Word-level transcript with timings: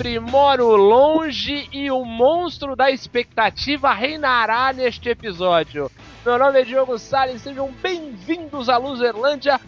pobre, 0.00 0.18
moro 0.18 0.76
longe 0.76 1.68
e 1.70 1.90
o 1.90 2.06
monstro 2.06 2.74
da 2.74 2.90
expectativa 2.90 3.92
reinará 3.92 4.72
neste 4.72 5.10
episódio. 5.10 5.90
Meu 6.24 6.38
nome 6.38 6.58
é 6.58 6.64
Diogo 6.64 6.98
Salles, 6.98 7.42
sejam 7.42 7.70
bem-vindos 7.82 8.70
à 8.70 8.78
Luzerlândia 8.78 9.60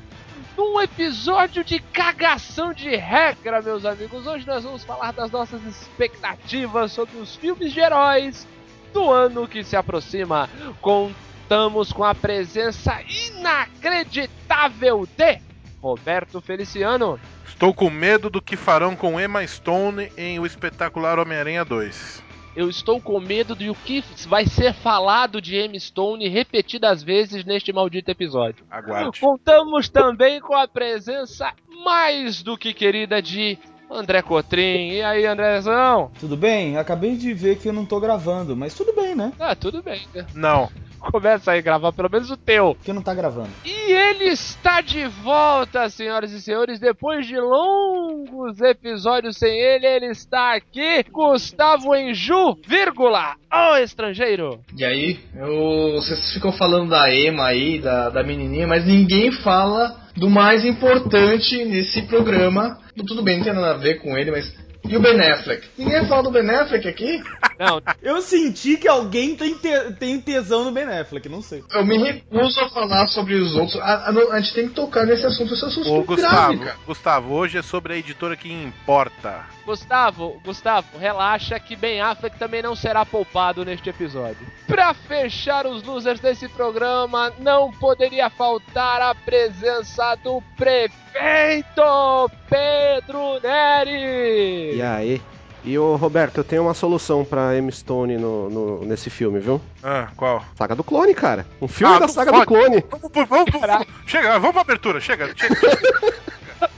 num 0.56 0.80
episódio 0.80 1.62
de 1.62 1.80
cagação 1.80 2.72
de 2.72 2.96
regra, 2.96 3.60
meus 3.60 3.84
amigos. 3.84 4.26
Hoje 4.26 4.46
nós 4.46 4.64
vamos 4.64 4.82
falar 4.84 5.12
das 5.12 5.30
nossas 5.30 5.62
expectativas 5.64 6.92
sobre 6.92 7.18
os 7.18 7.36
filmes 7.36 7.70
de 7.70 7.80
heróis 7.80 8.48
do 8.92 9.10
ano 9.10 9.46
que 9.46 9.62
se 9.62 9.76
aproxima. 9.76 10.48
Contamos 10.80 11.92
com 11.92 12.04
a 12.04 12.14
presença 12.14 13.02
inacreditável 13.02 15.06
de 15.14 15.51
Roberto 15.82 16.40
Feliciano. 16.40 17.18
Estou 17.44 17.74
com 17.74 17.90
medo 17.90 18.30
do 18.30 18.40
que 18.40 18.56
farão 18.56 18.94
com 18.94 19.20
Emma 19.20 19.44
Stone 19.46 20.10
em 20.16 20.38
O 20.38 20.46
Espetacular 20.46 21.18
Homem-Aranha 21.18 21.64
2. 21.64 22.22
Eu 22.54 22.68
estou 22.68 23.00
com 23.00 23.18
medo 23.18 23.56
de 23.56 23.70
o 23.70 23.74
que 23.74 24.04
vai 24.28 24.46
ser 24.46 24.74
falado 24.74 25.40
de 25.40 25.56
Emma 25.56 25.78
Stone 25.78 26.28
repetidas 26.28 27.02
vezes 27.02 27.44
neste 27.44 27.72
maldito 27.72 28.10
episódio. 28.10 28.64
Aguarde. 28.70 29.20
Contamos 29.20 29.88
também 29.88 30.40
com 30.40 30.54
a 30.54 30.68
presença 30.68 31.52
mais 31.84 32.42
do 32.42 32.56
que 32.56 32.72
querida 32.72 33.20
de 33.20 33.58
André 33.90 34.22
Cotrim. 34.22 34.90
E 34.92 35.02
aí, 35.02 35.26
Andrezão? 35.26 36.10
Tudo 36.20 36.36
bem? 36.36 36.76
Acabei 36.76 37.16
de 37.16 37.34
ver 37.34 37.56
que 37.56 37.68
eu 37.68 37.72
não 37.72 37.84
tô 37.86 37.98
gravando, 37.98 38.54
mas 38.56 38.74
tudo 38.74 38.94
bem, 38.94 39.14
né? 39.14 39.32
Ah, 39.40 39.56
tudo 39.56 39.82
bem. 39.82 40.02
né? 40.14 40.26
Não. 40.34 40.70
Começa 41.10 41.52
aí 41.52 41.58
a 41.58 41.62
gravar 41.62 41.92
pelo 41.92 42.08
menos 42.10 42.30
o 42.30 42.36
teu. 42.36 42.76
Que 42.84 42.92
não 42.92 43.02
tá 43.02 43.14
gravando. 43.14 43.50
E 43.64 43.92
ele 43.92 44.24
está 44.26 44.80
de 44.80 45.06
volta, 45.06 45.88
senhoras 45.88 46.30
e 46.32 46.40
senhores, 46.40 46.78
depois 46.78 47.26
de 47.26 47.38
longos 47.38 48.60
episódios 48.60 49.36
sem 49.36 49.58
ele, 49.58 49.86
ele 49.86 50.06
está 50.06 50.54
aqui, 50.54 51.04
Gustavo 51.10 51.94
Enju, 51.94 52.56
vírgula, 52.66 53.34
o 53.52 53.76
estrangeiro. 53.76 54.60
E 54.76 54.84
aí, 54.84 55.18
eu, 55.34 55.94
vocês 55.94 56.32
ficam 56.32 56.52
falando 56.52 56.90
da 56.90 57.12
Ema 57.12 57.46
aí, 57.46 57.80
da, 57.80 58.08
da 58.08 58.22
menininha, 58.22 58.66
mas 58.66 58.86
ninguém 58.86 59.32
fala 59.32 60.00
do 60.16 60.28
mais 60.30 60.64
importante 60.64 61.64
nesse 61.64 62.02
programa. 62.02 62.78
Tudo 63.06 63.22
bem, 63.22 63.38
não 63.38 63.44
tem 63.44 63.52
nada 63.52 63.72
a 63.72 63.78
ver 63.78 64.00
com 64.00 64.16
ele, 64.16 64.30
mas. 64.30 64.52
E 64.84 64.96
o 64.96 65.00
Ben 65.00 65.18
Affleck? 65.20 65.68
Ninguém 65.78 66.06
fala 66.06 66.22
do 66.24 66.30
Ben 66.30 66.48
Affleck 66.50 66.88
aqui? 66.88 67.22
Não, 67.58 67.80
Eu 68.02 68.20
senti 68.20 68.76
que 68.76 68.88
alguém 68.88 69.36
tem, 69.36 69.54
te- 69.54 69.92
tem 69.98 70.20
tesão 70.20 70.64
no 70.64 70.72
Ben 70.72 70.84
Affleck, 70.84 71.28
não 71.28 71.40
sei. 71.40 71.62
Eu 71.72 71.86
me 71.86 71.96
recuso 72.02 72.60
a 72.60 72.68
falar 72.68 73.06
sobre 73.08 73.34
os 73.34 73.54
outros. 73.54 73.76
A, 73.80 74.08
a- 74.10 74.34
a 74.34 74.40
gente 74.40 74.54
tem 74.54 74.68
que 74.68 74.74
tocar 74.74 75.06
nesse 75.06 75.24
assunto, 75.24 75.54
esse 75.54 75.64
assunto 75.64 75.88
Ô, 75.88 76.02
grave, 76.02 76.06
Gustavo, 76.22 76.58
cara. 76.58 76.76
Gustavo, 76.86 77.34
hoje 77.34 77.58
é 77.58 77.62
sobre 77.62 77.94
a 77.94 77.96
editora 77.96 78.36
que 78.36 78.52
importa. 78.52 79.46
Gustavo, 79.64 80.40
Gustavo, 80.44 80.98
relaxa 80.98 81.58
que 81.60 81.74
Ben 81.76 82.00
Affleck 82.00 82.38
também 82.38 82.62
não 82.62 82.74
será 82.74 83.04
poupado 83.06 83.64
neste 83.64 83.88
episódio. 83.90 84.46
Pra 84.66 84.92
fechar 84.94 85.66
os 85.66 85.82
losers 85.82 86.20
desse 86.20 86.48
programa, 86.48 87.32
não 87.38 87.70
poderia 87.72 88.28
faltar 88.30 89.00
a 89.00 89.14
presença 89.14 90.14
do 90.22 90.42
prefeito 90.56 92.30
Pedro 92.48 93.40
Neri. 93.42 94.76
E 94.76 94.82
aí? 94.82 95.22
E 95.64 95.78
o 95.78 95.94
Roberto, 95.94 96.38
eu 96.38 96.44
tenho 96.44 96.62
uma 96.62 96.74
solução 96.74 97.24
pra 97.24 97.54
M. 97.56 97.70
Stone 97.70 98.16
no, 98.16 98.50
no- 98.50 98.84
nesse 98.84 99.08
filme, 99.08 99.38
viu? 99.38 99.60
Ah, 99.80 100.08
qual? 100.16 100.44
Saga 100.56 100.74
do 100.74 100.82
Clone, 100.82 101.14
cara. 101.14 101.46
Um 101.60 101.68
filme 101.68 101.94
Ah, 101.94 102.00
da 102.00 102.08
saga 102.08 102.32
pode. 102.32 102.44
do 102.44 102.48
Clone. 102.48 102.84
Vamos, 102.90 103.10
vamos, 103.12 103.28
vamos, 103.28 103.50
vamos, 103.52 103.86
chega, 104.06 104.32
vamos 104.40 104.50
pra 104.52 104.60
abertura, 104.62 105.00
chega, 105.00 105.32
chega. 105.36 105.54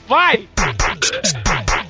Vai! 0.06 0.46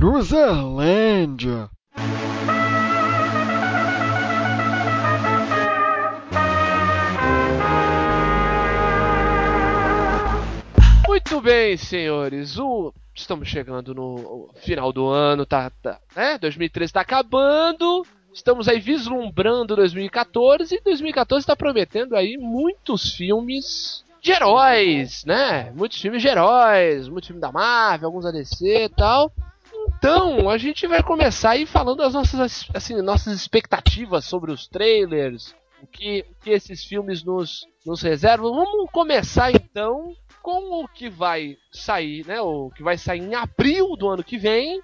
Luzerlândia. 0.00 1.70
Muito 11.08 11.40
bem, 11.40 11.76
senhores. 11.76 12.58
O... 12.58 12.92
Estamos 13.14 13.48
chegando 13.48 13.94
no 13.94 14.50
final 14.62 14.92
do 14.92 15.08
ano, 15.08 15.46
tá, 15.46 15.70
tá, 15.82 15.98
né? 16.14 16.38
2013 16.38 16.92
tá 16.92 17.00
acabando. 17.00 18.04
Estamos 18.32 18.68
aí 18.68 18.78
vislumbrando 18.78 19.74
2014 19.76 20.76
e 20.76 20.80
2014 20.82 21.46
tá 21.46 21.56
prometendo 21.56 22.14
aí 22.14 22.36
muitos 22.38 23.12
filmes 23.14 24.04
de 24.22 24.30
heróis, 24.32 25.24
né? 25.24 25.72
Muitos 25.74 26.00
filmes 26.00 26.22
de 26.22 26.28
heróis, 26.28 27.08
muitos 27.08 27.26
filmes 27.26 27.40
da 27.40 27.50
Marvel, 27.50 28.08
alguns 28.08 28.24
da 28.24 28.30
DC 28.30 28.84
e 28.84 28.88
tal. 28.88 29.32
Então, 29.96 30.48
a 30.48 30.56
gente 30.56 30.86
vai 30.86 31.02
começar 31.02 31.50
aí 31.50 31.66
falando 31.66 31.98
das 31.98 32.14
nossas, 32.14 32.66
assim, 32.72 33.00
nossas 33.02 33.34
expectativas 33.34 34.24
sobre 34.24 34.52
os 34.52 34.66
trailers, 34.66 35.54
o 35.82 35.86
que, 35.86 36.24
que 36.42 36.50
esses 36.50 36.84
filmes 36.84 37.24
nos, 37.24 37.66
nos 37.84 38.00
reservam. 38.02 38.54
Vamos 38.54 38.90
começar 38.90 39.52
então 39.52 40.14
com 40.42 40.82
o 40.82 40.88
que 40.88 41.08
vai 41.08 41.56
sair, 41.72 42.26
né? 42.26 42.40
O 42.40 42.70
que 42.70 42.82
vai 42.82 42.96
sair 42.96 43.20
em 43.20 43.34
abril 43.34 43.96
do 43.96 44.08
ano 44.08 44.24
que 44.24 44.38
vem, 44.38 44.80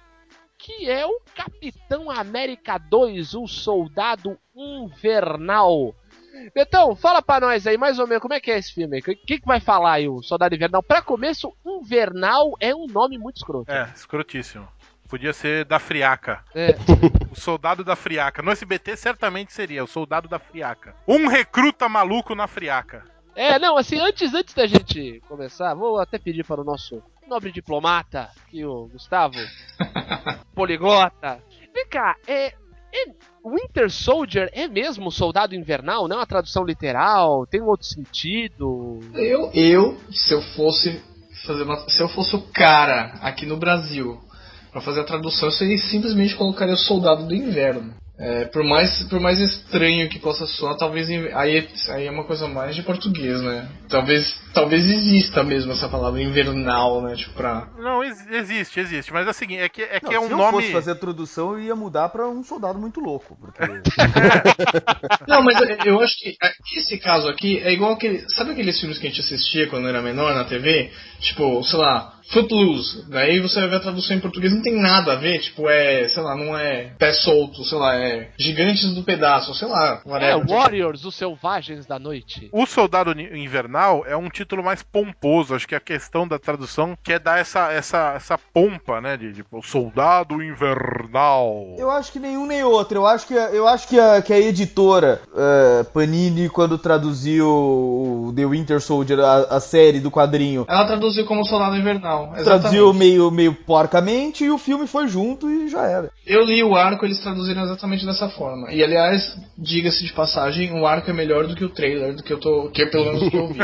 que 0.57 0.89
é 0.89 1.05
o 1.05 1.21
Capitão 1.35 2.09
América 2.09 2.77
2, 2.77 3.33
o 3.35 3.47
Soldado 3.47 4.37
Invernal. 4.55 5.95
Betão, 6.53 6.95
fala 6.95 7.21
pra 7.21 7.39
nós 7.39 7.65
aí 7.65 7.77
mais 7.77 7.99
ou 7.99 8.07
menos 8.07 8.21
como 8.21 8.33
é 8.33 8.39
que 8.39 8.51
é 8.51 8.57
esse 8.57 8.73
filme. 8.73 8.99
O 8.99 9.03
que, 9.03 9.15
que, 9.15 9.45
vai 9.45 9.59
falar 9.59 9.93
aí 9.93 10.07
o 10.07 10.21
Soldado 10.21 10.55
Invernal? 10.55 10.83
Pra 10.83 11.01
começo, 11.01 11.53
Invernal 11.65 12.53
é 12.59 12.75
um 12.75 12.87
nome 12.87 13.17
muito 13.17 13.37
escroto. 13.37 13.71
É, 13.71 13.91
escrotíssimo. 13.95 14.67
Podia 15.07 15.31
ser 15.31 15.63
da 15.63 15.79
Friaca. 15.79 16.43
É. 16.53 16.75
O 17.31 17.35
soldado 17.39 17.83
da 17.83 17.95
Friaca. 17.95 18.41
No 18.41 18.51
SBT 18.51 18.97
certamente 18.97 19.53
seria 19.53 19.83
o 19.83 19.87
soldado 19.87 20.27
da 20.27 20.37
Friaca. 20.37 20.95
Um 21.07 21.27
recruta 21.27 21.87
maluco 21.87 22.35
na 22.35 22.45
Friaca. 22.45 23.05
É, 23.33 23.57
não, 23.59 23.77
assim, 23.77 23.99
antes, 23.99 24.33
antes 24.33 24.53
da 24.53 24.65
gente 24.65 25.21
começar, 25.27 25.73
vou 25.75 25.99
até 25.99 26.17
pedir 26.17 26.43
para 26.43 26.59
o 26.59 26.63
nosso 26.63 27.01
nobre 27.27 27.51
diplomata, 27.51 28.29
que 28.49 28.65
o 28.65 28.87
Gustavo, 28.87 29.35
poliglota. 30.55 31.39
Vem 31.73 31.87
cá, 31.87 32.15
é, 32.27 32.47
é- 32.47 33.27
Winter 33.45 33.89
Soldier 33.89 34.49
é 34.51 34.67
mesmo 34.67 35.11
soldado 35.11 35.55
invernal? 35.55 36.07
Não 36.07 36.17
é 36.17 36.19
uma 36.19 36.25
tradução 36.25 36.65
literal? 36.65 37.45
Tem 37.45 37.61
outro 37.61 37.85
sentido? 37.85 38.99
Eu, 39.13 39.51
eu, 39.53 39.97
se 40.11 40.33
eu 40.33 40.41
fosse 40.41 41.01
fazer 41.45 41.63
uma, 41.63 41.87
se 41.87 42.01
eu 42.01 42.09
fosse 42.09 42.35
o 42.35 42.41
cara 42.51 43.13
aqui 43.21 43.45
no 43.45 43.57
Brasil 43.57 44.19
pra 44.71 44.81
fazer 44.81 45.01
a 45.01 45.05
tradução, 45.05 45.47
eu 45.47 45.77
simplesmente 45.79 46.35
colocaria 46.35 46.73
o 46.73 46.77
Soldado 46.77 47.25
do 47.25 47.33
Inverno. 47.33 47.93
É, 48.19 48.45
por 48.45 48.63
mais 48.63 49.03
por 49.09 49.19
mais 49.19 49.39
estranho 49.39 50.09
que 50.09 50.17
possa 50.17 50.47
soar, 50.47 50.75
talvez 50.75 51.07
aí, 51.07 51.57
é- 51.57 51.91
aí 51.93 52.07
é 52.07 52.11
uma 52.11 52.23
coisa 52.23 52.47
mais 52.47 52.75
de 52.75 52.81
português, 52.81 53.39
né? 53.43 53.69
Talvez 53.89 54.35
talvez 54.55 54.85
exista 54.87 55.43
mesmo 55.43 55.71
essa 55.73 55.87
palavra 55.87 56.19
invernal, 56.19 56.99
né? 57.03 57.15
Tipo 57.15 57.33
pra 57.35 57.67
Não, 57.77 58.03
ex- 58.03 58.27
existe, 58.31 58.79
existe. 58.79 59.13
Mas 59.13 59.27
é 59.27 59.29
o 59.29 59.33
seguinte, 59.33 59.61
é 59.61 59.69
que 59.69 59.83
é, 59.83 59.99
que 59.99 60.05
Não, 60.07 60.13
é 60.13 60.15
se 60.19 60.25
um 60.25 60.31
eu 60.31 60.37
nome. 60.37 60.51
fosse 60.53 60.71
fazer 60.71 60.91
a 60.91 60.95
tradução, 60.95 61.51
eu 61.53 61.59
ia 61.59 61.75
mudar 61.75 62.09
pra 62.09 62.27
um 62.27 62.43
soldado 62.43 62.79
muito 62.79 62.99
louco. 62.99 63.37
Porque... 63.39 63.61
Não, 65.27 65.43
mas 65.43 65.59
eu- 65.61 65.77
eu 65.85 66.01
acho 66.01 66.17
que 66.17 66.35
ah, 66.41 66.51
esse 66.75 66.97
caso 66.97 67.27
aqui 67.29 67.59
é 67.59 67.71
igual 67.71 67.93
aquele. 67.93 68.27
Sabe 68.31 68.51
aqueles 68.51 68.79
filmes 68.79 68.97
que 68.97 69.05
a 69.05 69.09
gente 69.11 69.21
assistia 69.21 69.67
quando 69.69 69.87
era 69.87 70.01
menor 70.01 70.33
na 70.33 70.43
TV? 70.45 70.89
Tipo, 71.19 71.63
sei 71.63 71.79
lá, 71.79 72.16
Footloose. 72.31 73.05
Daí 73.09 73.39
você 73.39 73.59
vai 73.61 73.69
ver 73.69 73.75
a 73.77 73.79
tradução 73.81 74.15
em 74.17 74.19
português, 74.19 74.53
não 74.53 74.61
tem 74.61 74.75
nada 74.79 75.13
a 75.13 75.15
ver. 75.15 75.39
Tipo, 75.39 75.69
é, 75.69 76.07
sei 76.09 76.21
lá, 76.23 76.35
não 76.35 76.57
é 76.57 76.91
pé 76.99 77.11
solto, 77.13 77.63
sei 77.63 77.77
lá, 77.77 77.95
é 77.95 78.29
Gigantes 78.37 78.93
do 78.93 79.03
Pedaço, 79.03 79.53
sei 79.53 79.67
lá. 79.67 80.01
É, 80.05 80.09
whatever. 80.09 80.47
Warriors, 80.47 81.05
os 81.05 81.15
selvagens 81.15 81.85
da 81.85 81.97
noite. 81.99 82.49
O 82.51 82.65
Soldado 82.65 83.11
Invernal 83.19 84.03
é 84.05 84.15
um 84.15 84.29
título 84.29 84.63
mais 84.63 84.83
pomposo, 84.83 85.55
acho 85.55 85.67
que 85.67 85.75
a 85.75 85.79
questão 85.79 86.27
da 86.27 86.37
tradução 86.39 86.97
quer 87.03 87.19
dar 87.19 87.39
essa, 87.39 87.71
essa, 87.71 88.13
essa 88.15 88.37
pompa, 88.53 88.99
né? 89.01 89.15
De 89.17 89.33
tipo, 89.33 89.61
Soldado 89.63 90.41
Invernal. 90.43 91.75
Eu 91.77 91.89
acho 91.91 92.11
que 92.11 92.19
nenhum 92.19 92.45
nem 92.45 92.63
outro. 92.63 92.97
Eu 92.99 93.07
acho 93.07 93.27
que, 93.27 93.37
a- 93.37 93.49
eu 93.51 93.67
acho 93.67 93.87
que, 93.87 93.99
a, 93.99 94.21
que 94.21 94.33
a 94.33 94.39
editora 94.39 95.21
eh, 95.35 95.83
Panini, 95.93 96.49
quando 96.49 96.77
traduziu 96.77 97.47
o 97.47 98.33
The 98.35 98.45
Winter 98.45 98.81
Soldier, 98.81 99.19
a, 99.19 99.55
a 99.55 99.59
série 99.59 99.99
do 99.99 100.11
quadrinho, 100.11 100.65
Ela 100.67 100.85
traduziu 100.85 101.25
como 101.25 101.45
Soldado 101.45 101.75
Invernal. 101.75 102.16
Traduziu 102.43 102.89
Exatamente. 102.89 102.97
meio, 102.97 103.31
meio 103.31 103.53
porcamente 103.53 104.43
e 104.43 104.49
o 104.49 104.57
filme 104.57 104.87
foi 104.87 105.07
junto 105.07 105.49
e 105.49 105.69
já 105.69 105.83
era. 105.83 106.11
Eu 106.25 106.43
li 106.43 106.63
o 106.63 106.75
arco, 106.75 107.05
eles 107.05 107.19
traduziram 107.19 107.63
exatamente 107.63 108.05
dessa 108.05 108.29
forma. 108.29 108.71
E 108.71 108.83
aliás, 108.83 109.37
diga-se 109.57 110.05
de 110.05 110.13
passagem, 110.13 110.71
o 110.79 110.85
arco 110.85 111.09
é 111.09 111.13
melhor 111.13 111.47
do 111.47 111.55
que 111.55 111.65
o 111.65 111.69
trailer, 111.69 112.15
do 112.15 112.23
que 112.23 112.33
eu 112.33 112.39
tô. 112.39 112.69
Que 112.69 112.85
pelo 112.87 113.05
menos 113.05 113.29
que 113.29 113.37
eu 113.37 113.47
vi. 113.47 113.59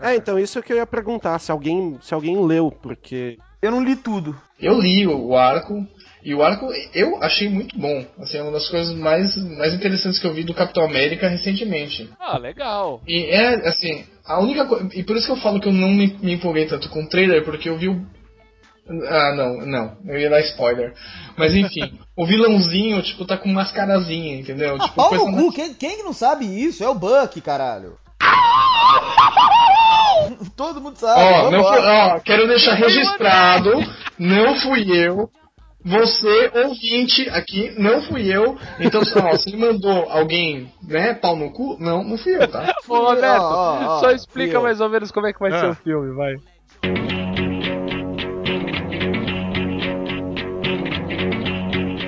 É, 0.00 0.16
então, 0.16 0.38
isso 0.38 0.60
que 0.62 0.72
eu 0.72 0.76
ia 0.76 0.86
perguntar, 0.86 1.38
se 1.38 1.52
alguém, 1.52 1.98
se 2.02 2.12
alguém 2.12 2.44
leu, 2.44 2.72
porque. 2.82 3.38
Eu 3.60 3.70
não 3.70 3.84
li 3.84 3.94
tudo. 3.94 4.36
Eu 4.60 4.80
li 4.80 5.06
o 5.06 5.36
arco. 5.36 5.86
E 6.24 6.34
o 6.34 6.42
arco 6.42 6.68
eu 6.94 7.20
achei 7.22 7.48
muito 7.48 7.76
bom. 7.78 8.04
Assim, 8.18 8.38
é 8.38 8.42
uma 8.42 8.52
das 8.52 8.68
coisas 8.68 8.94
mais, 8.94 9.34
mais 9.58 9.74
interessantes 9.74 10.20
que 10.20 10.26
eu 10.26 10.32
vi 10.32 10.44
do 10.44 10.54
Capitão 10.54 10.84
América 10.84 11.28
recentemente. 11.28 12.08
Ah, 12.20 12.38
legal. 12.38 13.02
E 13.08 13.24
é, 13.24 13.68
assim, 13.68 14.04
a 14.24 14.38
única 14.40 14.64
coisa. 14.66 14.88
E 14.94 15.02
por 15.02 15.16
isso 15.16 15.26
que 15.26 15.32
eu 15.32 15.36
falo 15.42 15.60
que 15.60 15.66
eu 15.68 15.72
não 15.72 15.88
me, 15.88 16.16
me 16.22 16.34
empolguei 16.34 16.66
tanto 16.66 16.88
com 16.90 17.02
o 17.02 17.08
trailer, 17.08 17.44
porque 17.44 17.68
eu 17.68 17.76
vi 17.76 17.88
o. 17.88 18.06
Ah, 19.08 19.32
não, 19.36 19.66
não, 19.66 19.96
eu 20.06 20.18
ia 20.20 20.30
dar 20.30 20.40
spoiler. 20.40 20.92
Mas 21.36 21.54
enfim, 21.54 21.98
o 22.16 22.26
vilãozinho, 22.26 23.02
tipo, 23.02 23.24
tá 23.24 23.36
com 23.36 23.48
mascarazinha, 23.48 24.36
entendeu? 24.36 24.76
Ah, 24.76 24.84
tipo, 24.84 24.94
pau 24.96 25.08
coisa 25.08 25.30
no 25.30 25.36
cu, 25.46 25.52
quem, 25.52 25.74
quem 25.74 25.96
que 25.96 26.02
não 26.02 26.12
sabe 26.12 26.44
isso? 26.46 26.84
É 26.84 26.88
o 26.88 26.94
Buck, 26.94 27.40
caralho. 27.40 27.96
Todo 30.56 30.80
mundo 30.80 30.96
sabe. 30.98 31.20
Ó, 31.20 31.50
fui- 31.50 31.80
ó, 31.80 32.20
quero 32.20 32.46
deixar 32.46 32.74
registrado, 32.74 33.72
não 34.18 34.60
fui 34.60 34.84
eu. 34.96 35.28
Você, 35.84 36.50
ouvinte 36.54 37.28
aqui, 37.30 37.74
não 37.78 38.02
fui 38.02 38.32
eu. 38.32 38.56
Então, 38.78 39.00
ó, 39.16 39.36
se 39.36 39.48
ele 39.50 39.56
mandou 39.56 40.08
alguém, 40.08 40.72
né, 40.86 41.12
pau 41.14 41.34
no 41.36 41.50
cu, 41.52 41.76
não, 41.80 42.04
não 42.04 42.16
fui 42.16 42.36
eu, 42.36 42.46
tá? 42.48 42.74
Ô, 42.88 42.98
Roberto, 42.98 43.42
Ó, 43.42 43.78
ó, 43.80 43.96
ó, 43.96 44.00
só 44.00 44.10
explica 44.12 44.50
fui 44.52 44.58
eu. 44.58 44.62
mais 44.62 44.80
ou 44.80 44.88
menos 44.88 45.10
como 45.10 45.26
é 45.26 45.32
que 45.32 45.40
vai 45.40 45.52
Ah. 45.52 45.58
ser 45.58 45.68
o 45.70 45.74
filme, 45.74 46.14
vai. 46.14 46.34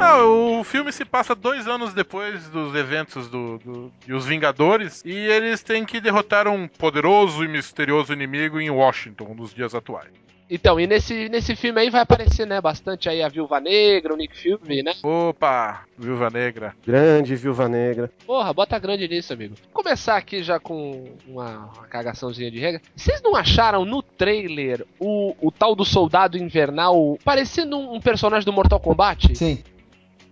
Ah, 0.01 0.25
o 0.25 0.63
filme 0.65 0.93
se 0.93 1.05
passa 1.05 1.35
dois 1.35 1.67
anos 1.67 1.95
depois 1.95 2.49
dos 2.51 2.75
eventos 2.75 3.29
do, 3.29 3.59
do, 3.59 3.93
de 4.05 4.13
Os 4.13 4.27
Vingadores 4.27 5.03
e 5.05 5.13
eles 5.13 5.63
têm 5.63 5.85
que 5.85 6.01
derrotar 6.01 6.47
um 6.47 6.69
poderoso 6.69 7.43
e 7.43 7.49
misterioso 7.49 8.13
inimigo 8.13 8.61
em 8.61 8.71
Washington 8.71 9.35
nos 9.35 9.55
dias 9.55 9.75
atuais. 9.75 10.13
Então, 10.55 10.79
e 10.79 10.87
nesse, 10.87 11.29
nesse 11.29 11.57
filme 11.57 11.81
aí 11.81 11.91
vai 11.91 12.01
aparecer, 12.01 12.47
né, 12.47 12.61
bastante 12.61 13.09
aí 13.09 13.21
a 13.21 13.29
Viúva 13.29 13.59
Negra, 13.59 14.15
o 14.15 14.17
Nick 14.17 14.37
Fury, 14.41 14.85
né? 14.85 14.93
Opa, 15.03 15.81
Viúva 15.99 16.31
Negra. 16.31 16.77
Grande 16.87 17.35
Viúva 17.35 17.69
Negra. 17.69 18.09
Porra, 18.25 18.53
bota 18.53 18.79
grande 18.79 19.09
nisso, 19.09 19.33
amigo. 19.33 19.57
Vou 19.73 19.83
começar 19.83 20.17
aqui 20.17 20.45
já 20.45 20.61
com 20.61 21.07
uma, 21.27 21.73
uma 21.75 21.89
cagaçãozinha 21.89 22.53
de 22.53 22.61
regra. 22.61 22.81
Vocês 22.95 23.21
não 23.21 23.35
acharam 23.35 23.85
no 23.85 24.01
trailer 24.01 24.87
o, 25.01 25.35
o 25.41 25.51
tal 25.51 25.75
do 25.75 25.85
soldado 25.85 26.39
invernal 26.39 27.19
parecendo 27.25 27.77
um, 27.77 27.97
um 27.97 28.01
personagem 28.01 28.47
do 28.47 28.53
Mortal 28.53 28.79
Kombat? 28.79 29.37
Sim. 29.37 29.61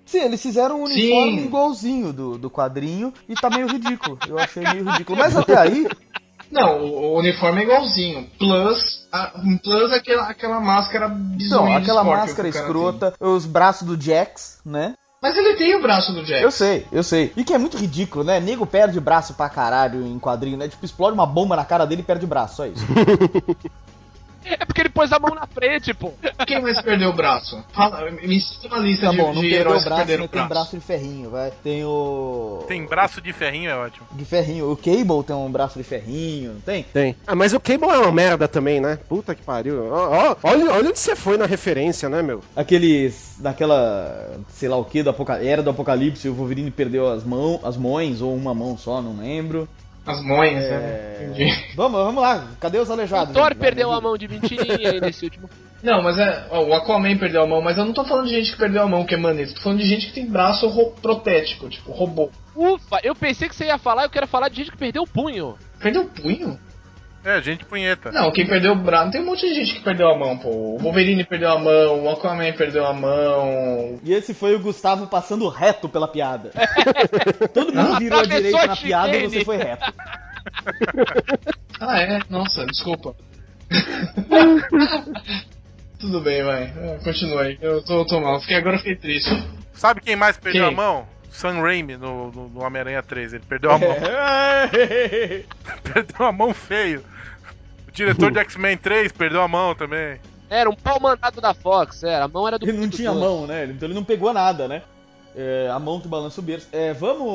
Sim, 0.04 0.20
eles 0.20 0.40
fizeram 0.40 0.80
um 0.80 0.84
uniforme 0.84 1.40
Sim. 1.40 1.46
igualzinho 1.46 2.12
do, 2.12 2.38
do 2.38 2.48
quadrinho 2.48 3.12
e 3.28 3.34
tá 3.34 3.50
meio 3.50 3.66
ridículo. 3.66 4.16
Eu 4.28 4.38
achei 4.38 4.62
meio 4.62 4.84
ridículo. 4.88 5.18
Mas 5.18 5.36
até 5.36 5.58
aí, 5.58 5.88
Não, 6.52 6.84
o, 6.84 7.14
o 7.14 7.18
uniforme 7.18 7.60
é 7.60 7.64
igualzinho. 7.64 8.30
Plus, 8.38 9.08
a, 9.10 9.32
um 9.42 9.56
plus 9.56 9.90
é 9.90 9.96
aquela, 9.96 10.28
aquela 10.28 10.60
máscara 10.60 11.08
bizonha 11.08 11.62
não, 11.62 11.76
aquela 11.76 12.02
Scorpion 12.02 12.20
máscara 12.20 12.48
escrota, 12.48 13.14
os 13.18 13.46
braços 13.46 13.88
do 13.88 14.00
Jax, 14.00 14.60
né? 14.64 14.88
tem. 14.88 14.96
Mas 15.22 15.36
ele 15.36 15.54
tem 15.54 15.74
o 15.76 15.80
braço 15.80 16.12
do 16.12 16.24
Jax. 16.24 16.42
Eu 16.42 16.50
sei, 16.50 16.86
eu 16.90 17.02
sei. 17.02 17.32
E 17.36 17.44
que 17.44 17.54
é 17.54 17.58
muito 17.58 17.76
ridículo, 17.76 18.24
né? 18.24 18.40
Nego 18.40 18.66
perde 18.66 18.98
braço 19.00 19.34
pra 19.34 19.48
caralho 19.48 20.04
em 20.04 20.18
quadrinho, 20.18 20.58
né? 20.58 20.68
Tipo, 20.68 20.84
explode 20.84 21.14
uma 21.14 21.24
bomba 21.24 21.54
na 21.54 21.64
cara 21.64 21.86
dele 21.86 22.02
e 22.02 22.04
perde 22.04 22.26
braço, 22.26 22.56
só 22.56 22.66
isso. 22.66 22.84
É 24.44 24.64
porque 24.64 24.80
ele 24.80 24.88
pôs 24.88 25.12
a 25.12 25.18
mão 25.18 25.34
na 25.34 25.46
frente, 25.46 25.92
pô. 25.94 26.12
Quem 26.46 26.60
mais 26.60 26.80
perdeu 26.80 27.10
o 27.10 27.12
braço? 27.12 27.62
Fala, 27.72 28.10
me 28.10 28.40
cita 28.40 28.68
uma 28.68 28.78
lista 28.78 29.06
Tá 29.06 29.12
de, 29.12 29.16
bom, 29.18 29.32
não 29.34 29.42
de 29.42 29.48
perdeu 29.48 29.60
heróis 29.60 29.80
o 29.80 29.82
que 29.82 29.88
braço, 29.88 30.00
perderam 30.06 30.24
o 30.24 30.28
tem 30.28 30.38
braço. 30.40 30.48
braço 30.48 30.76
de 30.76 30.82
ferrinho, 30.82 31.30
vai. 31.30 31.52
Tem 31.62 31.84
o. 31.84 32.64
Tem 32.68 32.84
braço 32.86 33.20
de 33.20 33.32
ferrinho, 33.32 33.70
é 33.70 33.76
ótimo. 33.76 34.06
De 34.12 34.24
ferrinho. 34.24 34.70
O 34.70 34.76
Cable 34.76 35.24
tem 35.26 35.36
um 35.36 35.50
braço 35.50 35.78
de 35.78 35.84
ferrinho, 35.84 36.54
não 36.54 36.60
tem? 36.60 36.82
Tem. 36.84 37.16
Ah, 37.26 37.34
mas 37.34 37.52
o 37.52 37.60
Cable 37.60 37.88
é 37.88 37.98
uma 37.98 38.12
merda 38.12 38.46
também, 38.48 38.80
né? 38.80 38.98
Puta 39.08 39.34
que 39.34 39.42
pariu. 39.42 39.88
Ó, 39.90 40.30
ó, 40.30 40.36
olha, 40.42 40.70
olha 40.72 40.88
onde 40.90 40.98
você 40.98 41.14
foi 41.16 41.36
na 41.36 41.46
referência, 41.46 42.08
né, 42.08 42.22
meu? 42.22 42.42
Aqueles. 42.56 43.36
daquela. 43.38 44.38
sei 44.48 44.68
lá 44.68 44.76
o 44.76 44.84
que, 44.84 45.02
do 45.02 45.10
apoca... 45.10 45.42
era 45.42 45.62
do 45.62 45.70
apocalipse, 45.70 46.28
o 46.28 46.34
Wolverine 46.34 46.70
perdeu 46.70 47.08
as 47.08 47.24
mãos, 47.24 47.60
as 47.64 47.76
mãos, 47.76 48.20
ou 48.22 48.34
uma 48.34 48.54
mão 48.54 48.76
só, 48.76 49.00
não 49.00 49.18
lembro. 49.18 49.68
As 50.06 50.20
mães, 50.22 50.64
É... 50.64 50.70
né? 50.78 51.24
Entendi. 51.26 51.74
Vamos, 51.76 52.00
vamos 52.04 52.22
lá, 52.22 52.48
cadê 52.60 52.78
os 52.78 52.90
aleijados? 52.90 53.30
O 53.30 53.32
Thor 53.38 53.50
gente? 53.50 53.58
Perdeu 53.58 53.92
a 53.92 54.00
mão 54.00 54.16
de 54.18 54.26
mentirinha 54.28 54.90
aí 54.90 55.00
nesse 55.00 55.24
último. 55.24 55.48
Não, 55.82 56.00
mas 56.00 56.16
é. 56.18 56.46
ó, 56.50 56.62
o 56.62 56.74
Aquaman 56.74 57.16
perdeu 57.18 57.42
a 57.42 57.46
mão, 57.46 57.60
mas 57.60 57.76
eu 57.76 57.84
não 57.84 57.92
tô 57.92 58.04
falando 58.04 58.26
de 58.28 58.34
gente 58.34 58.52
que 58.52 58.56
perdeu 58.58 58.82
a 58.82 58.88
mão, 58.88 59.04
que 59.04 59.14
é 59.14 59.18
maneiro. 59.18 59.52
Tô 59.52 59.62
falando 59.62 59.80
de 59.80 59.88
gente 59.88 60.06
que 60.06 60.12
tem 60.12 60.26
braço 60.26 60.68
ro- 60.68 60.92
protético, 61.02 61.68
tipo, 61.68 61.90
robô. 61.90 62.30
Ufa, 62.54 63.00
eu 63.02 63.16
pensei 63.16 63.48
que 63.48 63.56
você 63.56 63.64
ia 63.64 63.78
falar, 63.78 64.04
eu 64.04 64.10
quero 64.10 64.28
falar 64.28 64.48
de 64.48 64.58
gente 64.58 64.70
que 64.70 64.76
perdeu 64.76 65.02
o 65.02 65.06
punho. 65.08 65.56
Perdeu 65.80 66.02
o 66.02 66.08
punho? 66.08 66.56
É, 67.24 67.40
gente 67.40 67.64
punheta. 67.64 68.10
Não, 68.10 68.32
quem 68.32 68.46
perdeu 68.46 68.72
o 68.72 68.76
braço. 68.76 69.12
Tem 69.12 69.20
um 69.20 69.26
monte 69.26 69.48
de 69.48 69.54
gente 69.54 69.74
que 69.74 69.84
perdeu 69.84 70.08
a 70.08 70.18
mão, 70.18 70.36
pô. 70.36 70.48
O 70.48 70.78
Wolverine 70.78 71.24
perdeu 71.24 71.50
a 71.50 71.58
mão, 71.58 72.04
o 72.04 72.10
Aquaman 72.10 72.52
perdeu 72.52 72.84
a 72.84 72.92
mão. 72.92 74.00
E 74.02 74.12
esse 74.12 74.34
foi 74.34 74.56
o 74.56 74.60
Gustavo 74.60 75.06
passando 75.06 75.48
reto 75.48 75.88
pela 75.88 76.08
piada. 76.08 76.50
Todo 77.54 77.72
mundo 77.72 77.98
virou 77.98 78.18
à 78.18 78.22
Atravessou 78.22 78.26
direita 78.26 78.64
a 78.64 78.66
na 78.66 78.76
piada 78.76 79.16
e 79.16 79.28
você 79.28 79.44
foi 79.44 79.56
reto. 79.56 79.92
Ah, 81.84 82.00
é? 82.00 82.20
Nossa, 82.30 82.64
desculpa. 82.66 83.16
Tudo 85.98 86.20
bem, 86.20 86.44
vai. 86.44 86.72
Continua 87.02 87.42
aí. 87.42 87.58
Eu 87.60 87.84
tô, 87.84 88.04
tô 88.04 88.20
mal. 88.20 88.40
Fiquei, 88.40 88.56
agora 88.56 88.76
eu 88.76 88.78
fiquei 88.78 88.94
triste. 88.94 89.30
Sabe 89.74 90.00
quem 90.00 90.14
mais 90.14 90.36
perdeu 90.36 90.66
Quem? 90.66 90.72
a 90.72 90.76
mão? 90.76 91.08
Sam 91.32 91.62
Raimi 91.62 91.96
no, 91.96 92.30
no, 92.30 92.48
no 92.48 92.62
Homem-Aranha 92.62 93.02
3. 93.02 93.32
Ele 93.32 93.44
perdeu 93.48 93.70
a 93.72 93.78
mão. 93.78 93.88
Perdeu 95.82 96.26
a 96.26 96.32
mão 96.32 96.54
feio. 96.54 97.02
O 97.88 97.90
diretor 97.90 98.30
de 98.30 98.38
X-Men 98.38 98.76
3 98.76 99.10
perdeu 99.12 99.42
a 99.42 99.48
mão 99.48 99.74
também. 99.74 100.20
Era 100.48 100.68
um 100.68 100.74
pau 100.74 101.00
mandado 101.00 101.40
da 101.40 101.54
Fox, 101.54 102.02
era. 102.02 102.26
A 102.26 102.28
mão 102.28 102.46
era 102.46 102.58
do 102.58 102.68
Ele 102.68 102.78
não 102.78 102.88
tinha 102.88 103.12
mão, 103.12 103.46
né? 103.46 103.64
Então 103.64 103.86
ele 103.88 103.94
não 103.94 104.04
pegou 104.04 104.32
nada, 104.32 104.68
né? 104.68 104.82
É, 105.34 105.70
a 105.72 105.78
mão 105.78 106.00
que 106.00 106.08
balança 106.08 106.40
o 106.40 106.44
berço. 106.44 106.66
É, 106.72 106.92
vamos. 106.92 107.26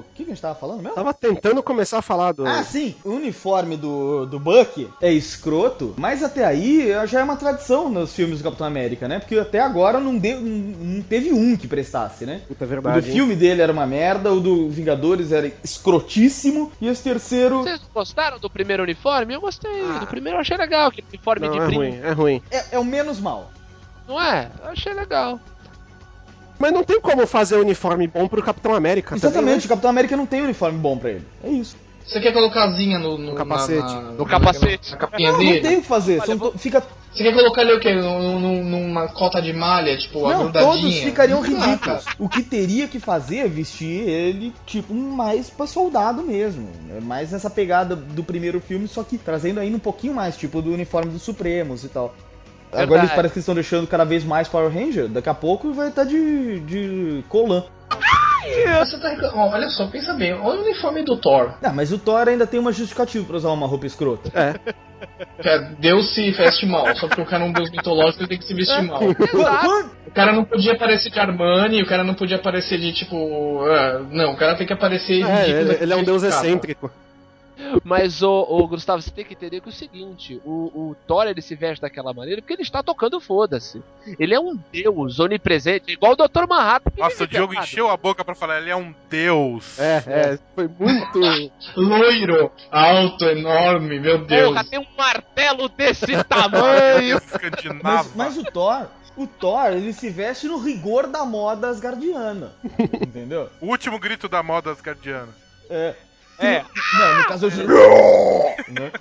O 0.00 0.04
que, 0.14 0.24
que 0.24 0.30
a 0.30 0.34
gente 0.34 0.42
tava 0.42 0.54
falando 0.56 0.82
mesmo? 0.82 0.94
Tava 0.94 1.14
tentando 1.14 1.62
começar 1.62 1.98
a 1.98 2.02
falar 2.02 2.32
do. 2.32 2.46
Ah, 2.46 2.62
sim! 2.64 2.94
O 3.04 3.10
uniforme 3.10 3.76
do, 3.76 4.26
do 4.26 4.40
Buck 4.40 4.88
é 5.00 5.12
escroto, 5.12 5.94
mas 5.96 6.22
até 6.22 6.44
aí 6.44 6.88
já 7.06 7.20
é 7.20 7.22
uma 7.22 7.36
tradição 7.36 7.88
nos 7.88 8.12
filmes 8.14 8.38
do 8.38 8.44
Capitão 8.44 8.66
América, 8.66 9.06
né? 9.06 9.18
Porque 9.20 9.38
até 9.38 9.60
agora 9.60 10.00
não, 10.00 10.16
deu, 10.18 10.40
não, 10.40 11.02
teve 11.02 11.32
um 11.32 11.56
que 11.56 11.68
prestasse, 11.68 12.26
né? 12.26 12.40
Puta 12.48 12.64
O 12.64 12.66
do 12.66 12.70
verdade. 12.70 13.06
hein? 13.08 13.14
filme 13.14 13.36
dele 13.36 13.62
era 13.62 13.72
uma 13.72 13.86
merda, 13.86 14.32
o 14.32 14.40
do 14.40 14.68
Vingadores 14.68 15.30
era 15.30 15.50
escrotíssimo, 15.62 16.72
e 16.80 16.88
esse 16.88 17.02
terceiro 17.02 17.62
Vocês 17.62 17.80
gostaram 17.94 18.38
do 18.38 18.50
primeiro 18.50 18.82
uniforme? 18.82 19.34
Eu 19.34 19.40
gostei. 19.40 19.82
Ah. 19.82 19.98
Do 19.98 20.06
primeiro 20.06 20.36
eu 20.38 20.40
achei 20.40 20.56
legal, 20.56 20.88
aquele 20.88 21.06
uniforme 21.08 21.46
Não, 21.46 21.52
de 21.54 21.60
é 21.60 21.66
brinco. 21.66 21.80
ruim, 21.82 22.00
é 22.02 22.10
ruim. 22.12 22.42
é, 22.50 22.64
é 22.72 22.78
o 22.78 22.84
menos 22.84 23.20
mal. 23.20 23.50
Não 24.08 24.20
é? 24.20 24.50
Eu 24.62 24.70
achei 24.70 24.92
legal. 24.92 25.38
Mas 26.58 26.72
não 26.72 26.84
tem 26.84 27.00
como 27.00 27.26
fazer 27.26 27.56
uniforme 27.56 28.06
bom 28.06 28.28
pro 28.28 28.42
Capitão 28.42 28.74
América 28.74 29.14
Exatamente, 29.16 29.40
o 29.42 29.52
também, 29.54 29.68
Capitão 29.68 29.90
América 29.90 30.16
não 30.16 30.26
tem 30.26 30.42
uniforme 30.42 30.78
bom 30.78 30.96
pra 30.96 31.10
ele. 31.10 31.24
É 31.42 31.48
isso. 31.50 31.76
Você 32.06 32.20
quer 32.20 32.32
colocar 32.34 32.64
asinha 32.64 32.98
no, 32.98 33.16
no, 33.16 33.30
No 33.30 33.34
capacete. 33.34 33.80
na- 33.80 34.00
na- 34.02 34.10
No 34.12 34.26
capacete. 34.26 34.90
Na 34.92 34.96
capinha 34.98 35.32
Não, 35.32 35.38
não 35.38 35.44
dele? 35.46 35.60
tem 35.62 35.76
o 35.78 35.80
que 35.80 35.86
fazer. 35.88 36.20
Olha, 36.20 36.36
vou- 36.36 36.52
fica 36.52 36.82
Você 37.14 37.22
quer 37.22 37.32
colocar 37.32 37.62
ele 37.62 37.72
o 37.74 37.80
quê? 37.80 37.94
Num- 37.94 38.38
num- 38.40 38.64
Numa 38.64 39.08
cota 39.08 39.40
de 39.40 39.52
malha, 39.54 39.96
tipo, 39.96 40.20
Não, 40.20 40.30
agrudadinha? 40.30 40.72
todos 40.74 40.98
ficariam 40.98 41.40
Não 41.40 41.48
ridículos. 41.48 42.04
O 42.18 42.28
que 42.28 42.42
teria 42.42 42.86
que 42.88 42.98
fazer 43.00 43.38
é 43.38 43.48
vestir 43.48 44.06
ele, 44.08 44.52
tipo, 44.66 44.92
mais 44.92 45.48
pra 45.48 45.66
soldado 45.66 46.22
mesmo. 46.22 46.68
É 46.94 47.00
mais 47.00 47.30
nessa 47.32 47.48
pegada 47.48 47.96
do 47.96 48.22
primeiro 48.22 48.60
filme, 48.60 48.86
só 48.86 49.02
que 49.02 49.16
trazendo 49.16 49.58
ainda 49.60 49.76
um 49.76 49.80
pouquinho 49.80 50.12
mais, 50.12 50.36
tipo, 50.36 50.60
do 50.60 50.72
uniforme 50.74 51.10
dos 51.10 51.22
Supremos 51.22 51.84
e 51.84 51.88
tal. 51.88 52.14
Agora 52.74 52.86
Verdade. 52.86 53.06
eles 53.06 53.16
parecem 53.16 53.32
que 53.34 53.38
estão 53.40 53.54
deixando 53.54 53.86
cada 53.86 54.04
vez 54.04 54.24
mais 54.24 54.48
Power 54.48 54.72
Ranger. 54.72 55.08
Daqui 55.08 55.28
a 55.28 55.34
pouco 55.34 55.72
vai 55.72 55.88
estar 55.88 56.04
de, 56.04 56.60
de 56.60 57.24
Colan. 57.28 57.64
Você 58.78 58.98
tá 58.98 59.32
Olha 59.34 59.68
só, 59.70 59.86
pensa 59.86 60.12
bem. 60.12 60.34
Olha 60.34 60.60
o 60.60 60.62
uniforme 60.64 61.02
do 61.02 61.16
Thor. 61.16 61.54
Ah, 61.62 61.72
mas 61.72 61.92
o 61.92 61.98
Thor 61.98 62.28
ainda 62.28 62.46
tem 62.46 62.60
uma 62.60 62.72
justificativa 62.72 63.24
pra 63.24 63.36
usar 63.36 63.50
uma 63.50 63.66
roupa 63.66 63.86
escrota. 63.86 64.30
Que 65.40 65.48
é, 65.48 65.58
Deus 65.78 66.14
se 66.14 66.30
veste 66.32 66.66
mal. 66.66 66.94
Só 66.96 67.06
porque 67.08 67.22
o 67.22 67.26
cara 67.26 67.44
é 67.44 67.46
um 67.46 67.52
deus 67.52 67.70
mitológico, 67.70 68.22
ele 68.22 68.28
tem 68.28 68.38
que 68.38 68.46
se 68.46 68.54
vestir 68.54 68.82
mal. 68.82 69.00
O 70.06 70.14
cara 70.14 70.32
não 70.32 70.44
podia 70.44 70.74
aparecer 70.74 71.10
de 71.10 71.18
Armani, 71.18 71.82
o 71.82 71.86
cara 71.86 72.04
não 72.04 72.14
podia 72.14 72.36
aparecer 72.36 72.78
de 72.78 72.92
tipo. 72.92 73.64
ah, 73.64 74.00
não, 74.12 74.34
o 74.34 74.36
cara 74.36 74.54
tem 74.54 74.64
que 74.64 74.72
aparecer 74.72 75.24
É, 75.28 75.50
ele, 75.50 75.76
ele 75.80 75.92
é 75.92 75.96
um 75.96 76.04
deus 76.04 76.22
excêntrico. 76.22 76.88
Mas, 77.82 78.22
ô, 78.22 78.46
ô, 78.48 78.66
Gustavo, 78.66 79.00
você 79.00 79.10
tem 79.10 79.24
que 79.24 79.34
entender 79.34 79.60
que 79.60 79.68
é 79.68 79.72
o 79.72 79.74
seguinte: 79.74 80.40
o, 80.44 80.90
o 80.90 80.96
Thor 81.06 81.26
ele 81.26 81.40
se 81.40 81.54
veste 81.54 81.82
daquela 81.82 82.12
maneira 82.12 82.40
porque 82.40 82.54
ele 82.54 82.62
está 82.62 82.82
tocando 82.82 83.20
foda-se. 83.20 83.82
Ele 84.18 84.34
é 84.34 84.40
um 84.40 84.58
deus 84.72 85.18
onipresente, 85.18 85.92
igual 85.92 86.12
o 86.12 86.16
Dr. 86.16 86.46
Manhattan. 86.48 86.90
que 86.90 87.00
Nossa, 87.00 87.24
o 87.24 87.26
Diogo 87.26 87.52
errado. 87.52 87.64
encheu 87.64 87.88
a 87.90 87.96
boca 87.96 88.24
pra 88.24 88.34
falar, 88.34 88.60
ele 88.60 88.70
é 88.70 88.76
um 88.76 88.94
deus. 89.08 89.78
É, 89.78 90.02
é, 90.06 90.38
foi 90.54 90.68
muito. 90.68 91.18
Loiro, 91.76 92.50
alto, 92.70 93.24
enorme, 93.24 94.00
meu 94.00 94.18
Deus. 94.18 94.50
Porra, 94.50 94.64
tem 94.64 94.78
um 94.78 94.86
martelo 94.96 95.68
desse 95.68 96.12
tamanho. 96.24 97.20
Mas, 97.82 98.14
mas 98.14 98.36
o 98.36 98.44
Thor, 98.44 98.86
o 99.16 99.26
Thor, 99.26 99.72
ele 99.72 99.92
se 99.92 100.10
veste 100.10 100.46
no 100.46 100.58
rigor 100.58 101.06
da 101.06 101.24
moda 101.24 101.68
asgardiana. 101.68 102.52
Entendeu? 103.00 103.48
O 103.60 103.66
último 103.66 103.98
grito 103.98 104.28
da 104.28 104.42
moda 104.42 104.70
asgardiana. 104.70 105.28
É. 105.70 105.94
É. 106.38 106.64
Não, 106.94 107.18
no 107.18 107.24
caso 107.26 107.46
eu. 107.46 107.52
né? 108.68 108.92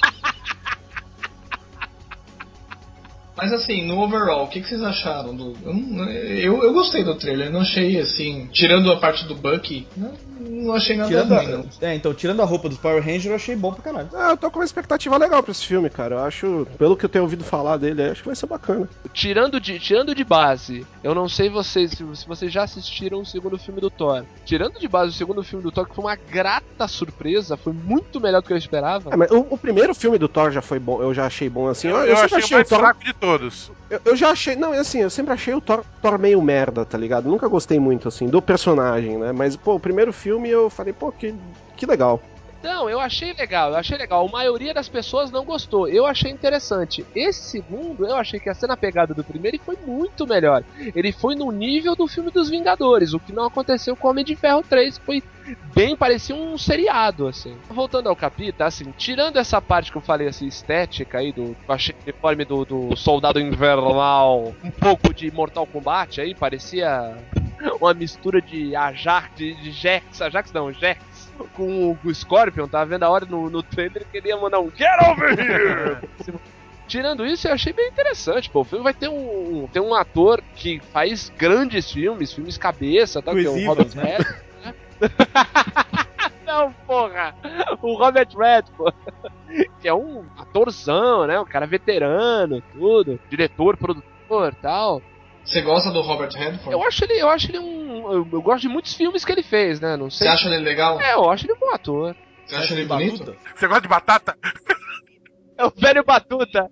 Mas 3.37 3.51
assim, 3.51 3.85
no 3.85 3.99
overall, 3.99 4.45
o 4.45 4.47
que, 4.47 4.61
que 4.61 4.67
vocês 4.67 4.81
acharam 4.81 5.35
do. 5.35 5.53
Eu, 5.63 5.73
não- 5.73 6.09
eu, 6.09 6.73
gostei 6.73 7.03
do 7.03 7.15
trailer, 7.15 7.51
não 7.51 7.61
achei 7.61 7.99
assim. 7.99 8.47
Tirando 8.51 8.91
a 8.91 8.97
parte 8.97 9.25
do 9.27 9.35
Bucky, 9.35 9.85
não, 9.97 10.13
não 10.39 10.73
achei 10.73 10.95
nada 10.95 11.09
Tirando 11.09 11.35
ruim, 11.35 11.47
não. 11.51 11.65
a, 11.81 11.85
é, 11.91 11.95
então, 11.95 12.13
tirando 12.13 12.41
a 12.41 12.45
roupa 12.45 12.69
dos 12.69 12.77
Power 12.77 13.01
Rangers, 13.03 13.25
eu 13.25 13.35
achei 13.35 13.55
bom 13.55 13.73
pra 13.73 13.83
caralho. 13.83 14.09
Ah, 14.13 14.29
eu 14.31 14.37
tô 14.37 14.49
com 14.49 14.59
uma 14.59 14.65
expectativa 14.65 15.17
legal 15.17 15.43
pra 15.43 15.51
esse 15.51 15.65
filme, 15.65 15.89
cara. 15.89 16.15
Eu 16.15 16.19
acho, 16.19 16.65
pelo 16.77 16.95
que 16.95 17.03
eu 17.05 17.09
tenho 17.09 17.23
ouvido 17.25 17.43
falar 17.43 17.77
dele, 17.77 18.03
acho 18.03 18.21
que 18.21 18.27
vai 18.29 18.35
ser 18.35 18.45
bacana. 18.45 18.87
Tirando 19.13 19.59
de, 19.59 19.79
tirando 19.79 20.15
de 20.15 20.23
base, 20.23 20.85
eu 21.03 21.13
não 21.13 21.27
sei 21.27 21.49
vocês 21.49 21.91
se, 21.91 22.03
vocês 22.25 22.51
já 22.51 22.63
assistiram 22.63 23.19
o 23.19 23.25
segundo 23.25 23.57
filme 23.57 23.81
do 23.81 23.89
Thor. 23.89 24.23
Tirando 24.45 24.79
de 24.79 24.87
base 24.87 25.11
o 25.11 25.13
segundo 25.13 25.43
filme 25.43 25.61
do 25.63 25.71
Thor, 25.71 25.85
que 25.87 25.95
foi 25.95 26.05
uma 26.05 26.15
grata 26.15 26.87
surpresa, 26.87 27.57
foi 27.57 27.73
muito 27.73 28.19
melhor 28.21 28.41
do 28.41 28.47
que 28.47 28.53
eu 28.53 28.57
esperava. 28.57 29.09
É, 29.11 29.15
mas 29.17 29.29
o, 29.31 29.45
o 29.49 29.57
primeiro 29.57 29.93
filme 29.93 30.17
do 30.17 30.27
Thor 30.29 30.51
já 30.51 30.61
foi 30.61 30.79
bom, 30.79 31.01
eu 31.01 31.13
já 31.13 31.25
achei 31.25 31.49
bom 31.49 31.67
assim. 31.67 31.89
Eu, 31.89 31.97
Eu, 31.97 32.05
eu 32.07 32.17
sempre 32.17 32.35
achei 32.37 32.55
o 32.55 32.59
mais 32.59 32.67
o 32.67 32.69
Thor. 32.69 32.79
fraco 32.79 33.03
de 33.03 33.13
todos. 33.25 33.71
Eu, 33.89 33.99
eu 34.05 34.15
já 34.15 34.29
achei. 34.29 34.55
Não, 34.55 34.73
é 34.73 34.79
assim, 34.79 35.01
eu 35.01 35.09
sempre 35.09 35.33
achei 35.33 35.53
o 35.53 35.61
Thor, 35.61 35.83
Thor 36.01 36.19
meio 36.19 36.41
merda, 36.41 36.85
tá 36.85 36.97
ligado? 36.97 37.27
Nunca 37.27 37.47
gostei 37.47 37.79
muito, 37.79 38.07
assim, 38.07 38.27
do 38.27 38.41
personagem, 38.41 39.17
né? 39.17 39.31
Mas, 39.31 39.55
pô, 39.55 39.75
o 39.75 39.79
primeiro 39.79 40.13
filme 40.13 40.49
eu 40.49 40.69
falei, 40.69 40.93
pô, 40.93 41.11
que, 41.11 41.33
que 41.75 41.85
legal. 41.85 42.21
Não, 42.65 42.89
eu 42.89 42.99
achei 42.99 43.31
legal, 43.31 43.69
eu 43.69 43.77
achei 43.77 43.95
legal. 43.95 44.25
A 44.25 44.31
maioria 44.31 44.73
das 44.73 44.89
pessoas 44.89 45.29
não 45.29 45.45
gostou. 45.45 45.87
Eu 45.87 46.03
achei 46.03 46.31
interessante. 46.31 47.05
Esse 47.13 47.41
segundo, 47.41 48.07
eu 48.07 48.15
achei 48.15 48.39
que 48.39 48.49
a 48.49 48.55
cena 48.55 48.75
pegada 48.75 49.13
do 49.13 49.23
primeiro 49.23 49.59
foi 49.63 49.77
muito 49.85 50.25
melhor. 50.25 50.63
Ele 50.95 51.11
foi 51.11 51.35
no 51.35 51.51
nível 51.51 51.95
do 51.95 52.07
filme 52.07 52.31
dos 52.31 52.49
Vingadores, 52.49 53.13
o 53.13 53.19
que 53.19 53.31
não 53.31 53.45
aconteceu 53.45 53.95
com 53.95 54.07
Homem 54.07 54.25
de 54.25 54.35
Ferro 54.35 54.63
3, 54.67 54.97
que 54.97 55.05
foi 55.05 55.23
bem 55.75 55.95
parecia 55.95 56.35
um 56.35 56.57
seriado, 56.57 57.27
assim. 57.27 57.55
Voltando 57.69 58.09
ao 58.09 58.15
capítulo, 58.15 58.65
assim, 58.65 58.91
tirando 58.97 59.37
essa 59.37 59.61
parte 59.61 59.91
que 59.91 59.97
eu 59.99 60.01
falei, 60.01 60.27
assim, 60.27 60.47
estética 60.47 61.19
aí, 61.19 61.31
do 61.31 61.55
achei 61.69 61.93
uniforme 62.01 62.45
do, 62.45 62.65
do 62.65 62.95
soldado 62.95 63.39
invernal, 63.39 64.55
um 64.63 64.71
pouco 64.71 65.13
de 65.13 65.29
Mortal 65.29 65.67
Kombat 65.67 66.19
aí, 66.19 66.33
parecia 66.33 67.15
uma 67.79 67.93
mistura 67.93 68.41
de 68.41 68.75
Ajax, 68.75 69.29
de, 69.35 69.53
de 69.55 69.71
Jax, 69.71 70.21
Ajax 70.21 70.51
não, 70.51 70.71
Jax, 70.71 70.99
com 71.53 71.91
o, 71.91 71.97
o 72.03 72.13
Scorpion, 72.13 72.67
tava 72.67 72.85
vendo 72.85 73.03
a 73.03 73.09
hora 73.09 73.25
no, 73.25 73.49
no 73.49 73.61
trailer 73.63 74.05
que 74.11 74.17
ele 74.17 74.29
ia 74.29 74.37
mandar 74.37 74.59
um 74.59 74.71
Get 74.71 74.89
over 75.09 75.37
here! 75.39 75.97
Tirando 76.87 77.25
isso, 77.25 77.47
eu 77.47 77.53
achei 77.53 77.73
bem 77.73 77.87
interessante, 77.87 78.47
pô. 78.49 78.61
O 78.61 78.63
filme 78.63 78.83
vai 78.83 78.93
ter 78.93 79.09
um, 79.09 79.63
um- 79.63 79.67
tem 79.67 79.81
um 79.81 79.95
ator 79.95 80.41
que 80.55 80.79
faz 80.93 81.31
grandes 81.35 81.91
filmes, 81.91 82.31
filmes 82.31 82.57
cabeça, 82.59 83.21
tá? 83.23 83.31
Que 83.31 83.45
é 83.45 83.49
o 83.49 83.65
Robert 83.65 83.95
né? 83.95 84.03
Redford, 84.17 84.43
né? 84.63 84.73
Não, 86.45 86.71
porra! 86.85 87.33
O 87.81 87.95
Robert 87.97 88.27
Redford, 88.37 88.95
que 89.81 89.87
é 89.87 89.93
um 89.93 90.23
atorzão, 90.37 91.25
né? 91.25 91.39
Um 91.39 91.45
cara 91.45 91.65
veterano, 91.65 92.61
tudo, 92.71 93.19
diretor, 93.29 93.75
produtor, 93.77 94.53
tal. 94.61 95.01
Você 95.45 95.61
gosta 95.61 95.91
do 95.91 96.01
Robert 96.01 96.31
Redford? 96.33 96.71
Eu 96.71 96.83
acho 96.83 97.03
ele, 97.03 97.13
eu 97.21 97.29
acho 97.29 97.51
ele 97.51 97.59
um, 97.59 98.11
eu, 98.11 98.27
eu 98.31 98.41
gosto 98.41 98.61
de 98.63 98.67
muitos 98.69 98.93
filmes 98.95 99.23
que 99.23 99.31
ele 99.31 99.43
fez, 99.43 99.79
né? 99.79 99.95
Não 99.95 100.09
Você 100.09 100.19
sei. 100.19 100.27
acha 100.27 100.47
ele 100.47 100.57
legal? 100.63 100.99
É, 100.99 101.13
eu 101.13 101.29
acho 101.29 101.45
ele 101.45 101.53
um 101.53 101.59
bom 101.59 101.71
ator. 101.73 102.15
Você 102.45 102.55
acha 102.55 102.73
ele 102.73 102.85
bonito? 102.85 103.35
Você 103.55 103.67
gosta 103.67 103.81
de 103.81 103.87
batata? 103.87 104.37
É 105.57 105.65
o 105.65 105.71
velho 105.73 106.03
Batuta. 106.03 106.69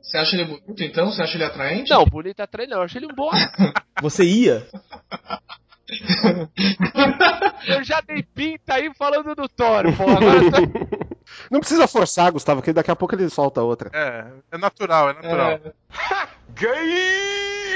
Você 0.00 0.18
acha 0.18 0.34
ele 0.34 0.44
bonito 0.44 0.82
então? 0.82 1.06
Você 1.12 1.22
acha 1.22 1.36
ele 1.36 1.44
atraente? 1.44 1.88
Não, 1.88 2.04
bonito 2.04 2.40
ator 2.40 2.66
não, 2.66 2.78
eu 2.78 2.82
acho 2.82 2.98
ele 2.98 3.06
um 3.06 3.14
bom 3.14 3.30
ator. 3.30 3.72
Você 4.02 4.24
ia? 4.24 4.66
Eu 7.68 7.84
já 7.84 8.00
dei 8.00 8.22
pinta 8.22 8.74
aí 8.74 8.92
falando 8.94 9.36
do 9.36 9.48
Thor, 9.48 9.84
pô. 9.96 10.02
Agora 10.10 10.38
eu 10.42 10.50
tô... 10.50 10.58
Não 11.50 11.60
precisa 11.60 11.86
forçar, 11.86 12.32
Gustavo, 12.32 12.60
que 12.62 12.72
daqui 12.72 12.90
a 12.90 12.96
pouco 12.96 13.14
ele 13.14 13.28
solta 13.30 13.62
outra. 13.62 13.90
É, 13.92 14.26
é 14.52 14.58
natural, 14.58 15.10
é 15.10 15.12
natural. 15.14 15.50
É, 15.50 15.60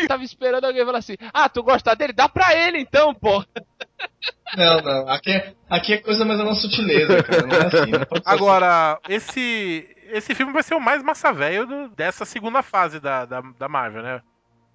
tava 0.08 0.24
esperando 0.24 0.64
alguém 0.64 0.84
falar 0.84 0.98
assim: 0.98 1.16
Ah, 1.32 1.48
tu 1.48 1.62
gosta 1.62 1.94
dele? 1.94 2.12
Dá 2.12 2.28
pra 2.28 2.54
ele 2.54 2.78
então, 2.78 3.14
pô. 3.14 3.44
não, 4.56 4.80
não. 4.80 5.08
Aqui 5.08 5.30
é, 5.32 5.54
aqui 5.68 5.92
é 5.94 5.98
coisa 5.98 6.24
mais 6.24 6.40
uma 6.40 6.54
sutileza, 6.54 7.22
cara. 7.22 7.46
Não 7.46 7.56
é 7.56 7.66
assim. 7.66 7.90
Não 7.92 8.06
Agora, 8.24 8.98
esse 9.08 9.88
esse 10.10 10.34
filme 10.34 10.52
vai 10.52 10.62
ser 10.62 10.74
o 10.74 10.80
mais 10.80 11.02
massa 11.02 11.32
velho 11.32 11.88
dessa 11.96 12.24
segunda 12.24 12.62
fase 12.62 13.00
da, 13.00 13.24
da, 13.24 13.40
da 13.58 13.68
Marvel, 13.68 14.02
né? 14.02 14.20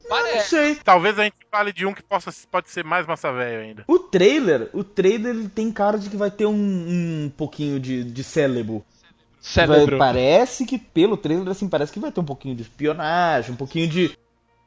Não 0.04 0.10
Parece. 0.10 0.50
sei. 0.50 0.75
Talvez 0.75 1.18
a 1.20 1.24
gente 1.24 1.36
fale 1.50 1.72
de 1.72 1.86
um 1.86 1.94
que 1.94 2.01
possa, 2.04 2.32
pode 2.50 2.70
ser 2.70 2.84
mais 2.84 3.06
massa 3.08 3.32
velho 3.32 3.62
ainda. 3.62 3.84
O 3.88 4.00
trailer, 4.00 4.70
o 4.74 4.84
trailer 4.84 5.34
ele 5.36 5.48
tem 5.48 5.72
cara 5.72 5.98
de 5.98 6.10
que 6.10 6.18
vai 6.18 6.32
ter 6.32 6.46
um, 6.48 6.54
um 7.25 7.32
pouquinho 7.38 7.80
de, 7.80 8.04
de 8.04 8.24
cérebro. 8.24 8.84
Vai- 8.84 9.68
Cérebro. 9.68 9.98
parece 9.98 10.66
que 10.66 10.78
pelo 10.78 11.18
trailer 11.18 11.48
assim 11.50 11.68
parece 11.68 11.92
que 11.92 12.00
vai 12.00 12.12
ter 12.12 12.20
um 12.20 12.25
pouquinho 12.25 12.56
de 12.56 12.62
espionagem, 12.63 13.51
um 13.54 13.56
pouquinho 13.56 13.88
de 13.88 14.16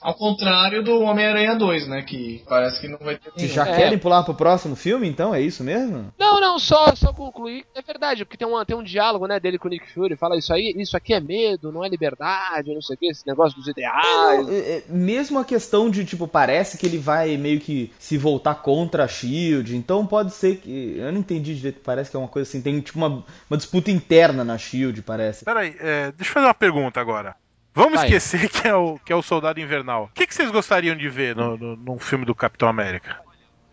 Ao 0.04 0.12
contrário 0.14 0.82
do 0.84 1.00
Homem-Aranha 1.00 1.54
2, 1.56 1.88
né? 1.88 2.02
Que 2.02 2.42
parece 2.46 2.78
que 2.78 2.88
não 2.88 2.98
vai 2.98 3.16
ter 3.16 3.30
que 3.32 3.38
nenhum. 3.42 3.54
já 3.54 3.66
É. 3.66 3.74
querem 3.76 3.98
pular 3.98 4.22
pro 4.22 4.34
próximo 4.34 4.76
filme, 4.76 5.08
então 5.08 5.34
é 5.34 5.40
isso 5.40 5.64
mesmo? 5.64 6.12
Não, 6.18 6.38
não, 6.38 6.58
só, 6.58 6.94
só 6.94 7.10
concluir. 7.12 7.64
É 7.74 7.80
verdade, 7.80 8.24
porque 8.24 8.36
tem, 8.36 8.46
uma, 8.46 8.66
tem 8.66 8.76
um 8.76 8.82
diálogo, 8.82 9.26
né, 9.26 9.40
dele 9.40 9.58
com 9.58 9.66
o 9.66 9.70
Nick 9.70 9.90
Fury. 9.92 10.14
Fala 10.14 10.36
isso 10.36 10.52
aí, 10.52 10.74
isso 10.76 10.94
aqui 10.94 11.14
é 11.14 11.20
medo, 11.20 11.72
não 11.72 11.82
é 11.82 11.88
liberdade, 11.88 12.74
não 12.74 12.82
sei 12.82 12.96
o 12.96 12.98
que, 12.98 13.06
esse 13.06 13.26
negócio 13.26 13.56
dos 13.58 13.66
ideais. 13.66 14.46
Não, 14.46 14.52
é- 14.52 14.58
é, 14.58 14.82
mesmo 14.88 15.38
a 15.38 15.44
questão 15.44 15.88
de, 15.88 16.04
tipo, 16.04 16.28
parece 16.28 16.76
que 16.76 16.84
ele 16.84 16.98
vai 16.98 17.38
meio 17.38 17.58
que 17.58 17.90
se 17.98 18.18
voltar 18.18 18.56
contra 18.56 19.04
a 19.04 19.08
Shield, 19.08 19.74
então 19.74 20.06
pode 20.06 20.32
ser 20.34 20.56
que. 20.56 20.96
Eu 20.98 21.10
não 21.12 21.20
entendi 21.20 21.54
direito, 21.54 21.80
parece 21.82 22.10
que 22.10 22.16
é 22.16 22.20
uma 22.20 22.28
coisa 22.28 22.46
assim, 22.46 22.60
tem 22.60 22.78
tipo 22.80 22.98
uma, 22.98 23.24
uma 23.48 23.56
disputa 23.56 23.90
interna 23.90 24.44
na 24.44 24.58
Shield, 24.58 25.00
parece. 25.00 25.46
Peraí, 25.46 25.74
é, 25.80 26.12
deixa 26.12 26.30
eu 26.30 26.34
fazer 26.34 26.46
uma 26.46 26.54
pergunta 26.54 27.00
agora. 27.00 27.34
Vamos 27.74 27.94
Vai. 28.00 28.06
esquecer 28.06 28.48
que 28.50 28.68
é, 28.68 28.74
o, 28.74 28.98
que 29.04 29.12
é 29.12 29.16
o 29.16 29.22
Soldado 29.22 29.60
Invernal. 29.60 30.04
O 30.04 30.14
que, 30.14 30.26
que 30.26 30.34
vocês 30.34 30.50
gostariam 30.50 30.96
de 30.96 31.08
ver 31.08 31.34
no, 31.34 31.56
no, 31.56 31.76
num 31.76 31.98
filme 31.98 32.24
do 32.24 32.34
Capitão 32.34 32.68
América? 32.68 33.16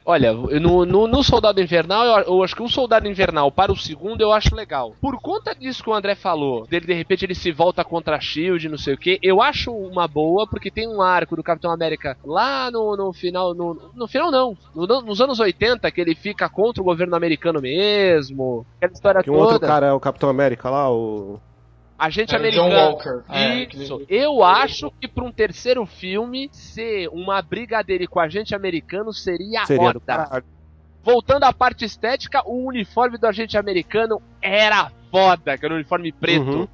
Olha, 0.04 0.34
no, 0.34 0.84
no, 0.84 1.08
no 1.08 1.24
Soldado 1.24 1.62
Invernal, 1.62 2.04
eu, 2.04 2.18
eu 2.38 2.44
acho 2.44 2.56
que 2.56 2.64
o 2.64 2.68
Soldado 2.68 3.08
Invernal 3.08 3.52
para 3.52 3.72
o 3.72 3.78
segundo 3.78 4.20
eu 4.20 4.34
acho 4.34 4.56
legal. 4.56 4.96
Por 5.00 5.22
conta 5.22 5.54
disso 5.54 5.84
que 5.84 5.90
o 5.92 5.94
André 5.94 6.16
falou, 6.16 6.66
dele 6.66 6.88
de 6.88 6.94
repente 6.94 7.24
ele 7.24 7.36
se 7.36 7.52
volta 7.52 7.84
contra 7.86 8.16
a 8.16 8.20
Shield, 8.20 8.68
não 8.68 8.80
sei 8.80 8.96
o 8.96 8.98
que, 8.98 9.20
eu 9.22 9.40
acho 9.44 9.72
uma 9.72 10.08
boa, 10.08 10.48
porque 10.48 10.72
tem 10.72 10.88
um 10.88 11.04
arco 11.04 11.36
do 11.36 11.44
Capitão 11.44 11.70
América 11.72 12.18
lá 12.26 12.72
no, 12.72 12.98
no 12.98 13.14
final. 13.14 13.54
No, 13.54 13.92
no 13.94 14.08
final 14.08 14.32
não, 14.32 14.58
no- 14.74 15.02
nos 15.04 15.22
anos 15.22 15.40
80, 15.40 15.92
que 15.92 16.02
ele 16.02 16.16
fica 16.16 16.50
contra 16.50 16.82
o 16.82 16.86
governo 16.86 17.16
americano 17.16 17.62
mesmo. 17.62 18.66
Aquela 18.78 18.94
história 18.94 19.24
Que 19.24 19.30
um 19.30 19.36
outro 19.36 19.60
toda. 19.60 19.68
cara 19.68 19.86
é 19.86 19.94
o 19.94 20.00
Capitão 20.00 20.30
América 20.30 20.68
lá, 20.72 20.92
o. 20.92 21.40
Agente 22.04 22.34
É, 22.34 22.40
o 22.40 22.42
John 22.52 22.64
americano. 22.66 22.90
Walker. 22.90 23.24
É, 23.30 23.56
Isso. 23.64 23.94
aquele- 23.96 24.06
Eu 24.10 24.44
acho 24.44 24.92
que 25.00 25.08
para 25.08 25.24
um 25.24 25.32
terceiro 25.32 25.86
filme, 25.86 26.50
ser 26.52 27.08
uma 27.10 27.40
briga 27.44 27.84
dele 27.84 28.08
com 28.08 28.20
agente 28.20 28.56
americano 28.56 29.14
seria, 29.14 29.64
Seria 29.68 29.94
foda. 29.94 30.44
Voltando 31.04 31.44
à 31.44 31.54
parte 31.54 31.86
estética, 31.86 32.42
o 32.44 32.66
uniforme 32.68 33.18
do 33.20 33.28
agente 33.28 33.56
americano 33.58 34.20
era 34.42 34.92
foda, 35.12 35.58
que 35.58 35.64
era 35.66 35.74
um 35.74 35.78
uniforme 35.78 36.12
preto. 36.12 36.42
Uhum. 36.62 36.68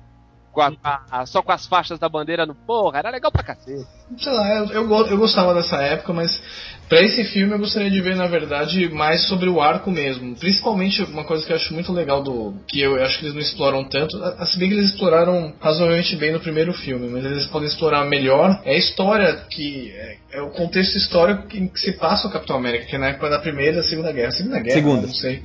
Com 0.58 0.62
a- 0.84 1.02
a- 1.12 1.26
só 1.28 1.44
com 1.44 1.52
as 1.52 1.68
faixas 1.68 2.00
da 2.00 2.10
bandeira 2.10 2.44
no. 2.44 2.56
Porra, 2.56 2.98
era 2.98 3.12
legal 3.12 3.32
pra 3.32 3.44
cacete. 3.44 3.86
Sei 4.18 4.32
lá, 4.34 4.56
eu, 4.56 4.66
eu, 4.72 5.08
eu 5.08 5.18
gostava 5.18 5.54
dessa 5.54 5.76
época, 5.84 6.14
mas 6.14 6.42
pra 6.90 7.00
esse 7.04 7.26
filme 7.26 7.54
eu 7.54 7.60
gostaria 7.60 7.92
de 7.92 8.02
ver, 8.02 8.16
na 8.16 8.26
verdade, 8.26 8.90
mais 8.90 9.28
sobre 9.28 9.50
o 9.50 9.62
arco 9.62 9.92
mesmo. 9.92 10.36
Principalmente 10.36 11.04
uma 11.04 11.24
coisa 11.26 11.46
que 11.46 11.52
eu 11.52 11.58
acho 11.58 11.72
muito 11.76 11.94
legal 11.94 12.24
do. 12.24 12.56
que 12.68 12.82
eu 12.82 12.96
acho 13.04 13.20
que 13.20 13.26
eles 13.26 13.36
não 13.36 13.42
exploram 13.42 13.84
tanto. 13.84 14.18
a- 14.24 14.46
Se 14.48 14.58
bem 14.58 14.68
que 14.70 14.74
eles 14.74 14.88
exploraram 14.92 15.54
razoavelmente 15.62 16.16
bem 16.16 16.32
no 16.34 16.40
primeiro 16.40 16.74
filme, 16.74 17.08
mas 17.08 17.24
eles 17.24 17.46
podem 17.46 17.68
explorar 17.68 18.04
melhor. 18.06 18.60
É 18.66 18.72
a 18.74 18.78
história 18.80 19.36
que. 19.52 19.92
É, 19.96 20.18
é 20.40 20.42
o 20.42 20.50
contexto 20.50 20.96
histórico 20.98 21.46
que, 21.48 21.68
que 21.68 21.80
se 21.80 21.92
passa 22.00 22.28
o 22.28 22.32
Capitão 22.32 22.56
América, 22.56 22.86
que 22.88 22.96
é 22.96 23.00
na 23.00 23.10
época 23.10 23.30
da 23.30 23.38
Primeira 23.40 23.74
e 23.74 23.76
da 23.76 23.84
Segunda 23.84 24.12
Guerra. 24.12 24.32
Segunda 24.32 24.60
Guerra? 24.60 24.74
Segunda. 24.76 25.02
Não 25.08 25.14
sei. 25.14 25.44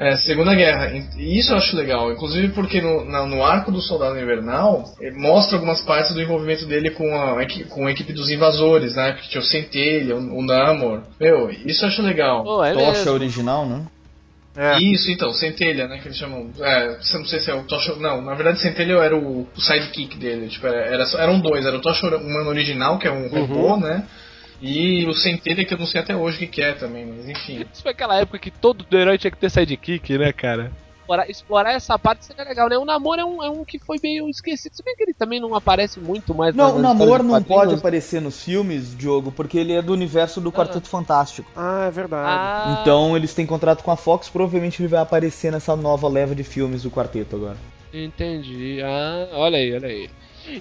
É, 0.00 0.16
Segunda 0.18 0.54
Guerra. 0.54 0.92
E 1.16 1.38
isso 1.38 1.52
eu 1.52 1.56
acho 1.56 1.76
legal. 1.76 2.12
Inclusive 2.12 2.50
porque 2.50 2.80
no, 2.80 3.04
na- 3.04 3.26
no 3.26 3.42
arco 3.44 3.72
do 3.72 3.80
Soldado 3.82 4.18
Invernal 4.18 4.84
mostra 5.16 5.56
algumas 5.56 5.80
partes 5.82 6.14
do 6.14 6.22
envolvimento 6.22 6.66
dele 6.66 6.90
com 6.90 7.04
a, 7.20 7.44
com 7.68 7.86
a 7.86 7.90
equipe 7.90 8.12
dos 8.12 8.30
invasores, 8.30 8.94
né? 8.94 9.12
Que 9.14 9.28
tinha 9.28 9.40
o 9.40 9.44
Centelha, 9.44 10.14
o, 10.16 10.38
o 10.38 10.42
Namor. 10.42 11.02
Meu, 11.18 11.50
isso 11.50 11.84
eu 11.84 11.88
acho 11.88 12.02
legal. 12.02 12.44
Pô, 12.44 12.64
é 12.64 12.72
Tocha 12.74 12.90
mesmo. 12.92 13.12
original, 13.12 13.66
né? 13.66 13.84
É, 14.56 14.76
Isso, 14.80 15.08
então, 15.12 15.30
Centelha, 15.32 15.86
né? 15.86 15.98
Que 15.98 16.08
eles 16.08 16.18
chamam. 16.18 16.50
É, 16.60 16.96
não 17.14 17.24
sei 17.26 17.38
se 17.38 17.48
é 17.50 17.54
o 17.54 17.62
Tocha. 17.62 17.94
Não, 17.96 18.20
na 18.22 18.34
verdade, 18.34 18.60
Centelha 18.60 18.94
era 18.94 19.16
o, 19.16 19.42
o 19.56 19.60
sidekick 19.60 20.16
dele. 20.16 20.48
Tipo, 20.48 20.66
era, 20.66 21.04
eram 21.18 21.38
dois: 21.40 21.64
era 21.64 21.76
o 21.76 21.80
Tocha 21.80 22.06
Humano 22.16 22.48
original, 22.50 22.98
que 22.98 23.06
é 23.06 23.10
um 23.12 23.28
robô, 23.28 23.76
né? 23.76 24.04
E 24.60 25.06
o 25.06 25.14
Centelha, 25.14 25.64
que 25.64 25.72
eu 25.72 25.78
não 25.78 25.86
sei 25.86 26.00
até 26.00 26.16
hoje 26.16 26.44
o 26.44 26.48
que, 26.48 26.60
é 26.60 26.72
também, 26.72 27.06
mas 27.06 27.28
enfim. 27.28 27.64
Isso 27.72 27.82
foi 27.82 27.92
aquela 27.92 28.16
época 28.16 28.38
que 28.38 28.50
todo 28.50 28.84
herói 28.92 29.16
tinha 29.16 29.30
que 29.30 29.36
ter 29.38 29.50
sidekick, 29.50 30.18
né, 30.18 30.32
cara? 30.32 30.72
Explorar, 31.08 31.30
explorar 31.30 31.72
essa 31.72 31.98
parte 31.98 32.26
seria 32.26 32.44
legal, 32.44 32.68
né? 32.68 32.76
O 32.76 32.84
namoro 32.84 33.20
é 33.20 33.24
um, 33.24 33.42
é 33.42 33.48
um 33.48 33.64
que 33.64 33.78
foi 33.78 33.96
meio 34.02 34.28
esquecido. 34.28 34.74
Se 34.74 34.82
bem 34.82 34.94
que 34.94 35.04
ele 35.04 35.14
também 35.14 35.40
não 35.40 35.54
aparece 35.54 35.98
muito 35.98 36.34
mais 36.34 36.54
Não, 36.54 36.64
o 36.64 36.68
histórias 36.68 36.98
Namor 36.98 37.18
de 37.20 37.24
não 37.24 37.42
pode 37.42 37.74
aparecer 37.74 38.20
nos 38.20 38.42
filmes, 38.44 38.94
Diogo, 38.94 39.32
porque 39.32 39.56
ele 39.56 39.72
é 39.72 39.80
do 39.80 39.92
universo 39.92 40.38
do 40.40 40.52
Quarteto 40.52 40.88
Fantástico. 40.88 41.50
Ah, 41.56 41.86
é 41.86 41.90
verdade. 41.90 42.28
Ah, 42.28 42.78
Então 42.82 43.16
eles 43.16 43.32
têm 43.32 43.46
contrato 43.46 43.82
com 43.82 43.90
a 43.90 43.96
Fox, 43.96 44.28
provavelmente 44.28 44.82
ele 44.82 44.88
vai 44.88 45.00
aparecer 45.00 45.50
nessa 45.50 45.74
nova 45.74 46.08
leva 46.08 46.34
de 46.34 46.44
filmes 46.44 46.82
do 46.82 46.90
Quarteto 46.90 47.36
agora. 47.36 47.56
Entendi. 47.94 48.82
Ah, 48.82 49.28
olha 49.32 49.56
aí, 49.56 49.72
olha 49.72 49.88
aí. 49.88 50.10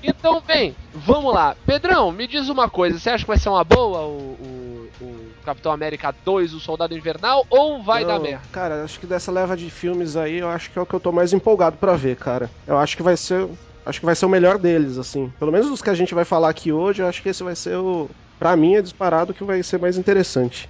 Então, 0.04 0.42
bem, 0.46 0.76
vamos 0.94 1.34
lá. 1.34 1.56
Pedrão, 1.66 2.12
me 2.12 2.28
diz 2.28 2.50
uma 2.50 2.70
coisa. 2.70 3.00
Você 3.00 3.10
acha 3.10 3.24
que 3.24 3.28
vai 3.28 3.38
ser 3.38 3.50
uma 3.50 3.64
boa 3.64 4.06
o, 4.06 4.90
o, 5.00 5.06
o 5.06 5.36
Capitão 5.44 5.72
América 5.72 6.14
2, 6.26 6.54
o 6.54 6.60
Soldado 6.60 6.96
Invernal, 6.96 7.46
ou 7.50 7.84
vai 7.84 8.04
Eu- 8.04 8.08
dar 8.08 8.20
merda? 8.20 8.48
Cara, 8.52 8.84
acho 8.84 9.00
que 9.00 9.08
dessa 9.08 9.32
leva 9.32 9.56
de 9.56 9.70
filmes 9.70 10.16
aí, 10.16 10.38
eu 10.40 10.50
acho 10.50 10.72
que 10.72 10.78
é 10.78 10.82
o 10.82 10.86
que 10.86 10.94
eu 10.96 11.00
tô 11.00 11.12
mais 11.12 11.34
empolgado 11.34 11.78
pra 11.78 11.94
ver, 11.96 12.18
cara. 12.18 12.50
Eu 12.66 12.78
acho 12.78 12.96
que 12.98 13.04
vai 13.04 13.16
ser. 13.18 13.48
Acho 13.86 14.00
que 14.02 14.06
vai 14.06 14.16
ser 14.16 14.26
o 14.26 14.30
melhor 14.30 14.58
deles, 14.58 14.98
assim. 14.98 15.30
Pelo 15.40 15.52
menos 15.52 15.70
dos 15.70 15.82
que 15.82 15.90
a 15.90 15.94
gente 15.94 16.14
vai 16.14 16.26
falar 16.26 16.50
aqui 16.50 16.74
hoje, 16.74 17.02
eu 17.02 17.08
acho 17.08 17.22
que 17.22 17.30
esse 17.30 17.44
vai 17.44 17.56
ser 17.56 17.78
o. 17.78 18.10
Pra 18.38 18.56
mim 18.56 18.76
é 18.76 18.82
disparado 18.82 19.34
que 19.34 19.44
vai 19.44 19.64
ser 19.64 19.80
mais 19.80 19.98
interessante. 19.98 20.68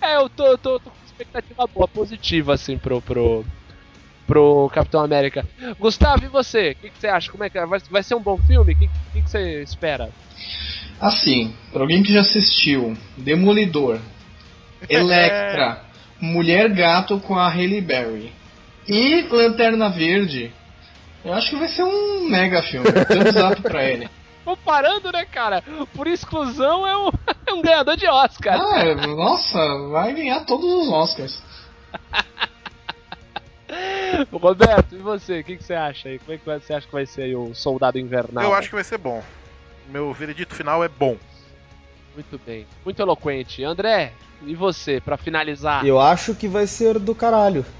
É, 0.00 0.16
eu 0.16 0.28
tô, 0.30 0.56
tô, 0.58 0.78
tô 0.80 0.90
com 0.90 0.96
expectativa 1.04 1.66
boa, 1.74 1.86
positiva, 1.88 2.54
assim, 2.54 2.78
pro, 2.78 3.00
pro, 3.02 3.44
pro 4.28 4.70
Capitão 4.74 5.02
América. 5.02 5.44
Gustavo, 5.80 6.26
e 6.26 6.28
você? 6.28 6.72
O 6.72 6.74
que, 6.74 6.90
que 6.90 6.98
você 6.98 7.08
acha? 7.08 7.32
Como 7.32 7.42
é 7.42 7.50
que 7.50 7.58
é? 7.58 7.64
vai, 7.64 7.80
vai 7.90 8.02
ser 8.02 8.14
um 8.14 8.20
bom 8.20 8.36
filme? 8.36 8.74
O 8.74 8.76
que, 8.76 8.86
que, 8.86 9.22
que 9.22 9.30
você 9.30 9.62
espera? 9.62 10.10
Assim, 11.00 11.54
pra 11.72 11.80
alguém 11.80 12.02
que 12.02 12.12
já 12.12 12.20
assistiu 12.20 12.96
Demolidor, 13.16 13.98
Electra, 14.88 15.82
Mulher 16.20 16.68
Gato 16.68 17.18
com 17.20 17.36
a 17.36 17.48
Halle 17.48 17.80
Berry 17.80 18.30
e 18.86 19.22
Lanterna 19.22 19.88
Verde, 19.88 20.52
eu 21.24 21.32
acho 21.32 21.50
que 21.50 21.56
vai 21.56 21.68
ser 21.68 21.82
um 21.82 22.28
mega 22.28 22.62
filme. 22.62 22.86
Thumbs 22.86 23.36
up 23.36 23.62
pra 23.62 23.84
ele. 23.84 24.08
Comparando, 24.44 25.12
né, 25.12 25.26
cara? 25.26 25.62
Por 25.94 26.06
exclusão 26.06 26.86
é 26.86 26.96
um, 26.96 27.10
é 27.46 27.52
um 27.52 27.62
ganhador 27.62 27.96
de 27.96 28.06
Oscar. 28.06 28.58
Ah, 28.60 28.80
é, 28.80 28.94
nossa, 28.94 29.58
vai 29.90 30.14
ganhar 30.14 30.44
todos 30.44 30.64
os 30.64 30.88
Oscars. 30.88 31.42
Roberto, 34.32 34.94
e 34.94 34.98
você? 34.98 35.40
O 35.40 35.44
que, 35.44 35.56
que 35.56 35.64
você 35.64 35.74
acha 35.74 36.08
aí? 36.08 36.18
Como 36.18 36.32
é 36.32 36.38
que 36.38 36.44
você 36.44 36.72
acha 36.72 36.86
que 36.86 36.92
vai 36.92 37.06
ser 37.06 37.22
aí 37.22 37.36
o 37.36 37.54
Soldado 37.54 37.98
Invernal? 37.98 38.44
Eu 38.44 38.54
acho 38.54 38.68
que 38.68 38.74
vai 38.74 38.84
ser 38.84 38.98
bom. 38.98 39.22
Meu 39.88 40.12
veredito 40.12 40.54
final 40.54 40.82
é 40.82 40.88
bom. 40.88 41.16
Muito 42.14 42.40
bem. 42.44 42.66
Muito 42.84 43.00
eloquente. 43.00 43.62
André, 43.62 44.12
e 44.42 44.54
você, 44.54 45.00
pra 45.00 45.16
finalizar? 45.16 45.86
Eu 45.86 46.00
acho 46.00 46.34
que 46.34 46.48
vai 46.48 46.66
ser 46.66 46.98
do 46.98 47.14
caralho. 47.14 47.64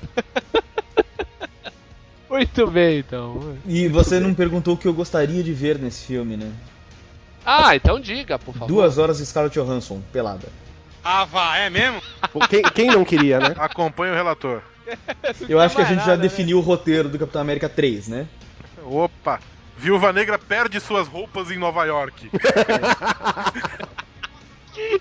Muito 2.28 2.66
bem, 2.66 2.98
então. 2.98 3.56
E 3.66 3.88
você 3.88 4.20
não 4.20 4.34
perguntou 4.34 4.74
o 4.74 4.76
que 4.76 4.86
eu 4.86 4.92
gostaria 4.92 5.42
de 5.42 5.52
ver 5.52 5.78
nesse 5.78 6.06
filme, 6.06 6.36
né? 6.36 6.52
Ah, 7.44 7.74
então 7.74 7.98
diga, 7.98 8.38
por 8.38 8.52
favor. 8.52 8.68
Duas 8.68 8.98
horas 8.98 9.16
de 9.16 9.24
Scarlett 9.24 9.58
Johansson, 9.58 10.02
pelada. 10.12 10.46
Ah, 11.02 11.24
vá, 11.24 11.56
é 11.56 11.70
mesmo? 11.70 12.02
Quem, 12.50 12.62
quem 12.62 12.86
não 12.88 13.02
queria, 13.02 13.40
né? 13.40 13.54
Acompanha 13.56 14.12
o 14.12 14.16
relator. 14.16 14.60
Eu 15.48 15.60
acho 15.60 15.76
que 15.76 15.82
a 15.82 15.84
gente 15.84 16.04
já 16.04 16.16
né? 16.16 16.22
definiu 16.22 16.58
o 16.58 16.60
roteiro 16.60 17.08
do 17.08 17.18
Capitão 17.18 17.40
América 17.40 17.68
3, 17.68 18.08
né? 18.08 18.26
Opa! 18.84 19.40
Viúva 19.76 20.12
Negra 20.12 20.38
perde 20.38 20.80
suas 20.80 21.06
roupas 21.06 21.50
em 21.50 21.58
Nova 21.58 21.84
York. 21.84 22.30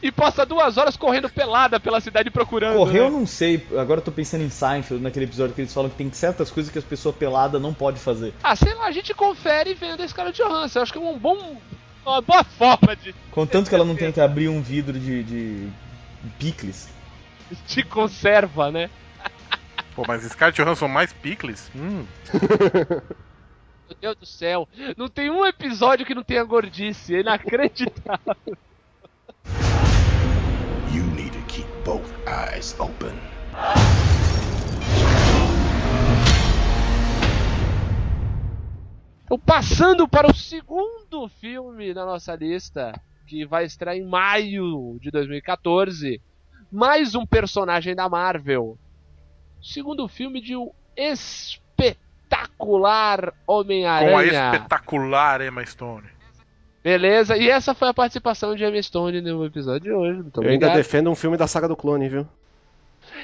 E 0.01 0.12
passa 0.12 0.46
duas 0.46 0.77
horas 0.77 0.98
correndo 0.98 1.29
pelada 1.29 1.79
pela 1.79 2.01
cidade 2.01 2.29
procurando. 2.32 2.77
Correu, 2.77 3.06
eu 3.06 3.12
né? 3.12 3.17
não 3.20 3.27
sei. 3.27 3.65
Agora 3.77 4.00
eu 4.00 4.03
tô 4.03 4.12
pensando 4.12 4.44
em 4.44 4.50
Seinfeld, 4.50 5.03
naquele 5.03 5.25
episódio 5.25 5.53
que 5.53 5.62
eles 5.62 5.74
falam 5.74 5.89
que 5.89 5.96
tem 5.96 6.12
certas 6.12 6.50
coisas 6.50 6.72
que 6.72 6.79
as 6.79 6.84
pessoas 6.84 7.15
peladas 7.15 7.62
não 7.62 7.74
pode 7.74 8.00
fazer. 8.00 8.34
Ah, 8.44 8.56
sei 8.56 8.74
lá, 8.74 8.86
a 8.86 8.91
gente 8.91 9.13
confere 9.13 9.74
vendo 9.74 10.03
esse 10.03 10.13
cara 10.13 10.32
de 10.32 10.41
Johansson. 10.41 10.79
Eu 10.79 10.84
acho 10.84 10.91
que 10.91 10.98
é 10.98 11.01
um 11.01 11.17
bom. 11.17 11.58
Uma 12.06 12.22
boa 12.22 12.44
forma 12.44 12.96
de, 12.96 13.13
Contanto 13.32 13.67
que 13.67 13.75
ela 13.75 13.84
não 13.84 13.96
tenha 13.96 14.13
que 14.13 14.22
abrir 14.22 14.48
um 14.48 14.62
vidro 14.62 14.98
de, 14.98 15.24
de 15.24 15.67
picles. 16.39 16.88
de 17.67 17.84
conserva, 17.84 18.72
né? 18.72 18.89
Pô, 19.98 20.04
mas 20.08 20.22
Scarlett 20.22 20.62
Johansson 20.62 20.88
mais 20.88 21.12
picles? 21.12 21.72
Hum. 21.75 22.06
Meu 23.89 23.98
Deus 24.00 24.15
do 24.15 24.28
céu. 24.28 24.69
Não 24.95 25.10
tem 25.10 25.32
um 25.32 25.43
episódio 25.43 26.06
que 26.06 26.13
não 26.13 26.21
tenha 26.21 26.43
gordice. 26.43 27.15
É 27.15 27.21
inacreditável. 27.21 28.36
You 30.93 31.04
need 31.15 31.32
to 31.32 31.43
keep 31.48 31.67
both 31.84 32.08
eyes 32.28 32.80
open. 32.80 33.12
Então, 39.26 39.39
passando 39.39 40.08
para 40.08 40.30
o 40.30 40.36
segundo 40.36 41.28
filme 41.41 41.91
da 41.91 42.06
nossa 42.06 42.36
lista, 42.36 42.93
que 43.26 43.48
vai 43.48 43.65
estrear 43.65 43.95
em 43.95 44.08
maio 44.08 45.00
de 45.02 45.10
2014. 45.10 46.21
Mais 46.71 47.15
um 47.15 47.26
personagem 47.26 47.95
da 47.95 48.08
Marvel. 48.08 48.78
Segundo 49.62 50.08
filme 50.08 50.39
de 50.41 50.56
um 50.56 50.72
espetacular 50.96 53.34
Com 53.46 53.54
a 53.54 53.58
Homem-Aranha. 53.60 54.52
espetacular 54.54 55.41
Emma 55.41 55.65
Stone. 55.65 56.08
Beleza, 56.84 57.36
e 57.36 57.50
essa 57.50 57.74
foi 57.74 57.89
a 57.89 57.93
participação 57.93 58.56
de 58.56 58.63
Emma 58.63 58.82
Stone 58.82 59.20
no 59.22 59.43
episódio 59.46 59.82
de 59.82 59.91
hoje. 59.91 60.22
Muito 60.22 60.41
Eu 60.41 60.50
ainda 60.50 60.70
defendo 60.70 61.10
um 61.10 61.15
filme 61.15 61.36
da 61.36 61.48
saga 61.48 61.67
do 61.67 61.76
clone, 61.76 62.08
viu? 62.08 62.26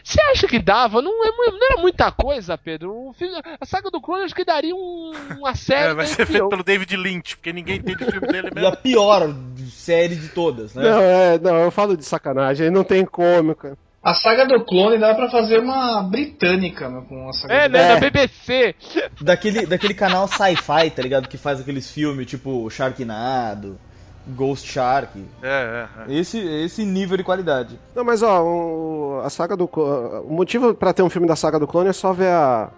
Você 0.04 0.19
acha 0.22 0.48
que 0.48 0.60
dava? 0.60 1.02
Não, 1.02 1.12
é, 1.26 1.30
não 1.52 1.65
era 1.72 1.82
muita 1.82 2.12
coisa, 2.12 2.58
Pedro. 2.58 3.13
Filme, 3.17 3.36
a 3.60 3.65
saga 3.65 3.89
do 3.91 4.02
clone 4.02 4.24
acho 4.24 4.34
que 4.36 4.43
daria 4.46 4.74
um- 4.76 5.12
uma 5.38 5.56
série. 5.56 5.91
É, 5.91 5.93
vai 5.93 6.06
ser 6.08 6.26
feito 6.26 6.50
pelo 6.50 6.63
David 6.63 6.96
Lynch, 6.98 7.38
porque 7.38 7.54
ninguém 7.54 7.78
entende 7.78 8.04
o 8.04 8.12
filme 8.12 8.28
dele 8.28 8.48
E 8.56 8.60
a 8.60 8.62
mesmo. 8.62 8.78
pior 8.78 9.34
série 9.69 10.15
de 10.15 10.30
todas, 10.30 10.74
né? 10.74 10.84
Não, 10.84 11.02
é, 11.02 11.38
não, 11.39 11.56
eu 11.58 11.72
falo 11.72 11.96
de 11.96 12.04
sacanagem, 12.06 12.72
não 12.72 12.84
tem 12.84 13.06
como, 13.06 13.54
cara. 13.56 13.78
A 14.04 14.13
saga 14.13 14.46
do 14.46 14.66
clone 14.66 14.98
dá 14.98 15.16
pra 15.16 15.30
fazer 15.30 15.60
uma 15.60 16.04
britânica 16.04 16.89
né, 16.89 17.04
com 17.08 17.30
a 17.30 17.34
saga 17.34 17.54
É, 17.54 17.70
do 17.70 17.74
né? 17.74 17.84
É. 17.84 17.94
Da 17.94 18.00
BBC. 18.00 18.76
Daquele, 19.22 19.66
daquele 19.66 19.94
canal 19.94 20.28
sci-fi, 20.28 20.89
tá 20.89 21.02
ligado? 21.02 21.30
Que 21.30 21.38
faz 21.38 21.62
aqueles 21.62 21.89
filmes 21.89 22.28
tipo 22.28 22.70
Sharknado, 22.70 23.80
Ghost 24.28 24.70
Shark. 24.70 25.24
É, 25.42 25.48
é, 25.48 26.12
é. 26.12 26.16
Esse, 26.18 26.38
esse 26.38 26.84
nível 26.84 27.16
de 27.16 27.24
qualidade. 27.24 27.80
Não, 27.96 28.04
mas 28.04 28.22
ó, 28.22 28.44
o, 28.44 29.22
a 29.24 29.30
saga 29.30 29.56
do 29.56 29.66
o 29.66 30.34
motivo 30.34 30.74
pra 30.74 30.92
ter 30.94 31.02
um 31.02 31.10
filme 31.10 31.28
da 31.28 31.36
saga 31.36 31.58
do 31.58 31.68
clone 31.68 31.89
é 31.89 31.94
só 31.94 32.12
ver 32.12 32.28
a 32.28 32.70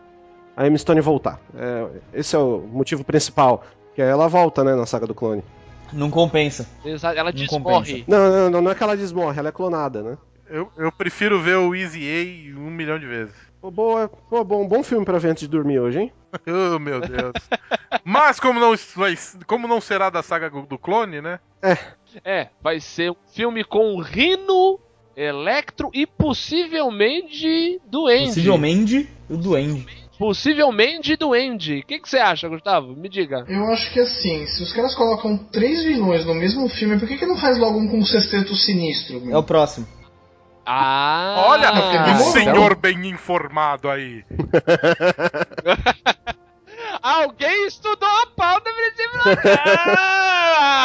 a 0.55 0.65
Emma 0.65 0.77
Stone 0.77 1.01
voltar. 1.01 1.39
É, 1.57 1.87
esse 2.13 2.35
é 2.35 2.39
o 2.39 2.59
motivo 2.59 3.03
principal, 3.03 3.63
que 3.93 4.01
aí 4.01 4.07
ela 4.07 4.27
volta, 4.27 4.63
né, 4.63 4.73
na 4.73 4.85
saga 4.85 5.05
do 5.05 5.13
clone. 5.13 5.43
Não 5.91 6.09
compensa. 6.09 6.65
Exato, 6.83 7.17
Ela 7.17 7.31
Não 7.31 7.37
desmorre. 7.37 8.03
Não, 8.07 8.31
não, 8.31 8.49
não, 8.49 8.61
não 8.61 8.71
é 8.71 8.75
que 8.75 8.83
ela 8.83 8.95
desmorre, 8.95 9.37
ela 9.37 9.49
é 9.49 9.51
clonada, 9.51 10.01
né? 10.01 10.17
Eu, 10.49 10.71
eu 10.77 10.91
prefiro 10.91 11.41
ver 11.41 11.57
o 11.57 11.73
Easy 11.73 12.03
A 12.07 12.59
um 12.59 12.69
milhão 12.69 12.99
de 12.99 13.05
vezes. 13.05 13.33
Pô, 13.59 13.71
boa, 13.71 14.07
pô, 14.07 14.43
bom, 14.43 14.67
bom 14.67 14.83
filme 14.83 15.03
pra 15.03 15.17
ver 15.17 15.29
antes 15.29 15.41
de 15.41 15.49
dormir 15.49 15.79
hoje, 15.79 15.99
hein? 15.99 16.13
Oh, 16.47 16.77
meu 16.77 16.99
Deus. 16.99 17.33
Mas 18.03 18.39
como 18.39 18.59
não, 18.59 18.75
como 19.47 19.67
não 19.67 19.79
será 19.79 20.09
da 20.09 20.21
saga 20.21 20.49
do 20.49 20.77
clone, 20.77 21.21
né? 21.21 21.39
É, 22.23 22.49
vai 22.61 22.79
ser 22.79 23.11
um 23.11 23.15
filme 23.33 23.63
com 23.63 23.99
Rino, 24.01 24.79
Electro 25.15 25.89
e 25.93 26.05
possivelmente 26.05 27.81
Duende. 27.89 28.27
Possivelmente 28.27 29.09
o 29.29 29.37
Duende. 29.37 29.85
Possivelmente 30.19 31.15
Duende. 31.15 31.79
O 31.79 31.87
que, 31.87 31.99
que 31.99 32.09
você 32.09 32.17
acha, 32.17 32.47
Gustavo? 32.47 32.95
Me 32.95 33.09
diga. 33.09 33.45
Eu 33.47 33.65
acho 33.71 33.91
que 33.91 33.99
assim, 33.99 34.45
se 34.45 34.61
os 34.61 34.73
caras 34.73 34.93
colocam 34.93 35.37
três 35.37 35.83
vilões 35.83 36.25
no 36.25 36.35
mesmo 36.35 36.69
filme, 36.69 36.99
por 36.99 37.07
que, 37.07 37.17
que 37.17 37.25
não 37.25 37.37
faz 37.37 37.57
logo 37.57 37.79
um 37.79 37.87
com 37.87 37.99
um 37.99 38.05
sexteto 38.05 38.55
sinistro? 38.55 39.21
meu? 39.21 39.35
É 39.35 39.37
o 39.37 39.43
próximo. 39.43 39.87
Ah! 40.65 41.35
Olha, 41.47 41.69
Ah, 41.69 41.73
o 41.73 42.09
então- 42.09 42.31
senhor 42.31 42.75
bem 42.75 43.05
informado 43.07 43.89
aí. 43.89 44.23
Alguém 47.01 47.67
estudou 47.67 48.09
a 48.09 48.27
pauta 48.35 48.69
Ah, 48.73 50.34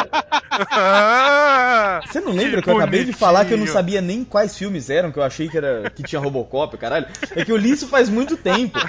Você 2.07 2.19
não 2.19 2.31
lembra 2.31 2.57
que, 2.57 2.63
que 2.63 2.69
eu 2.69 2.77
acabei 2.77 3.03
de 3.03 3.13
falar 3.13 3.45
que 3.45 3.53
eu 3.53 3.57
não 3.57 3.67
sabia 3.67 4.01
nem 4.01 4.23
quais 4.23 4.57
filmes 4.57 4.89
eram, 4.89 5.11
que 5.11 5.19
eu 5.19 5.23
achei 5.23 5.47
que 5.47 5.57
era 5.57 5.89
que 5.89 6.03
tinha 6.03 6.19
Robocop, 6.19 6.77
caralho? 6.77 7.07
É 7.35 7.45
que 7.45 7.51
eu 7.51 7.57
li 7.57 7.71
isso 7.71 7.87
faz 7.87 8.09
muito 8.09 8.37
tempo. 8.37 8.79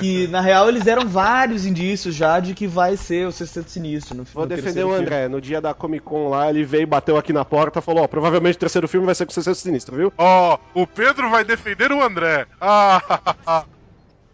Que 0.00 0.26
na 0.28 0.40
real 0.40 0.68
eles 0.68 0.82
deram 0.82 1.08
vários 1.08 1.64
indícios 1.64 2.14
já 2.14 2.40
de 2.40 2.54
que 2.54 2.66
vai 2.66 2.96
ser 2.96 3.26
o 3.26 3.32
Sexteto 3.32 3.70
Sinistro 3.70 4.16
no 4.16 4.24
Vou 4.24 4.44
no 4.44 4.48
defender 4.48 4.84
o 4.84 4.88
filme. 4.88 5.02
André. 5.02 5.28
No 5.28 5.40
dia 5.40 5.60
da 5.60 5.74
Comic 5.74 6.04
Con 6.04 6.28
lá, 6.28 6.50
ele 6.50 6.64
veio, 6.64 6.86
bateu 6.86 7.16
aqui 7.16 7.32
na 7.32 7.44
porta 7.44 7.78
e 7.78 7.82
falou: 7.82 8.04
Ó, 8.04 8.08
provavelmente 8.08 8.56
o 8.56 8.60
terceiro 8.60 8.88
filme 8.88 9.06
vai 9.06 9.14
ser 9.14 9.26
com 9.26 9.30
o 9.30 9.34
Sucesso 9.34 9.60
Sinistro, 9.60 9.96
viu? 9.96 10.12
Ó, 10.18 10.58
o 10.74 10.86
Pedro 10.86 11.30
vai 11.30 11.44
defender 11.44 11.92
o 11.92 12.02
André. 12.02 12.46
Ah, 12.60 13.64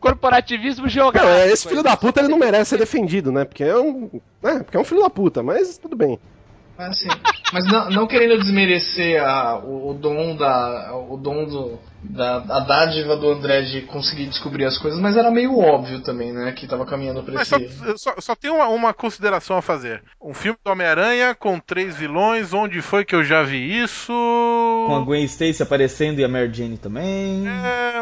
Corporativismo 0.01 0.85
Não, 0.85 0.91
geográfico. 0.91 1.33
é, 1.33 1.51
esse 1.51 1.69
filho 1.69 1.83
da 1.83 1.97
puta 1.97 2.21
ele 2.21 2.29
não 2.29 2.39
merece 2.39 2.71
ser 2.71 2.79
defendido, 2.79 3.33
né? 3.33 3.45
Porque 3.45 3.65
é 3.65 3.77
um. 3.77 4.11
Né? 4.43 4.61
Porque 4.61 4.77
é 4.77 4.81
um 4.81 4.85
filho 4.85 5.03
da 5.03 5.11
puta, 5.11 5.43
mas 5.43 5.79
tudo 5.79 5.97
bem. 5.97 6.19
Mas, 6.79 6.91
assim, 6.91 7.09
mas 7.53 7.67
não, 7.67 7.91
não 7.91 8.07
querendo 8.07 8.39
desmerecer 8.39 9.21
a, 9.21 9.59
o, 9.59 9.91
o 9.91 9.95
dom 9.95 10.37
da. 10.37 10.95
o 10.95 11.17
dom 11.17 11.45
do, 11.45 11.79
da 12.03 12.37
a 12.37 12.61
dádiva 12.61 13.17
do 13.17 13.29
André 13.31 13.63
de 13.63 13.83
conseguir 13.83 14.27
descobrir 14.27 14.65
as 14.65 14.79
coisas, 14.79 15.01
mas 15.01 15.17
era 15.17 15.31
meio 15.31 15.59
óbvio 15.59 16.01
também, 16.03 16.33
né? 16.33 16.53
Que 16.53 16.69
tava 16.69 16.87
caminhando 16.87 17.23
pra 17.25 17.35
mas 17.35 17.51
esse. 17.51 17.69
só, 17.79 17.97
só, 17.97 18.21
só 18.21 18.35
tem 18.37 18.51
uma, 18.51 18.69
uma 18.69 18.95
consideração 18.95 19.57
a 19.57 19.63
fazer. 19.63 20.05
Um 20.23 20.33
filme 20.33 20.57
do 20.65 20.71
Homem-Aranha 20.71 21.35
com 21.35 21.59
três 21.59 21.97
vilões, 21.97 22.55
onde 22.55 22.81
foi 22.81 23.05
que 23.05 23.15
eu 23.15 23.25
já 23.25 23.43
vi 23.43 23.83
isso? 23.83 24.13
Com 24.87 24.95
a 24.95 25.01
Gwen 25.01 25.25
Stacy 25.25 25.63
aparecendo 25.63 26.21
e 26.21 26.25
a 26.25 26.29
Mary 26.29 26.53
Jane 26.53 26.79
também. 26.79 27.45
É, 27.49 27.98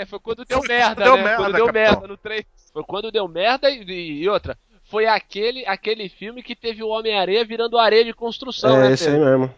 É, 0.00 0.06
foi 0.06 0.18
quando 0.20 0.44
deu 0.44 0.60
merda, 0.62 1.04
Deu 1.04 1.16
né? 1.16 1.22
merda, 1.22 1.36
quando 1.42 1.54
deu 1.54 1.66
capitão. 1.66 1.82
merda 1.92 2.06
no 2.06 2.16
3. 2.16 2.44
Foi 2.72 2.84
quando 2.84 3.10
deu 3.12 3.28
merda 3.28 3.70
e, 3.70 4.22
e 4.22 4.28
outra. 4.28 4.56
foi 4.84 5.06
aquele, 5.06 5.66
aquele 5.66 6.08
filme 6.08 6.42
que 6.42 6.54
teve 6.54 6.82
o 6.82 6.88
Homem-Areia 6.88 7.44
virando 7.44 7.78
areia 7.78 8.04
de 8.04 8.12
construção, 8.12 8.76
é 8.76 8.88
né, 8.88 8.92
esse 8.92 9.08
aí 9.08 9.14
Pedro? 9.14 9.26
mesmo. 9.30 9.54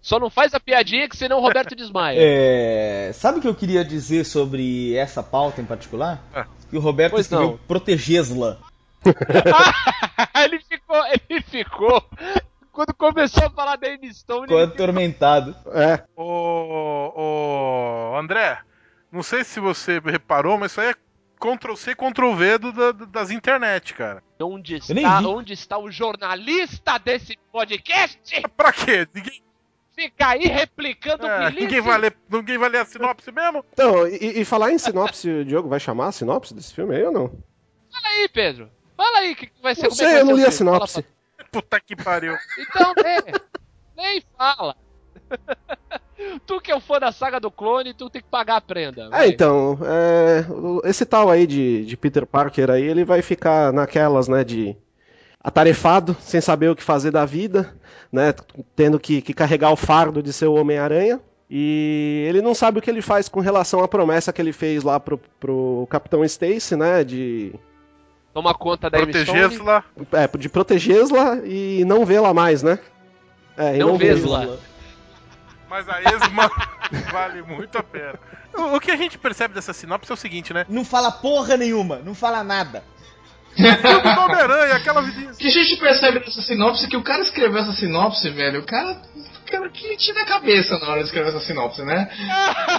Só 0.00 0.20
não 0.20 0.30
faz 0.30 0.54
a 0.54 0.60
piadinha 0.60 1.08
que 1.08 1.16
senão 1.16 1.38
o 1.38 1.42
Roberto 1.42 1.74
desmaia. 1.74 2.16
É, 2.20 3.10
sabe 3.12 3.38
o 3.38 3.42
que 3.42 3.48
eu 3.48 3.54
queria 3.54 3.84
dizer 3.84 4.24
sobre 4.24 4.94
essa 4.94 5.22
pauta 5.22 5.60
em 5.60 5.64
particular? 5.64 6.22
Ah. 6.34 6.46
Que 6.70 6.76
o 6.76 6.80
Roberto 6.80 7.12
Pois 7.12 7.26
escreveu 7.26 7.50
não. 7.52 7.58
protegesla. 7.58 8.58
ele 10.44 10.58
ficou, 10.60 11.02
ele 11.06 11.42
ficou. 11.42 12.02
Quando 12.72 12.92
começou 12.94 13.44
a 13.46 13.50
falar 13.50 13.76
da 13.76 13.88
Amy 13.88 14.12
Stone, 14.12 14.42
Ficou 14.42 14.60
ele 14.60 14.72
atormentado. 14.72 15.54
É, 15.72 16.02
Ô, 16.16 17.12
ô, 17.14 18.16
André, 18.18 18.58
não 19.16 19.22
sei 19.22 19.42
se 19.44 19.58
você 19.58 19.98
reparou, 20.04 20.56
mas 20.58 20.70
isso 20.72 20.80
aí 20.80 20.90
é 20.90 20.94
Ctrl-C, 21.38 21.94
Ctrl-V 21.94 22.58
da- 22.58 22.92
das 22.92 23.30
internet, 23.30 23.92
cara. 23.94 24.22
onde 24.40 24.78
nem 24.94 25.04
está, 25.04 25.20
onde 25.28 25.52
está 25.52 25.78
o 25.78 25.90
jornalista 25.90 26.98
desse 26.98 27.36
podcast? 27.52 28.18
Pra 28.56 28.72
quê? 28.72 29.06
Ninguém, 29.14 29.42
Fica 29.94 30.28
aí 30.28 30.46
replicando 30.46 31.26
é, 31.26 31.50
ninguém, 31.50 31.80
vai, 31.80 31.96
ler, 31.96 32.16
ninguém 32.28 32.58
vai 32.58 32.68
ler 32.68 32.80
a 32.80 32.84
sinopse 32.84 33.32
mesmo? 33.32 33.64
então, 33.72 34.06
e, 34.06 34.40
e 34.40 34.44
falar 34.44 34.70
em 34.70 34.78
sinopse, 34.78 35.26
o 35.28 35.44
Diogo 35.46 35.68
vai 35.70 35.80
chamar 35.80 36.08
a 36.08 36.12
sinopse 36.12 36.52
desse 36.54 36.74
filme 36.74 36.94
aí 36.96 37.02
ou 37.04 37.12
não? 37.12 37.28
Fala 37.90 38.06
aí, 38.08 38.28
Pedro. 38.28 38.70
Fala 38.96 39.18
aí 39.20 39.32
o 39.32 39.36
que 39.36 39.46
que 39.46 39.62
vai 39.62 39.74
ser. 39.74 39.84
Não 39.84 39.88
como 39.90 40.02
é 40.02 40.04
que 40.04 40.10
sei, 40.10 40.12
vai 40.12 40.20
eu 40.22 40.26
não 40.26 40.36
li 40.36 40.44
o 40.44 40.48
a 40.48 40.50
sinopse. 40.50 41.06
Puta 41.50 41.80
que 41.80 41.96
pariu. 41.96 42.34
pra- 42.34 42.62
Então, 42.62 42.92
lê. 43.02 43.40
Nem 43.96 44.22
fala. 44.36 44.76
tu 46.46 46.60
que 46.60 46.70
é 46.70 46.76
o 46.76 46.80
fã 46.80 46.98
da 46.98 47.12
saga 47.12 47.38
do 47.40 47.50
clone, 47.50 47.94
tu 47.94 48.08
tem 48.10 48.22
que 48.22 48.28
pagar 48.28 48.56
a 48.56 48.60
prenda. 48.60 49.08
É, 49.12 49.26
então, 49.28 49.78
é, 49.82 50.44
esse 50.88 51.04
tal 51.04 51.30
aí 51.30 51.46
de, 51.46 51.84
de 51.84 51.96
Peter 51.96 52.26
Parker 52.26 52.70
aí, 52.70 52.82
ele 52.84 53.04
vai 53.04 53.22
ficar 53.22 53.72
naquelas, 53.72 54.28
né, 54.28 54.42
de 54.44 54.76
atarefado, 55.42 56.16
sem 56.20 56.40
saber 56.40 56.70
o 56.70 56.76
que 56.76 56.82
fazer 56.82 57.10
da 57.10 57.24
vida, 57.24 57.74
né, 58.10 58.34
tendo 58.74 58.98
que, 58.98 59.20
que 59.22 59.32
carregar 59.34 59.70
o 59.72 59.76
fardo 59.76 60.22
de 60.22 60.32
ser 60.32 60.46
o 60.46 60.54
Homem-Aranha. 60.54 61.20
E 61.48 62.24
ele 62.28 62.42
não 62.42 62.54
sabe 62.54 62.80
o 62.80 62.82
que 62.82 62.90
ele 62.90 63.00
faz 63.00 63.28
com 63.28 63.38
relação 63.38 63.80
à 63.82 63.86
promessa 63.86 64.32
que 64.32 64.42
ele 64.42 64.52
fez 64.52 64.82
lá 64.82 64.98
pro, 64.98 65.16
pro 65.38 65.86
Capitão 65.88 66.24
Stacy, 66.24 66.74
né, 66.74 67.04
de, 67.04 67.54
Toma 68.36 68.52
conta 68.52 68.90
da. 68.90 68.98
Protegê-la. 68.98 69.82
é, 70.12 70.38
de 70.38 70.48
protegê-la 70.50 71.38
e 71.42 71.84
não 71.86 72.04
vê-la 72.04 72.34
mais, 72.34 72.62
né? 72.62 72.78
É, 73.56 73.76
e 73.76 73.78
Não 73.78 73.96
vê- 73.96 74.12
vê-la. 74.12 74.58
Mas 75.68 75.88
a 75.88 76.00
esma 76.00 76.50
vale 77.12 77.42
muito 77.42 77.76
a 77.76 77.82
pena. 77.82 78.18
O, 78.54 78.76
o 78.76 78.80
que 78.80 78.90
a 78.90 78.96
gente 78.96 79.18
percebe 79.18 79.54
dessa 79.54 79.72
sinopse 79.72 80.10
é 80.10 80.14
o 80.14 80.16
seguinte, 80.16 80.52
né? 80.52 80.64
Não 80.68 80.84
fala 80.84 81.10
porra 81.10 81.56
nenhuma, 81.56 81.96
não 81.96 82.14
fala 82.14 82.44
nada. 82.44 82.84
Filme 83.56 84.14
do 84.14 84.20
Homem-Aranha, 84.20 84.74
aquela 84.74 85.00
vidinha. 85.00 85.30
O 85.30 85.36
que 85.36 85.46
a 85.48 85.50
gente 85.50 85.76
percebe 85.78 86.20
nessa 86.20 86.42
sinopse 86.42 86.84
é 86.84 86.88
que 86.88 86.96
o 86.96 87.02
cara 87.02 87.22
escreveu 87.22 87.58
essa 87.58 87.72
sinopse, 87.72 88.28
velho, 88.30 88.60
o 88.60 88.66
cara. 88.66 89.00
O 89.46 89.50
cara 89.50 89.70
que 89.70 89.96
tinha 89.96 90.14
na 90.14 90.26
cabeça 90.26 90.78
na 90.78 90.88
hora 90.88 91.00
de 91.00 91.06
escrever 91.06 91.30
essa 91.30 91.40
sinopse, 91.40 91.82
né? 91.82 92.08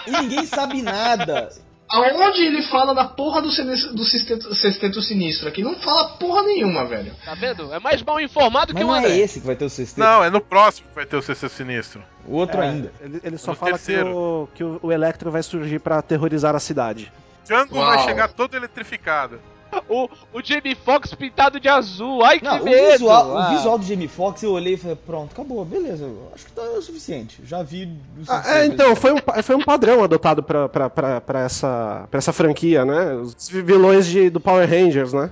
E 0.05 0.11
ninguém 0.11 0.45
sabe 0.45 0.81
nada. 0.81 1.49
Aonde 1.89 2.41
ele 2.45 2.61
fala 2.63 2.93
da 2.93 3.05
porra 3.05 3.41
do, 3.41 3.47
do 3.47 4.03
sexteto, 4.05 4.53
sexteto 4.55 5.01
sinistro 5.01 5.47
aqui? 5.47 5.63
Não 5.63 5.75
fala 5.75 6.09
porra 6.17 6.43
nenhuma, 6.43 6.85
velho. 6.85 7.13
Tá 7.23 7.33
vendo? 7.33 7.73
É 7.73 7.79
mais 7.79 8.03
mal 8.03 8.19
informado 8.19 8.73
Mas 8.73 8.81
que 8.81 8.85
o 8.85 8.87
não 8.87 8.95
é 8.95 8.99
André. 8.99 9.17
esse 9.19 9.39
que 9.39 9.45
vai 9.47 9.55
ter 9.55 9.65
o 9.65 9.69
sexteto. 9.69 10.03
Não, 10.03 10.23
é 10.23 10.29
no 10.29 10.41
próximo 10.41 10.87
que 10.89 10.95
vai 10.95 11.05
ter 11.05 11.15
o 11.15 11.21
CC 11.21 11.47
Sinistro. 11.47 12.03
O 12.25 12.35
outro 12.35 12.61
É, 12.61 12.67
ainda. 12.69 12.91
Ele, 12.99 13.21
ele 13.23 13.37
só 13.37 13.51
No 13.51 13.57
fala 13.57 13.77
que, 13.77 13.85
terceiro. 13.85 14.15
o, 14.15 14.49
que 14.53 14.63
o, 14.63 14.79
o 14.83 14.91
Electro 14.91 15.31
vai 15.31 15.41
surgir 15.41 15.79
pra 15.79 15.99
aterrorizar 15.99 16.55
a 16.55 16.59
cidade. 16.59 17.11
Django 17.45 17.75
Uau. 17.77 17.85
vai 17.85 17.99
chegar 18.03 18.27
todo 18.33 18.55
eletrificado. 18.55 19.39
O, 19.89 20.09
o 20.33 20.41
Jamie 20.43 20.75
Foxx 20.75 21.13
pintado 21.15 21.59
de 21.59 21.69
azul. 21.69 22.23
Ai, 22.23 22.39
que 22.39 22.45
Não, 22.45 22.61
o 22.61 22.63
medo. 22.65 22.91
visual, 22.93 23.37
Ah. 23.37 23.47
o 23.47 23.55
visual 23.55 23.77
do 23.79 23.85
Jamie 23.85 24.07
Foxx 24.07 24.43
eu 24.43 24.51
olhei 24.51 24.73
e 24.73 24.77
falei, 24.77 24.95
pronto, 24.97 25.31
acabou, 25.31 25.63
beleza. 25.63 26.09
Acho 26.33 26.45
que 26.45 26.51
tá 26.51 26.61
o 26.61 26.81
suficiente. 26.81 27.39
Já 27.45 27.63
vi 27.63 27.85
o 27.85 28.21
Ah, 28.27 28.41
suficiente. 28.41 28.57
é, 28.59 28.65
então, 28.65 28.95
foi 28.95 29.13
um, 29.13 29.17
foi 29.43 29.55
um 29.55 29.61
padrão 29.63 30.03
adotado 30.03 30.41
pra, 30.43 30.67
pra, 30.67 30.89
pra, 30.89 31.21
pra 31.21 31.39
essa, 31.41 32.07
pra 32.11 32.17
essa 32.17 32.33
franquia, 32.33 32.83
né? 32.83 33.13
Os 33.15 33.47
vilões 33.49 34.05
de, 34.07 34.29
do 34.29 34.39
Power 34.41 34.69
Rangers, 34.69 35.13
né? 35.13 35.31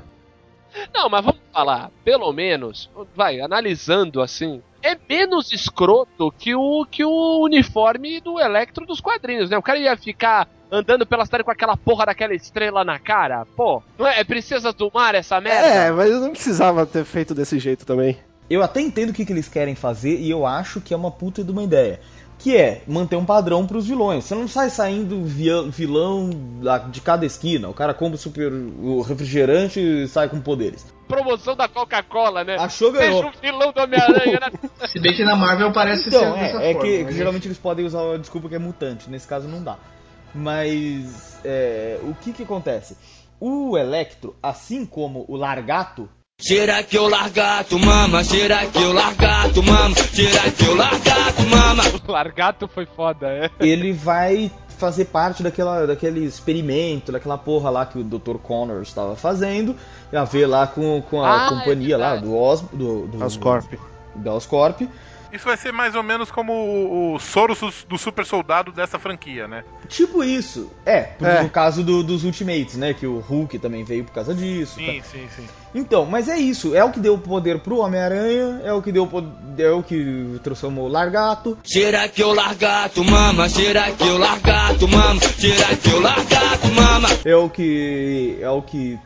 Não, 0.93 1.09
mas 1.09 1.23
vamos 1.23 1.39
falar, 1.53 1.89
pelo 2.03 2.31
menos, 2.33 2.89
vai, 3.15 3.39
analisando 3.39 4.21
assim, 4.21 4.61
é 4.83 4.97
menos 5.07 5.53
escroto 5.53 6.33
que 6.37 6.53
o, 6.53 6.85
que 6.89 7.03
o 7.05 7.39
uniforme 7.43 8.19
do 8.19 8.37
Electro 8.39 8.85
dos 8.85 8.99
quadrinhos, 8.99 9.49
né? 9.49 9.57
O 9.57 9.61
cara 9.63 9.79
ia 9.79 9.95
ficar 9.95 10.47
andando 10.71 11.05
pela 11.05 11.25
cidade 11.25 11.43
com 11.43 11.51
aquela 11.51 11.77
porra 11.77 12.05
daquela 12.07 12.33
estrela 12.33 12.83
na 12.83 12.99
cara, 12.99 13.45
pô, 13.55 13.81
não 13.97 14.07
é, 14.07 14.19
é 14.19 14.23
Princesa 14.23 14.71
do 14.73 14.91
Mar 14.93 15.15
essa 15.15 15.39
merda? 15.39 15.67
É, 15.67 15.91
mas 15.91 16.11
não 16.11 16.31
precisava 16.31 16.85
ter 16.85 17.05
feito 17.05 17.33
desse 17.33 17.59
jeito 17.59 17.85
também. 17.85 18.17
Eu 18.49 18.61
até 18.61 18.79
entendo 18.81 19.09
o 19.09 19.13
que, 19.13 19.25
que 19.25 19.33
eles 19.33 19.47
querem 19.47 19.73
fazer 19.75 20.19
e 20.19 20.29
eu 20.29 20.45
acho 20.45 20.79
que 20.79 20.93
é 20.93 20.97
uma 20.97 21.09
puta 21.11 21.43
de 21.43 21.51
uma 21.51 21.63
ideia. 21.63 21.99
Que 22.37 22.55
é 22.57 22.81
manter 22.85 23.15
um 23.15 23.25
padrão 23.25 23.65
pros 23.65 23.87
vilões. 23.87 24.25
Você 24.25 24.35
não 24.35 24.47
sai 24.47 24.69
saindo 24.69 25.23
vilão 25.23 26.29
de 26.91 26.99
cada 27.01 27.25
esquina. 27.25 27.69
O 27.69 27.73
cara 27.73 27.93
compra 27.93 28.15
o, 28.15 28.19
super, 28.19 28.51
o 28.51 29.01
refrigerante 29.01 29.79
e 29.79 30.07
sai 30.07 30.27
com 30.27 30.41
poderes. 30.41 30.85
Promoção 31.07 31.55
da 31.55 31.67
Coca-Cola, 31.67 32.43
né? 32.43 32.57
Achou, 32.59 32.91
Seja 32.91 33.03
ganhou. 33.03 33.25
o 33.27 33.31
vilão 33.41 33.71
do 33.71 33.81
Homem-Aranha, 33.81 34.39
né? 34.41 34.51
Se 34.85 34.99
bem 34.99 35.13
que 35.15 35.23
na 35.23 35.35
Marvel 35.35 35.71
parece 35.71 36.09
Então, 36.09 36.33
ser 36.33 36.39
dessa 36.39 36.61
é, 36.61 36.71
é 36.71 36.73
forma. 36.73 36.89
que, 36.89 36.97
mas 37.03 37.07
que 37.07 37.17
geralmente 37.17 37.47
eles 37.47 37.57
podem 37.57 37.85
usar 37.85 38.01
a 38.13 38.17
desculpa 38.17 38.49
que 38.49 38.55
é 38.55 38.59
mutante. 38.59 39.09
Nesse 39.09 39.27
caso 39.27 39.47
não 39.47 39.63
dá. 39.63 39.77
Mas 40.35 41.39
é, 41.43 41.97
o 42.03 42.13
que 42.13 42.33
que 42.33 42.43
acontece? 42.43 42.97
O 43.39 43.77
Electro, 43.77 44.35
assim 44.43 44.85
como 44.85 45.25
o 45.27 45.35
Largato, 45.35 46.09
Tira 46.37 46.83
que 46.83 46.97
o 46.99 47.07
largato 47.07 47.79
mama, 47.79 48.21
tira 48.21 48.65
que 48.65 48.77
o 48.79 48.91
largato 48.91 49.63
mama, 49.63 49.95
tira 50.13 50.51
que 50.51 50.65
o 50.65 50.75
largato 50.75 51.41
mama. 51.43 51.83
O 52.05 52.11
Largato 52.11 52.67
foi 52.67 52.85
foda, 52.85 53.27
é. 53.27 53.49
ele 53.61 53.93
vai 53.93 54.51
fazer 54.77 55.05
parte 55.05 55.41
daquela, 55.41 55.87
daquele 55.87 56.25
experimento, 56.25 57.09
daquela 57.11 57.37
porra 57.37 57.69
lá 57.69 57.85
que 57.85 57.97
o 57.97 58.03
Dr. 58.03 58.35
Connor 58.43 58.81
estava 58.81 59.15
fazendo, 59.15 59.77
a 60.11 60.25
ver 60.25 60.45
lá 60.45 60.67
com, 60.67 61.01
com 61.09 61.23
a 61.23 61.45
Ah, 61.45 61.49
companhia 61.49 61.95
é 61.95 61.97
lá 61.97 62.15
do, 62.17 62.35
Os, 62.37 62.61
do, 62.61 63.07
do 63.07 63.23
Oscorp. 63.23 63.73
da 64.15 64.33
Oscorp. 64.33 64.81
Isso 65.35 65.45
vai 65.45 65.57
ser 65.57 65.71
mais 65.73 65.95
ou 65.95 66.01
menos 66.03 66.31
como 66.31 66.53
o, 66.53 67.13
o 67.15 67.19
Soros 67.19 67.59
do 67.87 67.97
super 67.97 68.25
soldado 68.25 68.71
dessa 68.71 68.97
franquia, 68.97 69.47
né? 69.47 69.63
Tipo 69.89 70.23
isso. 70.23 70.71
É, 70.85 71.01
por- 71.01 71.27
É. 71.27 71.43
no 71.43 71.49
caso 71.49 71.83
do- 71.83 72.03
dos 72.03 72.23
Ultimates, 72.23 72.75
né? 72.77 72.93
Que 72.93 73.05
o 73.05 73.19
Hulk 73.19 73.59
também 73.59 73.83
veio 73.83 74.03
por 74.03 74.13
causa 74.13 74.33
disso. 74.33 74.75
Sim, 74.75 74.99
tá? 75.01 75.07
sim, 75.11 75.27
sim. 75.35 75.47
Então, 75.73 76.05
mas 76.05 76.29
é 76.29 76.37
isso. 76.37 76.73
É 76.73 76.83
o 76.83 76.91
que 76.91 76.99
deu 76.99 77.17
poder 77.17 77.59
pro 77.59 77.79
Homem-Aranha, 77.79 78.61
é 78.63 78.71
o 78.71 78.81
que 78.81 78.91
deu 78.91 79.05
poder, 79.05 79.63
é 79.63 79.71
o 79.71 79.83
que 79.83 80.39
transformou 80.41 80.85
o 80.85 80.87
Largato. 80.91 81.57
Tira 81.63 82.07
que 82.07 82.23
o 82.23 82.33
largato 82.33 83.03
mama, 83.03 83.49
tira 83.49 83.91
que 83.91 84.03
o 84.03 84.17
largato 84.17 84.87
mama, 84.87 85.19
tira 85.37 85.75
que 85.75 85.89
o 85.89 85.99
largato 85.99 86.67
mama. 86.73 87.07
É 87.25 87.35
o 87.35 87.49
que 87.49 88.37
é 88.39 88.49
o 88.49 88.61
que 88.61 88.97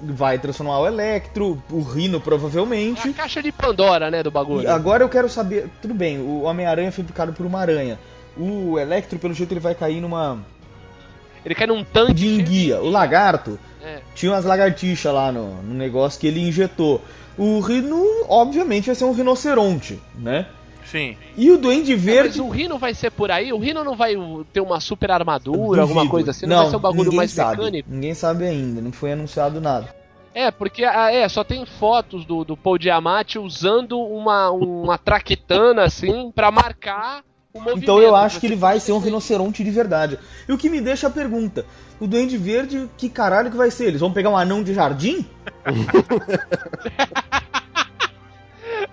vai 0.00 0.38
transformar 0.38 0.78
o 0.80 0.86
Electro, 0.86 1.62
o 1.70 1.80
Rhino 1.82 2.18
É 2.18 2.20
provavelmente. 2.20 3.08
a 3.08 3.12
caixa 3.12 3.42
de 3.42 3.50
Pandora, 3.52 4.10
né, 4.10 4.22
do 4.22 4.30
bagulho. 4.30 4.62
E 4.62 4.66
agora 4.66 5.02
eu 5.02 5.08
quero 5.08 5.28
saber, 5.28 5.68
tudo 5.82 5.94
bem, 5.94 6.18
o 6.20 6.42
Homem-Aranha 6.42 6.92
foi 6.92 7.04
picado 7.04 7.32
por 7.32 7.44
uma 7.44 7.60
aranha. 7.60 7.98
O 8.36 8.78
Electro, 8.78 9.18
pelo 9.18 9.34
jeito, 9.34 9.52
ele 9.52 9.60
vai 9.60 9.74
cair 9.74 10.00
numa 10.00 10.38
Ele 11.44 11.54
cai 11.54 11.66
num 11.66 11.82
tanque. 11.82 12.14
de 12.14 12.28
enguia. 12.28 12.80
O 12.80 12.88
Lagarto 12.88 13.58
É. 13.84 14.00
tinha 14.14 14.32
umas 14.32 14.44
lagartixas 14.44 15.12
lá 15.12 15.32
no, 15.32 15.62
no 15.62 15.74
negócio 15.74 16.20
que 16.20 16.26
ele 16.26 16.40
injetou. 16.46 17.02
O 17.36 17.60
Rino, 17.60 18.04
obviamente, 18.28 18.86
vai 18.86 18.94
ser 18.94 19.04
um 19.04 19.12
rinoceronte, 19.12 20.00
né? 20.16 20.46
Sim. 20.90 21.16
E 21.36 21.50
o 21.50 21.58
Duende 21.58 21.92
É, 21.92 21.96
Mas 21.96 22.04
Verde. 22.04 22.40
o 22.40 22.48
Rino 22.48 22.78
vai 22.78 22.94
ser 22.94 23.10
por 23.10 23.30
aí? 23.30 23.52
O 23.52 23.58
Rino 23.58 23.84
não 23.84 23.94
vai 23.94 24.14
ter 24.52 24.60
uma 24.60 24.80
super 24.80 25.10
armadura, 25.10 25.58
duvido. 25.58 25.80
alguma 25.82 26.08
coisa 26.08 26.30
assim? 26.30 26.46
Não, 26.46 26.62
vai 26.62 26.70
ser 26.70 26.76
um 26.76 26.80
bagulho 26.80 27.12
mais 27.12 27.30
sabe. 27.30 27.58
mecânico? 27.58 27.90
Ninguém 27.90 28.14
sabe 28.14 28.44
ainda, 28.44 28.80
não 28.80 28.92
foi 28.92 29.12
anunciado 29.12 29.60
nada. 29.60 29.94
É, 30.34 30.50
porque 30.50 30.84
ah, 30.84 31.12
é, 31.12 31.28
só 31.28 31.42
tem 31.42 31.66
fotos 31.66 32.24
do, 32.24 32.44
do 32.44 32.56
Paul 32.56 32.78
Diamante 32.78 33.38
usando 33.38 33.98
uma, 33.98 34.50
uma 34.50 34.96
traquitana 34.96 35.82
assim 35.82 36.30
pra 36.30 36.50
marcar 36.50 37.22
o 37.52 37.58
movimento. 37.58 37.82
Então 37.82 37.98
eu 37.98 38.14
acho 38.14 38.38
que 38.38 38.46
ele 38.46 38.56
vai 38.56 38.78
ser 38.78 38.92
um 38.92 38.98
rinoceronte 38.98 39.64
de 39.64 39.70
verdade. 39.70 40.18
E 40.48 40.52
o 40.52 40.58
que 40.58 40.70
me 40.70 40.80
deixa 40.80 41.08
a 41.08 41.10
pergunta: 41.10 41.66
o 41.98 42.06
Duende 42.06 42.36
Verde, 42.38 42.88
que 42.96 43.08
caralho 43.08 43.50
que 43.50 43.56
vai 43.56 43.70
ser? 43.70 43.86
Eles 43.88 44.00
vão 44.00 44.12
pegar 44.12 44.30
um 44.30 44.36
anão 44.36 44.62
de 44.62 44.74
jardim? 44.74 45.26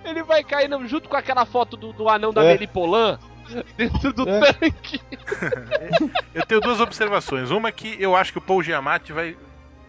Ele 0.06 0.22
vai 0.22 0.42
cair 0.44 0.68
no- 0.68 0.86
junto 0.86 1.08
com 1.08 1.16
aquela 1.16 1.44
foto 1.44 1.76
do, 1.76 1.92
do 1.92 2.08
anão 2.08 2.32
da 2.32 2.42
É. 2.44 2.52
Melipolan 2.52 3.18
dentro 3.76 4.12
do 4.12 4.28
É. 4.28 4.52
tanque. 4.52 5.00
Eu 6.34 6.44
tenho 6.46 6.60
duas 6.60 6.80
observações. 6.80 7.50
Uma 7.50 7.68
é 7.68 7.72
que 7.72 7.96
eu 8.00 8.14
acho 8.16 8.32
que 8.32 8.38
o 8.38 8.42
Paul 8.42 8.62
Giamatti 8.62 9.12
vai, 9.12 9.36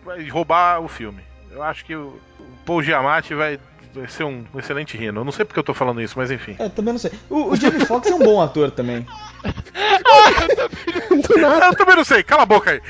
vai 0.03 0.27
roubar 0.29 0.79
o 0.81 0.87
filme. 0.87 1.23
Eu 1.51 1.63
acho 1.63 1.83
que 1.85 1.95
o, 1.95 2.19
o 2.39 2.45
Paul 2.65 2.81
Giamatti 2.83 3.33
vai, 3.33 3.59
vai 3.97 4.07
ser 4.07 4.23
um 4.23 4.45
excelente 4.57 4.97
rino. 4.97 5.21
Eu 5.21 5.25
não 5.25 5.31
sei 5.31 5.45
porque 5.45 5.59
eu 5.59 5.63
tô 5.63 5.73
falando 5.73 6.01
isso, 6.01 6.13
mas 6.17 6.31
enfim. 6.31 6.55
É, 6.59 6.69
também 6.69 6.93
não 6.93 6.99
sei. 6.99 7.11
O, 7.29 7.51
o 7.51 7.55
Jamie 7.55 7.85
Foxx 7.85 8.09
é 8.11 8.15
um 8.15 8.19
bom 8.19 8.41
ator 8.41 8.71
também. 8.71 9.05
Eu 11.09 11.75
também 11.75 11.95
não 11.95 12.03
sei, 12.03 12.23
cala 12.23 12.43
a 12.43 12.45
boca 12.45 12.71
aí. 12.71 12.81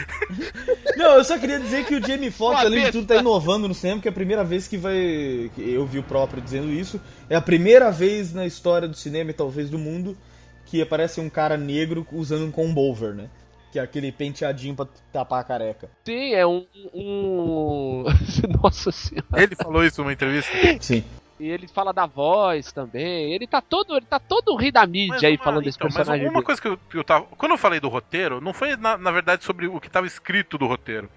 Não, 0.96 1.15
eu 1.15 1.24
só 1.24 1.38
queria 1.38 1.60
dizer 1.60 1.86
que 1.86 1.96
o 1.96 2.06
Jamie 2.06 2.32
Foxx, 2.32 2.65
além 2.65 2.86
de 2.86 2.91
tudo, 2.91 3.08
tá 3.08 3.15
inovando 3.15 3.67
no 3.67 3.74
cinema, 3.74 4.02
que 4.02 4.08
é 4.08 4.12
a 4.12 4.13
primeira 4.13 4.43
vez 4.43 4.67
que 4.67 4.78
vai. 4.78 5.52
que 5.54 5.74
Eu 5.74 5.86
vi 5.86 6.00
o 6.00 6.04
próprio 6.04 6.41
dizendo 6.41 6.72
isso. 6.72 7.00
É 7.30 7.36
a 7.36 7.41
primeira 7.41 7.91
vez 7.91 8.34
na 8.34 8.46
história 8.46 8.88
do 8.88 8.96
cinema 8.96 9.32
e 9.32 9.34
talvez 9.34 9.70
do 9.70 9.78
mundo 9.78 10.17
que 10.65 10.82
aparece 10.82 11.20
um 11.20 11.30
cara 11.30 11.58
negro 11.58 12.06
usando 12.12 12.46
um 12.46 12.52
combover, 12.52 13.13
né? 13.13 13.30
Que 13.78 13.82
é 13.82 13.84
aquele 13.84 14.12
penteadinho 14.12 14.76
pra 14.76 14.88
tapar 15.13 15.40
a 15.42 15.44
careca. 15.44 15.88
Sim, 16.04 16.34
é 16.34 16.48
um. 16.48 16.66
um... 16.96 18.06
Nossa 18.63 18.92
senhora. 18.92 19.28
Ele 19.36 19.56
falou 19.56 19.86
isso 19.86 20.02
numa 20.02 20.12
entrevista. 20.12 20.52
Sim. 20.82 21.04
E 21.40 21.48
ele 21.48 21.68
fala 21.68 21.94
da 21.94 22.08
voz 22.08 22.72
também. 22.72 23.32
Ele 23.34 23.46
tá 23.46 23.62
todo, 23.62 23.96
ele 23.96 24.08
tá 24.08 24.18
todo 24.20 24.56
rei 24.56 24.72
da 24.72 24.88
mídia 24.88 25.13
Mas 25.13 25.24
aí 25.24 25.36
uma- 25.36 25.44
falando 25.44 25.63
desse 25.63 25.78
então, 25.78 25.86
mas 25.90 25.96
personagem. 25.96 26.26
uma 26.26 26.34
dele. 26.34 26.46
coisa 26.46 26.60
que 26.60 26.68
eu, 26.68 26.78
que 26.90 26.98
eu 26.98 27.04
tava. 27.04 27.26
Quando 27.38 27.52
eu 27.52 27.58
falei 27.60 27.80
do 27.80 27.88
roteiro, 27.88 28.42
não 28.42 28.52
foi 28.52 28.76
na, 28.76 28.98
na 28.98 29.12
verdade 29.12 29.44
sobre 29.44 29.68
o 29.68 29.80
que 29.80 29.92
tava 29.92 30.08
escrito 30.08 30.58
do 30.58 30.66
roteiro. 30.66 31.08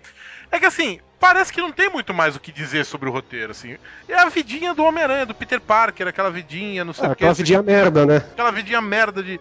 É 0.52 0.58
que 0.58 0.66
assim, 0.66 1.00
parece 1.18 1.50
que 1.50 1.62
não 1.62 1.72
tem 1.72 1.88
muito 1.88 2.12
mais 2.12 2.36
o 2.36 2.40
que 2.40 2.52
dizer 2.52 2.84
sobre 2.84 3.08
o 3.08 3.12
roteiro, 3.12 3.52
assim. 3.52 3.78
É 4.06 4.16
a 4.18 4.28
vidinha 4.28 4.74
do 4.74 4.84
Homem-Aranha, 4.84 5.24
do 5.24 5.34
Peter 5.34 5.60
Parker, 5.60 6.06
aquela 6.08 6.30
vidinha, 6.30 6.84
não 6.84 6.92
sei 6.92 7.06
Ah, 7.06 7.12
o 7.12 7.16
que. 7.16 7.22
aquela 7.24 7.32
vidinha 7.32 7.62
merda, 7.62 8.04
né? 8.04 8.16
Aquela 8.16 8.50
vidinha 8.50 8.80
merda 8.82 9.22
de 9.22 9.40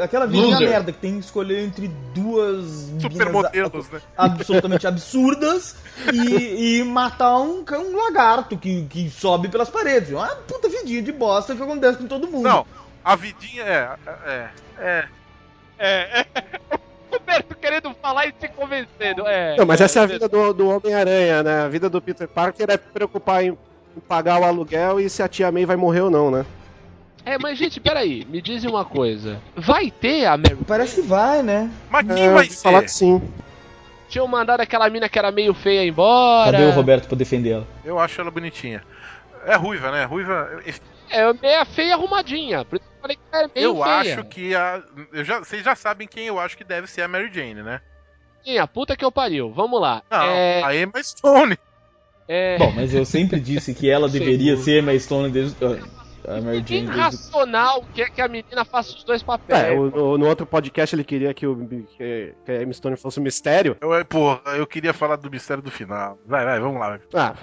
Aquela 0.00 0.26
vidinha 0.26 0.54
Loser. 0.54 0.70
merda 0.70 0.92
que 0.92 0.98
tem 0.98 1.18
que 1.18 1.24
escolher 1.24 1.64
entre 1.64 1.88
duas 2.14 2.90
supermodelos, 3.00 3.88
né? 3.90 4.00
absolutamente 4.16 4.86
absurdas 4.86 5.76
e, 6.12 6.78
e 6.78 6.84
matar 6.84 7.38
um, 7.38 7.62
um 7.62 7.96
lagarto 7.96 8.56
que, 8.56 8.84
que 8.86 9.10
sobe 9.10 9.48
pelas 9.48 9.68
paredes. 9.68 10.10
Uma 10.10 10.28
puta 10.28 10.68
vidinha 10.68 11.02
de 11.02 11.12
bosta 11.12 11.54
que 11.54 11.62
acontece 11.62 11.98
com 11.98 12.06
todo 12.06 12.26
mundo. 12.26 12.44
Não, 12.44 12.66
a 13.04 13.16
vidinha 13.16 13.64
é. 13.64 13.90
É. 14.26 14.48
É. 14.78 15.04
É, 15.78 16.20
é. 16.20 16.26
O 17.12 17.16
Roberto 17.16 17.54
querendo 17.56 17.94
falar 18.00 18.26
e 18.26 18.34
se 18.40 18.48
convencendo. 18.48 19.26
É, 19.26 19.54
Não, 19.56 19.66
mas 19.66 19.82
essa 19.82 20.00
é 20.00 20.02
a 20.02 20.06
vida 20.06 20.26
do, 20.26 20.54
do 20.54 20.68
Homem-Aranha, 20.70 21.42
né? 21.42 21.60
A 21.64 21.68
vida 21.68 21.90
do 21.90 22.00
Peter 22.00 22.26
Parker 22.26 22.66
é 22.70 22.78
preocupar 22.78 23.44
em 23.44 23.54
pagar 24.08 24.40
o 24.40 24.44
aluguel 24.44 24.98
e 24.98 25.10
se 25.10 25.22
a 25.22 25.28
tia 25.28 25.52
May 25.52 25.66
vai 25.66 25.76
morrer 25.76 26.00
ou 26.00 26.10
não, 26.10 26.30
né? 26.30 26.46
É, 27.24 27.38
mas 27.38 27.56
gente, 27.56 27.78
peraí, 27.80 28.24
me 28.28 28.42
dizem 28.42 28.68
uma 28.68 28.84
coisa. 28.84 29.40
Vai 29.56 29.90
ter 29.90 30.26
a 30.26 30.36
Mary 30.36 30.56
Parece 30.66 31.00
que 31.00 31.06
vai, 31.06 31.42
né? 31.42 31.70
Mas 31.88 32.06
quem 32.06 32.24
É, 32.24 32.28
vai 32.30 32.44
ouvi 32.44 32.56
falar 32.56 32.80
ser? 32.80 32.84
que 32.86 32.90
sim. 32.92 33.22
Tinham 34.08 34.26
mandado 34.26 34.60
aquela 34.60 34.90
mina 34.90 35.08
que 35.08 35.18
era 35.18 35.30
meio 35.30 35.54
feia 35.54 35.84
embora. 35.86 36.52
Cadê 36.52 36.64
o 36.64 36.70
Roberto 36.72 37.06
pra 37.08 37.16
defender 37.16 37.50
ela? 37.52 37.66
Eu 37.84 37.98
acho 37.98 38.20
ela 38.20 38.30
bonitinha. 38.30 38.82
É 39.46 39.54
ruiva, 39.56 39.90
né? 39.90 40.04
Ruiva. 40.04 40.62
É 41.10 41.32
meia 41.34 41.64
feia 41.64 41.94
arrumadinha. 41.94 42.64
Por 42.64 42.76
isso 42.76 42.84
que 42.88 42.94
eu 42.96 43.00
falei 43.00 43.16
que 43.16 43.22
era 43.32 43.50
meio 43.54 43.64
Eu 43.70 43.82
feia. 43.82 43.96
acho 44.14 44.24
que 44.24 44.54
a. 44.54 44.82
Eu 45.12 45.24
já, 45.24 45.38
vocês 45.38 45.64
já 45.64 45.74
sabem 45.74 46.06
quem 46.08 46.26
eu 46.26 46.38
acho 46.38 46.56
que 46.56 46.64
deve 46.64 46.86
ser 46.88 47.02
a 47.02 47.08
Mary 47.08 47.30
Jane, 47.32 47.62
né? 47.62 47.80
Sim, 48.44 48.58
a 48.58 48.66
puta 48.66 48.96
que 48.96 49.04
eu 49.04 49.12
pariu. 49.12 49.50
Vamos 49.52 49.80
lá. 49.80 50.02
Não, 50.10 50.22
é, 50.24 50.62
a 50.62 50.74
Emma 50.76 51.02
Stone. 51.02 51.56
é, 52.28 52.58
Bom, 52.58 52.72
mas 52.74 52.92
eu 52.92 53.04
sempre 53.04 53.38
disse 53.40 53.72
que 53.72 53.88
ela 53.88 54.08
deveria 54.10 54.56
ser 54.56 54.86
a 54.88 54.98
Stone 54.98 55.30
desde. 55.30 55.56
A 56.26 56.40
Mary 56.40 56.62
irracional 56.74 57.84
quer 57.94 58.10
que 58.10 58.20
a 58.20 58.28
menina 58.28 58.64
faça 58.64 58.94
os 58.94 59.02
dois 59.04 59.22
papéis. 59.22 59.60
É, 59.60 59.72
o- 59.72 59.90
no, 59.90 60.18
no 60.18 60.26
outro 60.28 60.46
podcast 60.46 60.94
ele 60.94 61.02
queria 61.04 61.34
que, 61.34 61.46
o, 61.46 61.66
que, 61.66 62.34
que 62.44 62.52
a 62.52 62.62
Emma 62.62 62.72
Stone 62.72 62.96
fosse 62.96 63.18
um 63.18 63.22
mistério. 63.22 63.76
Eu, 63.80 64.04
porra, 64.04 64.40
eu 64.56 64.66
queria 64.66 64.92
falar 64.92 65.16
do 65.16 65.30
mistério 65.30 65.62
do 65.62 65.70
final. 65.70 66.18
Vai, 66.26 66.44
vai, 66.44 66.60
vamos 66.60 66.78
lá. 66.80 66.98
Ah, 67.14 67.34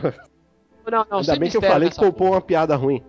não, 0.89 1.05
não, 1.11 1.17
ainda 1.19 1.35
bem 1.37 1.49
que 1.49 1.57
eu 1.57 1.61
falei 1.61 1.89
que 1.89 1.95
poupou 1.97 2.31
uma 2.31 2.41
piada 2.41 2.75
ruim. 2.75 3.03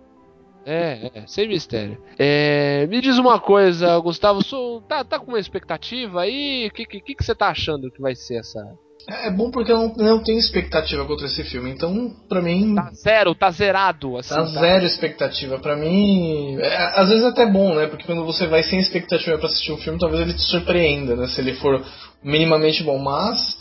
É, 0.65 1.09
é, 1.15 1.25
sem 1.25 1.47
mistério. 1.47 1.97
É, 2.19 2.85
me 2.87 3.01
diz 3.01 3.17
uma 3.17 3.39
coisa, 3.39 3.97
Gustavo, 3.99 4.43
sou- 4.43 4.81
tá, 4.81 5.03
tá 5.03 5.17
com 5.17 5.27
uma 5.31 5.39
expectativa 5.39 6.21
aí? 6.21 6.67
O 6.67 6.73
que, 6.73 6.85
que, 6.85 7.15
que 7.15 7.23
você 7.23 7.33
tá 7.33 7.47
achando 7.47 7.89
que 7.89 7.99
vai 8.01 8.13
ser 8.15 8.35
essa. 8.39 8.59
É 9.07 9.29
bom 9.31 9.51
porque 9.51 9.71
eu 9.71 9.77
não, 9.77 9.93
não 9.95 10.23
tenho 10.23 10.39
expectativa 10.39 11.05
contra 11.05 11.25
esse 11.25 11.43
filme, 11.43 11.69
então 11.71 12.11
pra 12.29 12.41
mim 12.41 12.75
Tá 12.75 12.89
zero, 12.93 13.35
tá 13.35 13.51
zerado, 13.51 14.17
assim. 14.17 14.29
tá 14.35 14.45
zero 14.45 14.85
expectativa. 14.85 15.59
Pra 15.59 15.75
mim, 15.75 16.57
é, 16.59 16.99
às 16.99 17.09
vezes 17.09 17.23
é 17.23 17.27
até 17.27 17.45
bom, 17.45 17.75
né? 17.75 17.87
Porque 17.87 18.05
quando 18.05 18.23
você 18.25 18.47
vai 18.47 18.63
sem 18.63 18.79
expectativa 18.79 19.37
pra 19.37 19.47
assistir 19.47 19.71
um 19.71 19.77
filme, 19.77 19.99
talvez 19.99 20.21
ele 20.21 20.33
te 20.33 20.41
surpreenda, 20.41 21.15
né? 21.15 21.27
Se 21.27 21.41
ele 21.41 21.53
for 21.55 21.83
minimamente 22.23 22.83
bom, 22.83 22.97
mas 22.99 23.57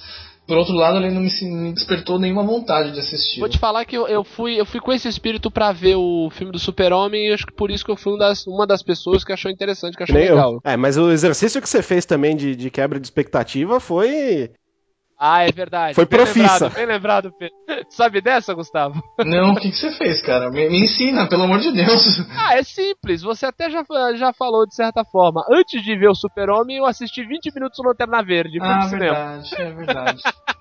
por 0.47 0.59
outro 0.59 0.75
lado, 0.75 0.99
ele 0.99 1.11
não 1.13 1.21
me, 1.21 1.31
me 1.43 1.73
despertou 1.73 2.19
nenhuma 2.19 2.43
vontade 2.43 2.91
de 2.91 2.99
assistir. 2.99 3.39
Vou 3.39 3.49
te 3.49 3.57
falar 3.59 3.85
que 3.85 3.97
eu, 3.97 4.09
eu 4.09 4.25
fui, 4.25 4.61
eu 4.61 4.67
fui 4.67 4.81
com 4.81 4.93
esse 4.93 5.07
espírito 5.07 5.49
pra 5.49 5.71
ver 5.71 5.95
o 5.95 6.29
filme 6.33 6.53
do 6.53 6.59
Super-Homem 6.59 7.29
e 7.29 7.33
acho 7.33 7.47
que 7.47 7.53
por 7.55 7.71
isso 7.71 7.85
que 7.85 7.91
eu 7.91 7.97
fui 7.97 8.15
um 8.15 8.19
das- 8.19 8.45
uma 8.49 8.67
das 8.67 8.83
pessoas 8.83 9.23
que 9.23 9.33
achou 9.33 9.49
interessante, 9.51 9.97
que 9.97 10.03
achou 10.03 10.17
Nem 10.17 10.29
legal. 10.29 10.55
eu. 10.55 10.61
É, 10.65 10.77
mas 10.77 10.97
o 10.99 11.11
exercício 11.13 11.63
que 11.63 11.69
você 11.69 11.83
fez 11.83 12.05
também 12.05 12.35
de, 12.35 12.57
de 12.57 12.69
quebra 12.69 12.99
de 12.99 13.07
expectativa 13.07 13.79
foi. 13.79 14.51
Ah, 15.23 15.47
é 15.47 15.53
verdade. 15.53 15.95
Foi 15.95 16.07
bem 16.07 16.19
profissa. 16.19 16.41
Lembrado, 16.41 16.75
bem 16.75 16.87
lembrado, 16.87 17.33
Pedro. 17.39 17.55
Sabe 17.91 18.23
dessa, 18.23 18.55
Gustavo? 18.55 19.03
Não, 19.19 19.53
o 19.53 19.57
que, 19.57 19.71
que 19.71 19.77
você 19.77 19.93
fez, 19.93 20.23
cara? 20.23 20.51
Me, 20.51 20.67
me 20.71 20.85
ensina, 20.85 21.29
pelo 21.29 21.43
amor 21.43 21.59
de 21.59 21.71
Deus. 21.73 22.03
Ah, 22.43 22.57
é 22.57 22.63
simples. 22.63 23.21
Você 23.23 23.45
até 23.45 23.69
já, 23.69 23.85
já 24.17 24.33
falou 24.33 24.67
de 24.67 24.75
certa 24.75 25.05
forma. 25.05 25.45
Antes 25.51 25.83
de 25.83 25.95
ver 25.95 26.09
o 26.09 26.15
Super-Homem, 26.15 26.79
eu 26.79 26.87
assisti 26.87 27.23
20 27.23 27.55
minutos 27.55 27.79
no 27.79 27.91
Lanterna 27.91 28.23
Verde. 28.23 28.59
Ah, 28.63 28.87
verdade, 28.87 29.55
é 29.57 29.73
verdade. 29.73 30.23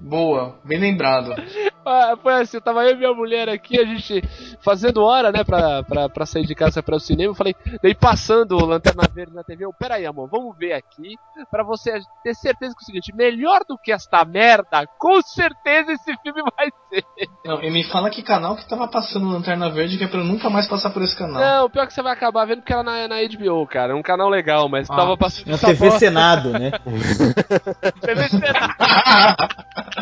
Boa, 0.00 0.56
bem 0.64 0.78
lembrado. 0.78 1.34
Ah, 1.88 2.16
foi 2.20 2.32
assim, 2.34 2.58
tava 2.60 2.82
eu 2.84 2.94
e 2.94 2.96
minha 2.96 3.14
mulher 3.14 3.48
aqui, 3.48 3.78
a 3.78 3.84
gente 3.84 4.20
fazendo 4.60 5.04
hora, 5.04 5.30
né, 5.30 5.44
pra, 5.44 5.84
pra, 5.84 6.08
pra 6.08 6.26
sair 6.26 6.44
de 6.44 6.52
casa 6.52 6.82
pra 6.82 6.94
ir 6.94 6.96
ao 6.96 7.00
cinema. 7.00 7.30
Eu 7.30 7.34
falei, 7.36 7.54
daí 7.80 7.94
passando 7.94 8.56
o 8.58 8.66
Lanterna 8.66 9.04
Verde 9.14 9.32
na 9.32 9.44
TV, 9.44 9.64
eu, 9.66 9.72
peraí, 9.72 10.04
amor, 10.04 10.28
vamos 10.28 10.58
ver 10.58 10.72
aqui, 10.72 11.14
pra 11.48 11.62
você 11.62 11.92
ter 12.24 12.34
certeza 12.34 12.74
que 12.74 12.80
é 12.80 12.82
o 12.82 12.86
seguinte, 12.86 13.14
melhor 13.14 13.60
do 13.68 13.78
que 13.78 13.92
esta 13.92 14.24
merda, 14.24 14.84
com 14.98 15.22
certeza 15.22 15.92
esse 15.92 16.12
filme 16.24 16.42
vai 16.58 16.66
ser. 16.90 17.04
Não, 17.44 17.62
e 17.62 17.70
me 17.70 17.84
fala 17.84 18.10
que 18.10 18.20
canal 18.20 18.56
que 18.56 18.68
tava 18.68 18.88
passando 18.88 19.28
Lanterna 19.28 19.70
Verde, 19.70 19.96
que 19.96 20.02
é 20.02 20.08
pra 20.08 20.18
eu 20.18 20.24
nunca 20.24 20.50
mais 20.50 20.66
passar 20.66 20.90
por 20.90 21.02
esse 21.02 21.16
canal. 21.16 21.40
Não, 21.40 21.70
pior 21.70 21.86
que 21.86 21.94
você 21.94 22.02
vai 22.02 22.14
acabar 22.14 22.46
vendo 22.46 22.62
porque 22.62 22.72
ela 22.72 22.82
na, 22.82 23.06
na 23.06 23.14
HBO, 23.22 23.64
cara, 23.64 23.92
é 23.92 23.94
um 23.94 24.02
canal 24.02 24.28
legal, 24.28 24.68
mas 24.68 24.90
Ah. 24.90 24.96
tava 24.96 25.16
passando 25.16 25.46
Na 25.46 25.54
essa 25.54 25.68
TV. 25.68 25.88
Senado, 25.92 26.50
né? 26.50 26.72
TV 28.02 28.28
Senado. 28.28 28.74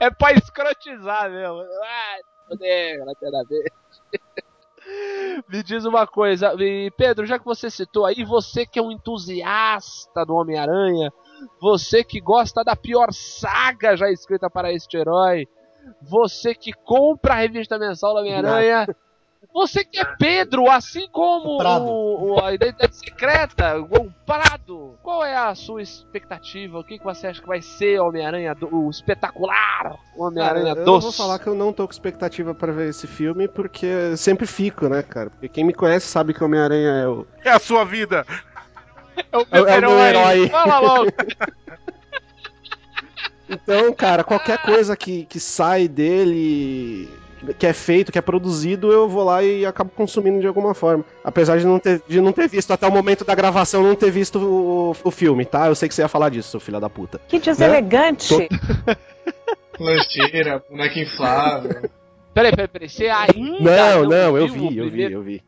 É 0.00 0.10
pra 0.10 0.32
escrotizar 0.32 1.30
mesmo. 1.30 1.62
Ai, 1.82 2.20
poder, 2.48 3.04
Lanterna 3.04 3.42
Verde. 3.48 3.72
Me 5.48 5.62
diz 5.62 5.86
uma 5.86 6.06
coisa, 6.06 6.54
e 6.58 6.90
Pedro, 6.90 7.24
já 7.24 7.38
que 7.38 7.44
você 7.44 7.70
citou 7.70 8.04
aí, 8.04 8.22
você 8.22 8.66
que 8.66 8.78
é 8.78 8.82
um 8.82 8.92
entusiasta 8.92 10.26
do 10.26 10.34
Homem-Aranha, 10.34 11.10
você 11.58 12.04
que 12.04 12.20
gosta 12.20 12.62
da 12.62 12.76
pior 12.76 13.10
saga 13.12 13.96
já 13.96 14.10
escrita 14.10 14.50
para 14.50 14.70
este 14.72 14.98
herói, 14.98 15.48
você 16.02 16.54
que 16.54 16.72
compra 16.72 17.32
a 17.32 17.38
revista 17.38 17.78
mensal 17.78 18.12
do 18.12 18.20
Homem-Aranha, 18.20 18.86
você 19.54 19.84
que 19.84 20.00
é 20.00 20.04
Pedro, 20.18 20.68
assim 20.68 21.08
como 21.10 21.62
o, 21.62 22.34
o- 22.34 22.44
a 22.44 22.52
identidade 22.52 22.96
secreta, 22.96 23.78
o 23.78 24.10
Prado, 24.26 24.98
qual 25.02 25.24
é 25.24 25.36
a 25.36 25.54
sua 25.54 25.80
expectativa? 25.80 26.78
O 26.78 26.82
que, 26.84 26.98
que 26.98 27.04
você 27.04 27.28
acha 27.28 27.40
que 27.40 27.46
vai 27.46 27.62
ser 27.62 28.00
o 28.00 28.08
Homem-Aranha, 28.08 28.54
do- 28.54 28.74
o 28.74 28.90
espetacular 28.90 29.96
Homem-Aranha 30.16 30.66
Cara, 30.74 30.80
eu 30.80 30.84
doce? 30.84 31.04
vou 31.04 31.12
falar 31.12 31.38
que 31.38 31.46
eu 31.46 31.54
não 31.54 31.72
tô 31.72 31.86
com 31.86 31.92
expectativa 31.92 32.52
pra 32.54 32.72
ver 32.72 32.88
esse 32.90 33.06
filme, 33.06 33.46
porque 33.46 33.86
eu 33.86 34.16
sempre 34.16 34.46
fico, 34.46 34.88
né, 34.88 35.02
cara? 35.02 35.30
Porque 35.30 35.48
quem 35.48 35.64
me 35.64 35.72
conhece 35.72 36.06
sabe 36.08 36.34
que 36.34 36.42
o 36.42 36.46
Homem-Aranha 36.46 36.90
é 36.90 37.06
o. 37.08 37.24
É 37.44 37.50
a 37.50 37.58
sua 37.60 37.84
vida. 37.84 38.26
É 39.30 39.38
o 39.38 39.46
É 39.52 39.60
o- 39.62 39.68
é 39.68 39.78
o 39.78 39.80
meu 39.82 39.98
herói. 40.00 40.48
Fala 40.48 40.78
logo. 40.80 41.10
Então, 43.48 43.92
cara, 43.92 44.24
qualquer 44.24 44.56
coisa 44.62 44.96
que, 44.96 45.26
que 45.26 45.38
sai 45.38 45.86
dele, 45.86 47.08
que 47.52 47.66
é 47.66 47.72
feito, 47.72 48.10
que 48.10 48.18
é 48.18 48.22
produzido, 48.22 48.90
eu 48.90 49.08
vou 49.08 49.24
lá 49.24 49.42
e 49.42 49.66
acabo 49.66 49.90
consumindo 49.90 50.40
de 50.40 50.46
alguma 50.46 50.72
forma. 50.74 51.04
Apesar 51.22 51.58
de 51.58 51.66
não 51.66 51.78
ter, 51.78 52.00
de 52.08 52.20
não 52.20 52.32
ter 52.32 52.48
visto 52.48 52.70
até 52.72 52.86
o 52.86 52.92
momento 52.92 53.24
da 53.24 53.34
gravação, 53.34 53.82
não 53.82 53.94
ter 53.94 54.10
visto 54.10 54.38
o, 54.38 54.96
o 55.04 55.10
filme, 55.10 55.44
tá? 55.44 55.66
Eu 55.66 55.74
sei 55.74 55.88
que 55.88 55.94
você 55.94 56.02
ia 56.02 56.08
falar 56.08 56.30
disso, 56.30 56.50
seu 56.50 56.60
filho 56.60 56.80
da 56.80 56.88
puta. 56.88 57.20
Que 57.28 57.38
deselegante. 57.38 58.34
Lancheira, 59.78 60.62
boneco 60.70 60.98
inflável. 60.98 61.90
Peraí, 62.32 62.50
peraí, 62.50 62.68
peraí. 62.68 62.88
Você 62.88 63.08
ainda 63.08 63.60
Não, 63.60 64.02
não, 64.02 64.08
não, 64.08 64.38
eu 64.38 64.48
vi, 64.48 64.78
eu 64.78 64.90
vi, 64.90 65.02
eu 65.12 65.22
vi. 65.22 65.42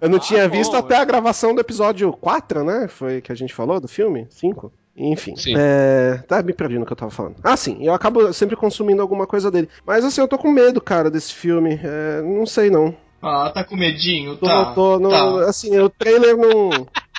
Eu 0.00 0.08
não 0.08 0.16
Ah, 0.18 0.20
tinha 0.20 0.48
bom, 0.48 0.56
visto 0.56 0.76
até 0.76 0.96
a 0.96 1.04
gravação 1.04 1.54
do 1.54 1.60
episódio 1.60 2.12
4, 2.12 2.64
né? 2.64 2.88
Foi 2.88 3.20
que 3.20 3.30
a 3.30 3.34
gente 3.34 3.54
falou 3.54 3.80
do 3.80 3.86
filme? 3.86 4.26
5? 4.30 4.72
Enfim. 4.96 5.34
Sim. 5.36 5.54
É... 5.56 6.22
Tá, 6.28 6.42
me 6.42 6.52
perdi 6.52 6.78
no 6.78 6.84
que 6.86 6.92
eu 6.92 6.96
tava 6.96 7.10
falando. 7.10 7.36
Ah, 7.42 7.56
sim, 7.56 7.78
eu 7.80 7.94
acabo 7.94 8.32
sempre 8.32 8.56
consumindo 8.56 9.00
alguma 9.00 9.26
coisa 9.26 9.50
dele. 9.50 9.68
Mas 9.86 10.04
assim, 10.04 10.20
eu 10.20 10.28
tô 10.28 10.36
com 10.36 10.50
medo, 10.50 10.80
cara, 10.80 11.10
desse 11.10 11.32
filme. 11.32 11.80
É, 11.82 12.20
Não 12.22 12.44
sei 12.46 12.68
não. 12.70 12.94
Ah, 13.24 13.50
tá 13.54 13.62
com 13.62 13.76
medinho? 13.76 14.36
Tô, 14.36 14.46
Tá. 14.46 14.72
tô 14.74 14.98
no- 14.98 15.08
tá. 15.08 15.48
Assim, 15.48 15.78
o 15.78 15.88
trailer 15.88 16.36
não. 16.36 16.70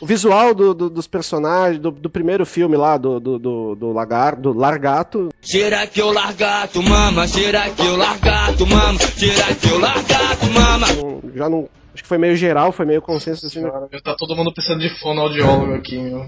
O 0.02 0.06
visual 0.06 0.54
do- 0.54 0.74
do- 0.74 0.90
dos 0.90 1.08
personagens, 1.08 1.80
do, 1.80 1.92
do 1.92 2.10
primeiro 2.10 2.46
filme 2.46 2.76
lá, 2.76 2.98
do, 2.98 3.22
do, 3.22 3.40
do, 3.40 3.76
do 3.76 3.92
lagar, 3.94 4.36
do 4.36 4.52
Largato, 4.52 5.30
Tira 5.42 5.88
que 5.88 6.02
eu 6.02 6.12
largato, 6.12 6.84
mama, 6.84 7.26
tira 7.26 7.70
que 7.70 7.86
eu 7.86 7.96
largato, 7.96 8.68
mama, 8.68 9.00
tira 9.00 9.56
que 9.56 9.70
eu 9.70 9.80
largato, 9.80 10.46
mama. 10.52 10.88
já 11.34 11.50
não. 11.50 11.70
Acho 12.04 12.04
que 12.04 12.08
foi 12.08 12.18
meio 12.18 12.36
geral, 12.36 12.74
foi 12.74 12.86
meio 12.86 13.02
consenso 13.02 13.46
assim. 13.46 13.64
Cara, 13.64 13.88
tá 14.04 14.14
todo 14.16 14.36
mundo 14.36 14.54
precisando 14.54 14.82
de 14.82 14.90
fonoaudiólogo 15.00 15.74
aqui, 15.74 15.98
meu. 15.98 16.26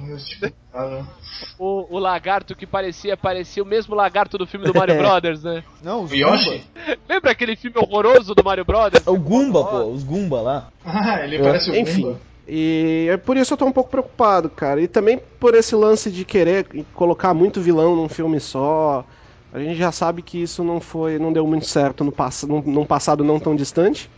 O, 1.59 1.95
o 1.95 1.99
lagarto 1.99 2.55
que 2.55 2.65
parecia, 2.65 3.17
parecia 3.17 3.61
o 3.61 3.65
mesmo 3.65 3.93
lagarto 3.93 4.37
do 4.37 4.47
filme 4.47 4.65
do 4.65 4.73
Mario 4.73 4.95
Brothers, 4.97 5.43
né? 5.43 5.63
Não, 5.83 6.05
O 6.05 6.13
Yoshi? 6.13 6.63
Lembra 7.09 7.31
aquele 7.31 7.57
filme 7.57 7.77
horroroso 7.77 8.33
do 8.33 8.43
Mario 8.43 8.63
Brothers? 8.63 9.05
É 9.05 9.09
o 9.09 9.19
Goomba, 9.19 9.65
pô, 9.65 9.83
os 9.87 10.03
Goomba 10.03 10.41
lá. 10.41 10.69
Ah, 10.85 11.19
ele 11.25 11.39
parece 11.39 11.69
o 11.69 11.75
Enfim. 11.75 12.03
Goomba. 12.03 12.21
E 12.47 13.07
é 13.09 13.17
por 13.17 13.35
isso 13.35 13.53
eu 13.53 13.57
tô 13.57 13.65
um 13.65 13.71
pouco 13.71 13.89
preocupado, 13.89 14.49
cara. 14.49 14.79
E 14.81 14.87
também 14.87 15.19
por 15.39 15.55
esse 15.55 15.75
lance 15.75 16.09
de 16.09 16.23
querer 16.23 16.65
colocar 16.93 17.33
muito 17.33 17.59
vilão 17.59 17.95
num 17.97 18.07
filme 18.07 18.39
só. 18.39 19.03
A 19.51 19.59
gente 19.59 19.75
já 19.75 19.91
sabe 19.91 20.21
que 20.21 20.41
isso 20.41 20.63
não 20.63 20.79
foi, 20.79 21.19
não 21.19 21.33
deu 21.33 21.45
muito 21.45 21.65
certo 21.65 22.03
no 22.03 22.11
pass 22.13 22.43
num, 22.43 22.61
num 22.61 22.85
passado 22.85 23.25
não 23.25 23.39
tão 23.39 23.55
distante. 23.55 24.09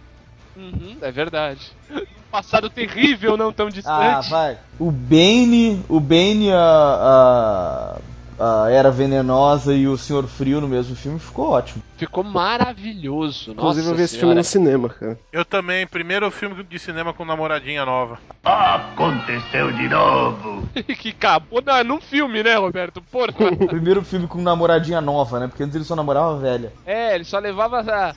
Uhum, 0.58 0.98
é 1.02 1.12
verdade. 1.12 1.62
Um 1.92 2.02
passado 2.32 2.70
terrível, 2.70 3.38
não 3.38 3.54
tão 3.54 3.68
Ah, 3.68 3.72
distante. 3.72 4.30
vai. 4.30 4.58
O 4.80 4.92
Bane, 4.92 5.84
o 5.88 6.00
Bane, 6.00 6.52
a, 6.52 8.00
a, 8.40 8.70
Era 8.70 8.92
Venenosa 8.92 9.74
e 9.74 9.88
o 9.88 9.98
Senhor 9.98 10.28
Frio 10.28 10.62
no 10.62 10.68
mesmo 10.68 10.96
filme 10.96 11.20
ficou 11.20 11.50
ótimo. 11.50 11.84
Ficou 11.98 12.24
maravilhoso. 12.24 13.52
Inclusive 13.52 13.88
Nossa 13.88 13.90
eu 13.92 13.96
vi 13.96 14.04
esse 14.04 14.18
filme 14.18 14.36
no 14.36 14.44
cinema, 14.44 14.90
cara. 14.90 15.20
Eu 15.32 15.44
também, 15.44 15.88
primeiro 15.88 16.30
filme 16.32 16.64
de 16.64 16.80
cinema 16.80 17.14
com 17.14 17.26
namoradinha 17.26 17.86
nova. 17.86 18.20
Aconteceu 18.44 19.72
de 19.72 19.90
novo. 19.90 20.68
que 21.00 21.10
acabou 21.10 21.62
na, 21.62 21.84
num 21.84 22.00
filme, 22.00 22.44
né, 22.44 22.56
Roberto? 22.56 23.02
Porra. 23.02 23.34
Primeiro 23.68 24.04
filme 24.04 24.28
com 24.28 24.42
namoradinha 24.42 25.02
nova, 25.02 25.40
né? 25.40 25.48
Porque 25.48 25.64
antes 25.64 25.76
ele 25.76 25.86
só 25.86 25.96
namorava 25.96 26.38
velha. 26.38 26.72
é, 26.86 27.16
ele 27.16 27.24
só 27.24 27.40
levava 27.40 27.80
a, 27.80 28.14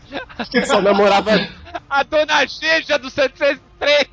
Só 0.66 0.80
namorava. 0.80 1.30
a 1.88 2.02
dona 2.02 2.46
Geja 2.46 2.98
do 2.98 3.10
703. 3.10 4.08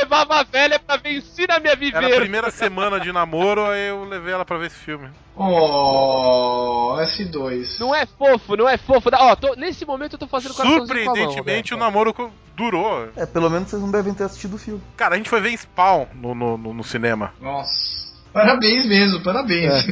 Levava 0.00 0.40
a 0.40 0.42
velha 0.42 0.78
pra 0.78 0.96
ver 0.96 1.12
Ensina 1.18 1.58
minha 1.60 1.72
Era 1.72 1.98
a 1.98 2.00
viver. 2.00 2.20
primeira 2.20 2.50
semana 2.50 2.98
de 2.98 3.12
namoro, 3.12 3.64
aí 3.66 3.88
eu 3.88 4.04
levei 4.04 4.32
ela 4.34 4.44
pra 4.44 4.58
ver 4.58 4.66
esse 4.66 4.76
filme. 4.76 5.08
Oh, 5.36 6.96
S2. 7.00 7.78
Não 7.78 7.94
é 7.94 8.04
fofo, 8.06 8.56
não 8.56 8.68
é 8.68 8.76
fofo. 8.76 9.08
Ó, 9.12 9.36
tô- 9.36 9.54
nesse 9.54 9.84
momento 9.86 10.14
eu 10.14 10.18
tô 10.18 10.26
fazendo 10.26 10.54
a 10.60 10.64
mão, 10.64 10.78
Surpreendentemente, 10.78 11.74
o 11.74 11.76
namoro 11.76 12.14
durou. 12.56 13.08
É, 13.16 13.24
pelo 13.26 13.48
menos 13.50 13.70
vocês 13.70 13.80
não 13.82 13.90
devem 13.90 14.12
ter 14.14 14.24
assistido 14.24 14.54
o 14.54 14.58
filme. 14.58 14.82
Cara, 14.96 15.14
a 15.14 15.16
gente 15.18 15.30
foi 15.30 15.40
ver 15.40 15.56
Spawn 15.56 16.06
no, 16.14 16.34
no, 16.34 16.56
no- 16.58 16.74
no 16.74 16.84
cinema. 16.84 17.32
Nossa. 17.40 18.04
Parabéns 18.34 18.84
mesmo, 18.84 19.20
parabéns. 19.22 19.86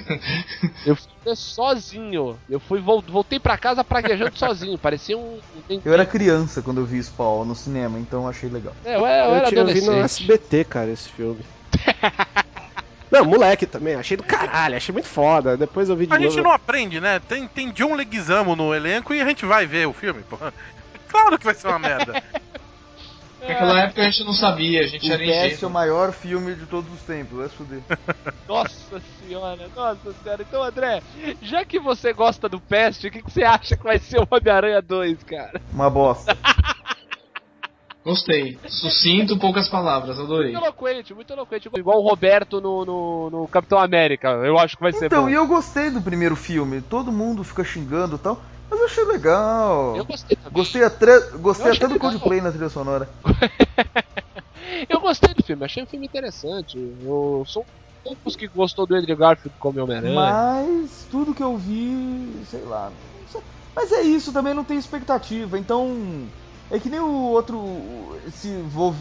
Eu 0.85 0.97
fui 0.97 1.37
sozinho. 1.37 2.37
Eu 2.51 2.59
fui 2.59 2.81
vol- 2.81 3.05
voltei 3.07 3.39
pra 3.39 3.57
casa 3.57 3.85
praguejando 3.85 4.37
sozinho. 4.37 4.77
Parecia 4.77 5.17
um. 5.17 5.39
Eu 5.85 5.93
era 5.95 6.05
criança 6.05 6.61
quando 6.61 6.79
eu 6.81 6.85
vi 6.85 7.01
Spawn 7.03 7.45
no 7.45 7.55
cinema, 7.55 7.99
então 8.01 8.27
achei 8.29 8.49
legal. 8.51 8.75
É, 8.85 8.97
eu, 8.97 9.07
era- 9.07 9.25
eu 9.27 9.31
Eu, 9.53 9.63
era 9.63 9.73
vi 9.73 9.81
no. 9.83 9.93
SBT, 9.93 10.65
cara, 10.65 10.91
esse 10.91 11.09
filme. 11.09 11.41
Não, 13.13 13.27
moleque 13.27 13.67
também, 13.67 13.95
achei 13.95 14.17
do 14.17 14.23
caralho, 14.23 14.75
achei 14.75 14.91
muito 14.93 15.07
foda. 15.07 15.55
Depois 15.57 15.89
eu 15.91 15.95
vi 15.97 16.07
de 16.07 16.15
A 16.15 16.19
novo. 16.19 16.31
gente 16.31 16.43
não 16.43 16.51
aprende, 16.51 16.99
né? 16.99 17.21
Tem, 17.21 17.47
tem 17.47 17.71
John 17.71 17.95
Leguizamo 17.95 18.57
no 18.57 18.75
elenco 18.75 19.13
e 19.13 19.21
a 19.21 19.27
gente 19.27 19.45
vai 19.45 19.67
ver 19.67 19.87
o 19.87 19.93
filme, 19.93 20.23
porra. 20.23 20.53
Claro 21.09 21.39
que 21.39 21.45
vai 21.45 21.55
ser 21.55 21.67
uma 21.69 21.79
merda. 21.79 22.23
Naquela 23.49 23.81
época 23.81 24.01
a 24.03 24.05
gente 24.05 24.25
não 24.25 24.33
sabia, 24.33 24.81
a 24.81 24.87
gente 24.87 25.09
O 25.09 25.13
era 25.13 25.19
Pest 25.19 25.31
é 25.31 25.47
ingênuo. 25.49 25.69
o 25.69 25.73
maior 25.73 26.13
filme 26.13 26.55
de 26.55 26.67
todos 26.67 26.93
os 26.93 27.03
tempos, 27.03 27.39
vai 27.39 27.49
fuder. 27.49 27.83
Nossa 28.49 29.01
senhora, 29.21 29.69
nossa 29.75 30.13
senhora. 30.23 30.43
Então, 30.47 30.63
André, 30.63 31.03
já 31.41 31.65
que 31.65 31.79
você 31.81 32.13
gosta 32.13 32.49
do 32.49 32.61
Pest, 32.61 33.05
o 33.05 33.11
que, 33.11 33.23
que 33.23 33.31
você 33.33 33.43
acha 33.45 33.77
que 33.77 33.83
vai 33.83 33.99
ser 33.99 34.21
o 34.21 34.29
Homem-Aranha 34.31 34.83
2, 34.83 35.23
cara? 35.25 35.61
Uma 35.73 35.89
bosta. 35.89 36.37
Gostei. 38.05 38.59
Sucinto, 38.69 39.39
poucas 39.39 39.69
palavras, 39.69 40.19
adorei. 40.19 40.51
Muito 40.53 40.65
eloquente, 40.65 41.15
muito 41.15 41.33
eloquente. 41.33 41.71
Igual 41.77 41.99
o 41.99 42.09
Roberto 42.09 42.61
no, 42.61 42.85
no, 42.85 43.31
no 43.31 43.49
Capitão 43.49 43.79
América. 43.79 44.29
Eu 44.45 44.59
acho 44.59 44.77
que 44.77 44.83
vai 44.83 44.93
ser 44.93 45.07
Então, 45.07 45.25
bom. 45.25 45.31
e 45.31 45.35
eu 45.35 45.47
gostei 45.47 45.89
do 45.91 46.03
primeiro 46.03 46.35
filme. 46.35 46.81
Todo 46.83 47.13
mundo 47.13 47.45
fica 47.45 47.63
xingando 47.63 48.17
e 48.17 48.19
tal, 48.19 48.43
mas 48.69 48.81
eu 48.81 48.87
achei 48.87 49.05
legal. 49.05 49.97
Eu 49.97 50.05
gostei 50.05 50.37
também. 50.37 50.53
Gostei 50.53 50.83
até, 50.83 51.21
gostei 51.39 51.71
até 51.71 51.87
do 51.87 51.95
legal. 51.95 52.11
Coldplay 52.11 52.41
na 52.41 52.51
trilha 52.51 52.69
sonora. 52.69 53.09
Eu 54.89 55.01
gostei 55.01 55.33
do 55.35 55.45
filme, 55.45 55.65
achei 55.65 55.83
um 55.83 55.87
filme 55.87 56.07
interessante. 56.07 56.77
Eu 56.77 57.45
sou 57.47 57.63
um 57.63 58.15
poucos 58.15 58.35
que 58.35 58.49
gostou 58.49 58.85
do 58.87 58.97
Andrew 58.97 59.17
Garfield 59.17 59.57
como 59.59 59.81
Homem-Aranha. 59.81 60.15
Mas 60.15 61.07
tudo 61.09 61.35
que 61.35 61.43
eu 61.43 61.57
vi, 61.57 62.45
sei 62.47 62.63
lá. 62.63 62.91
Mas 63.77 63.93
é 63.93 64.03
isso, 64.03 64.33
também 64.33 64.55
não 64.55 64.65
tem 64.65 64.77
expectativa. 64.77 65.57
Então, 65.59 66.27
é 66.73 66.79
que 66.79 66.89
nem 66.89 67.01
o 67.01 67.29
outro, 67.31 67.63
esse 68.27 68.49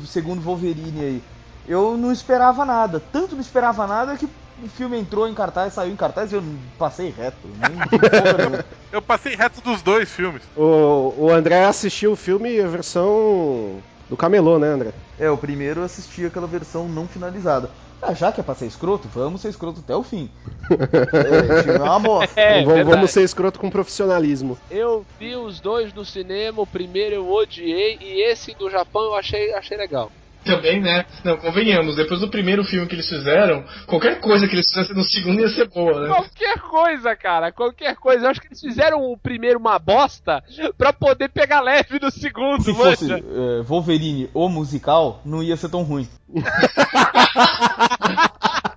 segundo 0.05 0.41
Wolverine 0.41 0.99
aí. 0.99 1.23
Eu 1.65 1.95
não 1.95 2.11
esperava 2.11 2.65
nada. 2.65 2.99
Tanto 2.99 3.33
não 3.33 3.41
esperava 3.41 3.87
nada 3.87 4.17
que 4.17 4.25
o 4.25 4.67
filme 4.67 4.99
entrou 4.99 5.25
em 5.25 5.33
cartaz, 5.33 5.73
saiu 5.73 5.93
em 5.93 5.95
cartaz 5.95 6.33
e 6.33 6.35
eu 6.35 6.43
passei 6.77 7.09
reto. 7.09 7.47
Nem. 7.47 8.61
Eu 8.91 9.01
passei 9.01 9.35
reto 9.35 9.61
dos 9.61 9.81
dois 9.81 10.11
filmes. 10.11 10.43
O, 10.53 11.13
o 11.17 11.31
André 11.31 11.63
assistiu 11.63 12.11
o 12.11 12.15
filme 12.17 12.59
a 12.59 12.67
versão 12.67 13.81
do 14.09 14.17
Camelô, 14.17 14.59
né, 14.59 14.67
André? 14.67 14.91
É, 15.17 15.31
o 15.31 15.37
primeiro 15.37 15.79
eu 15.79 15.85
assisti 15.85 16.25
aquela 16.25 16.45
versão 16.45 16.89
não 16.89 17.07
finalizada. 17.07 17.69
Ah, 18.01 18.13
já 18.13 18.31
que 18.31 18.39
é 18.39 18.43
pra 18.43 18.55
ser 18.55 18.65
escroto, 18.65 19.07
vamos 19.07 19.41
ser 19.41 19.49
escroto 19.49 19.79
até 19.79 19.95
o 19.95 20.03
fim. 20.03 20.29
É, 20.71 21.75
é 21.75 21.77
uma 21.77 21.99
bosta. 21.99 22.39
É, 22.39 22.63
vamos, 22.63 22.87
vamos 22.87 23.11
ser 23.11 23.23
escroto 23.23 23.59
com 23.59 23.69
profissionalismo. 23.69 24.57
Eu 24.69 25.05
vi 25.19 25.35
os 25.35 25.59
dois 25.59 25.93
no 25.93 26.05
cinema, 26.05 26.61
o 26.61 26.67
primeiro 26.67 27.15
eu 27.15 27.29
odiei 27.29 27.97
e 28.01 28.23
esse 28.31 28.53
do 28.55 28.69
Japão 28.69 29.03
eu 29.03 29.15
achei, 29.15 29.53
achei 29.53 29.77
legal. 29.77 30.11
Também, 30.43 30.81
né? 30.81 31.05
Não, 31.23 31.37
convenhamos, 31.37 31.95
depois 31.95 32.19
do 32.19 32.29
primeiro 32.29 32.63
filme 32.63 32.87
que 32.87 32.95
eles 32.95 33.07
fizeram, 33.07 33.63
qualquer 33.85 34.19
coisa 34.19 34.47
que 34.47 34.55
eles 34.55 34.67
fizessem 34.69 34.95
no 34.95 35.03
segundo 35.03 35.41
ia 35.41 35.49
ser 35.49 35.69
boa, 35.69 36.01
né? 36.01 36.07
Qualquer 36.07 36.59
coisa, 36.59 37.15
cara, 37.15 37.51
qualquer 37.51 37.95
coisa. 37.95 38.25
Eu 38.25 38.31
acho 38.31 38.41
que 38.41 38.47
eles 38.47 38.59
fizeram 38.59 39.03
o 39.03 39.17
primeiro 39.17 39.59
uma 39.59 39.77
bosta 39.77 40.43
pra 40.77 40.91
poder 40.91 41.29
pegar 41.29 41.61
leve 41.61 41.99
no 41.99 42.11
segundo, 42.11 42.63
Se 42.63 42.73
fosse 42.73 43.11
é, 43.11 43.61
Wolverine 43.63 44.29
o 44.33 44.49
musical, 44.49 45.21
não 45.23 45.43
ia 45.43 45.55
ser 45.55 45.69
tão 45.69 45.83
ruim. 45.83 46.07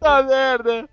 Puta 0.00 0.22
merda. 0.22 0.88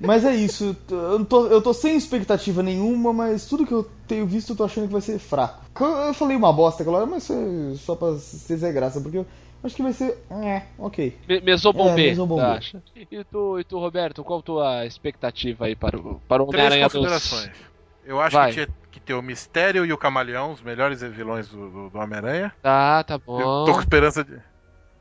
Mas 0.00 0.24
é 0.24 0.34
isso, 0.34 0.76
eu 0.90 1.24
tô, 1.24 1.46
eu 1.46 1.62
tô 1.62 1.72
sem 1.72 1.96
expectativa 1.96 2.62
nenhuma, 2.62 3.12
mas 3.12 3.46
tudo 3.46 3.66
que 3.66 3.72
eu 3.72 3.84
tenho 4.06 4.26
visto 4.26 4.50
eu 4.52 4.56
tô 4.56 4.64
achando 4.64 4.86
que 4.86 4.92
vai 4.92 5.00
ser 5.00 5.18
fraco. 5.18 5.64
Eu 5.80 5.86
eu 6.08 6.14
falei 6.14 6.36
uma 6.36 6.52
bosta 6.52 6.82
aquela 6.82 6.98
hora, 6.98 7.06
mas 7.06 7.28
é 7.30 7.74
só 7.76 7.94
pra 7.96 8.14
ser 8.18 8.56
Zé 8.56 8.72
Graça, 8.72 9.00
porque 9.00 9.18
eu 9.18 9.26
acho 9.62 9.74
que 9.74 9.82
vai 9.82 9.92
ser. 9.92 10.18
É, 10.30 10.62
ok. 10.78 11.18
Me- 11.26 11.40
Mesobombê, 11.40 11.90
É, 11.90 12.10
Mesobombê. 12.10 12.42
acha? 12.56 12.82
E 12.94 13.24
tu, 13.24 13.58
e 13.58 13.64
tu, 13.64 13.78
Roberto, 13.78 14.22
qual 14.24 14.42
tua 14.42 14.84
expectativa 14.84 15.66
aí 15.66 15.74
para 15.76 15.96
o, 15.98 16.20
para 16.28 16.42
o 16.42 16.46
Três 16.46 16.66
Homem-Aranha 16.66 16.88
2? 16.88 17.02
considerações. 17.02 17.56
Eu 18.04 18.20
acho 18.20 18.36
Vai. 18.36 18.48
que 18.48 18.54
tinha 18.54 18.68
que 18.90 19.00
ter 19.00 19.14
o 19.14 19.22
Mistério 19.22 19.84
e 19.86 19.92
o 19.92 19.98
Camaleão, 19.98 20.52
os 20.52 20.60
melhores 20.60 21.00
vilões 21.00 21.48
do, 21.48 21.70
do, 21.70 21.90
do 21.90 21.98
Homem-Aranha. 21.98 22.52
Tá, 22.62 23.02
tá 23.04 23.16
Eu 23.16 23.24
bom. 23.26 23.64
tô 23.64 23.72
com 23.72 23.80
esperança 23.80 24.22
de, 24.24 24.38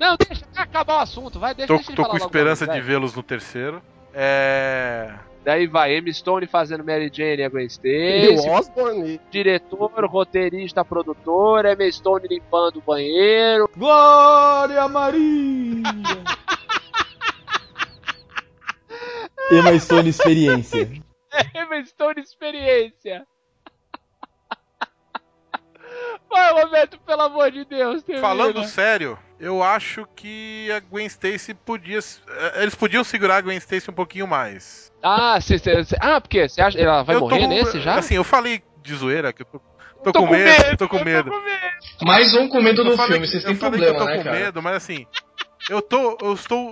Não, 0.04 0.18
deixa 0.18 0.44
acabar 0.58 0.98
o 0.98 1.00
assunto, 1.00 1.40
vai, 1.40 1.56
deixa, 1.56 1.68
tô, 1.70 1.78
deixa 1.78 1.96
tô 1.96 2.04
com 2.06 2.18
esperança 2.18 2.66
logo, 2.66 2.78
de 2.78 2.82
vê-los 2.86 3.16
no 3.16 3.24
terceiro. 3.24 3.82
É. 4.14 5.14
Daí 5.46 5.66
vai, 5.66 5.96
Emma 5.96 6.12
Stone 6.12 6.46
fazendo 6.46 6.84
Mary 6.84 7.10
Jane 7.12 7.38
e 7.38 7.44
a 7.46 7.48
Gwen 7.48 7.64
E 7.64 7.68
Stacy, 7.68 8.50
o 8.50 8.52
Osborne. 8.52 9.22
diretor, 9.32 10.06
roteirista, 10.06 10.84
produtor, 10.84 11.64
Emma 11.66 11.90
Stone 11.90 12.28
limpando 12.28 12.80
o 12.80 12.82
banheiro. 12.82 13.70
Glória 13.78 14.86
Maria! 14.90 15.84
Emma 19.52 19.80
Stone 19.80 20.10
Experiência. 20.10 21.02
Emma 21.56 21.86
Stone 21.86 22.20
experiência. 22.20 23.26
Vai, 26.30 26.43
Roberto, 26.54 27.00
pelo 27.00 27.22
amor 27.22 27.52
de 27.52 27.66
Deus, 27.66 28.04
termina. 28.04 28.28
Falando 28.28 28.64
sério, 28.64 29.18
eu 29.40 29.62
acho 29.64 30.08
que 30.16 30.70
a 30.72 30.80
Gwen 30.80 31.06
Stacy 31.08 31.54
podia. 31.54 32.00
eh, 32.00 32.62
Eles 32.64 32.76
podiam 32.76 33.04
segurar 33.04 33.38
a 33.38 33.42
Gwen 33.42 33.58
Stacy 33.58 33.90
um 33.90 33.94
pouquinho 33.94 34.28
mais. 34.28 34.92
Ah, 35.02 35.40
cê, 35.42 35.58
cê, 35.58 35.84
cê- 35.84 35.98
ah, 36.00 36.22
porque 36.22 36.48
você 36.48 36.62
acha 36.62 36.80
ela 36.80 37.04
vai 37.04 37.16
Eu 37.16 37.20
tô 37.22 37.30
morrer 37.30 37.42
com- 37.42 37.48
nesse 37.48 37.80
já? 37.82 37.96
Assim, 37.96 38.16
eu 38.16 38.24
falei 38.24 38.64
de 38.82 38.96
zoeira, 38.96 39.34
que 39.34 39.42
eu 39.42 39.46
tô, 39.46 39.60
tô 40.12 40.12
com, 40.14 40.30
medo, 40.30 40.78
tô 40.78 40.88
com 40.90 41.04
medo. 41.04 41.30
Tô 41.32 41.38
com 41.38 41.46
medo. 41.46 41.74
Mais 42.04 42.34
um 42.36 42.48
com 42.50 42.62
medo 42.62 42.84
falei 42.96 43.14
filme, 43.14 43.28
vocês 43.28 43.44
eu 43.44 43.50
têm 43.52 43.56
falei 43.58 43.80
problema, 43.80 43.96
que 43.98 44.02
eu 44.02 44.06
tô 44.08 44.12
né, 44.12 44.18
com 44.18 44.24
cara? 44.24 44.40
medo, 44.46 44.62
mas 44.62 44.76
assim, 44.76 45.06
eu 45.70 45.82
tô, 45.82 46.18
eu 46.22 46.34
estou, 46.34 46.70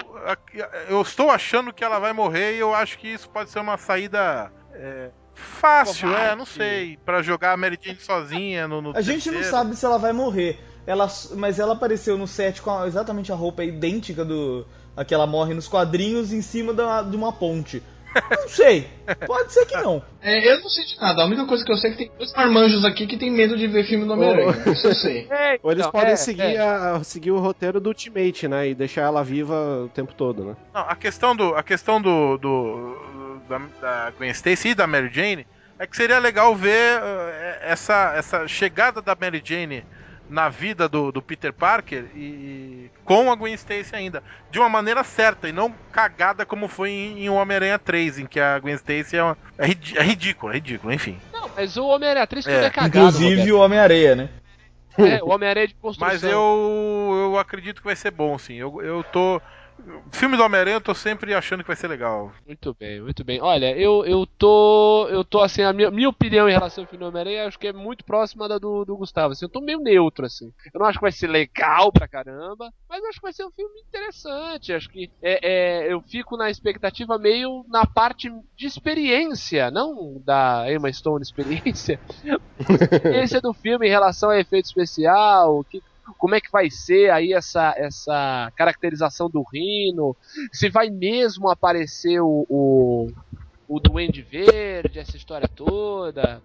eu 0.90 1.02
estou 1.02 1.30
achando 1.30 1.74
que 1.74 1.84
ela 1.84 2.00
vai 2.00 2.12
morrer 2.14 2.56
e 2.56 2.60
eu 2.60 2.74
acho 2.76 2.98
que 2.98 3.08
isso 3.08 3.30
pode 3.30 3.50
ser 3.50 3.60
uma 3.60 3.78
saída 3.78 4.52
é, 4.74 5.10
fácil, 5.42 6.08
Covarde. 6.10 6.32
é, 6.32 6.36
não 6.36 6.46
sei, 6.46 6.98
Pra 7.06 7.22
jogar 7.22 7.54
a 7.54 7.58
Mary 7.58 7.78
Jane 7.82 8.00
sozinha 8.00 8.68
no, 8.68 8.82
no 8.82 8.96
A 8.96 9.02
gente 9.02 9.28
não 9.32 9.39
terceiro. 9.39 9.50
sabe 9.58 9.76
se 9.76 9.86
ela 9.86 9.98
vai 9.98 10.14
morrer. 10.14 10.60
Ela, 10.88 11.08
mas 11.36 11.60
ela 11.60 11.74
apareceu 11.74 12.18
no 12.18 12.26
set 12.28 12.62
com 12.62 12.72
a- 12.72 12.88
exatamente 12.88 13.32
a 13.32 13.36
roupa 13.36 13.64
idêntica 13.64 14.26
do 14.26 14.66
a 14.98 15.06
que 15.06 15.14
ela 15.14 15.28
morre 15.28 15.54
nos 15.54 15.68
quadrinhos 15.68 16.34
em 16.34 16.42
cima 16.42 16.74
da- 16.74 17.02
de 17.04 17.16
uma 17.16 17.32
ponte. 17.32 17.82
Não 18.30 18.50
sei. 18.50 18.89
Pode 19.26 19.54
ser 19.54 19.66
que 19.68 19.78
não. 19.78 20.02
É, 20.24 20.52
eu 20.54 20.60
não 20.60 20.70
sei 20.70 20.86
de 20.86 21.00
nada. 21.00 21.22
A 21.24 21.26
única 21.26 21.46
coisa 21.48 21.64
que 21.66 21.72
eu 21.72 21.78
sei 21.78 21.89
é 21.92 21.94
que 21.94 21.98
tem 22.06 22.12
dois 22.18 22.32
marmanjos 22.34 22.84
aqui 22.86 23.08
que 23.08 23.18
tem 23.18 23.32
medo 23.32 23.58
de 23.58 23.66
ver 23.68 23.86
filme 23.86 24.06
do 24.06 24.14
Homem-Aranha. 24.14 24.52
Isso 24.72 24.86
eu 24.88 24.94
sei. 24.94 25.28
É, 25.32 25.58
Ou 25.64 25.72
eles 25.72 25.82
então, 25.86 25.92
podem 25.92 26.12
é, 26.14 26.16
seguir, 26.18 26.42
é. 26.42 26.60
a- 26.60 27.02
seguir 27.04 27.32
o 27.32 27.39
roteiro 27.39 27.80
do 27.80 27.88
Ultimate, 27.88 28.48
né? 28.48 28.70
E 28.70 28.76
deixar 28.76 29.04
ela 29.04 29.24
viva 29.24 29.84
o 29.86 29.89
tempo 29.89 30.14
todo, 30.14 30.44
né? 30.44 30.56
Não, 30.74 30.82
a 30.82 30.96
questão 30.96 31.36
do. 31.36 31.56
A 31.56 31.64
questão 31.64 32.02
do. 32.02 32.38
do 32.38 33.31
da, 33.52 33.60
da 33.82 34.12
Gwen 34.18 34.32
Stacy 34.32 34.70
e 34.70 34.76
da 34.76 34.88
Mary 34.88 35.10
Jane 35.14 35.45
é 35.78 35.86
que 35.88 35.95
seria 35.97 36.20
legal 36.20 36.56
ver 36.56 36.99
eh, 37.02 37.60
essa, 37.64 38.14
essa 38.16 38.47
chegada 38.47 39.02
da 39.02 39.16
Mary 39.20 39.41
Jane 39.43 39.84
na 40.30 40.47
vida 40.47 40.88
do, 40.88 41.12
do 41.12 41.22
Peter 41.22 41.52
Parker 41.52 42.06
e, 42.16 42.20
e 42.20 42.91
com 43.04 43.32
a 43.32 43.36
Gwen 43.36 43.54
Stacy 43.56 43.95
ainda. 43.95 44.24
De 44.49 44.60
uma 44.60 44.70
maneira 44.70 45.04
certa 45.04 45.49
e 45.49 45.52
não 45.52 45.74
cagada 45.91 46.45
como 46.45 46.68
foi 46.70 46.89
em, 46.91 47.26
em 47.26 47.30
Homem-Aranha 47.30 47.78
3, 47.78 48.20
em 48.20 48.26
que 48.26 48.39
a 48.39 48.58
Gwen 48.60 48.76
Stacy 48.76 49.18
é, 49.18 49.24
uma, 49.24 49.38
é, 49.58 49.66
rid- 49.66 49.97
é 49.97 50.04
ridículo, 50.04 50.52
é 50.54 50.56
ridículo, 50.56 50.93
enfim. 50.93 51.20
Não, 51.34 51.49
mas 51.56 51.76
o 51.76 51.86
Homem-Aranha 51.88 52.28
3 52.28 52.45
tudo 52.45 52.54
É, 52.56 52.66
é, 52.66 52.70
cagado. 52.70 52.88
Inclusive 52.88 53.52
o 53.52 53.60
Homem-Areia, 53.60 54.16
né? 54.16 54.30
Roberto. 54.97 55.22
É, 55.22 55.24
o 55.24 55.30
Homem-Aranha 55.34 55.68
de 55.68 55.76
construção. 55.76 56.08
Mas 56.14 56.24
eu, 56.24 57.32
eu 57.34 57.39
acredito 57.39 57.80
que 57.82 57.88
vai 57.88 57.95
ser 57.95 58.12
bom, 58.12 58.38
sim. 58.38 58.56
Eu, 58.56 58.82
eu 58.82 59.04
tô. 59.04 59.41
Filme 60.12 60.38
do 60.38 60.44
Homem-Aranha 60.44 60.78
eu 60.78 60.82
tô 60.82 60.94
sempre 60.94 61.34
achando 61.34 61.62
que 61.62 61.68
vai 61.68 61.76
ser 61.76 61.88
legal. 61.88 62.32
Muito 62.46 62.76
bem, 62.80 63.02
muito 63.02 63.24
bem. 63.24 63.42
Olha, 63.42 63.76
eu, 63.78 64.06
eu 64.06 64.26
tô. 64.26 65.08
Eu 65.10 65.24
tô 65.24 65.40
assim, 65.40 65.62
a 65.62 65.74
minha, 65.74 65.90
minha 65.90 66.10
opinião 66.10 66.48
em 66.48 66.52
relação 66.52 66.84
ao 66.84 66.88
filme 66.88 67.04
do 67.04 67.10
Homem-Aranha 67.10 67.48
acho 67.48 67.58
que 67.58 67.68
é 67.68 67.74
muito 67.74 68.04
próxima 68.04 68.48
da 68.48 68.58
do, 68.58 68.86
do 68.86 68.98
Gustavo. 68.98 69.32
Assim, 69.34 69.46
eu 69.46 69.50
tô 69.50 69.62
meio 69.62 69.80
neutro, 69.80 70.26
assim. 70.26 70.54
Eu 70.74 70.80
não 70.80 70.86
acho 70.86 70.98
que 70.98 71.04
vai 71.04 71.12
ser 71.12 71.28
legal 71.28 71.92
pra 71.92 72.08
caramba, 72.08 72.72
mas 72.90 73.02
eu 73.02 73.10
acho 73.10 73.20
que 73.20 73.24
vai 73.24 73.34
ser 73.34 73.46
um 73.46 73.52
filme 73.52 73.80
interessante. 73.88 74.74
Acho 74.74 74.90
que 74.90 75.10
é, 75.22 75.40
é, 75.42 75.94
eu 75.94 76.02
fico 76.02 76.38
na 76.38 76.50
expectativa 76.50 77.18
meio 77.18 77.66
na 77.70 77.86
parte 77.86 78.32
de 78.56 78.68
experiência, 78.68 79.72
não 79.72 80.22
da 80.24 80.66
Emma 80.72 80.92
Stone 80.92 81.24
experiência. 81.24 82.00
experiência 82.60 83.42
do 83.42 83.54
filme 83.54 83.88
em 83.88 83.92
relação 83.92 84.30
a 84.30 84.40
efeito 84.40 84.66
especial, 84.66 85.60
o 85.60 85.64
que 85.64 85.82
como 86.18 86.36
é 86.36 86.41
que 86.41 86.51
vai 86.51 86.70
ser 86.70 87.12
aí 87.12 87.34
essa, 87.34 87.74
essa 87.78 88.51
caracterização 88.55 89.30
do 89.30 89.43
Rino, 89.43 90.16
se 90.51 90.70
vai 90.70 90.89
mesmo 90.89 91.49
aparecer 91.49 92.20
o, 92.22 92.45
o, 92.49 93.12
o 93.68 93.80
Duende 93.80 94.22
Verde, 94.22 94.99
essa 94.99 95.18
história 95.18 95.47
toda. 95.47 96.41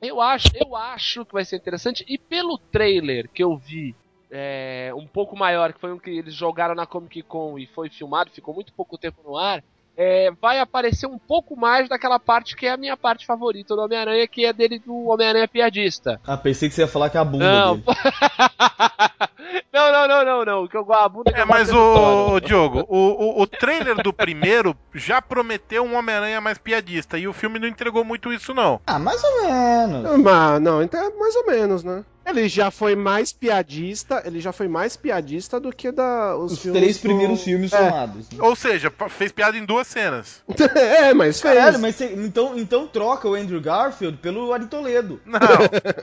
Eu 0.00 0.20
acho, 0.20 0.48
eu 0.54 0.74
acho 0.74 1.24
que 1.26 1.34
vai 1.34 1.44
ser 1.44 1.56
interessante, 1.56 2.04
e 2.08 2.16
pelo 2.16 2.56
trailer 2.56 3.28
que 3.28 3.42
eu 3.42 3.56
vi, 3.56 3.94
é, 4.30 4.92
um 4.96 5.06
pouco 5.06 5.36
maior, 5.36 5.72
que 5.72 5.80
foi 5.80 5.92
um 5.92 5.98
que 5.98 6.10
eles 6.10 6.34
jogaram 6.34 6.74
na 6.74 6.86
Comic 6.86 7.22
Con 7.22 7.58
e 7.58 7.66
foi 7.66 7.90
filmado, 7.90 8.30
ficou 8.30 8.54
muito 8.54 8.72
pouco 8.72 8.96
tempo 8.96 9.20
no 9.22 9.36
ar, 9.36 9.62
é, 10.02 10.30
vai 10.40 10.58
aparecer 10.58 11.06
um 11.06 11.18
pouco 11.18 11.54
mais 11.54 11.86
daquela 11.86 12.18
parte 12.18 12.56
que 12.56 12.64
é 12.64 12.70
a 12.70 12.76
minha 12.78 12.96
parte 12.96 13.26
favorita 13.26 13.76
do 13.76 13.82
Homem-Aranha, 13.82 14.26
que 14.26 14.46
é 14.46 14.52
dele 14.52 14.78
do 14.78 15.08
Homem-Aranha 15.08 15.46
piadista. 15.46 16.18
Ah, 16.26 16.38
pensei 16.38 16.70
que 16.70 16.74
você 16.74 16.80
ia 16.80 16.88
falar 16.88 17.10
que 17.10 17.18
é 17.18 17.20
a 17.20 17.24
bunda 17.24 17.44
Não. 17.44 17.76
dele. 17.76 17.84
não, 19.72 19.92
não, 19.92 20.08
não, 20.08 20.24
não, 20.24 20.44
não. 20.44 20.64
O 20.64 20.68
que 20.68 20.76
eu 20.76 20.92
a 20.92 21.08
bunda 21.08 21.32
que 21.32 21.40
É, 21.40 21.44
mas 21.44 21.68
no 21.70 21.78
o, 21.78 22.32
o 22.34 22.40
Diogo, 22.40 22.84
o, 22.88 22.96
o, 22.96 23.42
o 23.42 23.46
trailer 23.46 23.96
do 24.02 24.12
primeiro 24.12 24.76
já 24.94 25.20
prometeu 25.22 25.82
um 25.84 25.94
Homem-Aranha 25.96 26.40
mais 26.40 26.58
piadista 26.58 27.18
e 27.18 27.26
o 27.28 27.32
filme 27.32 27.58
não 27.58 27.68
entregou 27.68 28.04
muito 28.04 28.32
isso, 28.32 28.52
não. 28.54 28.80
Ah, 28.86 28.98
mais 28.98 29.22
ou 29.22 29.42
menos. 29.42 30.18
Mas, 30.18 30.60
não, 30.60 30.82
então 30.82 31.00
é 31.02 31.10
mais 31.18 31.36
ou 31.36 31.46
menos, 31.46 31.84
né? 31.84 32.04
Ele 32.26 32.48
já 32.48 32.70
foi 32.70 32.94
mais 32.94 33.32
piadista, 33.32 34.22
ele 34.24 34.40
já 34.40 34.52
foi 34.52 34.68
mais 34.68 34.94
piadista 34.96 35.58
do 35.58 35.72
que 35.72 35.90
da, 35.90 36.36
os, 36.36 36.52
Os 36.52 36.60
três 36.72 36.98
do- 36.98 37.00
primeiros 37.02 37.42
filmes 37.42 37.72
É. 37.72 37.88
somados. 37.88 38.30
né? 38.30 38.38
Ou 38.40 38.54
seja, 38.54 38.92
fez 39.08 39.32
piada 39.32 39.56
em 39.56 39.64
duas 39.64 39.86
cenas. 39.88 40.40
é, 40.76 41.12
mas 41.12 41.40
fez. 41.40 41.54
Caralho, 41.54 41.80
mas 41.80 41.96
você- 41.96 42.12
então, 42.14 42.56
então 42.56 42.86
troca 42.86 43.26
o 43.26 43.34
Andrew 43.34 43.60
Garfield 43.60 44.18
pelo 44.18 44.52
Ari 44.52 44.66
Toledo. 44.66 45.20
Não, 45.26 45.38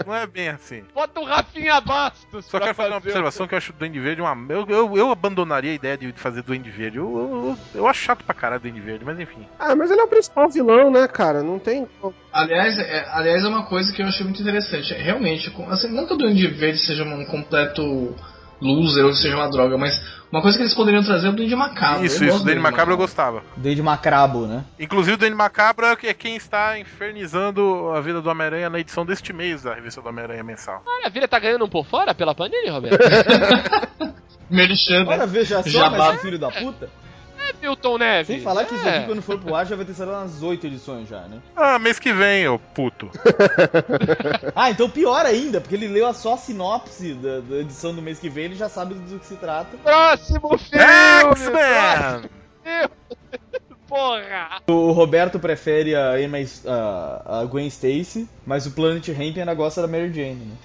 não 0.05 0.13
é 0.15 0.27
bem 0.27 0.49
assim. 0.49 0.83
Bota 0.93 1.19
o 1.19 1.23
Rafinha 1.23 1.79
Bastos. 1.79 2.45
Só 2.47 2.59
quero 2.59 2.75
fazer 2.75 2.89
uma 2.89 2.99
fazer 2.99 3.19
o- 3.19 3.26
observação 3.27 3.47
que 3.47 3.53
eu 3.53 3.57
acho 3.57 3.71
o 3.71 3.75
Duende 3.75 3.99
Verde 3.99 4.21
uma. 4.21 4.35
Eu, 4.53 4.65
eu, 4.67 4.97
eu 4.97 5.11
abandonaria 5.11 5.71
a 5.71 5.75
ideia 5.75 5.97
de 5.97 6.11
fazer 6.13 6.41
Duende 6.41 6.69
Verde. 6.69 6.97
Eu, 6.97 7.05
eu, 7.17 7.57
eu, 7.75 7.87
acho 7.87 8.01
chato 8.01 8.23
pra 8.23 8.33
caralho 8.33 8.61
Duende 8.61 8.79
Verde, 8.79 9.05
mas 9.05 9.19
enfim. 9.19 9.45
Ah, 9.59 9.75
mas 9.75 9.91
ele 9.91 10.01
é 10.01 10.03
o 10.03 10.07
principal 10.07 10.49
vilão, 10.49 10.89
né, 10.91 11.07
cara? 11.07 11.43
Não 11.43 11.59
tem. 11.59 11.87
Aliás, 12.31 12.77
é, 12.79 13.07
aliás, 13.11 13.43
é 13.43 13.47
uma 13.47 13.65
coisa 13.65 13.93
que 13.93 14.01
eu 14.01 14.07
achei 14.07 14.25
muito 14.25 14.41
interessante. 14.41 14.93
Realmente, 14.93 15.51
com- 15.51 15.69
assim, 15.69 15.91
não 15.93 16.05
que 16.05 16.13
o 16.13 16.17
Duende 16.17 16.47
Verde 16.47 16.79
seja 16.79 17.03
um 17.03 17.25
completo 17.25 18.15
loser 18.61 19.05
ou 19.05 19.13
seja 19.13 19.35
uma 19.35 19.49
droga, 19.49 19.77
mas 19.77 19.93
uma 20.31 20.41
coisa 20.41 20.57
que 20.57 20.63
eles 20.63 20.73
poderiam 20.73 21.03
trazer 21.03 21.27
é 21.27 21.29
o 21.29 21.33
Duende 21.33 21.55
Macabro. 21.55 22.03
isso, 22.05 22.23
Eu 22.23 22.29
isso, 22.29 22.41
o 22.41 22.43
Duende 22.43 22.59
Macabro 22.59 22.93
eu 22.93 22.97
gostava. 22.97 23.43
Desde 23.55 23.81
Macrabo, 23.81 24.47
né? 24.47 24.65
Inclusive 24.79 25.13
o 25.13 25.17
Duende 25.17 25.35
Macabro 25.35 25.85
é 25.85 25.95
que- 25.95 26.07
é 26.07 26.13
quem 26.13 26.35
está 26.35 26.77
infernizando 26.79 27.91
a 27.95 28.01
vida 28.01 28.21
do 28.21 28.29
Homem-Aranha 28.29 28.69
na 28.69 28.79
edição 28.79 29.05
deste 29.05 29.31
mês 29.31 29.63
da 29.63 29.73
revista 29.75 30.01
do 30.01 30.09
Homem-Aranha 30.09 30.43
mensal. 30.43 30.81
Olha, 30.85 31.07
a 31.07 31.09
Vira 31.09 31.27
tá 31.27 31.37
ganhando 31.39 31.65
um 31.65 31.69
por 31.69 31.85
fora 31.85 32.13
pela 32.15 32.33
Panini, 32.35 32.69
Roberto? 32.69 32.97
Merchan, 34.49 35.03
né? 35.05 35.13
Olha, 35.13 35.27
veja 35.27 35.61
só, 35.63 35.69
Jabá. 35.69 35.97
mas 36.13 36.21
filho 36.21 36.39
da 36.39 36.49
puta. 36.51 36.89
É 37.61 37.65
Milton 37.65 37.97
Neves. 37.97 38.27
Sem 38.27 38.41
falar 38.41 38.65
que 38.65 38.75
isso 38.75 38.87
é. 38.87 38.97
aqui, 38.97 39.07
quando 39.07 39.21
for 39.21 39.39
pro 39.39 39.55
ar, 39.55 39.65
já 39.65 39.75
vai 39.75 39.85
ter 39.85 39.93
saído 39.93 40.13
umas 40.13 40.41
oito 40.43 40.67
edições 40.67 41.07
já, 41.07 41.21
né? 41.21 41.39
Ah, 41.55 41.79
mês 41.79 41.99
que 41.99 42.13
vem, 42.13 42.47
ô 42.47 42.59
puto. 42.59 43.09
Ah, 44.55 44.71
então 44.71 44.89
pior 44.89 45.25
ainda, 45.25 45.61
porque 45.61 45.75
ele 45.75 45.87
leu 45.87 46.07
a 46.07 46.13
só 46.13 46.33
a 46.33 46.37
sinopse 46.37 47.13
da, 47.13 47.39
da 47.41 47.57
edição 47.57 47.93
do 47.93 48.01
mês 48.01 48.19
que 48.19 48.29
vem, 48.29 48.45
ele 48.45 48.55
já 48.55 48.67
sabe 48.69 48.93
do 48.93 49.19
que 49.19 49.25
se 49.25 49.35
trata. 49.35 49.77
Próximo 49.77 50.57
filme! 50.57 50.83
X-Men! 51.33 52.29
Porra! 53.87 54.61
O 54.67 54.91
Roberto 54.91 55.39
prefere 55.39 55.95
a, 55.95 56.19
Emma, 56.19 56.37
a, 56.65 57.39
a 57.39 57.45
Gwen 57.45 57.67
Stacy, 57.67 58.27
mas 58.45 58.65
o 58.65 58.71
Planet 58.71 59.07
Ramp 59.09 59.37
ainda 59.37 59.53
gosta 59.53 59.81
da 59.81 59.87
Mary 59.87 60.11
Jane, 60.11 60.35
né? 60.35 60.55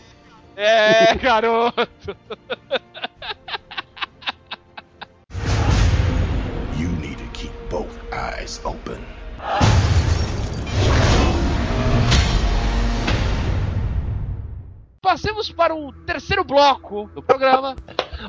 É, 0.56 1.14
garoto! 1.14 1.88
eyes 8.12 8.60
open. 8.64 8.98
Passemos 15.00 15.50
para 15.50 15.74
o 15.74 15.92
terceiro 16.06 16.44
bloco 16.44 17.08
do 17.14 17.22
programa. 17.22 17.74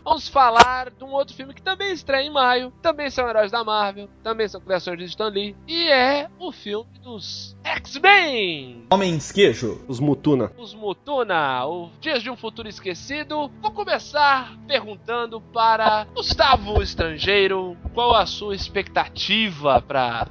Vamos 0.03 0.27
falar 0.27 0.89
de 0.89 1.03
um 1.03 1.11
outro 1.11 1.35
filme 1.35 1.53
que 1.53 1.61
também 1.61 1.91
estreia 1.91 2.25
em 2.25 2.31
maio. 2.31 2.71
Também 2.81 3.09
são 3.09 3.27
heróis 3.27 3.51
da 3.51 3.63
Marvel. 3.63 4.09
Também 4.23 4.47
são 4.47 4.61
criações 4.61 4.97
de 4.97 5.05
Stan 5.05 5.27
Lee. 5.27 5.55
E 5.67 5.89
é 5.89 6.29
o 6.39 6.51
filme 6.51 6.89
dos 6.99 7.55
X-Men. 7.63 8.87
Homens 8.91 9.31
Queijo. 9.31 9.83
Os 9.87 9.99
Mutuna. 9.99 10.51
Os 10.57 10.73
Mutuna, 10.73 11.65
o 11.65 11.89
Dias 11.99 12.23
de 12.23 12.29
um 12.29 12.35
Futuro 12.37 12.67
Esquecido. 12.67 13.51
Vou 13.61 13.71
começar 13.71 14.57
perguntando 14.67 15.41
para 15.41 16.05
Gustavo 16.13 16.81
Estrangeiro 16.81 17.77
qual 17.93 18.15
a 18.15 18.25
sua 18.25 18.55
expectativa 18.55 19.81
para. 19.81 20.27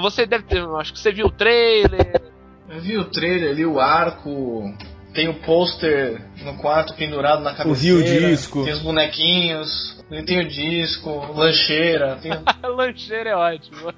Você 0.00 0.24
deve 0.24 0.44
ter, 0.44 0.64
acho 0.76 0.92
que 0.92 1.00
você 1.00 1.12
viu 1.12 1.26
o 1.26 1.30
trailer. 1.30 2.32
Eu 2.68 2.80
vi 2.80 2.96
o 2.96 3.04
trailer 3.04 3.50
ali, 3.50 3.66
o 3.66 3.78
arco. 3.78 4.62
Tem 5.14 5.28
o 5.28 5.34
pôster 5.34 6.20
no 6.44 6.56
quarto 6.56 6.94
pendurado 6.94 7.42
na 7.42 7.54
cabeceira. 7.54 8.04
Rio 8.04 8.28
Disco. 8.28 8.64
Tem 8.64 8.72
os 8.72 8.82
bonequinhos. 8.82 9.94
Ele 10.10 10.24
tem 10.24 10.40
o 10.40 10.48
disco, 10.48 11.10
lancheira. 11.34 12.16
Tem... 12.20 12.32
A 12.32 12.66
lancheira 12.68 13.30
é 13.30 13.36
ótimo. 13.36 13.92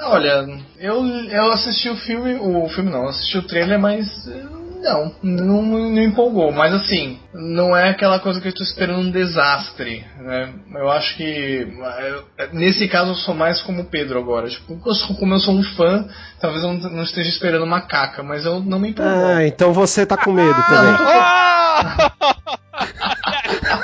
Olha, 0.00 0.44
eu, 0.78 1.04
eu 1.04 1.52
assisti 1.52 1.88
o 1.88 1.96
filme. 1.96 2.34
O 2.34 2.68
filme 2.68 2.90
não, 2.90 3.02
eu 3.02 3.08
assisti 3.10 3.38
o 3.38 3.46
trailer, 3.46 3.78
mas. 3.78 4.06
eh, 4.26 4.63
Não, 4.84 5.14
não, 5.22 5.62
não 5.62 6.02
empolgou. 6.02 6.52
Mas 6.52 6.74
assim, 6.74 7.18
não 7.32 7.74
é 7.74 7.88
aquela 7.88 8.20
coisa 8.20 8.38
que 8.38 8.48
eu 8.48 8.54
tô 8.54 8.62
esperando 8.62 9.00
um 9.00 9.10
desastre. 9.10 10.04
Né? 10.20 10.52
Eu 10.74 10.90
acho 10.90 11.16
que. 11.16 11.66
eu- 12.02 12.24
nesse 12.52 12.86
caso 12.86 13.12
eu 13.12 13.16
sou 13.16 13.34
mais 13.34 13.62
como 13.62 13.80
o 13.80 13.86
Pedro 13.86 14.18
agora. 14.18 14.46
Tipo, 14.48 14.78
eu 14.86 14.94
sou- 14.94 15.16
como 15.16 15.32
eu 15.34 15.40
sou 15.40 15.54
um 15.54 15.62
fã, 15.62 16.06
talvez 16.38 16.62
eu 16.62 16.74
não, 16.74 17.02
esteja 17.02 17.30
esperando 17.30 17.64
uma 17.64 17.80
caca, 17.80 18.22
mas 18.22 18.44
eu 18.44 18.60
não 18.60 18.78
me 18.78 18.90
empolgou. 18.90 19.24
Ah, 19.26 19.46
então 19.46 19.72
você 19.72 20.04
tá 20.04 20.18
com 20.18 20.32
medo 20.32 20.54
Não, 20.54 20.64
também. 20.68 20.96
tô- 20.98 21.04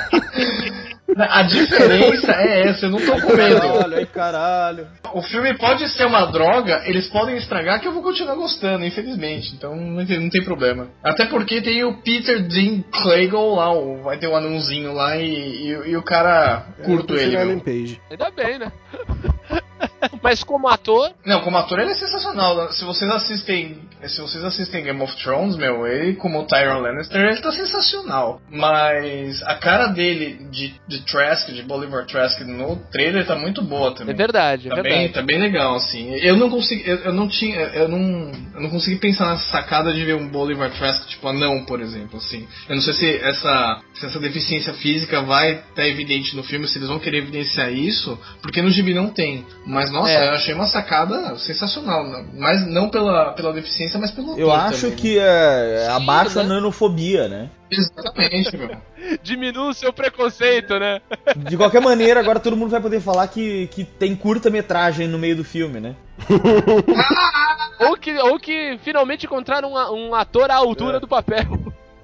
A 1.17 1.43
diferença 1.43 2.31
é 2.31 2.69
essa, 2.69 2.85
eu 2.85 2.89
não 2.91 2.99
tô 2.99 3.11
com 3.21 3.35
medo. 3.35 3.59
Caralho, 3.59 3.95
ai 3.97 4.05
caralho. 4.05 4.87
O 5.13 5.21
filme 5.21 5.53
pode 5.57 5.87
ser 5.89 6.05
uma 6.05 6.25
droga, 6.27 6.83
eles 6.85 7.07
podem 7.09 7.35
estragar 7.37 7.81
que 7.81 7.87
eu 7.87 7.91
vou 7.91 8.01
continuar 8.01 8.35
gostando, 8.35 8.85
infelizmente. 8.85 9.53
Então 9.53 9.75
não 9.75 10.05
tem, 10.05 10.19
não 10.19 10.29
tem 10.29 10.43
problema. 10.43 10.87
Até 11.03 11.25
porque 11.25 11.61
tem 11.61 11.83
o 11.83 12.01
Peter 12.01 12.41
Dean 12.47 12.81
Claygle 12.91 13.55
lá, 13.55 13.71
o- 13.73 14.01
vai 14.03 14.17
ter 14.17 14.27
um 14.27 14.35
anãozinho 14.35 14.93
lá 14.93 15.17
e, 15.17 15.23
e- 15.25 15.89
e 15.89 15.97
o 15.97 16.01
cara 16.03 16.65
curto 16.83 17.13
Eu 17.13 17.19
ele. 17.21 17.35
Ellen 17.35 17.59
Page. 17.59 17.99
Ainda 18.09 18.31
bem, 18.31 18.57
né? 18.59 18.71
Mas 20.21 20.43
como 20.43 20.67
ator, 20.67 21.11
Não, 21.25 21.41
como 21.41 21.57
ator 21.57 21.79
ele 21.79 21.91
é 21.91 21.95
sensacional. 21.95 22.71
Se 22.71 22.83
vocês 22.83 23.09
assistem, 23.11 23.77
se 24.07 24.19
vocês 24.21 24.43
assistem 24.43 24.83
Game 24.83 25.01
of 25.01 25.15
Thrones, 25.21 25.55
meu, 25.55 25.85
ele 25.87 26.15
como 26.15 26.45
Tyrion 26.45 26.79
Lannister, 26.79 27.21
ele 27.21 27.41
tá 27.41 27.51
sensacional. 27.51 28.41
Mas 28.49 29.41
a 29.43 29.55
cara 29.55 29.87
dele 29.87 30.47
de, 30.51 30.73
de 30.87 30.99
Trask, 31.05 31.49
de 31.51 31.61
Bolivar 31.63 32.05
Trask 32.05 32.41
no 32.41 32.75
trailer 32.91 33.25
tá 33.25 33.35
muito 33.35 33.61
boa 33.61 33.91
também. 33.93 34.13
é 34.13 34.17
verdade, 34.17 34.67
é 34.67 34.69
Tá 34.75 34.81
bem, 34.81 34.91
verdade. 34.91 35.13
tá 35.13 35.21
bem 35.21 35.39
legal, 35.39 35.75
assim. 35.75 36.13
Eu 36.15 36.35
não 36.37 36.49
consegui, 36.49 36.89
eu, 36.89 36.97
eu 36.97 37.13
não 37.13 37.27
tinha, 37.27 37.59
eu 37.59 37.87
não, 37.87 38.31
eu 38.55 38.61
não 38.61 38.69
consegui 38.69 38.97
pensar 38.97 39.27
nessa 39.29 39.51
sacada 39.51 39.93
de 39.93 40.03
ver 40.03 40.15
um 40.15 40.27
Bolivar 40.29 40.71
Trask 40.71 41.07
tipo 41.07 41.27
anão, 41.27 41.63
por 41.65 41.81
exemplo, 41.81 42.17
assim. 42.17 42.47
Eu 42.69 42.75
não 42.75 42.81
sei 42.81 42.93
se 42.93 43.15
essa, 43.17 43.81
se 43.93 44.05
essa 44.05 44.19
deficiência 44.19 44.73
física 44.73 45.21
vai 45.21 45.53
estar 45.69 45.87
evidente 45.87 46.35
no 46.35 46.43
filme, 46.43 46.67
se 46.67 46.77
eles 46.77 46.87
vão 46.87 46.99
querer 46.99 47.17
evidenciar 47.19 47.71
isso, 47.71 48.17
porque 48.41 48.61
no 48.61 48.69
gibi 48.71 48.93
não 48.93 49.09
tem. 49.09 49.45
Mas 49.65 49.90
nossa, 49.91 50.09
É. 50.11 50.27
eu 50.29 50.31
achei 50.33 50.53
uma 50.53 50.67
sacada 50.67 51.35
sensacional, 51.37 52.07
né? 52.07 52.25
mas 52.33 52.65
não 52.67 52.89
pela, 52.89 53.33
pela 53.33 53.51
deficiência, 53.53 53.99
mas 53.99 54.11
pelo 54.11 54.37
Eu 54.39 54.51
acho 54.51 54.81
também, 54.81 54.95
que 54.95 55.17
né? 55.19 55.23
é, 55.25 55.85
Sim, 55.85 55.91
abaixa 55.91 56.39
a 56.39 56.43
né? 56.43 56.49
nanofobia, 56.49 57.27
né? 57.27 57.49
Exatamente, 57.69 58.57
meu. 58.57 58.69
Diminui 59.23 59.69
o 59.69 59.73
seu 59.73 59.91
preconceito, 59.93 60.77
né? 60.79 61.01
De 61.49 61.57
qualquer 61.57 61.81
maneira, 61.81 62.19
agora 62.19 62.39
todo 62.39 62.55
mundo 62.57 62.69
vai 62.71 62.81
poder 62.81 62.99
falar 63.01 63.27
que, 63.27 63.67
que 63.67 63.83
tem 63.83 64.15
curta-metragem 64.15 65.07
no 65.07 65.17
meio 65.17 65.35
do 65.35 65.43
filme, 65.43 65.79
né? 65.79 65.95
Ou 67.79 67.97
que, 67.97 68.15
ou 68.19 68.37
que 68.39 68.79
finalmente 68.83 69.25
encontraram 69.25 69.73
um, 69.73 70.09
um 70.09 70.15
ator 70.15 70.51
à 70.51 70.55
altura 70.55 70.99
do 70.99 71.07
papel. 71.07 71.45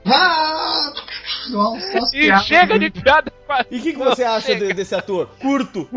Ah! 0.05 0.91
Nossa, 1.51 1.97
E 2.15 2.21
piadas 2.21 2.45
chega 2.45 2.79
de 2.79 2.89
piada 2.89 3.31
a- 3.47 3.65
E 3.69 3.77
o 3.77 3.81
que, 3.81 3.91
que 3.93 3.97
você 3.99 4.23
acha 4.23 4.55
de- 4.55 4.73
desse 4.73 4.95
ator? 4.95 5.29
Curto. 5.39 5.87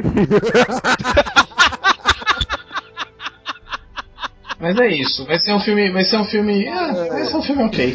Mas 4.61 4.79
é 4.79 4.89
isso. 4.89 5.25
Vai 5.25 5.39
ser 5.39 5.53
um 5.55 5.61
filme. 5.61 5.91
Vai 5.91 6.05
ser 6.05 6.19
um 6.19 6.25
filme. 6.25 6.69
ah, 6.69 6.93
vai 7.09 7.25
ser 7.25 7.37
um 7.37 7.43
filme 7.43 7.65
ok. 7.65 7.95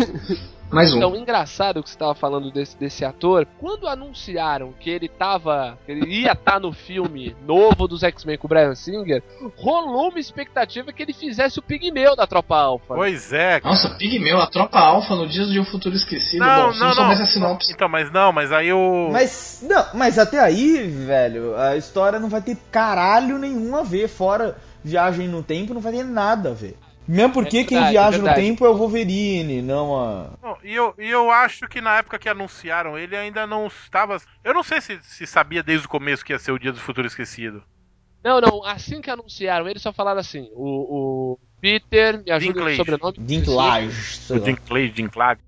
Mais 0.72 0.92
um. 0.92 0.98
Então, 0.98 1.16
engraçado 1.16 1.82
que 1.84 1.90
você 1.90 1.98
tava 1.98 2.16
falando 2.16 2.52
desse, 2.52 2.78
desse 2.78 3.06
ator. 3.06 3.48
Quando 3.60 3.88
anunciaram 3.88 4.74
que 4.80 4.90
ele 4.90 5.08
tava. 5.08 5.78
que 5.86 5.92
ele 5.92 6.22
ia 6.22 6.32
estar 6.32 6.60
no 6.60 6.74
filme 6.74 7.36
novo 7.46 7.88
dos 7.88 8.04
X-Men 8.04 8.38
com 8.38 8.48
o 8.48 8.50
Brian 8.50 8.74
Singer, 8.76 9.22
rolou 9.56 10.10
uma 10.10 10.20
expectativa 10.20 10.92
que 10.92 11.04
ele 11.04 11.14
fizesse 11.14 11.60
o 11.60 11.62
pigmeu 11.62 12.16
da 12.16 12.26
tropa 12.26 12.58
Alpha. 12.58 12.96
Pois 12.96 13.32
é, 13.32 13.60
cara. 13.60 13.74
Nossa, 13.74 13.96
Pigmeu, 13.96 14.40
a 14.42 14.48
tropa 14.48 14.80
alfa 14.80 15.16
no 15.16 15.28
Dias 15.28 15.50
de 15.50 15.60
um 15.60 15.66
Futuro 15.66 15.96
Esquecido. 15.96 16.44
Não, 16.44 16.68
Bom, 16.68 16.74
se 16.74 16.80
não, 16.80 16.96
não 16.96 17.04
não. 17.04 17.12
a 17.12 17.26
sinopse. 17.26 17.72
Então, 17.72 17.88
mas 17.88 18.12
não, 18.12 18.32
mas 18.34 18.52
aí 18.52 18.74
o. 18.74 19.10
Mas, 19.12 19.64
não, 19.68 19.86
mas 19.94 20.18
até 20.18 20.40
aí, 20.40 20.88
velho, 20.88 21.56
a 21.56 21.78
história 21.78 22.20
não 22.20 22.28
vai 22.28 22.42
ter 22.42 22.58
caralho 22.72 23.38
nenhum 23.38 23.76
a 23.76 23.84
ver. 23.84 24.08
Fora 24.08 24.56
viagem 24.86 25.28
no 25.28 25.42
tempo, 25.44 25.74
não 25.74 25.82
vai 25.82 25.92
ter 25.94 26.06
nada 26.06 26.52
a 26.52 26.54
ver. 26.54 26.78
Mesmo 27.08 27.34
porque 27.34 27.60
É 27.60 27.64
quem 27.64 27.78
verdade, 27.78 27.92
viaja 27.92 28.18
é 28.18 28.22
no 28.22 28.34
tempo 28.34 28.66
é 28.66 28.70
o 28.70 28.76
Wolverine, 28.76 29.62
não 29.62 29.96
a. 29.96 30.30
Não, 30.42 30.58
e, 30.64 30.74
eu, 30.74 30.94
e 30.98 31.08
eu 31.08 31.30
acho 31.30 31.68
que 31.68 31.80
na 31.80 31.98
época 31.98 32.18
que 32.18 32.28
anunciaram 32.28 32.98
ele 32.98 33.16
ainda 33.16 33.46
não 33.46 33.68
estava. 33.68 34.20
Eu 34.44 34.54
não 34.56 34.64
sei 34.64 34.82
se, 34.82 35.00
se 35.04 35.28
sabia 35.28 35.62
desde 35.62 35.86
o 35.86 35.90
começo 35.90 36.26
que 36.26 36.34
ia 36.34 36.40
ser 36.40 36.52
o 36.52 36.58
Dia 36.58 36.72
do 36.72 36.80
Futuro 36.80 37.06
Esquecido. 37.06 37.62
Não, 38.24 38.42
não, 38.42 38.66
assim 38.66 39.02
que 39.02 39.12
anunciaram, 39.12 39.68
eles 39.68 39.84
só 39.84 39.94
falaram 39.94 40.20
assim: 40.20 40.50
o, 40.54 41.36
o 41.36 41.40
Peter, 41.62 42.24
me 42.24 42.32
ajuda 42.32 42.60
no 42.60 42.66
Dinklage. 42.72 42.78
sobrenome. 42.78 43.18
Dinklage. 43.20 44.34
O. 44.34 44.40
Dinklage, 44.40 44.90
Dinklage. 44.90 45.42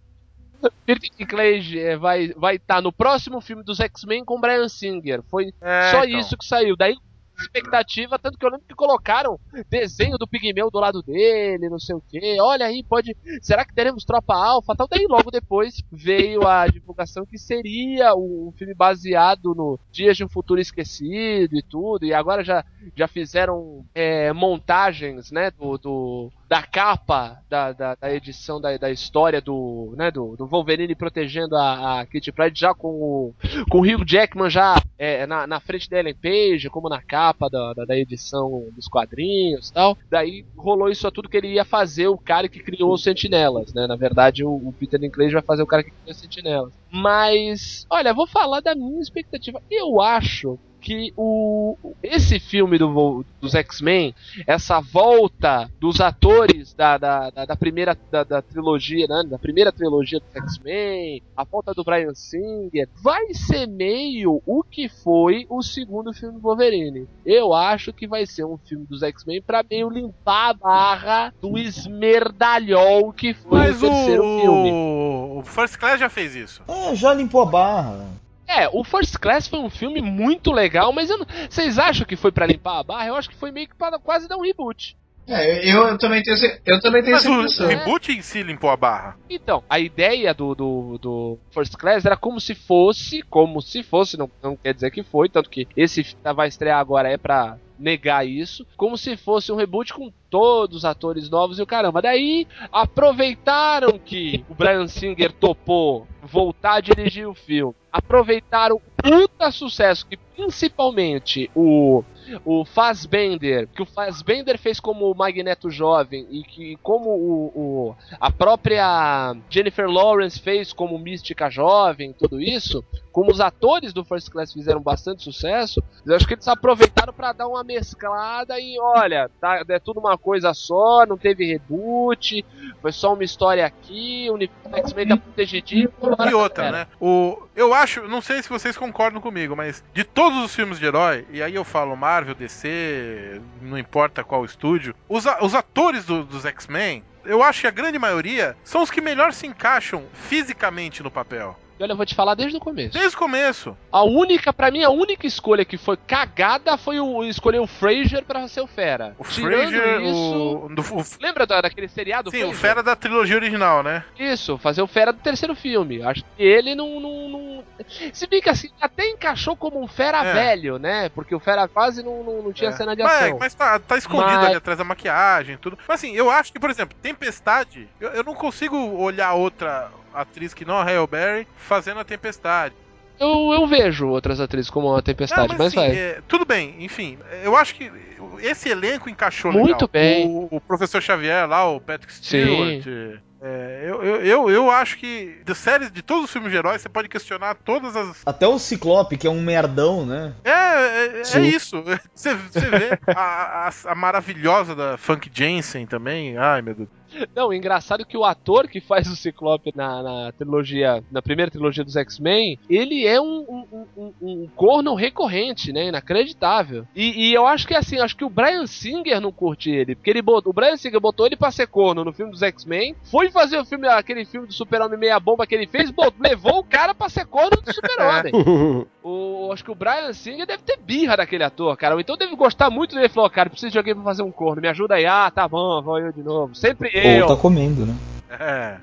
Peter 0.86 1.10
Dinklage 1.18 1.80
é, 1.80 1.98
vai 1.98 2.26
estar 2.26 2.40
vai 2.40 2.60
tá 2.60 2.82
no 2.82 2.92
próximo 2.94 3.42
filme 3.42 3.64
dos 3.64 3.80
X-Men 3.80 4.24
com 4.24 4.40
Brian 4.40 4.70
Singer. 4.70 5.24
Foi 5.24 5.52
É, 5.60 5.92
só 5.92 6.04
então. 6.06 6.20
isso 6.20 6.38
que 6.38 6.46
saiu. 6.46 6.76
Daí 6.76 6.96
expectativa, 7.42 8.18
tanto 8.20 8.38
que 8.38 8.46
eu 8.46 8.50
lembro 8.50 8.66
que 8.68 8.76
colocaram 8.76 9.40
desenho 9.70 10.18
do 10.18 10.28
Pigmeu 10.28 10.70
do 10.72 10.80
lado 10.80 11.02
dele, 11.04 11.70
não 11.70 11.80
sei 11.80 11.96
o 11.96 12.02
que. 12.02 12.38
Olha 12.42 12.66
aí, 12.66 12.84
pode. 12.84 13.16
Será 13.42 13.64
que 13.66 13.74
teremos 13.74 14.04
Tropa 14.04 14.34
Alpha? 14.36 14.76
Tal. 14.76 14.88
Daí 14.88 15.06
logo 15.08 15.32
depois 15.32 15.82
veio 15.92 16.48
a 16.48 16.68
divulgação 16.68 17.26
que 17.26 17.38
seria 17.38 18.16
um 18.16 18.52
filme 18.58 18.74
baseado 18.74 19.54
no 19.56 19.80
Dias 19.92 20.18
de 20.18 20.24
um 20.24 20.30
Futuro 20.30 20.60
Esquecido 20.62 21.56
e 21.58 21.62
tudo. 21.62 22.06
E 22.06 22.14
agora 22.14 22.44
já, 22.44 22.64
já 22.96 23.08
fizeram 23.08 23.86
é, 23.94 24.32
montagens, 24.34 25.32
né, 25.32 25.52
do, 25.52 25.78
do- 25.78 26.32
da 26.48 26.64
capa 26.64 27.42
da, 27.50 27.74
da, 27.74 27.96
da 27.96 28.14
edição 28.14 28.62
da, 28.62 28.78
da 28.78 28.90
história 28.90 29.42
do, 29.42 29.94
né, 29.98 30.10
do, 30.10 30.38
do 30.38 30.48
Wolverine 30.48 30.96
protegendo 30.96 31.58
a, 31.58 32.00
a 32.00 32.06
Kitty 32.06 32.32
Pryde 32.32 32.58
já 32.58 32.74
com 32.74 32.88
o, 32.88 33.36
com 33.70 33.80
o 33.80 33.82
Hugh 33.82 34.06
Jackman 34.08 34.50
já 34.50 34.82
é, 34.98 35.28
na, 35.28 35.46
na 35.46 35.60
frente 35.60 35.90
da 35.90 36.00
Ellen 36.00 36.16
Page, 36.16 36.70
como 36.70 36.88
na 36.88 37.02
capa 37.02 37.27
da, 37.50 37.74
da, 37.74 37.86
da 37.86 37.98
edição 37.98 38.68
dos 38.76 38.88
quadrinhos 38.88 39.72
tal. 39.72 39.98
Daí 40.10 40.46
rolou 40.56 40.90
isso 40.90 41.10
tudo 41.12 41.30
que 41.30 41.38
ele 41.38 41.54
ia 41.54 41.66
fazer 41.66 42.08
o 42.08 42.18
cara 42.18 42.48
que 42.48 42.60
criou 42.60 42.94
os 42.94 43.04
Sentinelas, 43.04 43.74
né? 43.74 43.88
Na 43.88 43.96
verdade, 43.96 44.44
o, 44.44 44.52
o 44.52 44.74
Peter 44.78 45.00
Dinklage 45.00 45.34
vai 45.34 45.42
fazer 45.42 45.64
o 45.64 45.68
cara 45.68 45.84
que 45.84 45.92
criou 45.92 46.12
os 46.12 46.18
Sentinelas. 46.18 46.74
Mas, 46.92 47.86
olha, 47.90 48.14
vou 48.14 48.28
falar 48.28 48.62
da 48.62 48.76
minha 48.76 49.02
expectativa. 49.02 49.62
Eu 49.70 50.02
acho 50.02 50.60
que 50.88 51.14
o 51.18 51.76
esse 52.02 52.40
filme 52.40 52.78
do, 52.78 53.26
dos 53.42 53.54
X-Men, 53.54 54.16
essa 54.48 54.80
volta 54.80 55.70
dos 55.82 56.00
atores 56.00 56.74
da, 56.74 56.98
da, 56.98 57.30
da, 57.30 57.44
da 57.44 57.56
primeira 57.58 57.98
da, 58.10 58.24
da 58.24 58.42
trilogia, 58.42 59.06
né, 59.06 59.24
da 59.30 59.38
primeira 59.38 59.70
trilogia 59.70 60.22
dos 60.22 60.34
X-Men, 60.34 61.22
a 61.36 61.44
volta 61.44 61.74
do 61.74 61.84
Brian 61.84 62.16
Singer, 62.16 62.88
vai 63.04 63.34
ser 63.34 63.68
meio 63.68 64.42
o 64.46 64.64
que 64.64 64.88
foi 64.88 65.46
o 65.50 65.62
segundo 65.62 66.14
filme 66.14 66.36
do 66.36 66.42
Wolverine. 66.42 67.06
Eu 67.26 67.54
acho 67.54 67.92
que 67.92 68.08
vai 68.08 68.26
ser 68.26 68.46
um 68.46 68.58
filme 68.58 68.86
dos 68.86 69.04
X-Men 69.04 69.42
pra 69.42 69.66
meio 69.70 69.90
limpar 69.90 70.52
a 70.52 70.54
barra 70.54 71.34
do 71.42 71.58
esmerdalhol 71.58 73.12
que 73.12 73.34
foi 73.34 73.60
Mas 73.60 73.84
o 73.84 73.90
terceiro 73.90 74.24
filme. 74.24 74.72
o... 74.72 75.40
o 75.40 75.44
First 75.44 75.78
Class 75.78 76.00
já 76.00 76.08
fez 76.08 76.34
isso. 76.34 76.64
É, 76.66 76.96
já 76.96 77.14
limpou 77.14 77.42
a 77.42 77.46
barra. 77.46 78.27
É, 78.48 78.70
o 78.70 78.84
First 78.84 79.18
Class 79.18 79.48
foi 79.48 79.60
um 79.60 79.70
filme 79.70 80.02
muito 80.02 80.52
legal, 80.52 80.94
mas 80.94 81.10
vocês 81.50 81.78
acham 81.78 82.06
que 82.08 82.16
foi 82.16 82.32
pra 82.32 82.48
limpar 82.48 82.80
a 82.80 82.84
barra? 82.84 83.08
Eu 83.08 83.16
acho 83.16 83.30
que 83.30 83.36
foi 83.36 83.52
meio 83.52 83.68
que 83.68 83.76
pra 83.76 84.00
quase 84.00 84.28
dar 84.28 84.38
um 84.38 84.42
reboot. 84.42 84.98
É, 85.28 85.70
eu, 85.70 85.88
eu 85.88 85.98
também 85.98 86.24
tenho, 86.24 86.38
eu 86.66 86.80
também 86.80 87.04
tenho 87.04 87.16
Mas 87.16 87.26
essa 87.26 87.32
o 87.32 87.36
impressão. 87.36 87.68
reboot 87.68 88.12
em 88.12 88.22
si 88.22 88.42
limpou 88.44 88.70
a 88.70 88.78
barra. 88.78 89.18
Então, 89.30 89.62
a 89.70 89.78
ideia 89.78 90.34
do, 90.34 90.56
do, 90.56 90.98
do 90.98 91.40
First 91.52 91.76
Class 91.76 92.06
era 92.06 92.16
como 92.16 92.40
se 92.40 92.56
fosse, 92.56 93.22
como 93.24 93.62
se 93.62 93.84
fosse, 93.84 94.18
não, 94.18 94.32
não 94.42 94.56
quer 94.56 94.74
dizer 94.74 94.90
que 94.90 95.04
foi, 95.04 95.28
tanto 95.28 95.50
que 95.50 95.68
esse 95.76 96.04
que 96.04 96.16
vai 96.34 96.48
estrear 96.48 96.80
agora 96.80 97.10
é 97.12 97.18
pra 97.18 97.58
negar 97.78 98.26
isso, 98.26 98.66
como 98.76 98.98
se 98.98 99.16
fosse 99.18 99.52
um 99.52 99.56
reboot 99.56 99.94
com 99.94 100.12
todos 100.30 100.78
os 100.78 100.86
atores 100.86 101.30
novos 101.30 101.60
e 101.60 101.62
o 101.62 101.68
caramba. 101.68 102.02
Daí 102.02 102.48
aproveitaram 102.72 104.00
que 104.00 104.44
o 104.50 104.56
Brian 104.56 104.88
Singer 104.88 105.32
topou 105.32 106.08
voltar 106.24 106.76
a 106.76 106.82
dirigir 106.82 107.28
o 107.28 107.34
filme, 107.36 107.76
aproveitaram 107.92 108.78
o 108.78 108.82
puta 109.02 109.52
sucesso 109.52 110.06
que 110.08 110.18
principalmente 110.18 111.50
o 111.56 112.04
o 112.46 112.66
Fassbender, 112.66 113.68
que 113.68 113.82
o 113.82 113.86
Fassbender 113.86 114.58
fez 114.58 114.80
como 114.80 115.10
o 115.12 115.16
Magneto 115.16 115.70
jovem 115.70 116.26
e 116.30 116.44
que 116.44 116.78
como 116.84 117.10
o, 117.10 117.46
o- 117.56 117.96
a 118.20 118.32
própria 118.32 119.36
Jennifer 119.50 119.88
Lawrence 119.90 120.40
fez 120.40 120.74
como 120.74 120.98
Mística 121.00 121.50
jovem, 121.50 122.14
tudo 122.14 122.42
isso, 122.42 122.84
como 123.12 123.32
os 123.32 123.40
atores 123.40 123.94
do 123.94 124.04
First 124.06 124.30
Class 124.30 124.54
fizeram 124.54 124.82
bastante 124.82 125.24
sucesso, 125.24 125.82
eu 126.06 126.16
acho 126.16 126.28
que 126.28 126.34
eles 126.36 126.48
aproveitaram 126.48 127.12
pra 127.14 127.34
dar 127.34 127.48
uma 127.48 127.64
mesclada 127.64 128.60
e 128.60 128.78
olha, 128.80 129.30
tá, 129.42 129.64
é 129.68 129.80
tudo 129.80 130.00
uma 130.00 130.18
coisa 130.18 130.54
só, 130.54 131.06
não 131.06 131.18
teve 131.18 131.46
reboot, 131.46 132.46
foi 132.82 132.92
só 132.92 133.14
uma 133.14 133.24
história 133.24 133.66
aqui, 133.66 134.28
o 134.30 134.38
X-Men 134.78 135.08
tá 135.08 135.18
protegidinho. 135.18 135.92
E 136.30 136.34
outra, 136.34 136.72
né? 136.72 136.88
O, 137.02 137.42
eu 137.56 137.74
acho, 137.74 138.08
não 138.08 138.22
sei 138.22 138.42
se 138.44 138.50
vocês 138.50 138.78
concordam 138.78 139.20
comigo, 139.22 139.56
mas 139.56 139.84
de 139.94 140.04
todos 140.04 140.44
os 140.44 140.54
filmes 140.56 140.80
de 140.80 140.86
herói, 140.86 141.26
e 141.32 141.42
aí 141.42 141.56
eu 141.56 141.64
falo 141.64 141.96
Marvel, 142.18 142.34
DC, 142.34 143.40
não 143.62 143.78
importa 143.78 144.24
qual 144.24 144.44
estúdio, 144.44 144.96
os, 145.08 145.26
os 145.40 145.54
atores 145.54 146.04
do- 146.06 146.24
dos 146.24 146.46
X-Men, 146.46 147.04
eu 147.24 147.44
acho 147.44 147.62
que 147.62 147.68
a 147.68 147.72
grande 147.72 148.00
maioria 148.00 148.58
são 148.64 148.82
os 148.82 148.90
que 148.90 149.00
melhor 149.00 149.32
se 149.34 149.46
encaixam 149.46 150.04
fisicamente 150.14 151.04
no 151.04 151.12
papel. 151.12 151.56
E 151.80 151.84
olha, 151.84 151.92
eu 151.92 151.98
vou 151.98 152.06
te 152.06 152.16
falar 152.16 152.34
desde 152.36 152.58
o 152.58 152.60
começo. 152.60 152.94
Desde 152.98 153.16
o 153.16 153.20
começo. 153.20 153.78
A 153.92 154.04
única, 154.04 154.52
pra 154.52 154.72
mim, 154.72 154.84
a 154.84 154.90
única 154.90 155.28
escolha 155.28 155.64
que 155.64 155.78
foi 155.78 155.96
cagada 155.96 156.76
foi 156.78 157.00
o 157.00 157.24
escolher 157.24 157.60
o 157.60 157.68
Fraser 157.68 158.24
pra 158.26 158.48
ser 158.48 158.62
o 158.62 158.68
Fera. 158.68 159.16
O 159.20 159.24
Tirando 159.24 159.70
Fraser, 159.70 160.02
isso. 160.02 160.56
o, 160.66 160.70
do- 160.74 160.82
o- 160.82 161.06
Lembra 161.22 161.46
da- 161.46 161.62
daquele 161.62 161.88
seriado? 161.88 162.32
Sim, 162.32 162.38
o 162.38 162.42
Fraser? 162.48 162.58
Fera 162.60 162.84
da 162.84 162.96
trilogia 162.96 163.36
original, 163.36 163.84
né? 163.84 164.04
Isso, 164.18 164.58
fazer 164.58 164.82
o 164.82 164.88
Fera 164.88 165.14
do 165.14 165.20
terceiro 165.20 165.54
filme. 165.56 166.02
Acho 166.02 166.24
que 166.24 166.44
ele 166.44 166.74
não. 166.74 167.00
não, 167.00 167.30
não- 167.30 167.64
Se 168.12 168.26
bem 168.28 168.42
que 168.42 168.50
assim, 168.50 168.70
até 168.82 169.08
encaixou 169.10 169.56
como 169.56 169.80
um 169.82 169.88
Fera 169.88 170.24
É. 170.26 170.34
velho, 170.34 170.80
né? 170.80 171.10
Porque 171.10 171.36
o 171.36 171.40
Fera 171.40 171.68
quase 171.68 172.02
não, 172.02 172.24
não, 172.24 172.42
não 172.42 172.54
tinha 172.54 172.72
É. 172.72 172.74
cena 172.74 172.96
de 172.96 173.04
Mas, 173.04 173.24
ação. 173.24 173.38
mas 173.40 173.54
tá, 173.54 173.78
tá 173.80 173.98
escondido 173.98 174.32
Mas- 174.34 174.46
ali 174.48 174.56
atrás 174.56 174.78
da 174.80 174.84
maquiagem 174.84 175.54
e 175.56 175.58
tudo. 175.58 175.78
Mas 175.88 176.00
assim, 176.00 176.16
eu 176.16 176.30
acho 176.32 176.52
que, 176.52 176.60
por 176.60 176.70
exemplo, 176.72 176.98
Tempestade, 177.02 177.88
eu, 178.00 178.10
eu 178.10 178.24
não 178.24 178.34
consigo 178.34 178.76
olhar 179.00 179.34
outra 179.34 179.90
atriz 180.22 180.54
que 180.54 180.66
não 180.66 180.78
a 180.78 180.84
Halle 180.84 181.08
Berry 181.08 181.48
fazendo 181.58 182.00
a 182.00 182.04
Tempestade. 182.04 182.74
eu, 183.20 183.52
eu 183.54 183.66
vejo 183.68 184.08
outras 184.08 184.40
atrizes 184.40 184.70
como 184.70 184.96
a 184.96 185.02
Tempestade, 185.02 185.50
Não, 185.50 185.58
mas, 185.58 185.68
assim, 185.68 185.76
vai. 185.76 185.96
é, 185.96 186.22
tudo 186.28 186.46
bem, 186.46 186.76
enfim. 186.80 187.18
Eu 187.44 187.56
acho 187.56 187.76
que 187.76 187.92
esse 188.40 188.70
elenco 188.70 189.10
encaixou 189.10 189.52
Muito 189.52 189.86
legal. 189.86 189.90
bem. 189.92 190.28
O, 190.28 190.48
o 190.58 190.62
professor 190.62 191.02
Xavier 191.02 191.48
lá, 191.48 191.68
o 191.70 191.80
Patrick 191.82 192.14
Sim. 192.14 192.82
Stewart. 192.82 193.20
é, 193.42 193.84
eu, 193.88 194.04
eu, 194.04 194.22
eu, 194.26 194.50
eu 194.52 194.72
acho 194.72 194.98
que 194.98 195.40
de 195.46 195.56
séries, 195.56 195.92
de 195.92 196.02
todos 196.04 196.26
os 196.26 196.32
filmes 196.32 196.52
de 196.52 196.58
heróis, 196.58 196.82
você 196.82 196.90
pode 196.90 197.08
questionar 197.10 197.56
todas 197.56 197.96
as. 197.96 198.22
Até 198.26 198.48
o 198.48 198.60
Ciclope, 198.60 199.18
que 199.18 199.26
é 199.26 199.30
um 199.30 199.42
merdão, 199.42 200.06
né? 200.06 200.34
É, 200.44 200.52
é, 200.52 201.20
é 201.22 201.24
Sim. 201.24 201.44
isso. 201.44 201.84
Você, 202.14 202.34
você 202.36 202.60
vê 202.70 203.00
a, 203.16 203.68
a, 203.68 203.92
a 203.92 203.96
maravilhosa 203.96 204.76
da 204.76 204.98
Funk 204.98 205.30
Jensen 205.34 205.86
também. 205.88 206.38
Ai, 206.38 206.62
meu 206.62 206.74
Deus. 206.76 206.90
Não, 207.36 207.54
engraçado 207.54 208.06
que 208.06 208.18
o 208.18 208.26
ator 208.26 208.68
que 208.68 208.80
faz 208.80 209.08
o 209.08 209.16
Ciclope 209.16 209.72
na, 209.76 210.04
na 210.04 210.32
trilogia, 210.32 211.04
na 211.12 211.22
primeira 211.22 211.52
trilogia 211.52 211.84
dos 211.84 211.96
X-Men, 211.96 212.60
ele 212.70 213.06
é 213.06 213.20
um, 213.20 213.66
um, 213.72 213.86
um, 213.98 214.14
um 214.22 214.48
corno 214.56 214.94
recorrente, 214.96 215.72
né? 215.72 215.88
Inacreditável. 215.88 216.86
E, 216.96 217.30
e 217.30 217.34
eu 217.34 217.46
acho 217.46 217.68
que 217.68 217.76
assim, 217.76 218.00
acho 218.00 218.16
que 218.16 218.26
o 218.26 218.30
Brian 218.30 218.66
Singer 218.68 219.22
não 219.22 219.32
curte 219.32 219.70
ele, 219.70 219.96
porque 219.96 220.10
ele 220.10 220.22
botou, 220.22 220.52
o 220.52 220.54
Brian 220.54 220.78
Singer 220.78 221.00
botou 221.00 221.26
ele 221.26 221.36
pra 221.36 221.52
ser 221.52 221.68
corno 221.68 222.04
no 222.04 222.14
filme 222.14 222.32
dos 222.32 222.42
X-Men, 222.42 222.96
foi 223.04 223.30
fazer 223.32 223.58
o 223.58 223.66
filme, 223.66 223.88
aquele 223.88 224.26
filme 224.26 224.48
do 224.48 224.54
Super-Homem 224.54 225.00
meia 225.00 225.20
bomba 225.20 225.48
que 225.48 225.56
ele 225.56 225.68
fez, 225.68 225.92
botou, 225.92 226.14
levou 226.22 226.60
o 226.60 226.64
cara 226.64 226.94
pra 226.94 227.10
ser 227.10 227.26
corno 227.26 227.62
do 227.62 227.74
Super-Homem. 227.74 228.34
O, 229.10 229.52
acho 229.54 229.64
que 229.64 229.72
o 229.72 229.76
Brian 229.76 230.12
Singer 230.12 230.46
deve 230.46 230.64
ter 230.64 230.78
birra 230.78 231.16
daquele 231.16 231.44
ator, 231.44 231.76
cara. 231.78 231.96
Ou 231.96 232.02
então 232.02 232.18
deve 232.18 232.36
gostar 232.36 232.70
muito 232.70 232.90
dele. 232.94 233.06
Ele 233.06 233.14
falou, 233.14 233.30
cara, 233.30 233.50
preciso 233.50 233.72
de 233.72 233.78
alguém 233.78 233.96
pra 233.96 234.04
fazer 234.04 234.22
um 234.22 234.32
corno. 234.32 234.62
Me 234.62 234.68
ajuda 234.68 234.96
aí. 234.96 235.06
Ah, 235.06 235.32
tá 235.34 235.48
bom, 235.48 235.82
vou 235.82 235.98
eu 235.98 236.12
de 236.12 236.22
novo. 236.22 236.54
Sempre 236.54 236.92
eu. 236.94 237.26
Ou 237.26 237.36
tá 237.36 237.42
comendo, 237.42 237.86
né? 237.86 237.96
É. 238.30 238.78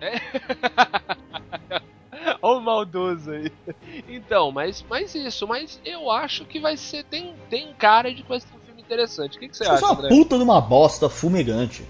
Olha 2.42 2.58
o 2.58 2.60
maldoso 2.60 3.30
aí. 3.30 3.52
Então, 4.08 4.50
mas, 4.50 4.84
mas 4.90 5.14
isso, 5.14 5.46
mas 5.46 5.80
eu 5.84 6.10
acho 6.10 6.44
que 6.44 6.58
vai 6.58 6.76
ser. 6.76 7.04
Tem, 7.04 7.32
tem 7.48 7.72
cara 7.78 8.12
de 8.12 8.22
que 8.22 8.28
vai 8.28 8.40
ser 8.40 8.48
um 8.56 8.66
filme 8.66 8.82
interessante. 8.82 9.36
O 9.36 9.40
que, 9.40 9.48
que 9.48 9.56
você 9.56 9.62
Isso 9.62 9.72
acha, 9.72 9.84
é 9.84 9.88
uma 9.88 9.94
André? 9.98 10.08
puta 10.08 10.36
de 10.36 10.42
uma 10.42 10.60
bosta 10.60 11.08
fumegante. 11.08 11.84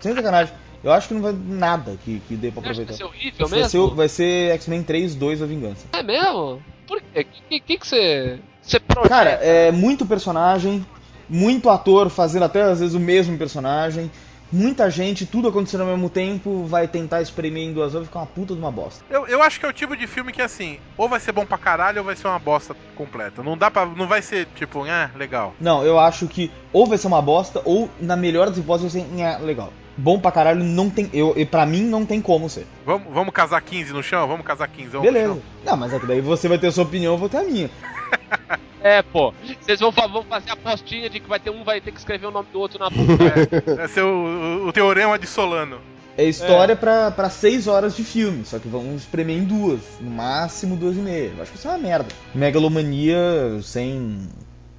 Sem 0.00 0.12
sacanagem. 0.12 0.52
Eu 0.82 0.92
acho 0.92 1.08
que 1.08 1.14
não 1.14 1.22
vai 1.22 1.32
nada 1.32 1.96
que, 2.04 2.20
que 2.20 2.36
dê 2.36 2.50
pra 2.50 2.60
aproveitar. 2.60 2.92
vai 2.92 2.96
ser 2.96 3.04
horrível 3.04 3.48
Vai 3.48 3.64
ser, 3.64 3.78
mesmo? 3.78 3.94
vai 3.94 4.08
ser 4.08 4.50
X-Men 4.54 4.82
3, 4.82 5.14
2, 5.14 5.42
A 5.42 5.46
Vingança. 5.46 5.86
É 5.92 6.02
mesmo? 6.02 6.60
Por 6.86 7.00
quê? 7.00 7.20
O 7.20 7.24
que, 7.48 7.60
que, 7.60 7.78
que 7.78 7.86
você. 7.86 8.38
Você 8.62 8.80
projeta? 8.80 9.08
Cara, 9.08 9.30
é 9.30 9.70
muito 9.70 10.04
personagem, 10.06 10.84
muito 11.28 11.68
ator 11.70 12.08
fazendo 12.10 12.44
até 12.44 12.62
às 12.62 12.80
vezes 12.80 12.94
o 12.94 13.00
mesmo 13.00 13.36
personagem, 13.38 14.10
muita 14.50 14.90
gente, 14.90 15.26
tudo 15.26 15.48
acontecendo 15.48 15.82
ao 15.82 15.86
mesmo 15.88 16.08
tempo, 16.10 16.64
vai 16.66 16.86
tentar 16.88 17.20
espremer 17.22 17.62
em 17.64 17.72
duas 17.72 17.94
horas, 17.94 18.06
fica 18.06 18.18
uma 18.18 18.26
puta 18.26 18.54
de 18.54 18.60
uma 18.60 18.70
bosta. 18.70 19.04
Eu, 19.10 19.26
eu 19.26 19.42
acho 19.42 19.58
que 19.60 19.66
é 19.66 19.68
o 19.68 19.72
tipo 19.72 19.96
de 19.96 20.06
filme 20.06 20.32
que 20.32 20.42
assim, 20.42 20.78
ou 20.96 21.08
vai 21.08 21.20
ser 21.20 21.32
bom 21.32 21.44
pra 21.46 21.58
caralho 21.58 21.98
ou 21.98 22.04
vai 22.04 22.16
ser 22.16 22.26
uma 22.28 22.38
bosta 22.38 22.74
completa. 22.94 23.42
Não 23.42 23.56
dá 23.56 23.70
para 23.70 23.86
Não 23.86 24.06
vai 24.06 24.22
ser 24.22 24.46
tipo, 24.54 24.84
ah, 24.84 25.10
legal. 25.14 25.54
Não, 25.60 25.84
eu 25.84 25.98
acho 25.98 26.26
que 26.26 26.50
ou 26.72 26.86
vai 26.86 26.98
ser 26.98 27.06
uma 27.06 27.22
bosta, 27.22 27.60
ou 27.64 27.90
na 28.00 28.16
melhor 28.16 28.48
das 28.48 28.58
hipóteses 28.58 28.92
vai 28.92 29.02
ser 29.02 29.08
"Nha, 29.14 29.38
legal. 29.38 29.72
Bom 29.96 30.18
pra 30.20 30.30
caralho 30.30 30.62
não 30.62 30.90
tem. 30.90 31.08
Eu, 31.12 31.32
e 31.36 31.46
pra 31.46 31.64
mim 31.64 31.82
não 31.82 32.04
tem 32.04 32.20
como 32.20 32.48
ser. 32.50 32.66
Vamos, 32.84 33.12
vamos 33.12 33.32
casar 33.32 33.60
15 33.62 33.92
no 33.92 34.02
chão? 34.02 34.26
Vamos 34.28 34.44
casar 34.44 34.68
15 34.68 34.94
no 34.94 35.00
Beleza. 35.02 35.28
chão? 35.34 35.42
Não, 35.64 35.76
mas 35.76 35.92
é 35.92 35.98
que 35.98 36.06
daí 36.06 36.20
você 36.20 36.48
vai 36.48 36.58
ter 36.58 36.66
a 36.66 36.72
sua 36.72 36.84
opinião, 36.84 37.14
eu 37.14 37.18
vou 37.18 37.28
ter 37.28 37.38
a 37.38 37.44
minha. 37.44 37.70
É, 38.82 39.02
pô. 39.02 39.34
Vocês 39.60 39.80
vão, 39.80 39.90
vão 39.90 40.22
fazer 40.22 40.50
a 40.50 40.52
apostinha 40.52 41.10
de 41.10 41.18
que 41.18 41.28
vai 41.28 41.40
ter 41.40 41.50
um 41.50 41.64
vai 41.64 41.80
ter 41.80 41.90
que 41.90 41.98
escrever 41.98 42.26
o 42.26 42.30
nome 42.30 42.46
do 42.52 42.60
outro 42.60 42.78
na 42.78 42.88
bunda. 42.88 43.16
Vai 43.74 43.88
ser 43.88 44.02
o, 44.02 44.62
o, 44.64 44.68
o 44.68 44.72
teorema 44.72 45.18
de 45.18 45.26
Solano. 45.26 45.80
É 46.16 46.24
história 46.24 46.74
pra, 46.74 47.10
pra 47.10 47.28
seis 47.28 47.66
horas 47.66 47.94
de 47.96 48.02
filme, 48.02 48.44
só 48.44 48.58
que 48.58 48.68
vamos 48.68 49.02
espremer 49.02 49.36
em 49.36 49.44
duas, 49.44 49.80
no 50.00 50.10
máximo 50.10 50.76
duas 50.76 50.96
e 50.96 51.00
meia. 51.00 51.32
Eu 51.36 51.42
acho 51.42 51.50
que 51.50 51.58
isso 51.58 51.66
é 51.66 51.70
uma 51.72 51.78
merda. 51.78 52.08
Megalomania 52.34 53.18
sem. 53.62 54.28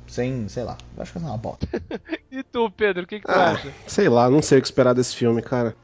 Sem. 0.07 0.47
sei 0.49 0.63
lá. 0.63 0.77
Eu 0.95 1.03
acho 1.03 1.11
que 1.11 1.17
é 1.17 1.21
uma 1.21 1.37
bosta. 1.37 1.67
e 2.31 2.43
tu, 2.43 2.69
Pedro, 2.71 3.03
o 3.03 3.07
que, 3.07 3.19
que 3.19 3.25
tu 3.27 3.31
Ah, 3.31 3.51
acha? 3.51 3.71
sei 3.85 4.09
lá, 4.09 4.29
não 4.29 4.41
sei 4.41 4.59
o 4.59 4.61
que 4.61 4.67
esperar 4.67 4.93
desse 4.93 5.15
filme, 5.15 5.41
cara. 5.41 5.75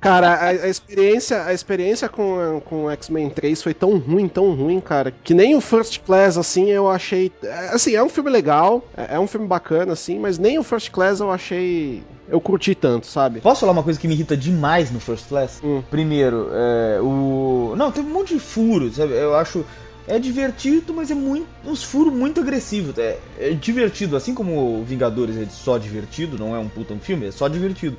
Cara, 0.00 0.34
a, 0.34 0.48
a 0.48 0.68
experiência, 0.68 1.44
a 1.46 1.54
experiência 1.54 2.10
com, 2.10 2.60
com 2.66 2.84
o 2.84 2.90
X-Men 2.90 3.30
3 3.30 3.62
foi 3.62 3.72
tão 3.72 3.96
ruim, 3.96 4.28
tão 4.28 4.54
ruim, 4.54 4.78
cara, 4.78 5.10
que 5.10 5.32
nem 5.32 5.54
o 5.56 5.62
First 5.62 6.00
Class, 6.00 6.36
assim, 6.36 6.70
eu 6.70 6.90
achei. 6.90 7.32
é, 7.42 7.70
Assim, 7.70 7.94
é 7.94 8.02
um 8.02 8.08
filme 8.10 8.28
legal, 8.28 8.84
é, 8.94 9.14
é 9.14 9.18
um 9.18 9.26
filme 9.26 9.46
bacana, 9.46 9.94
assim, 9.94 10.18
mas 10.18 10.36
nem 10.36 10.58
o 10.58 10.62
First 10.62 10.90
Class 10.90 11.20
eu 11.20 11.30
achei. 11.30 12.02
Eu 12.28 12.38
curti 12.38 12.74
tanto, 12.74 13.06
sabe? 13.06 13.40
Posso 13.40 13.60
falar 13.60 13.72
uma 13.72 13.82
coisa 13.82 13.98
que 13.98 14.06
me 14.06 14.12
irrita 14.12 14.36
demais 14.36 14.90
no 14.90 15.00
First 15.00 15.26
Class? 15.26 15.60
Hum. 15.64 15.82
Primeiro, 15.90 16.50
é, 16.52 17.00
o. 17.00 17.72
Não, 17.74 17.90
tem 17.90 18.04
um 18.04 18.10
monte 18.10 18.34
de 18.34 18.40
furos, 18.40 18.96
sabe? 18.96 19.14
Eu 19.14 19.34
acho. 19.34 19.64
É 20.06 20.18
divertido, 20.18 20.92
mas 20.92 21.10
é 21.10 21.14
muito. 21.14 21.48
uns 21.64 21.82
furos 21.82 22.12
muito 22.12 22.40
agressivos. 22.40 22.98
É, 22.98 23.18
é 23.38 23.50
divertido, 23.50 24.16
assim 24.16 24.34
como 24.34 24.80
o 24.80 24.84
Vingadores 24.84 25.36
é 25.36 25.46
só 25.46 25.78
divertido, 25.78 26.38
não 26.38 26.54
é 26.54 26.58
um 26.58 26.68
puta 26.68 26.92
um 26.92 27.00
filme, 27.00 27.26
é 27.26 27.30
só 27.32 27.48
divertido. 27.48 27.96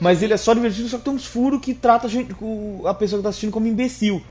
Mas 0.00 0.22
ele 0.22 0.32
é 0.32 0.36
só 0.36 0.54
divertido, 0.54 0.88
só 0.88 0.98
que 0.98 1.04
tem 1.04 1.12
uns 1.14 1.26
furos 1.26 1.60
que 1.60 1.74
trata 1.74 2.06
a, 2.06 2.10
gente, 2.10 2.34
a 2.86 2.94
pessoa 2.94 3.18
que 3.18 3.22
tá 3.24 3.28
assistindo 3.28 3.52
como 3.52 3.66
imbecil. 3.66 4.22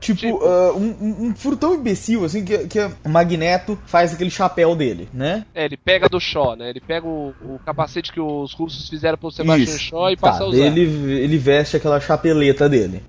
Tipo, 0.00 0.20
Tipo? 0.20 0.44
ah, 0.44 0.72
um, 0.74 1.26
um- 1.26 1.34
furo 1.34 1.56
tão 1.56 1.74
imbecil, 1.74 2.24
assim, 2.24 2.44
que, 2.44 2.68
que 2.68 2.78
o 3.04 3.08
Magneto 3.08 3.76
faz 3.86 4.12
aquele 4.14 4.30
chapéu 4.30 4.76
dele, 4.76 5.08
né? 5.12 5.44
É, 5.52 5.64
ele 5.64 5.76
pega 5.76 6.08
do 6.08 6.20
Shaw, 6.20 6.54
né? 6.54 6.70
Ele 6.70 6.80
pega 6.80 7.04
o, 7.06 7.34
o 7.40 7.58
capacete 7.64 8.12
que 8.12 8.20
os 8.20 8.52
russos 8.52 8.88
fizeram 8.88 9.18
pro 9.18 9.30
Sebastian. 9.30 9.76
Shaw 9.76 10.10
e 10.10 10.16
passa 10.16 10.38
tá, 10.38 10.44
a 10.44 10.48
usar. 10.48 10.66
Ele, 10.66 10.82
ele 11.20 11.36
veste 11.36 11.76
aquela 11.76 12.00
chapeleta 12.00 12.68
dele. 12.68 13.02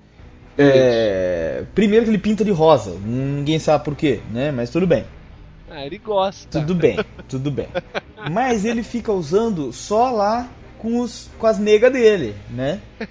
É, 0.62 1.64
primeiro 1.74 2.05
que 2.05 2.12
ele 2.12 2.18
pinta 2.18 2.43
de 2.43 2.51
rosa, 2.51 2.91
ninguém 3.03 3.60
sabe 3.60 3.84
por 3.86 3.95
quê, 3.95 4.20
né? 4.32 4.51
Mas 4.51 4.70
tudo 4.70 4.86
bem, 4.86 5.05
Ah, 5.70 5.86
ele 5.86 5.97
gosta. 5.97 6.60
tudo 6.60 6.76
bem, 6.76 6.99
tudo 7.28 7.49
bem. 7.49 7.68
Mas 8.32 8.66
ele 8.66 8.84
fica 8.84 9.12
usando 9.14 9.72
só 9.72 10.12
lá 10.12 10.47
com, 10.78 10.99
os, 10.99 11.30
com 11.39 11.47
as 11.47 11.57
negas 11.57 11.91
dele, 11.93 12.36
né? 12.49 12.80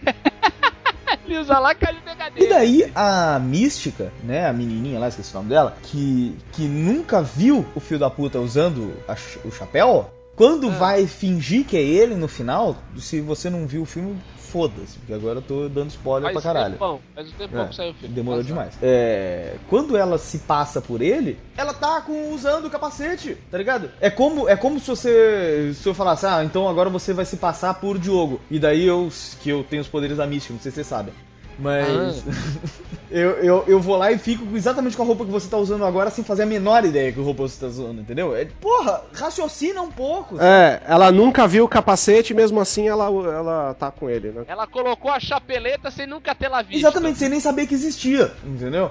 Ele 1.27 1.39
usa 1.39 1.59
lá 1.59 1.75
com 1.75 1.85
a 1.85 1.93
nega 1.93 2.31
dele. 2.31 2.47
E 2.47 2.49
daí 2.49 2.91
a 2.95 3.39
Mística, 3.39 4.11
né, 4.25 4.47
a 4.49 4.53
menininha 4.53 4.99
lá, 4.99 5.09
esqueci 5.09 5.31
o 5.33 5.37
nome 5.37 5.51
dela, 5.51 5.77
que, 5.83 6.35
que 6.53 6.63
nunca 6.63 7.21
viu 7.21 7.67
o 7.75 7.81
filho 7.81 8.01
da 8.01 8.09
puta 8.09 8.39
usando 8.41 8.95
a 9.07 9.15
o 9.45 9.51
chapéu, 9.51 10.11
quando 10.39 10.69
Ah. 10.69 10.79
vai 10.79 11.07
fingir 11.07 11.67
que 11.67 11.77
é 11.77 11.83
ele 11.83 12.15
no 12.15 12.29
final, 12.29 12.77
se 12.97 13.21
você 13.21 13.51
não 13.51 13.67
viu 13.67 13.83
o 13.83 13.85
filme, 13.85 14.17
foda-se, 14.37 14.99
porque 15.01 15.13
agora 15.13 15.39
eu 15.39 15.43
tô 15.43 15.69
dando 15.69 15.91
spoiler 15.91 16.33
Faz 16.33 16.43
pra 16.43 16.43
caralho. 16.55 16.73
tempão, 16.73 17.01
faz 17.15 17.29
um 17.29 17.33
tempão 17.33 17.63
É, 17.65 17.67
que 17.67 17.75
saiu 17.75 17.91
o 17.91 17.95
filme. 17.95 18.15
Demorou 18.15 18.43
demais. 18.43 18.73
É, 18.81 19.57
quando 19.69 19.95
ela 19.95 20.17
se 20.17 20.39
passa 20.39 20.81
por 20.81 21.03
ele, 21.03 21.39
ela 21.55 21.75
tá 21.75 22.01
com, 22.01 22.33
usando 22.33 22.65
o 22.65 22.71
capacete, 22.71 23.37
tá 23.51 23.59
ligado? 23.59 23.91
É 24.01 24.09
como, 24.09 24.49
é 24.49 24.57
como 24.57 24.81
se 24.81 24.87
você. 24.89 25.73
Se 25.75 25.87
eu 25.87 25.93
falasse, 25.93 26.25
ah, 26.25 26.43
então 26.43 26.67
agora 26.67 26.89
você 26.89 27.13
vai 27.13 27.27
se 27.27 27.37
passar 27.37 27.75
por 27.75 27.99
Diogo. 27.99 28.41
E 28.51 28.59
daí 28.59 28.87
eu. 28.87 29.11
Que 29.43 29.51
eu 29.51 29.63
tenho 29.69 29.83
os 29.83 29.89
poderes 29.89 30.17
da 30.17 30.27
mística, 30.27 30.55
não 30.55 30.61
sei 30.61 30.71
se 30.71 30.77
vocês 30.77 30.87
sabem. 30.87 31.13
Mas. 31.59 32.23
eu, 33.11 33.31
eu, 33.31 33.65
eu 33.67 33.81
vou 33.81 33.97
lá 33.97 34.13
e 34.13 34.19
fico 34.19 34.57
exatamente 34.57 34.97
com 34.97 35.03
a 35.03 35.07
roupa 35.07 35.25
que 35.25 35.31
você 35.31 35.49
tá 35.49 35.57
usando 35.57 35.85
agora, 35.85 36.11
sem 36.11 36.23
fazer 36.23 36.45
a 36.45 36.47
menor 36.47 36.85
ideia 36.85 37.13
que 37.13 37.21
roupa 37.21 37.43
você 37.43 37.61
tá 37.61 37.67
usando, 37.67 38.01
entendeu? 38.01 38.37
É, 38.37 38.45
porra, 38.45 39.03
raciocina 39.13 39.83
um 39.83 39.91
pouco. 39.91 40.41
É, 40.41 40.81
ela 40.87 41.11
nunca 41.11 41.47
viu 41.49 41.65
o 41.65 41.69
capacete, 41.69 42.33
mesmo 42.33 42.61
assim 42.61 42.89
ela, 42.89 43.07
ela 43.07 43.75
tá 43.75 43.91
com 43.91 44.09
ele, 44.09 44.31
né? 44.31 44.45
Ela 44.47 44.67
colocou 44.67 45.11
a 45.11 45.19
chapeleta 45.19 45.91
sem 45.91 46.07
nunca 46.07 46.35
ter 46.35 46.49
la 46.49 46.63
visto. 46.63 46.81
Exatamente, 46.81 47.19
sem 47.19 47.29
nem 47.29 47.41
saber 47.41 47.67
que 47.67 47.75
existia, 47.75 48.33
entendeu? 48.45 48.91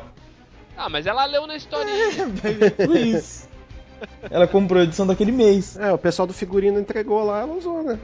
Ah, 0.78 0.90
mas 0.90 1.08
ela 1.08 1.26
leu 1.26 1.48
na 1.48 1.56
historinha. 1.56 2.28
Por 2.86 2.98
isso. 2.98 3.48
Ela 4.30 4.48
comprou 4.48 4.82
a 4.82 4.84
edição 4.84 5.08
daquele 5.08 5.32
mês. 5.32 5.76
É, 5.78 5.92
o 5.92 5.98
pessoal 5.98 6.28
do 6.28 6.34
figurino 6.34 6.80
entregou 6.80 7.24
lá, 7.24 7.42
ela 7.42 7.54
usou, 7.54 7.82
né? 7.82 7.98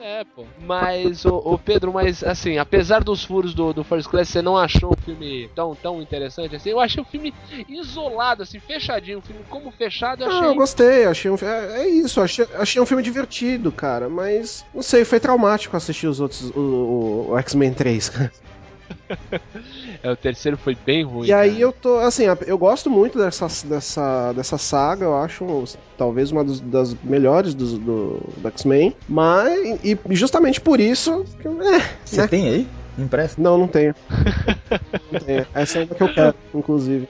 É, 0.00 0.24
pô. 0.24 0.44
Mas, 0.66 1.26
ô, 1.26 1.36
ô, 1.44 1.58
Pedro, 1.58 1.92
mas 1.92 2.24
assim, 2.24 2.56
apesar 2.56 3.04
dos 3.04 3.22
furos 3.22 3.52
do, 3.52 3.72
do 3.74 3.84
First 3.84 4.08
Class, 4.08 4.28
você 4.30 4.40
não 4.40 4.56
achou 4.56 4.92
o 4.92 4.96
filme 4.96 5.50
tão, 5.54 5.74
tão 5.74 6.00
interessante 6.00 6.56
assim? 6.56 6.70
Eu 6.70 6.80
achei 6.80 7.02
o 7.02 7.06
filme 7.06 7.34
isolado, 7.68 8.42
assim, 8.42 8.58
fechadinho. 8.60 9.18
O 9.18 9.22
filme 9.22 9.44
como 9.48 9.70
fechado, 9.70 10.22
eu 10.24 10.30
Ah, 10.30 10.34
achei. 10.36 10.48
eu 10.48 10.54
gostei, 10.54 11.04
achei 11.04 11.30
um 11.30 11.34
é, 11.42 11.82
é 11.82 11.88
isso, 11.88 12.20
achei, 12.20 12.46
achei 12.54 12.80
um 12.80 12.86
filme 12.86 13.02
divertido, 13.02 13.70
cara, 13.70 14.08
mas 14.08 14.64
não 14.74 14.82
sei, 14.82 15.04
foi 15.04 15.20
traumático 15.20 15.76
assistir 15.76 16.06
os 16.06 16.18
outros, 16.18 16.50
o, 16.50 16.58
o- 16.60 17.30
o 17.32 17.38
X-Men 17.38 17.74
3, 17.74 18.08
cara. 18.08 18.32
É, 20.02 20.10
o 20.10 20.16
terceiro 20.16 20.56
foi 20.56 20.74
bem 20.74 21.04
ruim. 21.04 21.28
E 21.28 21.32
aí 21.32 21.50
cara. 21.50 21.60
eu 21.62 21.72
tô, 21.72 21.98
assim, 21.98 22.24
eu 22.46 22.56
gosto 22.56 22.88
muito 22.88 23.18
dessa, 23.18 23.46
dessa, 23.66 24.32
dessa 24.32 24.56
saga, 24.56 25.04
eu 25.04 25.14
acho 25.16 25.64
talvez 25.98 26.30
uma 26.30 26.42
dos- 26.42 26.60
das 26.60 26.94
melhores 27.02 27.54
do, 27.54 27.78
do, 27.78 28.18
do 28.38 28.48
X-Men, 28.48 28.96
mas, 29.08 29.78
e 29.84 29.98
justamente 30.10 30.60
por 30.60 30.80
isso, 30.80 31.24
é, 31.44 31.80
Você 32.04 32.22
né? 32.22 32.28
tem 32.28 32.48
aí? 32.48 32.68
Empresta? 32.96 33.40
Não, 33.40 33.58
não 33.58 33.68
tenho. 33.68 33.94
não 35.12 35.20
tenho. 35.20 35.46
Essa 35.54 35.78
é 35.78 35.84
uma 35.84 35.94
que 35.94 36.02
eu 36.02 36.12
quero, 36.14 36.34
inclusive. 36.54 37.08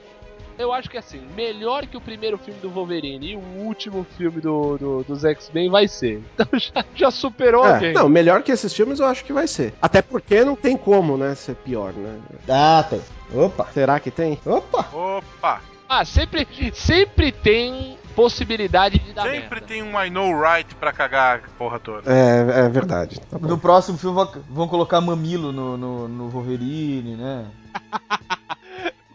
Eu 0.61 0.71
acho 0.73 0.89
que 0.89 0.97
assim, 0.97 1.21
melhor 1.35 1.85
que 1.87 1.97
o 1.97 2.01
primeiro 2.01 2.37
filme 2.37 2.59
do 2.59 2.69
Wolverine 2.69 3.31
e 3.31 3.35
o 3.35 3.39
último 3.39 4.05
filme 4.17 4.39
do, 4.39 4.77
do- 4.77 5.03
dos 5.03 5.23
X-Men 5.25 5.69
vai 5.69 5.87
ser. 5.87 6.21
Então 6.35 6.47
já, 6.59 6.85
já 6.95 7.11
superou 7.11 7.65
É, 7.65 7.73
alguém. 7.73 7.93
não, 7.93 8.07
melhor 8.09 8.43
que 8.43 8.51
esses 8.51 8.73
filmes 8.73 8.99
eu 8.99 9.05
acho 9.07 9.23
que 9.25 9.33
vai 9.33 9.47
ser. 9.47 9.73
Até 9.81 10.01
porque 10.01 10.43
não 10.45 10.55
tem 10.55 10.77
como, 10.77 11.17
né, 11.17 11.33
ser 11.35 11.55
pior, 11.55 11.93
né? 11.93 12.19
Ah, 12.47 12.85
tem. 12.89 13.01
Opa! 13.33 13.67
Será 13.73 13.99
que 13.99 14.11
tem? 14.11 14.39
Opa! 14.45 14.87
Opa! 14.93 15.61
Ah, 15.89 16.05
sempre, 16.05 16.47
sempre 16.73 17.31
tem 17.31 17.97
possibilidade 18.15 18.99
de 18.99 19.13
dar 19.13 19.23
Sempre 19.23 19.39
merda. 19.61 19.67
tem 19.67 19.81
um 19.83 20.01
I 20.01 20.09
know 20.09 20.31
right 20.39 20.73
pra 20.75 20.91
cagar 20.93 21.37
a 21.39 21.57
porra 21.57 21.79
toda. 21.79 22.11
É, 22.11 22.65
é 22.65 22.69
verdade. 22.69 23.19
Tá. 23.29 23.37
No 23.39 23.57
próximo 23.57 23.97
filme 23.97 24.15
vão- 24.15 24.31
vão 24.49 24.67
colocar 24.67 24.99
mamilo 25.01 25.51
no, 25.51 25.77
no, 25.77 26.07
no 26.07 26.29
Wolverine, 26.29 27.15
né? 27.15 27.45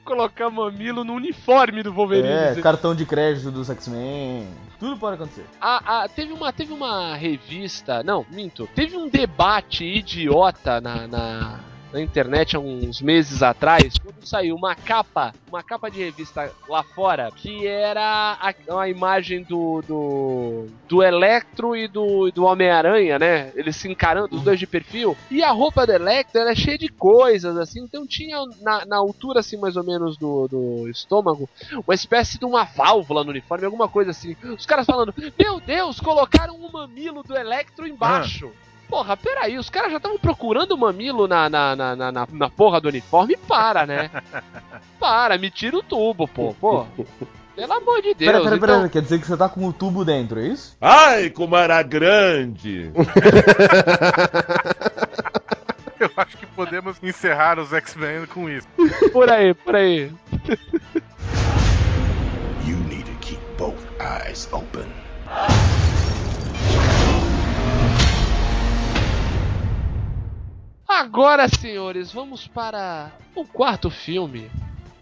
Colocar 0.07 0.49
mamilo 0.49 1.03
no 1.05 1.15
uniforme 1.15 1.83
do 1.83 1.93
Wolverine. 1.93 2.29
É, 2.29 2.55
Você- 2.55 2.63
cartão 2.63 2.95
de 2.95 3.05
crédito 3.05 3.51
dos 3.51 3.69
X-Men. 3.69 4.47
Tudo 4.79 4.97
pode 4.97 5.17
acontecer. 5.17 5.45
Ah, 5.61 5.83
ah, 6.05 6.09
teve, 6.09 6.33
uma, 6.33 6.53
teve 6.53 6.73
uma 6.73 7.17
revista. 7.17 8.03
Não, 8.05 8.25
minto. 8.31 8.69
Teve 8.75 8.97
um 8.97 9.09
debate 9.09 9.85
idiota 9.85 10.81
na, 10.81 11.09
na, 11.09 11.61
na 11.97 12.03
internet 12.03 12.55
há 12.55 12.61
uns 12.61 13.01
meses 13.01 13.43
atrás, 13.43 13.97
quando 13.97 14.23
saiu 14.23 14.55
uma 14.55 14.75
capa, 14.75 15.35
uma 15.49 15.63
capa 15.63 15.91
de 15.91 15.99
revista 16.01 16.53
lá 16.69 16.83
fora, 16.83 17.33
que 17.35 17.67
era 17.67 18.37
a, 18.39 18.81
a 18.81 18.89
imagem 18.89 19.43
do, 19.43 19.81
do, 19.81 20.67
do 20.87 21.03
Electro 21.03 21.75
e 21.75 21.89
do, 21.89 22.31
do 22.31 22.45
Homem-Aranha, 22.45 23.19
né? 23.19 23.51
Eles 23.55 23.77
se 23.77 23.89
encarando, 23.89 24.37
os 24.37 24.43
dois 24.43 24.59
de 24.59 24.67
perfil. 24.67 25.17
E 25.31 25.43
a 25.43 25.51
roupa 25.51 25.87
do 25.87 25.93
Electro 25.93 26.39
ela 26.39 26.51
é 26.51 26.55
cheia 26.55 26.77
de 26.77 26.89
coisas, 26.89 27.57
assim. 27.57 27.83
Então 27.83 28.07
tinha 28.07 28.37
na, 28.61 28.85
na 28.85 28.97
altura, 28.97 29.41
assim, 29.41 29.57
mais 29.57 29.75
ou 29.75 29.85
menos 29.85 30.19
do, 30.19 30.47
do 30.49 30.89
estômago, 30.91 31.49
uma 31.73 31.95
espécie 31.95 32.39
de 32.39 32.45
uma 32.45 32.65
válvula 32.65 33.25
no 33.25 33.31
uniforme, 33.31 33.65
alguma 33.65 33.89
coisa 33.89 34.11
assim. 34.11 34.37
Os 34.45 34.67
caras 34.67 34.85
falando, 34.85 35.15
meu 35.39 35.61
Deus, 35.61 35.99
colocaram 35.99 36.57
o 36.57 36.71
mamilo 36.71 37.23
do 37.23 37.35
Electro 37.35 37.87
embaixo. 37.87 38.53
Porra, 38.89 39.17
peraí, 39.17 39.59
os 39.59 39.69
caras 39.69 39.91
já 39.91 39.97
estavam 39.97 40.19
procurando 40.19 40.73
o 40.73 40.79
mamilo 40.79 41.27
na, 41.27 41.51
na, 41.51 41.75
na, 41.77 41.97
na, 41.97 42.13
na- 42.13 42.29
na 42.31 42.51
porra 42.51 42.81
do 42.81 42.89
uniforme? 42.89 43.37
Para, 43.37 43.85
né? 43.85 44.11
Para, 45.01 45.37
me 45.39 45.51
tira 45.51 45.77
o 45.77 45.83
tubo, 45.83 46.27
pô. 46.29 46.55
Pô, 46.61 46.87
pelo 47.55 47.73
amor 47.73 48.01
de 48.03 48.15
Deus. 48.15 48.31
Pera, 48.33 48.45
pera, 48.45 48.59
pera, 48.59 48.73
então- 48.77 48.89
quer 48.89 49.03
dizer 49.03 49.19
que 49.21 49.27
você 49.27 49.37
tá 49.37 49.49
com 49.49 49.67
o 49.67 49.73
tubo 49.73 50.05
dentro, 50.05 50.39
é 50.39 50.47
isso? 50.49 50.77
Ai, 50.81 51.31
como 51.31 51.57
era 51.57 51.83
grande! 51.83 52.91
Eu 55.99 56.11
acho 56.17 56.37
que 56.37 56.47
podemos 56.47 56.97
encerrar 57.03 57.59
os 57.59 57.73
X-Men 57.73 58.27
com 58.27 58.49
isso. 58.51 58.69
Por 59.13 59.31
aí, 59.31 59.55
por 59.55 59.75
aí. 59.75 60.13
You 62.67 62.77
need 62.89 63.05
to 63.05 63.17
keep 63.21 63.41
both 63.59 63.83
eyes 64.01 64.47
open. 64.53 64.85
Agora, 70.89 71.49
senhores, 71.49 72.13
vamos 72.13 72.47
para 72.47 73.11
o 73.35 73.45
quarto 73.45 73.91
filme 73.91 74.51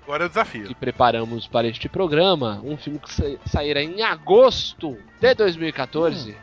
Agora 0.02 0.24
é 0.24 0.26
o 0.26 0.28
desafio. 0.28 0.64
que 0.66 0.74
preparamos 0.74 1.46
para 1.46 1.66
este 1.66 1.88
programa. 1.88 2.60
Um 2.64 2.76
filme 2.76 2.98
que 2.98 3.12
sa- 3.12 3.36
sairá 3.46 3.82
em 3.82 4.02
agosto 4.02 4.96
de 5.20 5.34
2014. 5.34 6.36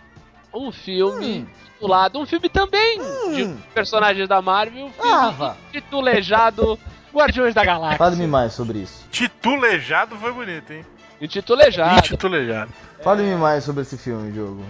Um 0.53 0.71
filme 0.71 1.47
titulado, 1.73 2.19
um 2.19 2.25
filme 2.25 2.49
também 2.49 2.99
de 3.33 3.43
Hum. 3.45 3.57
personagens 3.73 4.27
da 4.27 4.41
Marvel, 4.41 4.85
um 4.85 4.91
filme 4.91 5.11
Ah, 5.11 5.29
vá. 5.29 5.55
intitulejado 5.69 6.77
Guardiões 7.13 7.53
da 7.53 7.63
Galáxia. 7.65 7.97
Fale-me 7.97 8.27
mais 8.27 8.53
sobre 8.53 8.79
isso. 8.79 9.05
Titulejado 9.11 10.15
foi 10.17 10.31
bonito, 10.31 10.71
hein? 10.71 10.85
Intitulejado. 11.19 11.99
Intitulejado. 11.99 12.71
Fale-me 13.03 13.35
mais 13.35 13.63
sobre 13.63 13.81
esse 13.83 13.97
filme, 13.97 14.31
Diogo. 14.31 14.63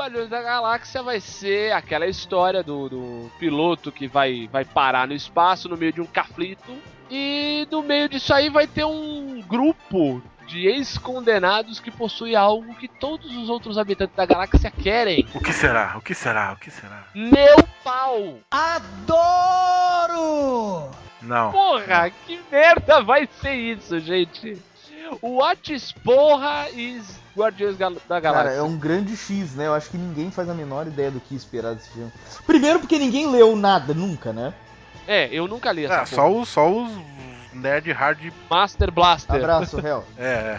O 0.00 0.02
Guardiões 0.02 0.30
da 0.30 0.40
Galáxia 0.40 1.02
vai 1.02 1.20
ser 1.20 1.74
aquela 1.74 2.06
história 2.06 2.62
do, 2.62 2.88
do 2.88 3.30
piloto 3.38 3.92
que 3.92 4.08
vai, 4.08 4.48
vai 4.50 4.64
parar 4.64 5.06
no 5.06 5.12
espaço 5.12 5.68
no 5.68 5.76
meio 5.76 5.92
de 5.92 6.00
um 6.00 6.06
conflito. 6.06 6.74
E 7.10 7.68
no 7.70 7.82
meio 7.82 8.08
disso 8.08 8.32
aí 8.32 8.48
vai 8.48 8.66
ter 8.66 8.82
um 8.82 9.42
grupo 9.42 10.22
de 10.46 10.66
ex-condenados 10.66 11.80
que 11.80 11.90
possui 11.90 12.34
algo 12.34 12.74
que 12.76 12.88
todos 12.88 13.36
os 13.36 13.50
outros 13.50 13.76
habitantes 13.76 14.16
da 14.16 14.24
galáxia 14.24 14.70
querem. 14.70 15.28
O 15.34 15.40
que 15.40 15.52
será? 15.52 15.94
O 15.98 16.00
que 16.00 16.14
será? 16.14 16.54
O 16.54 16.56
que 16.56 16.70
será? 16.70 17.04
Meu 17.14 17.62
pau! 17.84 18.38
Não. 21.20 21.52
Porra, 21.52 22.08
que 22.08 22.40
merda 22.50 23.02
vai 23.02 23.28
ser 23.42 23.54
isso, 23.54 24.00
gente? 24.00 24.69
What 25.22 25.94
porra 26.04 26.68
is 26.70 27.04
Guardiões 27.36 27.76
da 27.76 27.90
Cara, 27.90 28.20
Galáxia? 28.20 28.50
é 28.58 28.62
um 28.62 28.76
grande 28.76 29.16
X, 29.16 29.54
né? 29.54 29.66
Eu 29.66 29.74
acho 29.74 29.90
que 29.90 29.96
ninguém 29.98 30.30
faz 30.30 30.48
a 30.48 30.54
menor 30.54 30.86
ideia 30.86 31.10
do 31.10 31.20
que 31.20 31.34
esperar 31.34 31.74
desse 31.74 31.90
filme. 31.90 32.10
Primeiro 32.46 32.80
porque 32.80 32.98
ninguém 32.98 33.30
leu 33.30 33.54
nada, 33.56 33.94
nunca, 33.94 34.32
né? 34.32 34.52
É, 35.06 35.28
eu 35.32 35.48
nunca 35.48 35.72
li 35.72 35.84
essa 35.84 35.94
É, 35.94 35.96
porra. 35.98 36.06
só 36.08 36.30
os, 36.32 36.48
só 36.48 36.70
os 36.70 36.90
nerd 37.52 37.90
hard. 37.92 38.32
Master 38.48 38.90
Blaster. 38.90 39.36
Abraço, 39.36 39.80
réu. 39.80 40.04
É. 40.18 40.54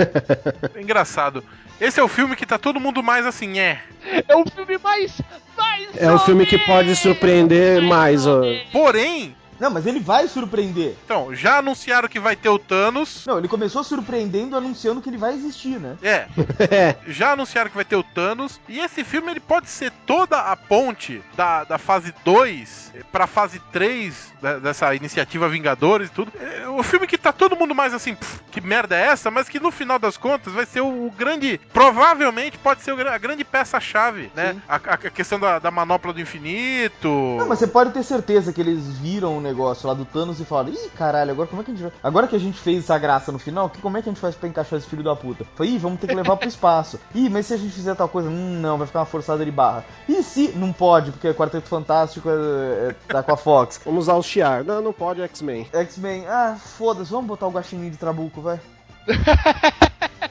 é. 0.75 0.81
Engraçado. 0.81 1.43
Esse 1.79 1.99
é 1.99 2.03
o 2.03 2.07
filme 2.07 2.35
que 2.35 2.45
tá 2.45 2.57
todo 2.59 2.79
mundo 2.79 3.01
mais 3.01 3.25
assim, 3.25 3.59
é. 3.59 3.81
É 4.27 4.35
o 4.35 4.45
filme 4.45 4.77
mais. 4.77 5.19
mais 5.57 5.89
É 5.97 6.11
o 6.11 6.19
filme 6.19 6.45
que 6.45 6.57
pode 6.59 6.95
surpreender 6.95 7.81
mais, 7.81 8.27
ó. 8.27 8.41
Porém, 8.71 9.35
Não, 9.61 9.69
mas 9.69 9.85
ele 9.85 9.99
vai 9.99 10.27
surpreender. 10.27 10.95
então, 11.05 11.33
já 11.33 11.59
anunciaram 11.59 12.09
que 12.09 12.19
vai 12.19 12.35
ter 12.35 12.49
o 12.49 12.59
Thanos. 12.59 13.25
Não, 13.25 13.37
ele 13.37 13.47
começou 13.47 13.83
surpreendendo 13.83 14.57
anunciando 14.57 15.01
que 15.01 15.09
ele 15.09 15.17
vai 15.17 15.33
existir, 15.35 15.79
né? 15.79 15.95
É, 16.01 16.27
É, 16.71 16.95
já 17.07 17.31
anunciaram 17.33 17.69
que 17.69 17.75
vai 17.75 17.85
ter 17.85 17.95
o 17.95 18.03
Thanos. 18.03 18.59
E 18.67 18.79
esse 18.79 19.03
filme 19.03 19.29
ele 19.31 19.39
pode 19.39 19.69
ser 19.69 19.91
toda 20.05 20.39
a 20.39 20.55
ponte 20.55 21.21
da, 21.37 21.63
da 21.63 21.77
fase 21.77 22.13
2 22.25 22.91
pra 23.11 23.27
fase 23.27 23.59
3 23.71 24.31
da- 24.41 24.57
dessa 24.59 24.93
iniciativa 24.95 25.47
Vingadores 25.47 26.09
e 26.09 26.11
tudo. 26.11 26.31
É 26.39 26.67
o 26.67 26.81
filme 26.83 27.05
que 27.07 27.17
tá 27.17 27.31
todo 27.31 27.55
mundo 27.55 27.75
mais 27.75 27.93
assim, 27.93 28.15
"Pff, 28.15 28.39
que 28.51 28.59
merda 28.59 28.95
é 28.97 29.05
essa? 29.07 29.29
Mas 29.29 29.47
que 29.47 29.59
no 29.59 29.69
final 29.71 29.99
das 29.99 30.17
contas 30.17 30.51
vai 30.53 30.65
ser 30.65 30.81
o, 30.81 31.05
o 31.07 31.11
grande. 31.11 31.59
Provavelmente 31.71 32.57
pode 32.57 32.81
ser 32.81 32.91
a 33.07 33.17
grande 33.17 33.43
peça-chave, 33.43 34.31
né? 34.35 34.59
A, 34.67 34.75
a- 34.75 34.97
questão 34.97 35.39
da, 35.39 35.59
da 35.59 35.69
manopla 35.69 36.11
do 36.13 36.19
infinito. 36.21 37.07
Não, 37.37 37.47
mas 37.47 37.59
você 37.59 37.67
pode 37.67 37.91
ter 37.91 38.03
certeza 38.03 38.51
que 38.53 38.61
eles 38.61 38.97
viram 38.97 39.37
o 39.37 39.41
negócio 39.51 39.87
lá 39.87 39.93
do 39.93 40.05
Thanos 40.05 40.39
e 40.39 40.45
falaram: 40.45 40.69
Ih, 40.69 40.89
caralho, 40.97 41.31
agora 41.31 41.47
como 41.47 41.61
é 41.61 41.65
que 41.65 41.71
a 41.71 41.73
gente 41.73 41.83
vai. 41.83 41.91
Agora 42.01 42.27
que 42.27 42.35
a 42.35 42.39
gente 42.39 42.59
fez 42.59 42.79
essa 42.79 42.97
graça 42.97 43.31
no 43.31 43.39
final, 43.39 43.69
que, 43.69 43.81
como 43.81 43.97
é 43.97 44.01
que 44.01 44.09
a 44.09 44.11
gente 44.11 44.21
faz 44.21 44.35
pra 44.35 44.47
encaixar 44.49 44.79
esse 44.79 44.87
filho 44.87 45.03
da 45.03 45.15
puta? 45.15 45.45
Foi, 45.55 45.67
ih, 45.67 45.77
vamos 45.77 45.99
ter 45.99 46.07
que 46.07 46.15
levar 46.15 46.37
pro 46.37 46.47
espaço. 46.47 46.99
Ih, 47.13 47.29
mas 47.29 47.45
se 47.45 47.53
a 47.53 47.57
gente 47.57 47.73
fizer 47.73 47.95
tal 47.95 48.07
coisa, 48.07 48.29
hum, 48.29 48.59
não, 48.59 48.77
vai 48.77 48.87
ficar 48.87 48.99
uma 48.99 49.05
forçada 49.05 49.43
de 49.43 49.51
barra. 49.51 49.85
E 50.07 50.23
se. 50.23 50.49
Não 50.55 50.71
pode, 50.71 51.11
porque 51.11 51.33
Quarteto 51.33 51.67
Fantástico 51.67 52.29
é, 52.29 52.89
é- 52.89 52.95
tá 53.07 53.21
com 53.21 53.33
a 53.33 53.37
Fox. 53.37 53.79
vamos 53.83 54.05
usar 54.05 54.15
o 54.15 54.23
Chiar. 54.23 54.63
Não, 54.63 54.81
não 54.81 54.93
pode 54.93 55.21
X-Men. 55.21 55.67
X-Men, 55.73 56.27
ah, 56.27 56.57
foda-se, 56.59 57.11
vamos 57.11 57.27
botar 57.27 57.47
o 57.47 57.51
Guaxinim 57.51 57.89
de 57.89 57.97
Trabuco, 57.97 58.41
vai. 58.41 58.59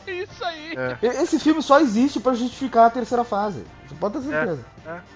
É 0.06 0.10
isso 0.12 0.44
aí. 0.44 0.74
E- 1.02 1.06
Esse 1.06 1.38
filme 1.38 1.62
só 1.62 1.80
existe 1.80 2.20
pra 2.20 2.34
justificar 2.34 2.86
a 2.86 2.90
terceira 2.90 3.24
fase. 3.24 3.64
Você 3.88 3.94
pode 3.96 4.14
ter 4.20 4.22
certeza. 4.28 4.64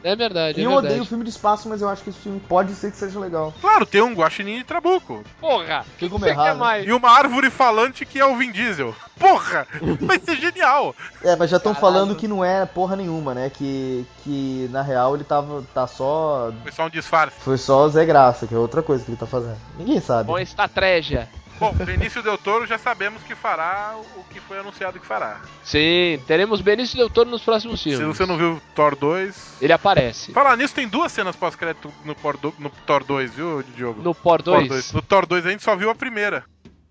É 0.03 0.15
verdade, 0.17 0.59
E 0.61 0.63
é 0.63 0.67
eu 0.67 0.71
verdade. 0.71 0.87
odeio 0.95 1.05
filme 1.05 1.25
de 1.25 1.31
espaço, 1.31 1.69
mas 1.69 1.81
eu 1.81 1.89
acho 1.89 2.03
que 2.03 2.11
esse 2.11 2.19
filme 2.19 2.39
pode 2.41 2.75
ser 2.75 2.91
que 2.91 2.97
seja 2.97 3.19
legal. 3.19 3.53
Claro, 3.61 3.87
tem 3.87 4.03
um 4.03 4.13
guaxinim 4.15 4.59
de 4.59 4.65
trabuco. 4.65 5.23
Porra, 5.41 5.85
Tem 5.99 6.09
como 6.09 6.25
né? 6.25 6.55
mais? 6.55 6.87
E 6.87 6.93
uma 6.93 7.11
árvore 7.11 7.51
falante 7.51 8.05
que 8.05 8.19
é 8.21 8.25
o 8.27 8.37
Vin 8.37 8.51
Diesel. 8.53 8.95
Porra! 9.19 9.67
Vai 10.01 10.19
ser 10.19 10.37
genial! 10.37 10.95
É, 11.23 11.35
mas 11.37 11.51
já 11.51 11.57
estão 11.57 11.75
falando 11.75 12.15
que 12.17 12.29
não 12.29 12.45
é 12.45 12.67
porra 12.67 12.95
nenhuma, 12.97 13.33
né? 13.35 13.51
Que, 13.51 14.05
que 14.23 14.69
na 14.73 14.83
real 14.83 15.15
ele 15.15 15.25
tava 15.25 15.65
tá 15.73 15.87
só. 15.87 16.53
Foi 16.63 16.73
só 16.73 16.87
um 16.87 16.91
disfarce. 16.91 17.37
Foi 17.41 17.57
só 17.57 17.89
Zé 17.89 18.05
Graça, 18.05 18.47
que 18.47 18.55
é 18.55 18.59
outra 18.59 18.83
coisa 18.83 19.05
que 19.05 19.11
ele 19.11 19.19
tá 19.19 19.27
fazendo. 19.27 19.57
Ninguém 19.79 20.01
sabe. 20.01 20.29
Com 20.29 20.39
estratégia. 20.39 21.29
Bom, 21.65 21.73
Benício 21.83 22.23
Del 22.23 22.37
Toro 22.37 22.67
já 22.67 22.77
sabemos 22.77 23.23
que 23.23 23.35
fará 23.35 23.95
o 24.17 24.25
que 24.25 24.39
foi 24.39 24.59
anunciado 24.59 25.01
que 25.01 25.07
fará. 25.07 25.41
Sim, 25.63 26.23
teremos 26.27 26.61
Benício 26.61 26.95
Del 26.99 27.09
Toro 27.09 27.31
nos 27.31 27.41
próximos 27.41 27.81
Se 27.81 27.89
filmes. 27.89 28.19
você 28.19 28.27
não 28.27 28.37
viu 28.37 28.61
Thor 28.75 28.95
2. 28.95 29.63
Ele 29.63 29.73
aparece. 29.73 30.31
Falar 30.35 30.59
nisso, 30.59 30.75
tem 30.75 30.87
duas 30.87 31.11
cenas 31.11 31.35
pós-crédito 31.35 31.91
no, 32.05 32.15
no 32.59 32.69
Thor 32.87 33.03
2, 33.03 33.35
viu, 33.35 33.63
Diogo? 33.75 34.03
No 34.03 34.15
Por 34.15 34.43
Thor 34.43 34.69
2. 34.69 34.93
No 34.93 35.01
Thor 35.01 35.25
2 35.25 35.47
a 35.47 35.51
gente 35.53 35.63
só 35.63 35.75
viu 35.75 35.89
a 35.89 35.95
primeira. 35.95 36.45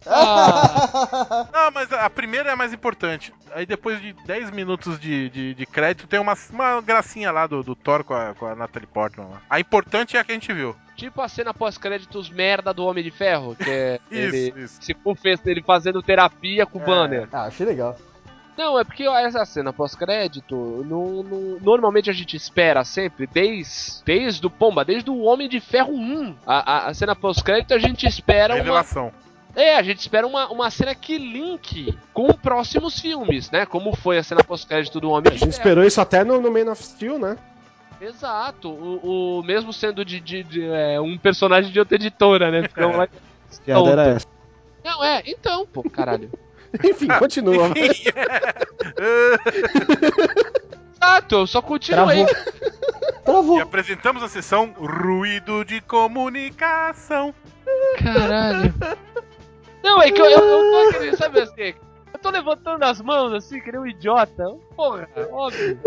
Ah, 0.05 1.47
Não, 1.51 1.71
mas 1.71 1.91
a 1.91 2.09
primeira 2.09 2.49
é 2.49 2.53
a 2.53 2.55
mais 2.55 2.73
importante. 2.73 3.33
Aí 3.53 3.65
depois 3.65 4.01
de 4.01 4.13
10 4.25 4.51
minutos 4.51 4.99
de, 4.99 5.29
de, 5.29 5.53
de 5.53 5.65
crédito, 5.65 6.07
tem 6.07 6.19
uma, 6.19 6.33
uma 6.51 6.81
gracinha 6.81 7.31
lá 7.31 7.45
do, 7.47 7.63
do 7.63 7.75
Thor 7.75 8.03
com 8.03 8.13
a, 8.13 8.33
com 8.33 8.45
a 8.45 8.55
Natalie 8.55 8.87
Portman 8.87 9.27
lá. 9.27 9.41
A 9.49 9.59
importante 9.59 10.17
é 10.17 10.19
a 10.19 10.23
que 10.23 10.31
a 10.31 10.35
gente 10.35 10.51
viu. 10.53 10.75
tipo 10.95 11.21
a 11.21 11.27
cena 11.27 11.53
pós-créditos 11.53 12.29
merda 12.29 12.73
do 12.73 12.85
Homem 12.85 13.03
de 13.03 13.11
Ferro, 13.11 13.55
que 13.55 13.69
é 13.69 13.99
Isso, 14.11 14.35
ele 14.35 14.63
isso. 14.63 14.77
se 14.81 14.93
confessa 14.93 15.49
ele 15.49 15.61
fazendo 15.61 16.01
terapia 16.01 16.65
com 16.65 16.79
o 16.79 16.81
É. 16.81 16.85
banner. 16.85 17.27
Ah, 17.31 17.43
achei 17.45 17.65
legal. 17.65 17.97
Não, 18.55 18.77
é 18.79 18.83
porque 18.83 19.01
essa 19.07 19.43
cena 19.45 19.73
pós-crédito, 19.73 20.85
não- 20.87 21.23
não- 21.23 21.59
normalmente 21.59 22.11
a 22.11 22.13
gente 22.13 22.37
espera 22.37 22.83
sempre, 22.83 23.25
desde, 23.25 24.03
desde 24.05 24.45
o 24.45 24.49
Pomba, 24.49 24.85
desde 24.85 25.09
o 25.09 25.21
Homem 25.21 25.49
de 25.49 25.59
Ferro 25.59 25.91
1, 25.93 26.35
a, 26.45 26.71
a- 26.71 26.87
a 26.89 26.93
cena 26.93 27.15
pós-crédito 27.15 27.73
a 27.73 27.79
gente 27.79 28.05
espera 28.05 28.53
uma, 28.53 28.59
Revelação. 28.61 29.11
É, 29.55 29.75
a 29.75 29.83
gente 29.83 29.99
espera 29.99 30.25
uma, 30.25 30.49
uma 30.51 30.71
cena 30.71 30.95
que 30.95 31.15
link 31.17 31.95
com 32.11 32.27
próximos 32.33 32.99
filmes, 32.99 33.51
né? 33.51 33.65
Como 33.67 33.95
foi 33.95 34.17
a 34.17 34.23
cena 34.23 34.43
pós-crédito 34.43 34.99
do 34.99 35.11
Homem 35.11 35.31
A 35.31 35.37
gente 35.37 35.49
esperou 35.51 35.83
isso 35.83 36.01
até 36.01 36.23
no, 36.23 36.41
no 36.41 36.51
Man 36.51 36.71
of 36.71 36.83
Steel, 36.83 37.19
né? 37.19 37.37
Exato. 38.01 38.69
O, 38.69 39.39
o- 39.39 39.43
mesmo 39.43 39.71
sendo 39.71 40.03
de, 40.03 40.19
de- 40.19 40.43
de, 40.43 40.65
é, 40.65 40.99
um 40.99 41.17
personagem 41.17 41.71
de 41.71 41.79
outra 41.79 41.95
editora, 41.95 42.49
né? 42.51 42.63
Ficamos 42.67 42.97
lá 42.97 43.07
piada 43.63 43.89
era 43.91 44.03
essa. 44.07 44.25
Não, 44.83 45.03
é, 45.03 45.21
então, 45.25 45.65
pô, 45.67 45.83
caralho. 45.87 46.29
Enfim, 46.83 47.07
continua. 47.19 47.69
vai. 47.69 47.77
Exato, 50.95 51.35
eu 51.35 51.47
só 51.47 51.61
continuei. 51.61 52.25
Travou. 52.25 52.43
Travou. 53.23 53.57
E 53.59 53.61
apresentamos 53.61 54.23
a 54.23 54.27
sessão 54.27 54.73
Ruído 54.77 55.63
de 55.63 55.79
Comunicação. 55.81 57.33
Caralho. 58.01 58.73
Não, 59.83 60.01
é 60.01 60.09
que 60.09 60.21
eu, 60.21 60.25
eu, 60.25 60.39
eu 60.39 60.71
tô 60.71 60.91
querendo, 60.97 61.17
sabe 61.17 61.41
assim? 61.41 61.73
Eu 62.13 62.19
tô 62.19 62.29
levantando 62.29 62.83
as 62.83 63.01
mãos 63.01 63.33
assim, 63.33 63.59
que 63.59 63.71
nem 63.71 63.81
um 63.81 63.87
idiota. 63.87 64.45
Porra, 64.75 65.09
óbvio. 65.31 65.79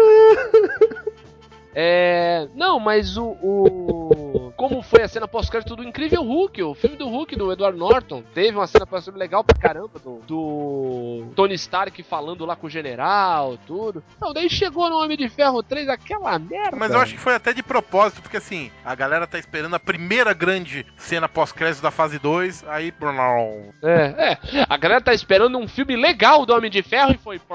É. 1.78 2.48
Não, 2.54 2.80
mas 2.80 3.16
o. 3.18 3.36
o- 3.42 4.52
Como 4.56 4.80
foi 4.80 5.02
a 5.02 5.08
cena 5.08 5.28
pós-crédito 5.28 5.76
do 5.76 5.84
Incrível 5.84 6.22
Hulk, 6.22 6.62
o 6.62 6.74
filme 6.74 6.96
do 6.96 7.06
Hulk 7.06 7.36
do 7.36 7.52
Edward 7.52 7.78
Norton. 7.78 8.22
Teve 8.34 8.56
uma 8.56 8.66
cena 8.66 8.86
pós-crédito 8.86 9.18
legal 9.20 9.44
pra 9.44 9.58
caramba 9.58 9.98
do, 10.02 10.20
do 10.26 11.26
Tony 11.36 11.52
Stark 11.56 12.02
falando 12.02 12.46
lá 12.46 12.56
com 12.56 12.66
o 12.66 12.70
general, 12.70 13.58
tudo. 13.66 14.02
Não, 14.18 14.32
daí 14.32 14.48
chegou 14.48 14.88
no 14.88 14.96
Homem 14.96 15.14
de 15.18 15.28
Ferro 15.28 15.62
3 15.62 15.90
aquela 15.90 16.38
merda. 16.38 16.74
Mas 16.74 16.90
eu 16.90 16.98
acho 16.98 17.12
que 17.12 17.20
foi 17.20 17.34
até 17.34 17.52
de 17.52 17.62
propósito, 17.62 18.22
porque 18.22 18.38
assim, 18.38 18.70
a 18.82 18.94
galera 18.94 19.26
tá 19.26 19.38
esperando 19.38 19.74
a 19.76 19.80
primeira 19.80 20.32
grande 20.32 20.86
cena 20.96 21.28
pós-crédito 21.28 21.82
da 21.82 21.90
fase 21.90 22.18
2, 22.18 22.64
aí. 22.68 22.94
É, 23.82 24.32
é. 24.32 24.66
A 24.68 24.76
galera 24.78 25.02
tá 25.02 25.12
esperando 25.12 25.58
um 25.58 25.68
filme 25.68 25.94
legal 25.96 26.46
do 26.46 26.54
Homem 26.54 26.70
de 26.70 26.82
Ferro 26.82 27.12
e 27.12 27.18
foi. 27.18 27.36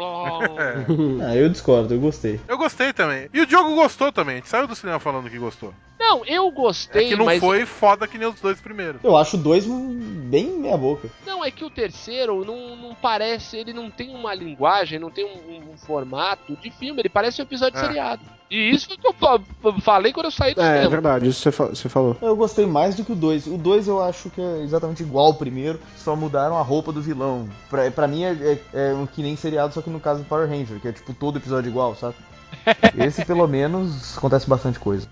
É. 0.61 1.25
Ah, 1.25 1.35
eu 1.35 1.49
discordo, 1.49 1.93
eu 1.95 1.99
gostei. 1.99 2.39
Eu 2.47 2.57
gostei 2.57 2.93
também. 2.93 3.27
E 3.33 3.41
o 3.41 3.45
Diogo 3.45 3.73
gostou 3.75 4.10
também. 4.11 4.35
A 4.35 4.37
gente 4.37 4.49
saiu 4.49 4.67
do 4.67 4.75
cinema 4.75 4.99
falando 4.99 5.29
que 5.29 5.37
gostou. 5.37 5.73
Não, 5.99 6.25
eu 6.25 6.47
É 6.47 6.51
gostei, 6.51 7.09
que 7.09 7.15
não 7.15 7.25
mas. 7.25 7.39
foi 7.39 7.65
foda 7.65 8.07
que 8.07 8.17
nem 8.17 8.27
os 8.27 8.39
dois 8.39 8.59
primeiros. 8.59 9.03
Eu 9.03 9.15
acho 9.15 9.37
dois 9.37 9.65
bem 9.65 10.57
meia 10.59 10.75
boca. 10.77 11.09
Não, 11.25 11.45
é 11.45 11.51
que 11.51 11.63
o 11.63 11.69
terceiro 11.69 12.43
não, 12.43 12.75
não 12.75 12.95
parece. 12.95 13.57
Ele 13.57 13.71
não 13.71 13.89
tem 13.91 14.13
uma 14.15 14.33
linguagem, 14.33 14.97
não 14.99 15.11
tem 15.11 15.25
um, 15.25 15.71
um 15.71 15.77
formato 15.77 16.55
de 16.55 16.71
filme, 16.71 16.99
ele 17.01 17.09
parece 17.09 17.41
um 17.41 17.43
episódio 17.43 17.77
É. 17.77 17.81
seriado. 17.81 18.21
E 18.49 18.69
isso 18.71 18.87
foi 18.87 18.97
o 18.97 18.99
que 18.99 19.07
eu 19.07 19.13
fa- 19.13 19.39
falei 19.81 20.11
quando 20.11 20.25
eu 20.25 20.31
saí 20.31 20.53
do 20.53 20.59
É, 20.61 20.65
é 20.65 20.69
cinema. 20.73 20.89
verdade, 20.89 21.29
isso 21.29 21.39
você 21.39 21.51
fa- 21.53 21.67
você 21.67 21.87
falou. 21.87 22.17
Eu 22.21 22.35
gostei 22.35 22.65
mais 22.65 22.95
do 22.95 23.05
que 23.05 23.13
o 23.13 23.15
2. 23.15 23.47
O 23.47 23.57
2 23.57 23.87
eu 23.87 24.03
acho 24.03 24.29
que 24.29 24.41
é 24.41 24.61
exatamente 24.63 25.03
igual 25.03 25.27
ao 25.27 25.33
primeiro, 25.35 25.79
só 25.95 26.15
mudaram 26.17 26.57
a 26.57 26.61
roupa 26.61 26.91
do 26.91 27.01
vilão. 27.01 27.47
Pra, 27.69 27.89
pra 27.91 28.07
mim 28.09 28.23
é, 28.25 28.31
é, 28.73 28.89
é 28.89 28.93
um 28.93 29.05
que 29.05 29.21
nem 29.21 29.37
seriado, 29.37 29.73
só 29.73 29.81
que 29.81 29.89
no 29.89 30.01
caso 30.01 30.23
do 30.23 30.25
Power 30.27 30.49
Ranger, 30.49 30.81
que 30.81 30.87
é 30.87 30.91
tipo 30.91 31.13
todo 31.13 31.37
episódio 31.37 31.69
igual, 31.69 31.95
sabe? 31.95 32.15
Esse 32.97 33.25
pelo 33.25 33.47
menos 33.47 34.17
acontece 34.17 34.47
bastante 34.49 34.79
coisa. 34.79 35.07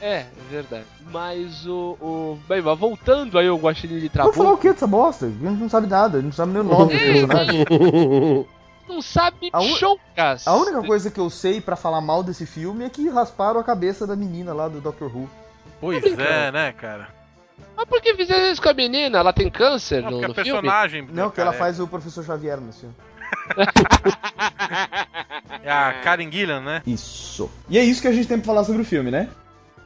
É, 0.00 0.20
é 0.20 0.26
verdade. 0.50 0.84
Mas 1.12 1.64
o. 1.66 1.96
o... 2.00 2.38
Bem, 2.48 2.60
mas 2.60 2.78
voltando 2.78 3.38
aí 3.38 3.46
ao 3.46 3.56
Guaxinim 3.56 3.98
de 4.00 4.08
Vai 4.08 4.16
falar 4.16 4.28
o 4.28 4.32
Trabuco. 4.32 4.58
que 4.62 4.72
dessa 4.72 4.86
bosta? 4.86 5.26
A 5.26 5.28
gente 5.28 5.42
não 5.60 5.68
sabe 5.68 5.86
nada, 5.86 6.18
a 6.18 6.20
gente 6.20 6.30
não 6.30 6.36
sabe 6.36 6.52
nem 6.52 6.60
o 6.60 6.64
nome 6.64 6.92
do 6.92 6.98
personagem. 6.98 7.64
Não 8.88 9.00
sabe 9.00 9.48
A 9.52 9.60
un- 9.60 9.76
chocas. 9.76 10.46
A 10.46 10.54
única 10.54 10.82
coisa 10.82 11.10
que 11.10 11.18
eu 11.18 11.30
sei 11.30 11.60
pra 11.60 11.76
falar 11.76 12.00
mal 12.00 12.22
desse 12.22 12.44
filme 12.44 12.84
é 12.84 12.90
que 12.90 13.08
rasparam 13.08 13.60
a 13.60 13.64
cabeça 13.64 14.06
da 14.06 14.16
menina 14.16 14.52
lá 14.52 14.68
do 14.68 14.80
Doctor 14.80 15.08
Who. 15.16 15.30
Pois 15.80 16.04
é, 16.18 16.50
né, 16.50 16.72
cara? 16.72 17.08
Mas 17.76 17.86
por 17.88 18.02
que 18.02 18.14
fizeram 18.14 18.50
isso 18.50 18.60
com 18.60 18.68
a 18.68 18.74
menina? 18.74 19.18
Ela 19.18 19.32
tem 19.32 19.48
câncer 19.48 20.02
Não, 20.02 20.10
no, 20.10 20.16
porque 20.20 20.26
no 20.28 20.34
filme? 20.34 20.60
personagem. 20.62 21.02
Não, 21.10 21.30
que 21.30 21.40
ela 21.40 21.52
cara, 21.52 21.64
faz 21.64 21.80
o 21.80 21.86
Professor 21.86 22.24
Xavier 22.24 22.60
nesse 22.60 22.80
filme. 22.80 22.94
É 25.64 25.70
a 25.70 25.92
Karen 26.02 26.30
Gillan, 26.30 26.60
né? 26.60 26.82
Isso. 26.86 27.50
E 27.68 27.78
é 27.78 27.84
isso 27.84 28.00
que 28.02 28.08
a 28.08 28.12
gente 28.12 28.26
tem 28.28 28.38
pra 28.38 28.46
falar 28.46 28.64
sobre 28.64 28.82
o 28.82 28.84
filme, 28.84 29.10
né? 29.10 29.28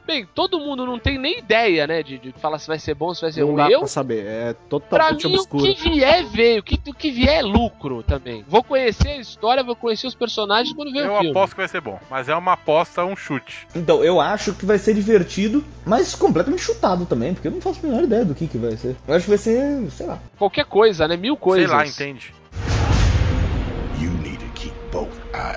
Bem, 0.07 0.25
todo 0.33 0.57
mundo 0.57 0.85
não 0.85 0.97
tem 0.97 1.17
nem 1.19 1.39
ideia, 1.39 1.85
né? 1.85 2.01
De, 2.01 2.17
de 2.17 2.31
falar 2.31 2.59
se 2.59 2.67
vai 2.67 2.79
ser 2.79 2.93
bom, 2.95 3.13
se 3.13 3.19
vai 3.21 3.31
ser 3.33 3.41
Não 3.41 3.47
ruim. 3.47 3.57
dá 3.57 3.69
Eu, 3.69 3.79
pra 3.79 3.87
saber, 3.89 4.25
é 4.25 4.53
pra 4.53 4.79
totalmente 4.79 5.27
mim, 5.27 5.33
o 5.33 5.39
obscuro. 5.41 5.63
que 5.75 5.89
vier 5.89 6.25
veio. 6.27 6.59
O 6.61 6.63
que, 6.63 6.79
o 6.89 6.93
que 6.93 7.11
vier 7.11 7.39
é 7.39 7.41
lucro 7.41 8.01
também. 8.03 8.41
Vou 8.47 8.63
conhecer 8.63 9.09
a 9.09 9.17
história, 9.17 9.61
vou 9.65 9.75
conhecer 9.75 10.07
os 10.07 10.15
personagens 10.15 10.73
quando 10.73 10.93
ver 10.93 11.05
Eu 11.07 11.11
o 11.11 11.15
filme. 11.17 11.29
aposto 11.31 11.55
que 11.55 11.59
vai 11.59 11.67
ser 11.67 11.81
bom. 11.81 11.99
Mas 12.09 12.29
é 12.29 12.35
uma 12.37 12.53
aposta, 12.53 13.03
um 13.03 13.17
chute. 13.17 13.67
Então, 13.75 14.01
eu 14.01 14.21
acho 14.21 14.53
que 14.53 14.65
vai 14.65 14.77
ser 14.79 14.93
divertido, 14.93 15.61
mas 15.85 16.15
completamente 16.15 16.61
chutado 16.61 17.05
também, 17.05 17.33
porque 17.33 17.49
eu 17.49 17.51
não 17.51 17.59
faço 17.59 17.81
a 17.85 17.89
menor 17.89 18.03
ideia 18.03 18.23
do 18.23 18.33
que, 18.33 18.47
que 18.47 18.57
vai 18.57 18.77
ser. 18.77 18.95
Eu 19.05 19.13
acho 19.13 19.25
que 19.25 19.29
vai 19.31 19.37
ser, 19.37 19.91
sei 19.91 20.05
lá. 20.05 20.19
Qualquer 20.39 20.63
coisa, 20.65 21.05
né? 21.05 21.17
Mil 21.17 21.35
coisas. 21.35 21.67
Sei 21.69 21.77
lá, 21.77 21.85
entende? 21.85 22.33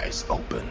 Eyes 0.03 0.25
open. 0.29 0.63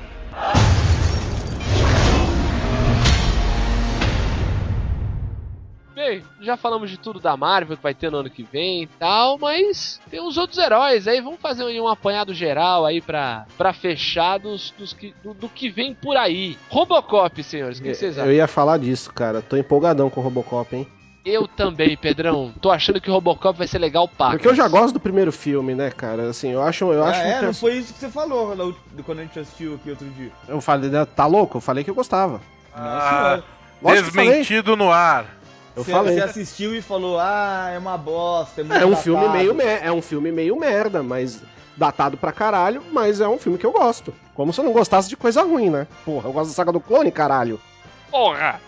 Bem, 5.96 6.24
já 6.40 6.56
falamos 6.56 6.90
de 6.90 6.98
tudo 6.98 7.20
da 7.20 7.36
Marvel 7.36 7.76
que 7.76 7.84
vai 7.84 7.94
ter 7.94 8.10
no 8.10 8.20
ano 8.20 8.30
que 8.30 8.42
vem 8.42 8.84
e 8.84 8.88
tal, 8.88 9.38
mas 9.38 10.00
tem 10.10 10.22
uns 10.22 10.38
outros 10.38 10.58
heróis 10.58 11.08
aí. 11.08 11.20
Vamos 11.20 11.42
fazer 11.42 11.64
aí 11.66 11.80
um 11.82 11.90
apanhado 11.90 12.34
geral 12.34 12.86
aí 12.86 13.02
pra, 13.02 13.46
pra 13.58 13.74
fechar 13.74 14.38
dos, 14.40 14.72
dos 14.78 14.94
que, 14.94 15.14
do, 15.22 15.34
do 15.34 15.50
que 15.50 15.70
vem 15.70 15.94
por 15.94 16.16
aí. 16.16 16.58
Robocop, 16.70 17.44
senhores, 17.44 17.80
o 17.80 17.84
que 17.84 17.94
vocês 17.94 18.16
Eu 18.16 18.24
acham? 18.24 18.34
ia 18.34 18.48
falar 18.48 18.78
disso, 18.78 19.12
cara. 19.14 19.42
Tô 19.42 19.58
empolgadão 19.58 20.10
com 20.10 20.22
o 20.22 20.24
Robocop, 20.24 20.74
hein? 20.74 20.88
Eu 21.26 21.48
também, 21.48 21.98
Pedrão. 21.98 22.54
Tô 22.62 22.72
achando 22.72 23.00
que 23.02 23.10
o 23.10 23.14
Robocop 23.14 23.58
vai 23.58 23.68
ser 23.68 23.78
legal 23.80 24.08
pá. 24.08 24.32
Porque 24.32 24.48
eu 24.48 24.56
já 24.56 24.68
gosto 24.68 24.94
do 24.94 25.00
primeiro 25.00 25.32
filme, 25.32 25.76
né, 25.76 25.92
cara? 25.92 26.30
Assim, 26.30 26.52
eu 26.52 26.62
acho. 26.62 26.86
Eu, 26.92 27.04
acho 27.04 27.20
ah, 27.22 27.24
é? 27.28 27.40
que- 27.40 27.46
Não 27.46 27.54
foi 27.54 27.74
isso 27.74 27.94
que 27.94 28.00
você 28.00 28.10
falou 28.10 28.56
na 28.56 29.04
quando 29.04 29.20
a 29.20 29.24
gente 29.24 29.38
assistiu 29.40 29.76
aqui 29.76 29.90
outro 29.90 30.08
dia. 30.10 30.32
eu 30.48 30.62
falei, 30.62 30.90
né, 30.90 31.06
tá 31.06 31.26
louco? 31.26 31.58
Eu 31.58 31.62
falei 31.62 31.84
que 31.84 31.90
eu 31.90 31.96
gostava. 31.96 32.42
Ah, 32.74 33.42
falei. 33.82 34.02
desmentido 34.02 34.76
no 34.76 34.92
ar. 34.92 35.26
Eu 35.76 35.84
você, 35.84 35.92
falei. 35.92 36.14
você 36.16 36.22
assistiu 36.22 36.76
e 36.76 36.82
falou, 36.82 37.18
ah, 37.20 37.70
é 37.74 37.78
uma 37.78 37.98
bosta, 37.98 38.62
é 38.62 38.64
muito 38.64 38.74
É 38.82 38.86
um 38.86 38.90
datado. 38.90 39.04
filme 39.04 39.30
meio 39.30 39.56
mer- 39.56 39.82
é 39.84 39.92
um 39.92 40.02
filme 40.02 40.32
meio 40.32 40.56
merda, 40.60 41.02
mas 41.04 41.42
datado 41.78 42.18
pra 42.18 42.32
caralho, 42.32 42.82
mas 42.92 43.22
é 43.22 43.28
um 43.28 43.38
filme 43.38 43.58
que 43.58 43.66
eu 43.66 43.72
gosto. 43.72 44.14
Como 44.34 44.52
se 44.52 44.60
eu 44.60 44.66
não 44.66 44.74
gostasse 44.74 45.08
de 45.08 45.16
coisa 45.16 45.42
ruim, 45.44 45.70
né? 45.70 45.88
Porra, 46.04 46.28
eu 46.28 46.34
gosto 46.34 46.50
da 46.50 46.56
saga 46.56 46.72
do 46.72 46.80
clone, 46.80 47.12
caralho. 47.12 47.60
Porra! 48.10 48.60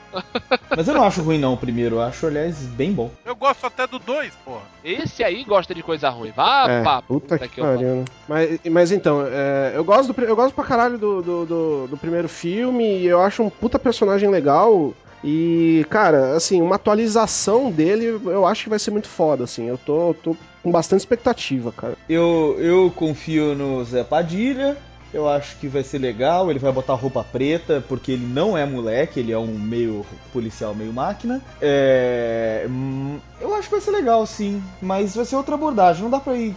Mas 0.75 0.87
eu 0.87 0.93
não 0.93 1.03
acho 1.03 1.21
ruim 1.21 1.37
não 1.39 1.53
o 1.53 1.57
primeiro, 1.57 1.95
eu 1.95 2.01
acho, 2.01 2.27
aliás, 2.27 2.57
bem 2.59 2.91
bom. 2.91 3.09
Eu 3.25 3.35
gosto 3.35 3.65
até 3.65 3.87
do 3.87 3.97
2, 3.97 4.33
porra. 4.43 4.63
Esse 4.83 5.23
aí 5.23 5.43
gosta 5.45 5.73
de 5.73 5.81
coisa 5.81 6.09
ruim. 6.09 6.31
Vá, 6.35 6.65
é, 6.69 6.83
pá, 6.83 7.01
puta 7.01 7.37
que, 7.47 7.61
eu 7.61 7.65
pariu. 7.65 7.95
né? 7.95 8.05
Mas, 8.27 8.59
mas 8.69 8.91
então, 8.91 9.23
é, 9.25 9.71
eu 9.73 9.83
gosto 9.85 10.11
do, 10.11 10.21
eu 10.23 10.35
gosto 10.35 10.53
pra 10.53 10.65
caralho 10.65 10.97
do, 10.97 11.21
do, 11.21 11.45
do- 11.45 11.87
do 11.87 11.97
primeiro 11.97 12.27
filme 12.27 12.99
e 12.99 13.07
eu 13.07 13.21
acho 13.21 13.41
um 13.41 13.49
puta 13.49 13.79
personagem 13.79 14.29
legal. 14.29 14.93
E, 15.23 15.85
cara, 15.89 16.35
assim, 16.35 16.61
uma 16.63 16.75
atualização 16.77 17.69
dele 17.71 18.19
eu 18.25 18.45
acho 18.47 18.63
que 18.63 18.69
vai 18.69 18.79
ser 18.79 18.89
muito 18.91 19.07
foda, 19.07 19.43
assim. 19.43 19.67
Eu 19.67 19.77
tô, 19.77 20.13
tô 20.15 20.35
com 20.63 20.71
bastante 20.71 20.99
expectativa, 21.01 21.71
cara. 21.71 21.95
Eu, 22.09 22.57
eu 22.59 22.91
confio 22.95 23.53
no 23.55 23.83
Zé 23.85 24.03
Padilha, 24.03 24.75
eu 25.13 25.27
acho 25.27 25.57
que 25.57 25.67
vai 25.67 25.83
ser 25.83 25.97
legal, 25.99 26.49
ele 26.49 26.59
vai 26.59 26.71
botar 26.71 26.93
roupa 26.93 27.23
preta, 27.23 27.83
porque 27.87 28.13
ele 28.13 28.25
não 28.25 28.57
é 28.57 28.65
moleque, 28.65 29.19
ele 29.19 29.31
é 29.31 29.37
um 29.37 29.57
meio 29.57 30.05
policial, 30.31 30.73
meio 30.73 30.93
máquina. 30.93 31.41
É, 31.61 32.65
hum, 32.69 33.19
eu 33.39 33.53
acho 33.55 33.67
que 33.67 33.75
vai 33.75 33.81
ser 33.81 33.91
legal, 33.91 34.25
sim, 34.25 34.61
mas 34.81 35.15
vai 35.15 35.25
ser 35.25 35.35
outra 35.35 35.55
abordagem, 35.55 36.03
não 36.03 36.09
dá 36.09 36.19
pra 36.19 36.35
ir 36.35 36.55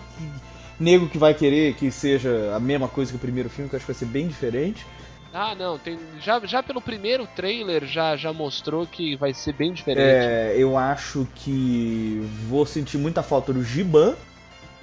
nego 0.78 1.08
que 1.08 1.18
vai 1.18 1.34
querer 1.34 1.74
que 1.74 1.90
seja 1.90 2.52
a 2.54 2.60
mesma 2.60 2.88
coisa 2.88 3.12
que 3.12 3.16
o 3.16 3.20
primeiro 3.20 3.48
filme, 3.48 3.68
que 3.68 3.74
eu 3.74 3.78
acho 3.78 3.86
que 3.86 3.92
vai 3.92 3.98
ser 3.98 4.06
bem 4.06 4.26
diferente. 4.26 4.84
Ah, 5.32 5.52
não, 5.52 5.76
tem, 5.76 5.98
já, 6.20 6.38
já 6.46 6.62
pelo 6.62 6.80
primeiro 6.80 7.26
trailer 7.26 7.84
já, 7.84 8.16
já 8.16 8.32
mostrou 8.32 8.86
que 8.86 9.16
vai 9.16 9.34
ser 9.34 9.52
bem 9.52 9.72
diferente. 9.72 10.06
É, 10.06 10.54
eu 10.56 10.78
acho 10.78 11.26
que 11.34 12.24
vou 12.48 12.64
sentir 12.64 12.98
muita 12.98 13.20
falta 13.20 13.52
do 13.52 13.64
Giban. 13.64 14.14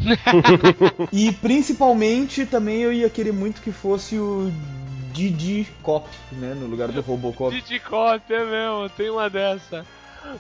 e 1.12 1.32
principalmente 1.34 2.46
também 2.46 2.82
eu 2.82 2.92
ia 2.92 3.10
querer 3.10 3.32
muito 3.32 3.62
que 3.62 3.72
fosse 3.72 4.18
o 4.18 4.52
Didi 5.14 5.68
Cop, 5.82 6.10
né? 6.32 6.54
No 6.54 6.68
lugar 6.68 6.90
do 6.90 7.02
Robocop. 7.02 7.54
Didi 7.54 7.80
Cop, 7.80 8.22
é 8.34 8.46
mesmo, 8.46 8.90
tem 8.96 9.10
uma 9.10 9.30
dessa. 9.30 9.86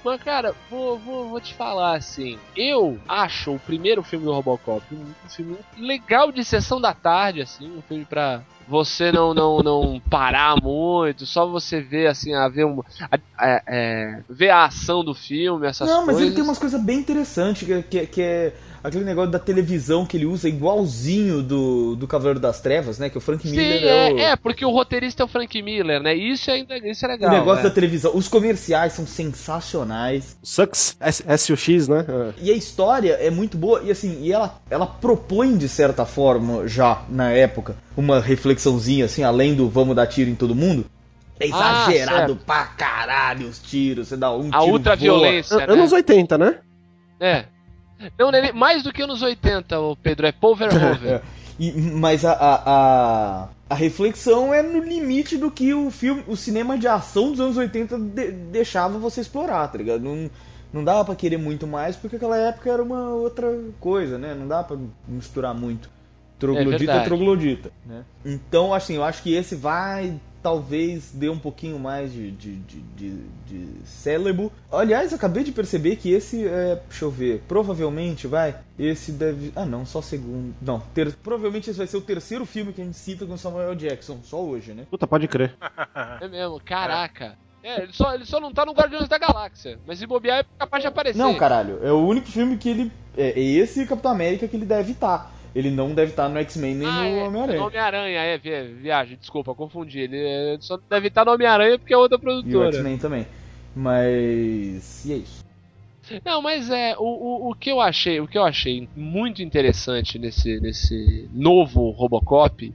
Mas, 0.03 0.21
cara, 0.21 0.55
vou, 0.69 0.97
vou, 0.97 1.29
vou 1.29 1.41
te 1.41 1.53
falar 1.53 1.95
assim. 1.95 2.37
Eu 2.55 2.99
acho 3.07 3.55
o 3.55 3.59
primeiro 3.59 4.03
filme 4.03 4.25
do 4.25 4.33
Robocop 4.33 4.83
um, 4.93 5.01
um 5.25 5.29
filme 5.29 5.57
legal 5.77 6.31
de 6.31 6.45
sessão 6.45 6.79
da 6.79 6.93
tarde, 6.93 7.41
assim, 7.41 7.69
um 7.77 7.81
filme 7.81 8.05
pra 8.05 8.41
você 8.71 9.11
não 9.11 9.33
não, 9.33 9.59
não 9.59 10.01
parar 10.09 10.55
muito, 10.63 11.25
só 11.25 11.45
você 11.45 11.81
ver 11.81 12.07
assim, 12.07 12.33
a 12.33 12.47
ver 12.47 12.65
um, 12.65 12.79
a, 13.11 13.17
a- 13.37 13.61
é, 13.67 14.21
ver 14.29 14.49
a 14.49 14.63
ação 14.65 15.03
do 15.03 15.13
filme, 15.13 15.67
essas 15.67 15.87
Não, 15.89 15.97
mas 16.05 16.15
coisas. 16.15 16.21
ele 16.23 16.35
tem 16.35 16.43
umas 16.43 16.57
coisas 16.57 16.81
bem 16.81 16.99
interessantes, 16.99 17.67
que, 17.67 17.83
que, 17.83 18.07
que 18.07 18.21
é 18.21 18.53
aquele 18.83 19.03
negócio 19.03 19.29
da 19.29 19.37
televisão 19.37 20.05
que 20.07 20.17
ele 20.17 20.25
usa 20.25 20.47
igualzinho 20.49 21.43
do, 21.43 21.95
do 21.95 22.07
Cavaleiro 22.07 22.39
das 22.39 22.61
Trevas, 22.61 22.97
né? 22.97 23.09
Que 23.11 23.17
o 23.17 23.21
Frank 23.21 23.47
Sim, 23.47 23.55
Miller 23.55 23.83
é, 23.83 24.09
é 24.09 24.13
o... 24.13 24.19
é, 24.19 24.35
porque 24.35 24.65
o 24.65 24.71
roteirista 24.71 25.21
é 25.21 25.25
o 25.25 25.27
Frank 25.27 25.61
Miller, 25.61 26.01
né? 26.01 26.15
Isso 26.15 26.49
é, 26.49 26.53
ainda- 26.55 26.77
isso 26.77 27.05
é 27.05 27.09
O 27.09 27.11
legal. 27.11 27.29
negócio 27.31 27.59
é. 27.59 27.63
da 27.63 27.69
televisão, 27.69 28.11
os 28.15 28.27
comerciais 28.27 28.93
são 28.93 29.05
sensacionais. 29.05 30.37
Sucks 30.41 30.95
S, 30.99 31.23
S 31.27 31.53
o 31.53 31.57
X, 31.57 31.87
né? 31.87 32.05
É. 32.07 32.33
E 32.41 32.51
a 32.51 32.55
história 32.55 33.13
é 33.13 33.29
muito 33.29 33.57
boa, 33.57 33.81
e 33.83 33.91
assim, 33.91 34.17
e 34.21 34.31
ela, 34.31 34.59
ela 34.69 34.85
propõe 34.87 35.57
de 35.57 35.69
certa 35.69 36.05
forma, 36.05 36.67
já 36.67 37.03
na 37.09 37.29
época, 37.31 37.75
uma 37.95 38.19
reflexãozinha 38.19 39.05
assim, 39.05 39.23
além 39.23 39.55
do 39.55 39.69
vamos 39.69 39.95
dar 39.95 40.07
tiro 40.07 40.29
em 40.29 40.35
todo 40.35 40.55
mundo. 40.55 40.85
É 41.39 41.45
Ah, 41.51 41.85
exagerado 41.87 42.33
certo. 42.33 42.45
pra 42.45 42.65
caralho 42.65 43.47
os 43.47 43.57
tiros, 43.59 44.07
você 44.09 44.17
dá 44.17 44.31
um 44.31 44.49
A 44.53 44.59
tiro 44.59 44.73
ultraviolência, 44.73 45.55
An- 45.57 45.59
né? 45.67 45.73
Anos 45.73 45.91
80, 45.91 46.37
né? 46.37 46.59
É. 47.19 47.45
Não, 48.17 48.29
é 48.29 48.51
mais 48.51 48.83
do 48.83 48.91
que 48.93 49.01
anos 49.01 49.21
80, 49.21 49.79
ô 49.79 49.95
Pedro, 49.95 50.27
é 50.27 50.31
Verhoeven. 50.31 51.11
É. 51.17 51.21
E- 51.59 51.71
mas 51.93 52.25
a, 52.25 52.31
a, 52.31 52.61
a, 52.65 53.47
a 53.69 53.75
reflexão 53.75 54.51
é 54.53 54.61
no 54.63 54.83
limite 54.83 55.37
do 55.37 55.51
que 55.51 55.73
o 55.73 55.91
filme, 55.91 56.23
o 56.27 56.35
cinema 56.35 56.77
de 56.77 56.87
ação 56.87 57.29
dos 57.31 57.39
anos 57.39 57.57
80 57.57 57.99
de- 57.99 58.31
deixava 58.31 58.97
você 58.97 59.21
explorar, 59.21 59.67
tá 59.67 59.77
ligado? 59.77 60.01
Não, 60.01 60.29
não 60.73 60.83
dava 60.83 61.05
pra 61.05 61.15
querer 61.15 61.37
muito 61.37 61.67
mais, 61.67 61.95
porque 61.95 62.15
aquela 62.15 62.37
época 62.37 62.71
era 62.71 62.81
uma 62.81 63.09
outra 63.09 63.47
coisa, 63.79 64.17
né? 64.17 64.33
Não 64.33 64.47
dá 64.47 64.63
pra 64.63 64.77
misturar 65.07 65.53
muito. 65.53 65.87
Troglodita 66.41 66.91
é, 66.91 67.03
troglodita, 67.03 67.71
né? 67.85 68.03
Então, 68.25 68.73
assim, 68.73 68.95
eu 68.95 69.03
acho 69.03 69.21
que 69.23 69.33
esse 69.33 69.55
vai 69.55 70.19
talvez 70.41 71.11
dê 71.13 71.29
um 71.29 71.37
pouquinho 71.37 71.77
mais 71.77 72.11
de, 72.11 72.31
de, 72.31 72.55
de, 72.55 72.79
de, 72.81 73.15
de 73.45 73.67
cérebro. 73.85 74.51
Aliás, 74.71 75.13
acabei 75.13 75.43
de 75.43 75.51
perceber 75.51 75.97
que 75.97 76.11
esse 76.11 76.47
é. 76.47 76.81
Deixa 76.89 77.05
eu 77.05 77.11
ver. 77.11 77.43
Provavelmente 77.47 78.25
vai. 78.27 78.55
Esse 78.77 79.11
deve. 79.11 79.53
Ah, 79.55 79.65
não, 79.65 79.85
só 79.85 80.01
segundo. 80.01 80.53
Não, 80.61 80.79
ter- 80.93 81.13
provavelmente 81.17 81.69
esse 81.69 81.77
vai 81.77 81.87
ser 81.87 81.97
o 81.97 82.01
terceiro 82.01 82.45
filme 82.45 82.73
que 82.73 82.81
a 82.81 82.85
gente 82.85 82.97
cita 82.97 83.25
com 83.25 83.37
Samuel 83.37 83.75
Jackson, 83.75 84.17
só 84.23 84.41
hoje, 84.41 84.73
né? 84.73 84.85
Puta, 84.89 85.05
pode 85.05 85.27
crer. 85.27 85.55
É 86.19 86.27
mesmo, 86.27 86.59
caraca. 86.59 87.37
É, 87.63 87.83
ele 87.83 87.93
só, 87.93 88.15
ele 88.15 88.25
só 88.25 88.39
não 88.39 88.51
tá 88.51 88.65
no 88.65 88.71
Guardiões 88.73 89.07
da 89.07 89.19
Galáxia. 89.19 89.77
Mas 89.85 89.99
se 89.99 90.07
bobear 90.07 90.39
é 90.39 90.45
capaz 90.57 90.81
de 90.81 90.87
aparecer. 90.87 91.19
Não, 91.19 91.35
caralho, 91.35 91.79
é 91.83 91.91
o 91.91 91.99
único 91.99 92.27
filme 92.27 92.57
que 92.57 92.67
ele. 92.69 92.91
É 93.15 93.39
é 93.39 93.39
esse 93.39 93.85
Capitão 93.85 94.09
América 94.11 94.47
que 94.47 94.55
ele 94.55 94.65
deve 94.65 94.93
estar. 94.93 95.31
Ele 95.53 95.69
não 95.69 95.93
deve 95.93 96.11
estar 96.11 96.29
no 96.29 96.37
X-Men 96.39 96.75
nem 96.75 96.87
Ah, 96.87 96.91
no 97.03 97.07
é, 97.19 97.23
Homem-Aranha. 97.23 97.59
no 97.59 97.67
Homem-Aranha, 97.67 98.19
é, 98.21 98.37
vi- 98.37 98.73
viagem, 98.75 99.17
desculpa, 99.17 99.53
confundi. 99.53 99.99
Ele 99.99 100.17
é, 100.17 100.57
só 100.61 100.79
deve 100.89 101.09
estar 101.09 101.25
no 101.25 101.33
Homem-Aranha 101.33 101.77
porque 101.77 101.93
é 101.93 101.97
outra 101.97 102.17
E 102.17 102.19
o 102.19 102.21
produtora. 102.21 102.71
X-Men 102.77 102.97
também. 102.97 103.27
Mas. 103.75 105.05
E 105.05 105.13
é 105.13 105.15
isso. 105.17 105.41
Não, 106.25 106.41
mas 106.41 106.69
é, 106.69 106.95
o, 106.97 107.03
o, 107.03 107.51
o 107.51 107.55
que 107.55 107.71
eu 107.71 107.79
achei, 107.79 108.19
o 108.19 108.27
que 108.27 108.37
eu 108.37 108.43
achei 108.43 108.87
muito 108.95 109.41
interessante 109.41 110.17
nesse, 110.17 110.59
nesse 110.59 111.29
novo 111.31 111.89
Robocop 111.91 112.73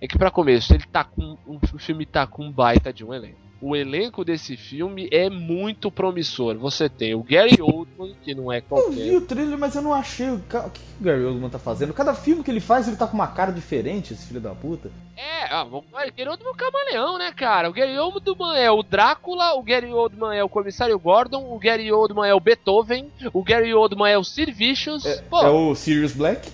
é 0.00 0.08
que 0.08 0.16
pra 0.18 0.30
começo 0.30 0.72
ele 0.74 0.84
tá 0.90 1.04
com 1.04 1.36
o 1.46 1.78
filme 1.78 2.06
tá 2.06 2.26
com 2.26 2.44
um 2.46 2.50
baita 2.52 2.92
de 2.92 3.04
um 3.04 3.12
elenco. 3.12 3.38
O 3.64 3.76
elenco 3.76 4.24
desse 4.24 4.56
filme 4.56 5.08
é 5.12 5.30
muito 5.30 5.88
promissor. 5.88 6.58
Você 6.58 6.88
tem 6.88 7.14
o 7.14 7.22
Gary 7.22 7.62
Oldman, 7.62 8.12
que 8.20 8.34
não 8.34 8.50
é 8.50 8.56
Eu 8.58 8.60
vi 8.60 8.68
qualquer. 8.68 9.16
o 9.16 9.20
trailer, 9.20 9.56
mas 9.56 9.76
eu 9.76 9.82
não 9.82 9.94
achei. 9.94 10.30
O 10.30 10.40
que, 10.40 10.56
o 10.56 10.72
Gary 11.00 11.24
Oldman 11.24 11.48
tá 11.48 11.60
fazendo? 11.60 11.94
Cada 11.94 12.12
filme 12.12 12.42
que 12.42 12.50
ele 12.50 12.58
faz, 12.58 12.88
ele 12.88 12.96
tá 12.96 13.06
com 13.06 13.14
uma 13.14 13.28
cara 13.28 13.52
diferente, 13.52 14.14
esse 14.14 14.26
filho 14.26 14.40
da 14.40 14.52
puta. 14.52 14.90
É, 15.16 15.44
ah, 15.54 15.62
o 15.62 15.84
Gary 15.92 16.28
Oldman 16.28 16.48
é 16.48 16.50
o 16.50 16.56
camaleão, 16.56 17.18
né, 17.18 17.30
cara? 17.30 17.70
O 17.70 17.72
Gary 17.72 17.96
Oldman 17.96 18.58
é 18.58 18.68
o 18.68 18.82
Drácula, 18.82 19.54
o 19.54 19.62
Gary 19.62 19.92
Oldman 19.92 20.36
é 20.36 20.42
o 20.42 20.48
Comissário 20.48 20.98
Gordon, 20.98 21.54
o 21.54 21.56
Gary 21.56 21.92
Oldman 21.92 22.28
é 22.28 22.34
o 22.34 22.40
Beethoven, 22.40 23.12
o 23.32 23.44
Gary 23.44 23.72
Oldman 23.72 24.10
é 24.10 24.18
o 24.18 24.24
Sid 24.24 24.50
Vicious. 24.50 25.06
É, 25.06 25.22
é 25.30 25.48
o 25.48 25.72
Sirius 25.76 26.12
Black? 26.12 26.50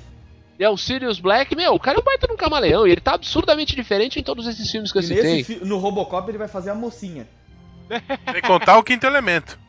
É 0.59 0.69
o 0.69 0.77
Sirius 0.77 1.21
Black, 1.21 1.55
meu, 1.55 1.75
o 1.75 1.79
cara 1.79 1.99
é 1.99 2.01
um 2.01 2.05
baita 2.05 2.27
de 2.27 2.33
um 2.33 2.37
camaleão 2.37 2.87
e 2.87 2.91
ele 2.91 3.01
tá 3.01 3.15
absurdamente 3.15 3.77
diferente 3.77 4.19
em 4.19 4.23
todos 4.25 4.47
esses 4.47 4.69
filmes 4.71 4.91
que 4.91 4.99
eu 4.99 5.03
E 5.03 5.07
citei. 5.07 5.45
fi- 5.45 5.65
no 5.65 5.79
Robocop 5.79 6.29
ele 6.29 6.39
vai 6.39 6.49
fazer 6.49 6.71
a 6.71 6.75
mocinha. 6.75 7.29
Sem 8.33 8.43
contar 8.43 8.77
o 8.79 8.83
quinto 8.83 9.07
elemento. 9.07 9.59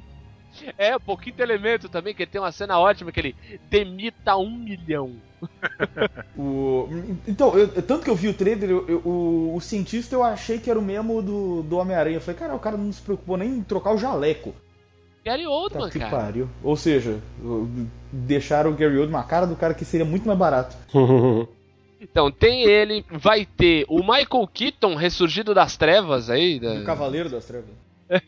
É, 0.77 0.97
pouquinho 0.99 1.35
de 1.37 1.41
elemento 1.43 1.87
também, 1.87 2.13
que 2.13 2.23
ele 2.23 2.29
tem 2.31 2.41
uma 2.41 2.51
cena 2.51 2.77
ótima 2.79 3.11
que 3.13 3.19
ele 3.19 3.35
demita 3.69 4.35
um 4.35 4.49
milhão. 4.49 5.15
O... 6.37 6.89
Então, 7.27 7.57
eu- 7.57 7.67
tanto 7.81 8.03
que 8.03 8.09
eu 8.09 8.15
vi 8.15 8.27
o 8.27 8.33
trailer, 8.33 8.69
eu- 8.69 8.85
eu- 8.87 9.01
o, 9.05 9.55
o 9.55 9.61
cientista 9.61 10.15
eu 10.15 10.23
achei 10.23 10.59
que 10.59 10.69
era 10.69 10.77
o 10.79 10.81
mesmo 10.81 11.21
do, 11.21 11.61
do 11.63 11.77
Homem-Aranha. 11.77 12.17
Eu 12.17 12.21
falei, 12.21 12.39
cara, 12.39 12.55
o 12.55 12.59
cara 12.59 12.75
não 12.75 12.91
se 12.91 13.01
preocupou 13.01 13.37
nem 13.37 13.49
em 13.49 13.63
trocar 13.63 13.93
o 13.93 13.97
jaleco. 13.97 14.53
Gary 15.23 15.45
Oldman, 15.45 15.85
Tá 15.85 15.89
que 15.91 15.99
cara. 15.99 16.11
pariu. 16.11 16.49
Ou 16.63 16.75
seja, 16.75 17.19
deixaram 18.11 18.71
o 18.71 18.75
Gary 18.75 18.97
Oldman 18.97 19.19
a 19.19 19.23
cara 19.23 19.45
do 19.45 19.55
cara 19.55 19.73
que 19.73 19.85
seria 19.85 20.05
muito 20.05 20.25
mais 20.25 20.39
barato. 20.39 20.75
Então, 22.01 22.31
tem 22.31 22.63
ele, 22.63 23.03
vai 23.11 23.45
ter 23.45 23.85
o 23.89 23.99
Michael 23.99 24.47
Keaton 24.53 24.95
ressurgido 24.95 25.53
das 25.53 25.75
trevas 25.75 26.29
aí. 26.29 26.57
Da... 26.57 26.75
Do 26.75 26.85
Cavaleiro 26.85 27.29
das 27.29 27.43
Trevas. 27.45 27.69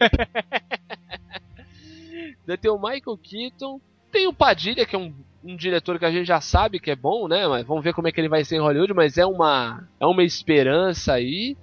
Vai 2.46 2.58
ter 2.58 2.70
o 2.70 2.78
Michael 2.78 3.18
Keaton. 3.18 3.80
Tem 4.12 4.28
o 4.28 4.34
Padilha, 4.34 4.86
que 4.86 4.94
é 4.94 5.00
um, 5.00 5.14
um 5.42 5.56
diretor 5.56 5.98
que 5.98 6.04
a 6.04 6.12
gente 6.12 6.26
já 6.26 6.42
sabe 6.42 6.82
que 6.82 6.92
é 6.92 6.96
bom, 6.96 7.30
né? 7.30 7.48
Mas 7.48 7.66
vamos 7.66 7.82
ver 7.82 7.94
como 7.94 8.10
é 8.10 8.12
que 8.12 8.20
ele 8.20 8.28
vai 8.28 8.44
ser 8.44 8.58
em 8.58 8.60
Hollywood, 8.60 8.94
mas 8.94 9.18
é 9.18 9.26
uma, 9.26 9.88
é 10.00 10.06
uma 10.06 10.24
esperança 10.24 11.14
aí. 11.14 11.56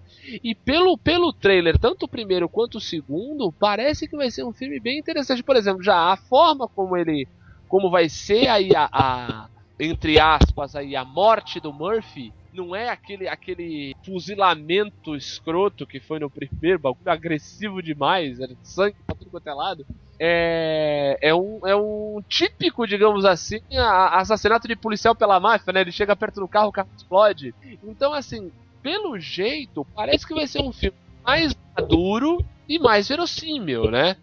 E 0.43 0.55
pelo, 0.65 0.99
pelo 0.99 1.33
trailer, 1.33 1.79
tanto 1.79 2.05
o 2.05 2.09
primeiro 2.09 2.49
quanto 2.49 2.77
o 2.79 2.81
segundo, 2.81 3.53
parece 3.59 4.07
que 4.09 4.17
vai 4.17 4.31
ser 4.31 4.45
um 4.45 4.53
filme 4.53 4.81
bem 4.81 4.99
interessante. 4.99 5.43
Por 5.43 5.57
exemplo, 5.57 5.83
já 5.83 6.13
a 6.13 6.17
forma 6.17 6.69
como 6.69 6.97
ele. 6.97 7.29
como 7.67 7.91
vai 7.91 8.09
ser 8.09 8.49
aí 8.49 8.75
a. 8.75 8.89
a- 8.93 9.49
entre 9.81 10.19
aspas, 10.19 10.75
aí, 10.75 10.97
a 10.97 11.05
morte 11.05 11.61
do 11.61 11.73
Murphy. 11.73 12.35
Não 12.53 12.75
é 12.75 12.89
aquele, 12.89 13.29
aquele 13.29 13.93
fuzilamento 14.05 15.15
escroto 15.15 15.87
que 15.87 16.01
foi 16.01 16.19
no 16.19 16.31
primeiro, 16.31 16.81
bagulho 16.81 17.11
agressivo 17.13 17.83
demais, 17.83 18.41
era 18.41 18.55
sangue 18.63 18.97
pra 19.07 19.15
tudo 19.15 19.31
quanto 19.31 19.47
é 19.49 19.55
lado. 19.55 19.85
É, 20.21 21.17
é, 21.23 21.35
um, 21.35 21.61
é 21.67 21.77
um 21.77 22.21
típico, 22.29 22.87
digamos 22.87 23.25
assim, 23.25 23.59
a- 23.77 24.19
assassinato 24.21 24.67
de 24.67 24.75
policial 24.77 25.15
pela 25.15 25.39
máfia, 25.39 25.73
né? 25.73 25.81
Ele 25.83 25.93
chega 25.93 26.17
perto 26.17 26.41
do 26.41 26.49
carro, 26.49 26.69
o 26.69 26.73
carro 26.73 26.89
explode. 26.97 27.55
Então, 27.83 28.13
assim, 28.15 28.51
pelo 28.83 29.19
jeito, 29.19 29.87
parece 29.95 30.27
que 30.27 30.35
vai 30.35 30.47
ser 30.47 30.63
um 30.63 30.73
filme 30.73 30.97
mais 31.25 31.55
maduro 31.77 32.45
e 32.69 32.79
mais 32.79 33.09
verossímil, 33.09 33.91
né? 33.91 34.17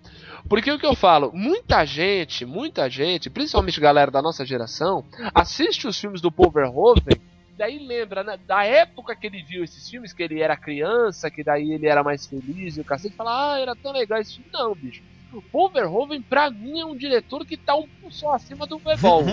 Porque 0.47 0.71
o 0.71 0.77
que 0.77 0.85
eu 0.85 0.95
falo, 0.95 1.31
muita 1.33 1.83
gente, 1.85 2.45
muita 2.45 2.89
gente, 2.89 3.29
principalmente 3.29 3.81
galera 3.81 4.11
da 4.11 4.21
nossa 4.21 4.45
geração, 4.45 5.03
assiste 5.33 5.87
os 5.87 5.99
filmes 5.99 6.21
do 6.21 6.31
Paul 6.31 6.51
Verhoeven, 6.51 7.19
daí 7.57 7.79
lembra 7.79 8.23
né, 8.23 8.37
da 8.45 8.63
época 8.63 9.15
que 9.15 9.25
ele 9.25 9.41
viu 9.41 9.63
esses 9.63 9.89
filmes, 9.89 10.13
que 10.13 10.21
ele 10.21 10.41
era 10.41 10.55
criança, 10.55 11.31
que 11.31 11.43
daí 11.43 11.71
ele 11.71 11.87
era 11.87 12.03
mais 12.03 12.27
feliz 12.27 12.77
e 12.77 12.81
o 12.81 12.85
cacete, 12.85 13.15
fala, 13.15 13.53
ah, 13.53 13.59
era 13.59 13.75
tão 13.75 13.91
legal 13.91 14.19
esse 14.19 14.35
filme. 14.35 14.49
Não, 14.53 14.75
bicho. 14.75 15.01
O 15.33 15.41
Paul 15.41 15.69
Verhoeven, 15.69 16.21
pra 16.21 16.49
mim, 16.49 16.79
é 16.79 16.85
um 16.85 16.95
diretor 16.95 17.45
que 17.45 17.57
tá 17.57 17.75
um 17.75 17.87
só 18.09 18.35
acima 18.35 18.67
do 18.67 18.79
Bebol. 18.79 19.23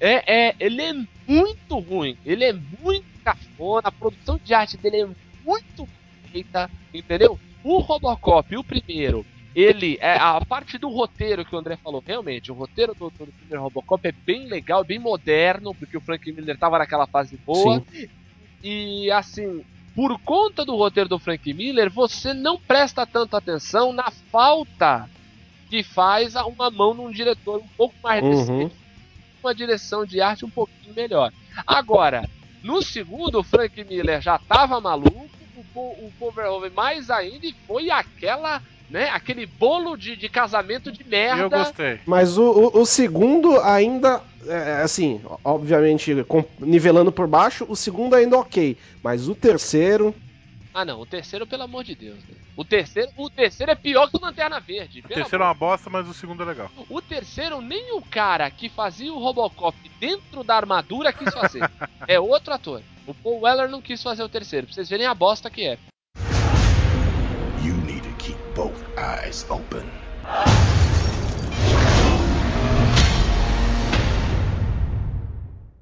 É, 0.00 0.48
é, 0.48 0.56
ele 0.58 0.82
é 0.82 0.92
muito 1.26 1.78
ruim, 1.78 2.18
ele 2.26 2.44
é 2.44 2.52
muito 2.52 3.13
cafona, 3.54 3.82
a 3.84 3.92
produção 3.92 4.38
de 4.42 4.52
arte 4.54 4.76
dele 4.76 5.02
é 5.02 5.06
muito 5.44 5.88
feita, 6.32 6.70
entendeu? 6.92 7.38
O 7.62 7.78
Robocop, 7.78 8.56
o 8.56 8.64
primeiro, 8.64 9.24
ele, 9.54 9.96
é 10.00 10.16
a 10.16 10.40
parte 10.44 10.78
do 10.78 10.88
roteiro 10.88 11.44
que 11.44 11.54
o 11.54 11.58
André 11.58 11.76
falou, 11.76 12.02
realmente, 12.04 12.50
o 12.50 12.54
roteiro 12.54 12.94
do, 12.94 13.10
do 13.10 13.32
primeiro 13.32 13.62
Robocop 13.62 14.06
é 14.06 14.12
bem 14.26 14.48
legal, 14.48 14.84
bem 14.84 14.98
moderno, 14.98 15.74
porque 15.74 15.96
o 15.96 16.00
Frank 16.00 16.30
Miller 16.32 16.58
tava 16.58 16.78
naquela 16.78 17.06
fase 17.06 17.38
boa. 17.46 17.82
E 18.62 19.10
assim, 19.12 19.62
por 19.94 20.18
conta 20.20 20.64
do 20.64 20.76
roteiro 20.76 21.08
do 21.08 21.18
Frank 21.18 21.52
Miller, 21.54 21.90
você 21.92 22.34
não 22.34 22.58
presta 22.66 23.06
tanta 23.06 23.38
atenção 23.38 23.92
na 23.92 24.10
falta 24.30 25.08
que 25.68 25.82
faz 25.82 26.34
a- 26.36 26.46
uma 26.46 26.70
mão 26.70 26.92
num 26.94 27.10
diretor 27.10 27.60
um 27.60 27.68
pouco 27.76 27.94
mais 28.02 28.22
Uhum. 28.22 28.30
decente, 28.30 28.76
uma 29.42 29.54
direção 29.54 30.04
de 30.04 30.20
arte 30.20 30.44
um 30.44 30.50
pouquinho 30.50 30.94
melhor. 30.94 31.30
Agora, 31.66 32.22
no 32.64 32.82
segundo, 32.82 33.40
o 33.40 33.44
Frank 33.44 33.84
Miller 33.84 34.20
já 34.22 34.38
tava 34.38 34.80
maluco, 34.80 35.28
o, 35.54 36.08
o 36.08 36.12
Paul 36.18 36.32
Verhoeven 36.32 36.70
mais 36.70 37.10
ainda, 37.10 37.46
e 37.46 37.54
foi 37.66 37.90
aquela, 37.90 38.60
né, 38.88 39.10
aquele 39.10 39.46
bolo 39.46 39.96
de, 39.96 40.16
de 40.16 40.28
casamento 40.30 40.90
de 40.90 41.04
merda. 41.04 41.42
eu 41.42 41.50
gostei. 41.50 42.00
Mas 42.06 42.38
o, 42.38 42.50
o, 42.50 42.80
o 42.80 42.86
segundo 42.86 43.60
ainda, 43.60 44.24
é, 44.46 44.82
assim, 44.82 45.20
obviamente, 45.44 46.24
com- 46.24 46.44
nivelando 46.58 47.12
por 47.12 47.26
baixo, 47.28 47.66
o 47.68 47.76
segundo 47.76 48.14
ainda 48.14 48.38
ok. 48.38 48.78
Mas 49.02 49.28
o 49.28 49.34
terceiro. 49.34 50.14
Ah 50.74 50.84
não, 50.84 51.00
o 51.00 51.06
terceiro, 51.06 51.46
pelo 51.46 51.62
amor 51.62 51.84
de 51.84 51.94
Deus. 51.94 52.18
né? 52.24 52.34
O 52.56 52.64
terceiro, 52.64 53.08
o 53.16 53.30
terceiro 53.30 53.70
é 53.70 53.76
pior 53.76 54.10
que 54.10 54.16
o 54.16 54.20
Lanterna 54.20 54.58
Verde. 54.58 54.98
O 54.98 55.08
terceiro 55.08 55.44
é 55.44 55.46
amor 55.46 55.46
uma 55.46 55.54
bosta, 55.54 55.88
mas 55.88 56.08
o 56.08 56.12
segundo 56.12 56.42
é 56.42 56.46
legal. 56.46 56.68
O 56.90 57.00
terceiro, 57.00 57.60
nem 57.60 57.96
o 57.96 58.02
cara 58.02 58.50
que 58.50 58.68
fazia 58.68 59.12
o 59.12 59.18
Robocop 59.20 59.76
dentro 60.00 60.42
da 60.42 60.56
armadura 60.56 61.12
quis 61.12 61.32
fazer. 61.32 61.62
é 62.08 62.18
outro 62.18 62.52
ator. 62.52 62.82
O 63.06 63.14
Paul 63.14 63.42
Weller 63.42 63.68
não 63.70 63.80
quis 63.80 64.02
fazer 64.02 64.24
o 64.24 64.28
terceiro, 64.28 64.66
pra 64.66 64.74
vocês 64.74 64.88
verem 64.88 65.06
a 65.06 65.14
bosta 65.14 65.48
que 65.48 65.64
é. 65.64 65.78
You 67.64 67.74
need 67.86 68.02
to 68.02 68.14
keep 68.18 68.38
both 68.56 68.82
eyes 68.98 69.46
open. 69.48 69.84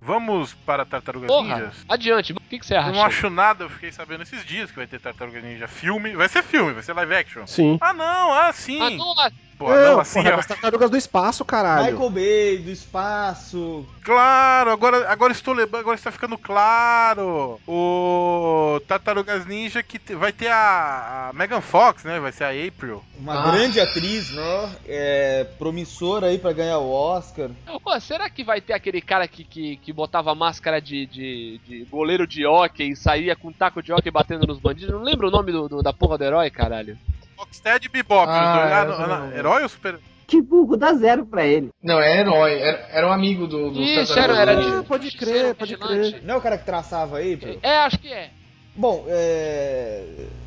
Vamos 0.04 0.52
para 0.66 0.84
Tartarugas 0.84 1.28
Porra, 1.28 1.58
Ninjas? 1.58 1.76
adiante, 1.88 2.32
o 2.32 2.36
que, 2.50 2.58
que 2.58 2.66
você 2.66 2.74
acha? 2.74 2.88
Eu 2.88 2.92
não 2.94 3.04
acho 3.04 3.30
nada, 3.30 3.62
eu 3.64 3.70
fiquei 3.70 3.92
sabendo 3.92 4.24
esses 4.24 4.44
dias 4.44 4.68
que 4.68 4.76
vai 4.76 4.86
ter 4.86 4.98
Tartaruga 4.98 5.40
Ninja 5.40 5.68
filme. 5.68 6.16
Vai 6.16 6.28
ser 6.28 6.42
filme, 6.42 6.72
vai 6.72 6.82
ser 6.82 6.92
live 6.92 7.14
action. 7.14 7.46
Sim. 7.46 7.78
Ah 7.80 7.94
não, 7.94 8.32
ah 8.32 8.52
sim. 8.52 8.80
Ah, 8.80 8.90
nossa, 8.90 9.32
pô. 9.64 9.70
Não, 9.74 10.00
assim, 10.00 10.20
porra, 10.22 10.32
ó. 10.34 10.36
das 10.36 10.46
tartarugas 10.46 10.90
do 10.90 10.96
espaço, 10.96 11.44
caralho. 11.44 11.92
Michael 11.92 12.10
Bay, 12.10 12.58
do 12.58 12.70
espaço. 12.70 13.86
Claro, 14.04 14.70
agora, 14.70 15.08
agora 15.10 15.32
estou 15.32 15.54
lembrando, 15.54 15.80
agora 15.80 15.96
está 15.96 16.10
ficando 16.10 16.36
claro. 16.36 17.60
O 17.66 18.80
Tartarugas 18.88 19.46
Ninja 19.46 19.82
que 19.82 19.98
vai 20.14 20.32
ter 20.32 20.48
a, 20.48 21.28
a 21.30 21.32
Megan 21.32 21.60
Fox, 21.60 22.04
né? 22.04 22.18
Vai 22.18 22.32
ser 22.32 22.44
a 22.44 22.48
April. 22.50 23.02
Uma 23.18 23.38
Ah. 23.38 23.50
grande 23.52 23.80
atriz, 23.80 24.30
né? 24.32 24.72
É, 24.86 25.44
promissora 25.58 26.26
aí 26.26 26.38
pra 26.38 26.52
ganhar 26.52 26.78
o 26.78 26.90
Oscar. 26.90 27.50
Pô, 27.82 28.00
será 28.00 28.28
que 28.28 28.42
vai 28.44 28.60
ter 28.60 28.72
aquele 28.72 29.00
cara 29.00 29.26
que, 29.28 29.44
que, 29.44 29.76
que 29.76 29.92
botava 29.92 30.34
máscara 30.34 30.80
de, 30.80 31.06
de, 31.06 31.60
de 31.66 31.84
goleiro 31.90 32.26
de 32.26 32.44
hockey 32.46 32.90
e 32.90 32.96
saía 32.96 33.36
com 33.36 33.48
um 33.48 33.52
taco 33.52 33.82
de 33.82 33.92
hockey 33.92 34.10
batendo 34.10 34.46
nos 34.46 34.58
bandidos? 34.58 34.94
Não 34.94 35.02
lembro 35.02 35.28
o 35.28 35.30
nome 35.30 35.52
do, 35.52 35.68
do- 35.68 35.82
da 35.82 35.92
porra 35.92 36.18
do 36.18 36.24
herói, 36.24 36.50
caralho. 36.50 36.98
Rocksteady 37.36 37.86
e 37.86 37.88
Bebop. 37.88 38.28
Ah, 38.28 38.54
dois. 38.54 38.72
Ah, 38.72 38.92
essa 38.94 39.06
não, 39.06 39.30
eu 39.30 39.38
herói 39.38 39.62
ou 39.62 39.68
super? 39.68 39.98
Que 40.26 40.40
burro, 40.40 40.76
dá 40.76 40.94
zero 40.94 41.26
pra 41.26 41.44
ele. 41.44 41.70
Não, 41.82 42.00
é 42.00 42.20
herói. 42.20 42.58
Era, 42.58 42.78
era 42.90 43.06
um 43.06 43.12
amigo 43.12 43.46
do, 43.46 43.70
do 43.70 43.82
Isso, 43.82 44.18
era, 44.18 44.34
era 44.34 44.56
de. 44.56 44.86
pode 44.86 45.10
crer, 45.16 45.54
pode 45.54 45.76
crer. 45.76 46.22
Não 46.22 46.34
é 46.34 46.38
o 46.38 46.40
cara 46.40 46.56
que 46.56 46.64
traçava 46.64 47.18
aí, 47.18 47.36
pô? 47.36 47.58
É, 47.62 47.78
acho 47.78 47.98
que 47.98 48.08
é. 48.08 48.30
Bom, 48.74 49.04
é... 49.06 50.02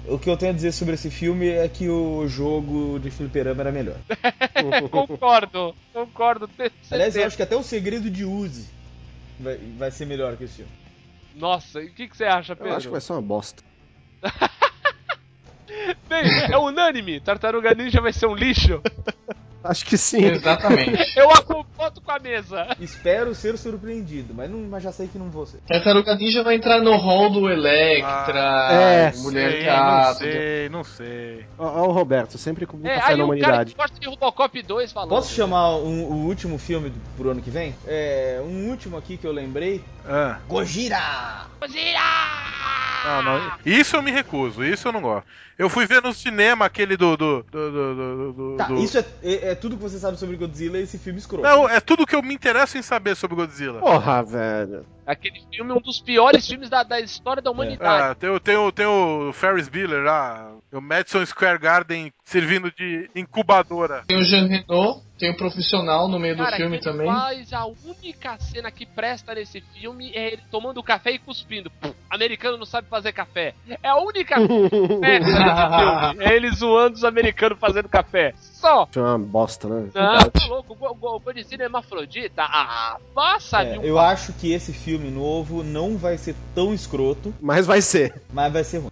o 0.07 0.17
que 0.17 0.27
eu 0.27 0.35
tenho 0.35 0.51
a 0.51 0.55
dizer 0.55 0.71
sobre 0.71 0.95
esse 0.95 1.11
filme 1.11 1.47
é 1.47 1.67
que 1.67 1.87
o 1.87 2.27
jogo 2.27 2.97
de 2.99 3.11
fliperama 3.11 3.61
era 3.61 3.71
melhor. 3.71 3.97
concordo, 4.89 5.75
concordo. 5.93 6.49
Aliás, 6.89 7.15
eu 7.15 7.25
acho 7.25 7.37
que 7.37 7.43
até 7.43 7.55
o 7.55 7.61
segredo 7.61 8.09
de 8.09 8.25
Uzi 8.25 8.67
vai, 9.39 9.57
vai 9.77 9.91
ser 9.91 10.07
melhor 10.07 10.35
que 10.37 10.45
esse 10.45 10.55
filme. 10.55 10.71
Nossa, 11.35 11.81
e 11.81 11.87
o 11.87 11.93
que, 11.93 12.07
que 12.07 12.17
você 12.17 12.23
acha, 12.25 12.53
Eu 12.53 12.57
Pedro? 12.57 12.75
acho 12.75 12.87
que 12.87 12.91
vai 12.91 13.01
ser 13.01 13.13
uma 13.13 13.21
bosta. 13.21 13.61
Bem, 16.09 16.23
é 16.51 16.57
unânime. 16.57 17.19
Tartaruga 17.19 17.73
Ninja 17.73 18.01
vai 18.01 18.13
ser 18.13 18.27
um 18.27 18.35
lixo. 18.35 18.81
Acho 19.63 19.83
que 19.83 19.97
sim. 19.97 20.23
Exatamente. 20.23 21.17
Eu 21.17 21.31
acompanho 21.31 21.91
com 22.03 22.11
a 22.11 22.19
mesa. 22.19 22.67
Espero 22.79 23.33
ser 23.33 23.57
surpreendido, 23.57 24.31
mas, 24.31 24.47
não, 24.47 24.59
mas 24.59 24.83
já 24.83 24.91
sei 24.91 25.07
que 25.07 25.17
não 25.17 25.31
vou 25.31 25.47
ser. 25.47 25.57
Tartaruga 25.67 26.13
Ninja 26.15 26.43
vai 26.43 26.53
entrar 26.53 26.79
no 26.81 26.95
hall 26.95 27.31
do 27.31 27.49
Electra, 27.49 28.69
é, 28.71 29.11
Mulher 29.17 29.51
sei, 29.53 29.63
Gato. 29.63 30.05
não 30.05 30.13
sei, 30.13 30.69
não 30.69 30.83
sei. 30.83 31.45
Ó, 31.57 31.81
ó 31.81 31.87
o 31.87 31.91
Roberto, 31.91 32.37
sempre 32.37 32.67
com 32.67 32.77
É, 32.87 32.93
café 32.99 33.13
aí 33.13 33.17
na 33.17 33.23
o 33.25 33.27
cara 33.29 33.39
humanidade. 33.39 33.71
que 33.71 33.77
gosta 33.77 33.99
de 33.99 34.07
Robocop 34.07 34.61
2 34.61 34.91
falando. 34.93 35.09
Posso 35.09 35.33
chamar 35.33 35.77
um- 35.77 36.03
o 36.11 36.25
último 36.27 36.59
filme 36.59 36.91
do- 36.91 37.01
pro 37.17 37.31
ano 37.31 37.41
que 37.41 37.49
vem? 37.49 37.73
É, 37.87 38.39
um 38.45 38.69
último 38.69 38.95
aqui 38.97 39.17
que 39.17 39.25
eu 39.25 39.31
lembrei. 39.31 39.83
Ah, 40.07 40.37
Gojira! 40.47 41.47
Não, 43.05 43.23
não. 43.23 43.51
Isso 43.65 43.95
eu 43.95 44.01
me 44.01 44.11
recuso, 44.11 44.63
isso 44.63 44.87
eu 44.87 44.91
não 44.91 45.01
gosto. 45.01 45.25
Eu 45.57 45.69
fui 45.69 45.85
ver 45.85 46.01
no 46.01 46.13
cinema 46.13 46.65
aquele 46.65 46.97
do. 46.97 47.15
do, 47.15 47.43
do, 47.43 47.71
do, 47.71 47.95
do- 47.95 48.33
do- 48.33 48.57
Tá, 48.57 48.69
isso 48.73 48.97
é, 48.97 49.05
é- 49.23 49.49
é 49.51 49.55
tudo 49.55 49.77
que 49.77 49.83
você 49.83 49.97
sabe 49.97 50.17
sobre 50.19 50.35
Godzilla 50.35 50.77
e 50.77 50.83
esse 50.83 50.97
filme 50.97 51.19
escroto. 51.19 51.43
Não, 51.43 51.69
é 51.69 51.79
tudo 51.79 52.05
que 52.05 52.15
eu 52.15 52.21
me 52.21 52.33
interesso 52.33 52.77
em 52.77 52.81
saber 52.81 53.15
sobre 53.15 53.35
Godzilla. 53.35 53.79
Porra, 53.79 54.21
velho. 54.23 54.85
Aquele 55.05 55.39
filme 55.53 55.71
é 55.71 55.73
um 55.75 55.79
dos 55.81 55.99
piores 56.01 56.47
filmes 56.47 56.69
da, 56.69 56.81
da 56.83 56.99
história 56.99 57.41
da 57.41 57.51
humanidade. 57.51 58.03
Ah, 58.11 58.15
tem, 58.15 58.29
o- 58.29 58.39
tem, 58.39 58.55
o- 58.57 58.71
tem 58.71 58.85
o 58.85 59.31
Ferris 59.33 59.67
Bueller 59.69 60.03
lá, 60.03 60.51
o 60.73 60.81
Madison 60.81 61.23
Square 61.25 61.59
Garden 61.59 62.11
servindo 62.23 62.71
de 62.71 63.09
incubadora. 63.15 64.03
Tem 64.07 64.17
o 64.17 64.23
Jean 64.23 64.47
Renault, 64.47 65.03
tem 65.19 65.31
o 65.31 65.37
profissional 65.37 66.07
no 66.07 66.17
meio 66.19 66.35
do 66.35 66.43
Cara, 66.43 66.57
filme 66.57 66.79
quem 66.79 66.91
também. 66.91 67.05
faz 67.07 67.53
a 67.53 67.65
única 67.65 68.37
cena 68.39 68.71
que 68.71 68.85
presta 68.85 69.33
nesse 69.35 69.61
filme 69.61 70.11
é 70.13 70.33
ele 70.33 70.41
tomando 70.49 70.81
café 70.81 71.11
e 71.11 71.19
cuspindo. 71.19 71.69
Pum, 71.69 71.93
americano 72.09 72.57
não 72.57 72.65
sabe 72.65 72.87
fazer 72.89 73.11
café. 73.13 73.53
É 73.83 73.87
a 73.89 73.97
única 73.97 74.35
coisa 74.47 74.69
que 74.69 74.99
presta 74.99 75.29
nesse 75.29 76.09
filme. 76.11 76.25
É 76.25 76.35
ele 76.35 76.51
zoando 76.51 76.95
os 76.95 77.03
americanos 77.03 77.59
fazendo 77.59 77.87
café. 77.87 78.33
Só. 78.37 78.87
Isso 78.89 78.99
é 78.99 79.03
uma 79.03 79.19
bosta, 79.19 79.67
né? 79.69 79.89
Não, 79.93 80.29
tá 80.31 80.45
louco. 80.47 80.73
O 80.73 80.75
Go- 80.75 80.95
Go- 80.95 81.19
Godzilla 81.19 81.61
é 81.63 81.65
hermafrodita. 81.65 82.41
Ah, 82.41 82.97
faça 83.13 83.61
É, 83.63 83.77
um 83.77 83.83
eu 83.83 83.99
acho 83.99 84.33
que 84.33 84.51
esse 84.51 84.73
filme 84.73 84.94
novo 84.97 85.63
não 85.63 85.97
vai 85.97 86.17
ser 86.17 86.35
tão 86.53 86.73
escroto, 86.73 87.33
Mas 87.41 87.65
vai 87.65 87.81
ser. 87.81 88.21
mas 88.33 88.51
vai 88.53 88.63
ser 88.63 88.79
ruim. 88.79 88.91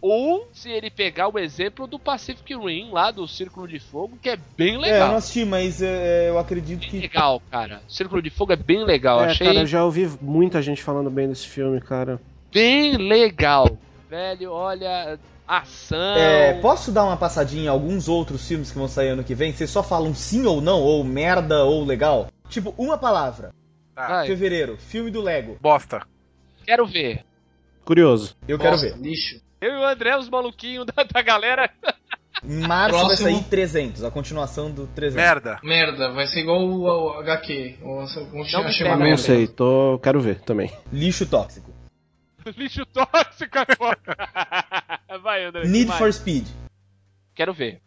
Ou 0.00 0.46
se 0.52 0.70
ele 0.70 0.90
pegar 0.90 1.28
o 1.28 1.38
exemplo 1.38 1.86
do 1.86 1.98
Pacific 1.98 2.54
Rim, 2.54 2.90
lá 2.92 3.10
do 3.10 3.26
Círculo 3.26 3.66
de 3.66 3.80
Fogo, 3.80 4.16
que 4.22 4.28
é 4.28 4.38
bem 4.56 4.74
É, 4.74 4.76
eu 4.76 4.80
legal. 4.80 5.08
não 5.08 5.16
assisti, 5.16 5.44
mas 5.44 5.82
é, 5.82 6.28
eu 6.28 6.38
acredito 6.38 6.80
Bem 6.80 6.90
que. 6.90 6.98
legal, 7.00 7.42
cara. 7.50 7.80
Círculo 7.88 8.22
de 8.22 8.30
Fogo 8.30 8.52
é 8.52 8.56
bem 8.56 8.84
legal. 8.84 9.20
é, 9.22 9.26
Achei 9.26 9.46
cara, 9.48 9.60
eu 9.60 9.66
já 9.66 9.84
ouvi 9.84 10.08
muita 10.20 10.62
gente 10.62 10.82
falando 10.82 11.10
bem 11.10 11.28
desse 11.28 11.46
filme, 11.48 11.80
cara. 11.80 12.20
bem 12.52 12.96
legal. 12.96 13.76
Velho, 14.08 14.52
olha, 14.52 15.18
ação. 15.48 15.98
É, 16.16 16.52
posso 16.60 16.92
dar 16.92 17.02
uma 17.04 17.16
passadinha 17.16 17.64
em 17.64 17.68
alguns 17.68 18.08
outros 18.08 18.46
filmes 18.46 18.70
que 18.70 18.78
vão 18.78 18.86
sair 18.86 19.08
ano 19.08 19.24
que 19.24 19.34
vem? 19.34 19.52
Vocês 19.52 19.70
só 19.70 19.82
falam 19.82 20.14
sim 20.14 20.44
ou 20.46 20.60
não, 20.60 20.80
ou 20.82 21.02
merda 21.02 21.64
ou 21.64 21.84
legal? 21.84 22.28
Tipo, 22.48 22.72
uma 22.78 22.96
palavra. 22.96 23.52
Tá, 23.96 24.08
Vai, 24.08 24.26
Fevereiro, 24.26 24.76
filme 24.76 25.10
do 25.10 25.22
Lego. 25.22 25.56
bosta. 25.58 26.06
quero 26.66 26.86
ver. 26.86 27.24
Curioso. 27.82 28.36
Eu 28.46 28.58
quero 28.58 28.76
ver. 28.76 28.94
lixo. 28.98 29.40
Eu 29.58 29.72
e 29.72 29.76
o 29.78 29.84
André, 29.84 30.14
os 30.18 30.28
maluquinhos 30.28 30.84
da, 30.84 31.02
da 31.02 31.22
galera. 31.22 31.70
Março 32.44 32.94
vai 32.94 33.06
Próximo. 33.06 33.30
sair 33.30 33.44
300, 33.44 34.04
a 34.04 34.10
continuação 34.10 34.70
do 34.70 34.86
300. 34.88 35.16
Merda. 35.16 35.58
Merda, 35.64 36.12
vai 36.12 36.26
ser 36.26 36.40
igual 36.40 36.60
o, 36.62 36.82
o 36.82 37.10
HQ. 37.20 37.78
Nossa, 37.80 38.20
como 38.26 38.44
Não 38.52 38.60
achei 38.66 38.86
Não 38.86 38.98
merda. 38.98 39.16
sei, 39.16 39.46
tô. 39.48 39.98
Quero 40.02 40.20
ver 40.20 40.40
também. 40.42 40.70
Lixo 40.92 41.24
tóxico. 41.24 41.72
Lixo 42.58 42.84
tóxico 42.86 43.58
agora. 43.58 43.98
Vai, 45.22 45.44
André. 45.46 45.66
Need 45.66 45.86
mais? 45.88 45.98
for 45.98 46.12
Speed. 46.12 46.46
Quero 47.34 47.54
ver. 47.54 47.80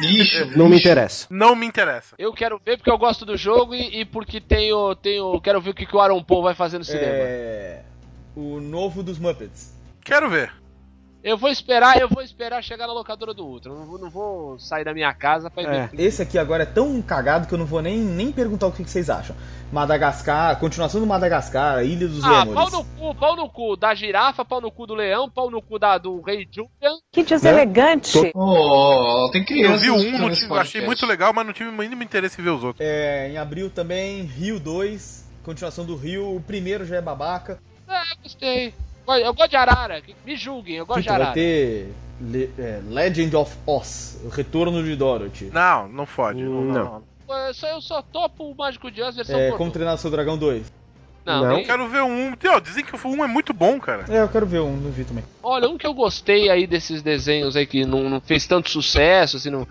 Lixo. 0.00 0.56
Não 0.56 0.68
me 0.68 0.78
interessa. 0.78 1.26
Não 1.30 1.54
me 1.54 1.66
interessa. 1.66 2.14
Eu 2.18 2.32
quero 2.32 2.60
ver 2.64 2.76
porque 2.76 2.90
eu 2.90 2.98
gosto 2.98 3.24
do 3.24 3.36
jogo 3.36 3.74
e, 3.74 4.00
e 4.00 4.04
porque 4.04 4.40
tenho, 4.40 4.94
tenho. 4.96 5.40
Quero 5.40 5.60
ver 5.60 5.70
o 5.70 5.74
que, 5.74 5.86
que 5.86 5.96
o 5.96 6.00
Aaron 6.00 6.22
Paul 6.22 6.42
vai 6.42 6.54
fazer 6.54 6.78
no 6.78 6.84
cinema. 6.84 7.06
É. 7.06 7.82
O 8.34 8.60
novo 8.60 9.02
dos 9.02 9.18
Muppets. 9.18 9.72
Quero 10.04 10.28
ver. 10.28 10.61
Eu 11.24 11.38
vou 11.38 11.48
esperar, 11.50 12.00
eu 12.00 12.08
vou 12.08 12.20
esperar 12.20 12.60
chegar 12.64 12.86
na 12.88 12.92
locadora 12.92 13.32
do 13.32 13.46
Ultra. 13.46 13.72
Não 13.72 13.86
vou, 13.86 13.96
não 13.98 14.10
vou 14.10 14.58
sair 14.58 14.84
da 14.84 14.92
minha 14.92 15.14
casa 15.14 15.48
pra 15.48 15.62
ir 15.62 15.66
É. 15.68 15.86
ver. 15.86 16.00
Esse 16.00 16.20
aqui 16.20 16.36
agora 16.36 16.64
é 16.64 16.66
tão 16.66 17.00
cagado 17.00 17.46
que 17.46 17.54
eu 17.54 17.58
não 17.58 17.64
vou 17.64 17.80
nem, 17.80 17.96
nem 17.98 18.32
perguntar 18.32 18.66
o 18.66 18.72
que 18.72 18.82
que 18.82 18.90
vocês 18.90 19.08
acham. 19.08 19.36
Madagascar, 19.72 20.58
continuação 20.58 21.00
do 21.00 21.06
Madagascar, 21.06 21.84
Ilha 21.84 22.08
dos 22.08 22.24
Ah, 22.24 22.44
Lêmures. 22.44 22.54
pau 22.54 22.70
no 22.70 22.84
cu, 22.84 23.14
pau 23.14 23.36
no 23.36 23.48
cu 23.48 23.76
da 23.76 23.94
girafa, 23.94 24.44
pau 24.44 24.60
no 24.60 24.70
cu 24.70 24.84
do 24.86 24.94
leão, 24.94 25.30
pau 25.30 25.48
no 25.48 25.62
cu 25.62 25.78
da, 25.78 25.96
do 25.96 26.20
rei 26.22 26.46
Julian. 26.50 26.98
Que 27.12 27.22
deselegante. 27.22 28.18
Oh, 28.34 29.28
tem 29.32 29.42
Eu 29.42 29.46
criança. 29.46 29.78
vi 29.78 29.90
um, 29.92 30.18
não 30.18 30.30
tive, 30.30 30.52
achei 30.54 30.84
muito 30.84 31.06
legal, 31.06 31.32
mas 31.32 31.46
não 31.46 31.52
tive 31.52 31.70
o 31.70 31.72
mínimo 31.72 32.02
interesse 32.02 32.40
em 32.40 32.44
ver 32.44 32.50
os 32.50 32.64
outros. 32.64 32.84
É, 32.84 33.30
em 33.30 33.38
abril 33.38 33.70
também, 33.70 34.22
Rio 34.22 34.58
2, 34.58 35.24
continuação 35.44 35.84
do 35.84 35.94
Rio. 35.94 36.34
O 36.36 36.40
primeiro 36.40 36.84
já 36.84 36.96
é 36.96 37.00
babaca. 37.00 37.58
Ah, 37.88 38.02
eu 38.16 38.22
gostei. 38.24 38.74
Eu 39.08 39.34
gosto 39.34 39.50
de 39.50 39.56
Arara, 39.56 40.02
me 40.24 40.36
julguem, 40.36 40.76
eu 40.76 40.86
gosto 40.86 41.00
de 41.02 41.08
Quinto, 41.08 41.12
vai 41.18 41.22
Arara. 41.22 41.34
ter 41.34 41.92
Le- 42.20 42.50
é, 42.58 42.80
Legend 42.88 43.34
of 43.36 43.56
Oz, 43.66 44.20
o 44.24 44.28
retorno 44.28 44.82
de 44.82 44.94
Dorothy. 44.94 45.50
Não, 45.52 45.88
não 45.88 46.06
fode. 46.06 46.42
Não. 46.42 46.62
Não. 46.62 47.02
não. 47.28 47.46
Eu 47.48 47.54
só, 47.54 47.66
eu 47.68 47.80
só 47.80 48.02
topo 48.02 48.44
o 48.50 48.54
Mágico 48.54 48.90
de 48.90 49.02
Oz 49.02 49.16
versão 49.16 49.36
É, 49.38 49.44
pornô. 49.46 49.58
Como 49.58 49.70
Treinar 49.70 49.96
Seu 49.98 50.10
Dragão 50.10 50.36
2. 50.38 50.70
Não, 51.24 51.40
Não. 51.40 51.48
nem- 51.50 51.60
Eu 51.60 51.66
quero 51.66 51.88
ver 51.88 52.02
um. 52.02 52.32
Ó, 52.46 52.60
dizem 52.60 52.84
que 52.84 52.94
o 52.94 53.08
um 53.08 53.24
é 53.24 53.28
muito 53.28 53.52
bom, 53.52 53.78
cara. 53.80 54.04
É, 54.08 54.20
eu 54.22 54.28
quero 54.28 54.44
ver 54.44 54.60
um, 54.60 54.76
não 54.76 54.90
vi 54.90 55.04
também. 55.04 55.22
Olha, 55.42 55.68
um 55.68 55.78
que 55.78 55.86
eu 55.86 55.94
gostei 55.94 56.50
aí 56.50 56.66
desses 56.66 57.00
desenhos 57.00 57.56
aí 57.56 57.64
que 57.66 57.84
não, 57.86 58.08
não 58.10 58.20
fez 58.20 58.44
tanto 58.46 58.68
sucesso, 58.68 59.36
assim, 59.36 59.48
não, 59.48 59.66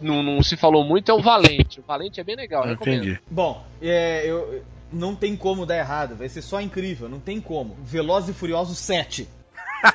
não, 0.00 0.22
não 0.22 0.42
se 0.44 0.56
falou 0.56 0.84
muito, 0.84 1.10
é 1.10 1.14
o 1.14 1.20
Valente. 1.20 1.80
O 1.80 1.84
Valente 1.86 2.20
é 2.20 2.24
bem 2.24 2.36
legal, 2.36 2.64
recomendo. 2.64 3.02
Entendi. 3.04 3.20
Bom, 3.28 3.64
é, 3.82 4.22
eu, 4.24 4.62
não 4.92 5.14
tem 5.14 5.36
como 5.36 5.64
dar 5.66 5.76
errado, 5.76 6.14
vai 6.16 6.28
ser 6.28 6.42
só 6.42 6.60
incrível, 6.60 7.08
não 7.08 7.20
tem 7.20 7.40
como. 7.40 7.76
Velozes 7.82 8.30
e 8.30 8.32
Furiosos 8.32 8.78
7. 8.78 9.28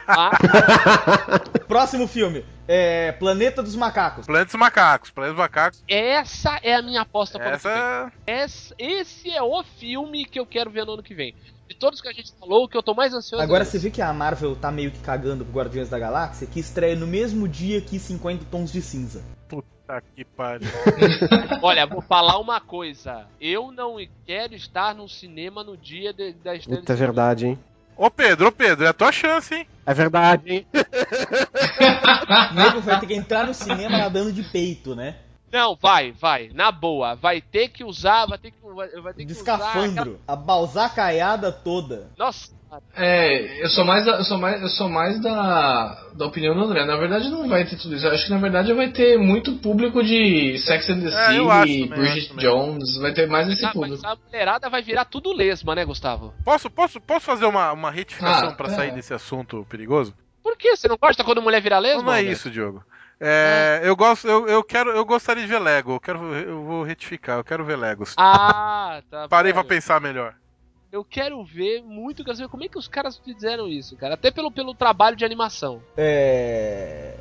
Ah, 0.08 0.32
Próximo 1.68 2.08
filme, 2.08 2.44
é 2.68 3.12
Planeta 3.14 3.64
dos 3.64 3.76
Macacos. 3.76 4.26
Planeta 4.26 4.46
dos 4.52 4.60
Macacos. 4.60 5.10
Planeta 5.12 5.34
dos 5.34 5.40
Macacos. 5.42 5.84
essa 5.88 6.60
é 6.62 6.76
a 6.76 6.82
minha 6.82 7.02
aposta 7.02 7.40
para. 7.40 7.52
Essa. 7.52 8.12
Essa- 8.26 8.76
Esse 8.78 9.30
é 9.32 9.42
o 9.42 9.64
filme 9.64 10.26
que 10.26 10.40
eu 10.40 10.46
quero 10.46 10.70
ver 10.70 10.86
no 10.86 10.94
ano 10.94 11.04
que 11.04 11.14
vem. 11.16 11.34
De 11.70 11.76
todos 11.76 12.00
que 12.02 12.08
a 12.08 12.14
gente 12.14 12.34
falou, 12.40 12.64
o 12.64 12.68
que 12.70 12.78
eu 12.78 12.84
tô 12.84 12.94
mais 12.94 13.14
ansioso 13.14 13.44
Agora 13.44 13.64
é 13.64 13.66
você 13.66 13.78
vê 13.78 13.90
que 13.90 14.02
a 14.02 14.14
Marvel 14.14 14.56
tá 14.56 14.72
meio 14.72 14.90
que 14.90 15.00
cagando 15.00 15.44
pro 15.44 15.54
Guardiões 15.54 15.90
da 15.90 16.00
Galáxia, 16.00 16.48
que 16.48 16.60
estreia 16.62 16.96
no 16.96 17.06
mesmo 17.06 17.46
dia 17.48 17.82
que 17.82 18.00
50 18.00 18.46
Tons 18.50 18.72
de 18.72 18.82
Cinza. 18.82 19.22
Puta 19.48 20.04
que 20.16 20.26
pariu. 20.26 20.68
Olha, 21.62 21.86
vou 21.86 22.02
falar 22.02 22.38
uma 22.40 22.60
coisa. 22.60 23.26
Eu 23.40 23.72
não 23.72 23.96
quero 24.26 24.54
estar 24.56 24.94
no 24.94 25.08
cinema 25.08 25.64
no 25.64 25.78
dia 25.78 26.12
de- 26.14 26.34
da 26.34 26.56
estreia 26.56 26.80
Puta, 26.82 26.94
é 26.94 26.96
filme. 26.96 27.08
verdade, 27.08 27.48
hein? 27.48 27.60
Ô 27.96 28.12
Pedro, 28.12 28.48
ô 28.48 28.52
Pedro, 28.52 28.86
é 28.86 28.90
a 28.90 28.94
tua 28.94 29.12
chance, 29.12 29.56
hein? 29.56 29.68
É 29.86 29.94
verdade, 29.94 30.52
hein? 30.54 30.68
O 32.52 32.54
nego 32.54 32.82
vai 32.82 33.00
ter 33.00 33.08
que 33.08 33.16
entrar 33.16 33.48
no 33.48 33.54
cinema 33.54 33.98
nadando 33.98 34.32
de 34.32 34.44
peito, 34.44 34.96
né? 34.96 35.16
Não, 35.52 35.76
vai, 35.82 36.12
vai. 36.12 36.50
Na 36.54 36.72
boa. 36.72 37.16
Vai 37.16 37.40
ter 37.42 37.70
que 37.70 37.84
usar, 37.84 38.26
vai 38.28 38.38
ter 38.38 38.52
que, 38.52 38.58
vai, 39.02 39.14
ter 39.14 39.26
que 39.26 39.32
usar. 39.32 39.56
aquela-. 39.86 40.18
A 40.28 40.36
balzacaiada 40.36 41.52
toda. 41.52 42.10
Nossa, 42.18 42.52
É, 42.96 43.64
eu 43.64 43.70
sou 43.70 43.86
mais 43.86 44.06
da, 44.06 44.14
eu 44.18 44.24
sou 44.24 44.38
mais, 44.38 44.62
eu 44.62 44.70
sou 44.70 44.90
mais 44.90 45.22
da, 45.22 46.10
da 46.16 46.26
opinião 46.26 46.56
do 46.56 46.62
André. 46.64 46.84
Na 46.86 46.98
verdade 46.98 47.30
não 47.30 47.48
vai 47.48 47.64
ter 47.66 47.78
tudo 47.78 47.96
isso. 47.96 48.06
Eu 48.08 48.12
acho 48.12 48.26
que 48.26 48.32
na 48.32 48.40
verdade 48.40 48.74
vai 48.74 48.90
ter 48.90 49.18
muito 49.18 49.54
público 49.58 50.04
de 50.04 50.58
Sex 50.60 50.90
and 50.90 51.02
the 51.02 51.08
É, 51.08 51.12
City, 51.28 51.38
também, 51.38 51.82
eu 51.84 51.88
Bridget. 51.90 52.36
Jones, 52.38 52.98
vai 52.98 53.14
ter 53.14 53.28
mais 53.28 53.48
esse 53.50 53.66
Ah, 53.66 53.72
público. 53.72 54.00
mas 54.04 54.12
a 54.12 54.16
mulherada 54.26 54.70
vai 54.70 54.82
virar 54.82 55.06
tudo 55.06 55.32
lesma, 55.32 55.76
né, 55.76 55.86
Gustavo? 55.86 56.34
Posso, 56.44 56.70
posso, 56.70 57.00
posso 57.00 57.26
fazer 57.26 57.46
uma, 57.46 57.72
uma 57.72 57.92
retificação 57.92 58.50
Ah, 58.50 58.54
pra 58.54 58.68
é. 58.68 58.72
sair 58.72 58.92
desse 58.92 59.14
assunto 59.14 59.66
perigoso? 59.70 60.14
Por 60.44 60.58
que? 60.58 60.76
Você 60.76 60.88
não 60.88 60.98
gosta 60.98 61.24
quando 61.24 61.42
mulher 61.42 61.62
vira 61.62 61.78
lesma? 61.80 62.00
Não, 62.02 62.06
não 62.08 62.14
é 62.14 62.20
André? 62.22 62.32
isso, 62.32 62.50
Diogo. 62.50 62.84
É, 63.20 63.82
Eu 63.84 63.96
gosto, 63.96 64.28
eu, 64.28 64.48
eu 64.48 64.64
quero, 64.64 64.92
eu 64.92 65.04
gostaria 65.06 65.44
de 65.44 65.50
ver 65.50 65.60
Lego. 65.60 65.94
Eu 65.94 66.00
quero, 66.00 66.34
eu 66.36 66.64
vou 66.64 66.84
retificar. 66.84 67.38
Eu 67.38 67.44
quero 67.44 67.66
ver 67.66 67.76
Legos. 67.76 68.14
Ah, 68.18 69.02
tá. 69.10 69.28
Parei 69.28 69.52
pra 69.54 69.62
velho. 69.64 69.70
pensar 69.70 70.00
melhor. 70.00 70.34
Eu 70.98 71.06
quero 71.06 71.44
ver 71.44 71.84
muito, 71.84 72.24
quero 72.24 72.36
saber 72.36 72.50
como 72.50 72.64
é 72.64 72.68
que 72.68 72.78
os 72.78 72.88
caras 72.88 73.20
fizeram 73.20 73.68
isso, 73.68 73.96
cara. 73.96 74.16
Até 74.16 74.32
pelo, 74.32 74.52
pelo 74.52 74.74
trabalho 74.74 75.16
de 75.16 75.24
animação. 75.24 75.80
É... 75.96 77.14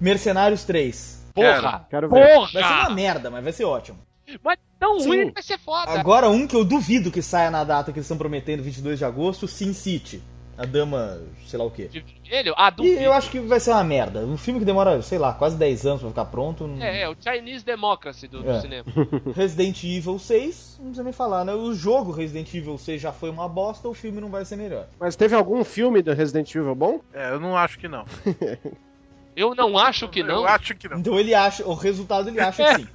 Mercenários 0.00 0.64
3. 0.64 1.26
Porra! 1.34 1.86
Quero 1.90 2.08
ver. 2.08 2.18
Vai 2.18 2.46
ser 2.46 2.58
Porra! 2.62 2.80
uma 2.80 2.90
merda, 2.90 3.30
mas 3.30 3.44
vai 3.44 3.52
ser 3.52 3.64
ótimo. 3.64 3.98
Mas 4.42 4.58
tão 4.78 4.98
Sim. 4.98 5.08
ruim 5.08 5.28
que 5.28 5.34
vai 5.34 5.42
ser 5.42 5.58
foda. 5.58 5.90
Agora 5.90 6.30
um 6.30 6.46
que 6.46 6.56
eu 6.56 6.64
duvido 6.64 7.10
que 7.10 7.20
saia 7.20 7.50
na 7.50 7.64
data 7.64 7.92
que 7.92 7.98
eles 7.98 8.06
estão 8.06 8.16
prometendo, 8.16 8.62
22 8.62 8.98
de 8.98 9.04
agosto, 9.04 9.46
Sin 9.46 9.74
City. 9.74 10.22
A 10.62 10.66
dama, 10.66 11.18
sei 11.46 11.58
lá 11.58 11.64
o 11.64 11.70
quê. 11.70 11.88
De 11.88 12.04
vermelho? 12.22 12.54
Ah, 12.56 12.68
E 12.68 12.76
duvido. 12.76 13.00
eu 13.00 13.12
acho 13.12 13.30
que 13.30 13.40
vai 13.40 13.58
ser 13.58 13.70
uma 13.72 13.82
merda. 13.82 14.20
Um 14.20 14.36
filme 14.36 14.60
que 14.60 14.64
demora, 14.66 15.02
sei 15.02 15.18
lá, 15.18 15.32
quase 15.32 15.56
10 15.56 15.86
anos 15.86 16.00
pra 16.00 16.10
ficar 16.10 16.24
pronto. 16.26 16.66
não- 16.68 16.80
É, 16.82 17.02
é 17.02 17.08
o 17.08 17.16
Chinese 17.20 17.64
Democracy 17.64 18.28
do, 18.28 18.42
do 18.42 18.50
É. 18.50 18.60
cinema. 18.60 18.84
Resident 19.34 19.82
Evil 19.82 20.18
6, 20.18 20.76
não 20.78 20.86
precisa 20.86 21.02
nem 21.04 21.12
falar, 21.12 21.44
né? 21.44 21.52
O 21.52 21.74
jogo 21.74 22.12
Resident 22.12 22.52
Evil 22.54 22.78
6 22.78 23.00
já 23.02 23.12
foi 23.12 23.28
uma 23.30 23.48
bosta, 23.48 23.88
o 23.88 23.94
filme 23.94 24.20
não 24.20 24.28
vai 24.30 24.44
ser 24.44 24.56
melhor. 24.56 24.86
Mas 25.00 25.16
teve 25.16 25.34
algum 25.34 25.64
filme 25.64 26.00
do 26.02 26.12
Resident 26.14 26.54
Evil 26.54 26.74
bom? 26.74 27.00
É, 27.12 27.30
eu 27.32 27.40
não 27.40 27.56
acho 27.56 27.78
que 27.78 27.88
não. 27.88 28.04
Eu 29.34 29.54
não 29.54 29.78
acho 29.78 30.08
que 30.08 30.22
não. 30.22 30.34
Eu 30.42 30.46
acho 30.46 30.74
que 30.74 30.88
não. 30.88 30.98
Então 30.98 31.18
ele 31.18 31.34
acha, 31.34 31.66
o 31.66 31.72
resultado 31.72 32.28
ele 32.28 32.38
acha 32.38 32.62
que 32.76 32.82
sim. 32.82 32.88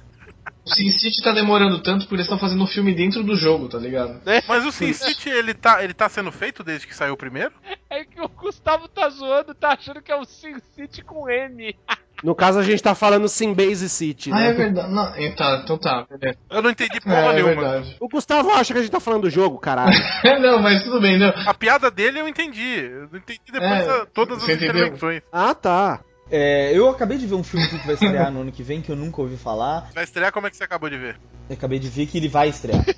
O 0.70 0.74
Sin 0.74 0.90
City 0.98 1.22
tá 1.22 1.32
demorando 1.32 1.82
tanto 1.82 2.00
porque 2.00 2.16
eles 2.16 2.26
estão 2.26 2.38
fazendo 2.38 2.62
um 2.62 2.66
filme 2.66 2.94
dentro 2.94 3.22
do 3.22 3.36
jogo, 3.36 3.68
tá 3.68 3.78
ligado? 3.78 4.20
Mas 4.46 4.64
o 4.66 4.70
Sin 4.72 4.92
City, 4.92 5.28
ele 5.30 5.54
tá, 5.54 5.82
ele 5.82 5.94
tá 5.94 6.08
sendo 6.08 6.30
feito 6.30 6.62
desde 6.62 6.86
que 6.86 6.94
saiu 6.94 7.14
o 7.14 7.16
primeiro? 7.16 7.52
É 7.90 8.04
que 8.04 8.20
o 8.20 8.28
Gustavo 8.28 8.86
tá 8.88 9.08
zoando, 9.08 9.54
tá 9.54 9.70
achando 9.70 10.02
que 10.02 10.12
é 10.12 10.16
o 10.16 10.24
Sin 10.24 10.58
City 10.76 11.02
com 11.02 11.28
M. 11.28 11.74
No 12.20 12.34
caso, 12.34 12.58
a 12.58 12.64
gente 12.64 12.82
tá 12.82 12.96
falando 12.96 13.28
Symbase 13.28 13.88
City, 13.88 14.32
Ah, 14.32 14.40
né? 14.40 14.48
é 14.48 14.52
verdade. 14.52 14.92
Não, 14.92 15.14
é, 15.14 15.30
tá, 15.36 15.60
então 15.62 15.78
tá. 15.78 16.04
É, 16.20 16.32
Eu 16.50 16.60
não 16.62 16.70
entendi 16.70 17.00
porra 17.00 17.14
é, 17.16 17.26
é 17.28 17.32
nenhuma. 17.34 17.54
verdade. 17.54 17.96
O 18.00 18.08
Gustavo 18.08 18.50
acha 18.50 18.72
que 18.72 18.78
a 18.80 18.82
gente 18.82 18.90
tá 18.90 18.98
falando 18.98 19.22
do 19.22 19.30
jogo, 19.30 19.56
caralho. 19.56 19.92
não, 20.42 20.60
mas 20.60 20.82
tudo 20.82 21.00
bem, 21.00 21.16
não. 21.16 21.32
A 21.46 21.54
piada 21.54 21.92
dele 21.92 22.20
eu 22.20 22.26
entendi. 22.26 22.90
Eu 22.90 23.04
entendi 23.16 23.38
depois 23.52 23.70
É, 23.70 23.86
da- 23.86 24.06
todas 24.06 24.38
as 24.38 24.42
você 24.42 24.54
entendeu? 24.54 24.78
intervenções. 24.88 25.22
ah, 25.32 25.54
tá. 25.54 26.00
É, 26.30 26.70
eu 26.74 26.88
acabei 26.88 27.16
de 27.18 27.26
ver 27.26 27.34
um 27.34 27.42
filme 27.42 27.64
aqui 27.66 27.78
que 27.78 27.86
vai 27.86 27.94
estrear 27.94 28.30
no 28.30 28.42
ano 28.42 28.52
que 28.52 28.62
vem, 28.62 28.82
que 28.82 28.90
eu 28.92 28.96
nunca 28.96 29.20
ouvi 29.22 29.36
falar. 29.36 29.90
Vai 29.94 30.04
estrear 30.04 30.32
como 30.32 30.46
é 30.46 30.50
que 30.50 30.56
você 30.56 30.64
acabou 30.64 30.90
de 30.90 30.98
ver? 30.98 31.18
Eu 31.48 31.54
acabei 31.54 31.78
de 31.78 31.88
ver 31.88 32.06
que 32.06 32.18
ele 32.18 32.28
vai 32.28 32.48
estrear. 32.48 32.84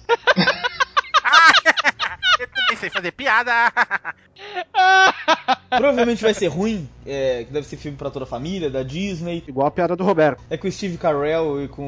Eu 2.41 2.49
também 2.49 2.77
sei 2.79 2.89
fazer 2.89 3.13
piada. 3.13 3.53
Provavelmente 5.69 6.23
vai 6.23 6.33
ser 6.33 6.47
ruim, 6.49 6.89
é, 7.07 7.45
que 7.45 7.53
deve 7.53 7.67
ser 7.67 7.77
filme 7.77 7.99
pra 7.99 8.11
toda 8.11 8.25
a 8.25 8.29
família, 8.29 8.71
da 8.71 8.83
Disney. 8.83 9.45
Igual 9.47 9.67
a 9.67 9.71
piada 9.71 9.95
do 9.95 10.03
Roberto. 10.05 10.43
É 10.49 10.57
com 10.57 10.67
o 10.67 10.73
Steve 10.73 10.97
Carell 10.97 11.63
e 11.63 11.69
com, 11.69 11.83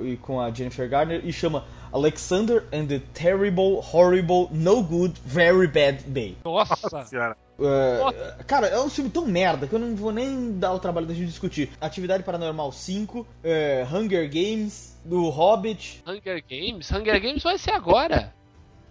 o- 0.00 0.06
e 0.06 0.16
com 0.16 0.40
a 0.40 0.50
Jennifer 0.52 0.88
Garner 0.88 1.20
e 1.24 1.32
chama 1.32 1.64
Alexander 1.92 2.64
and 2.72 2.86
the 2.86 3.00
Terrible, 3.14 3.80
Horrible, 3.92 4.48
No 4.50 4.82
Good, 4.82 5.20
Very 5.24 5.68
Bad 5.68 6.02
Day. 6.08 6.36
Nossa. 6.44 7.04
Senhora. 7.06 7.36
É, 7.64 8.44
cara, 8.44 8.66
é 8.66 8.80
um 8.80 8.90
filme 8.90 9.10
tão 9.10 9.26
merda 9.26 9.66
que 9.66 9.74
eu 9.74 9.78
não 9.78 9.94
vou 9.94 10.12
nem 10.12 10.58
dar 10.58 10.72
o 10.72 10.78
trabalho 10.78 11.06
da 11.06 11.14
gente 11.14 11.26
discutir. 11.28 11.70
Atividade 11.80 12.22
Paranormal 12.22 12.72
5, 12.72 13.26
é, 13.44 13.86
Hunger 13.92 14.28
Games, 14.28 14.96
do 15.04 15.28
Hobbit. 15.28 16.02
Hunger 16.06 16.42
Games? 16.48 16.90
Hunger 16.90 17.20
Games 17.20 17.42
vai 17.42 17.58
ser 17.58 17.72
agora. 17.72 18.32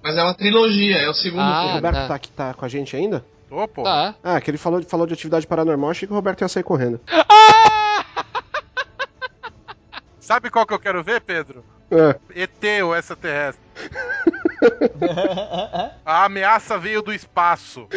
Mas 0.03 0.17
é 0.17 0.23
uma 0.23 0.33
trilogia, 0.33 0.97
é 0.97 1.09
o 1.09 1.13
segundo 1.13 1.41
Ah, 1.41 1.65
o. 1.65 1.73
Roberto 1.73 1.95
tá. 1.95 2.07
tá. 2.07 2.15
aqui 2.15 2.31
tá 2.31 2.53
com 2.53 2.65
a 2.65 2.67
gente 2.67 2.95
ainda? 2.95 3.23
Ô, 3.49 3.67
pô. 3.67 3.83
Tá. 3.83 4.15
Ah, 4.23 4.39
que 4.41 4.49
ele 4.49 4.57
falou, 4.57 4.81
falou 4.83 5.05
de 5.05 5.13
atividade 5.13 5.45
paranormal, 5.45 5.89
achei 5.91 6.07
que 6.07 6.13
o 6.13 6.15
Roberto 6.15 6.41
ia 6.41 6.47
sair 6.47 6.63
correndo. 6.63 6.99
Ah! 7.07 8.05
Sabe 10.19 10.49
qual 10.49 10.65
que 10.65 10.73
eu 10.73 10.79
quero 10.79 11.03
ver, 11.03 11.21
Pedro? 11.21 11.63
É. 11.91 12.43
ET 12.43 12.83
ou 12.83 12.95
extraterrestre. 12.95 13.61
A 16.05 16.25
ameaça 16.25 16.77
veio 16.77 17.01
do 17.01 17.13
espaço. 17.13 17.87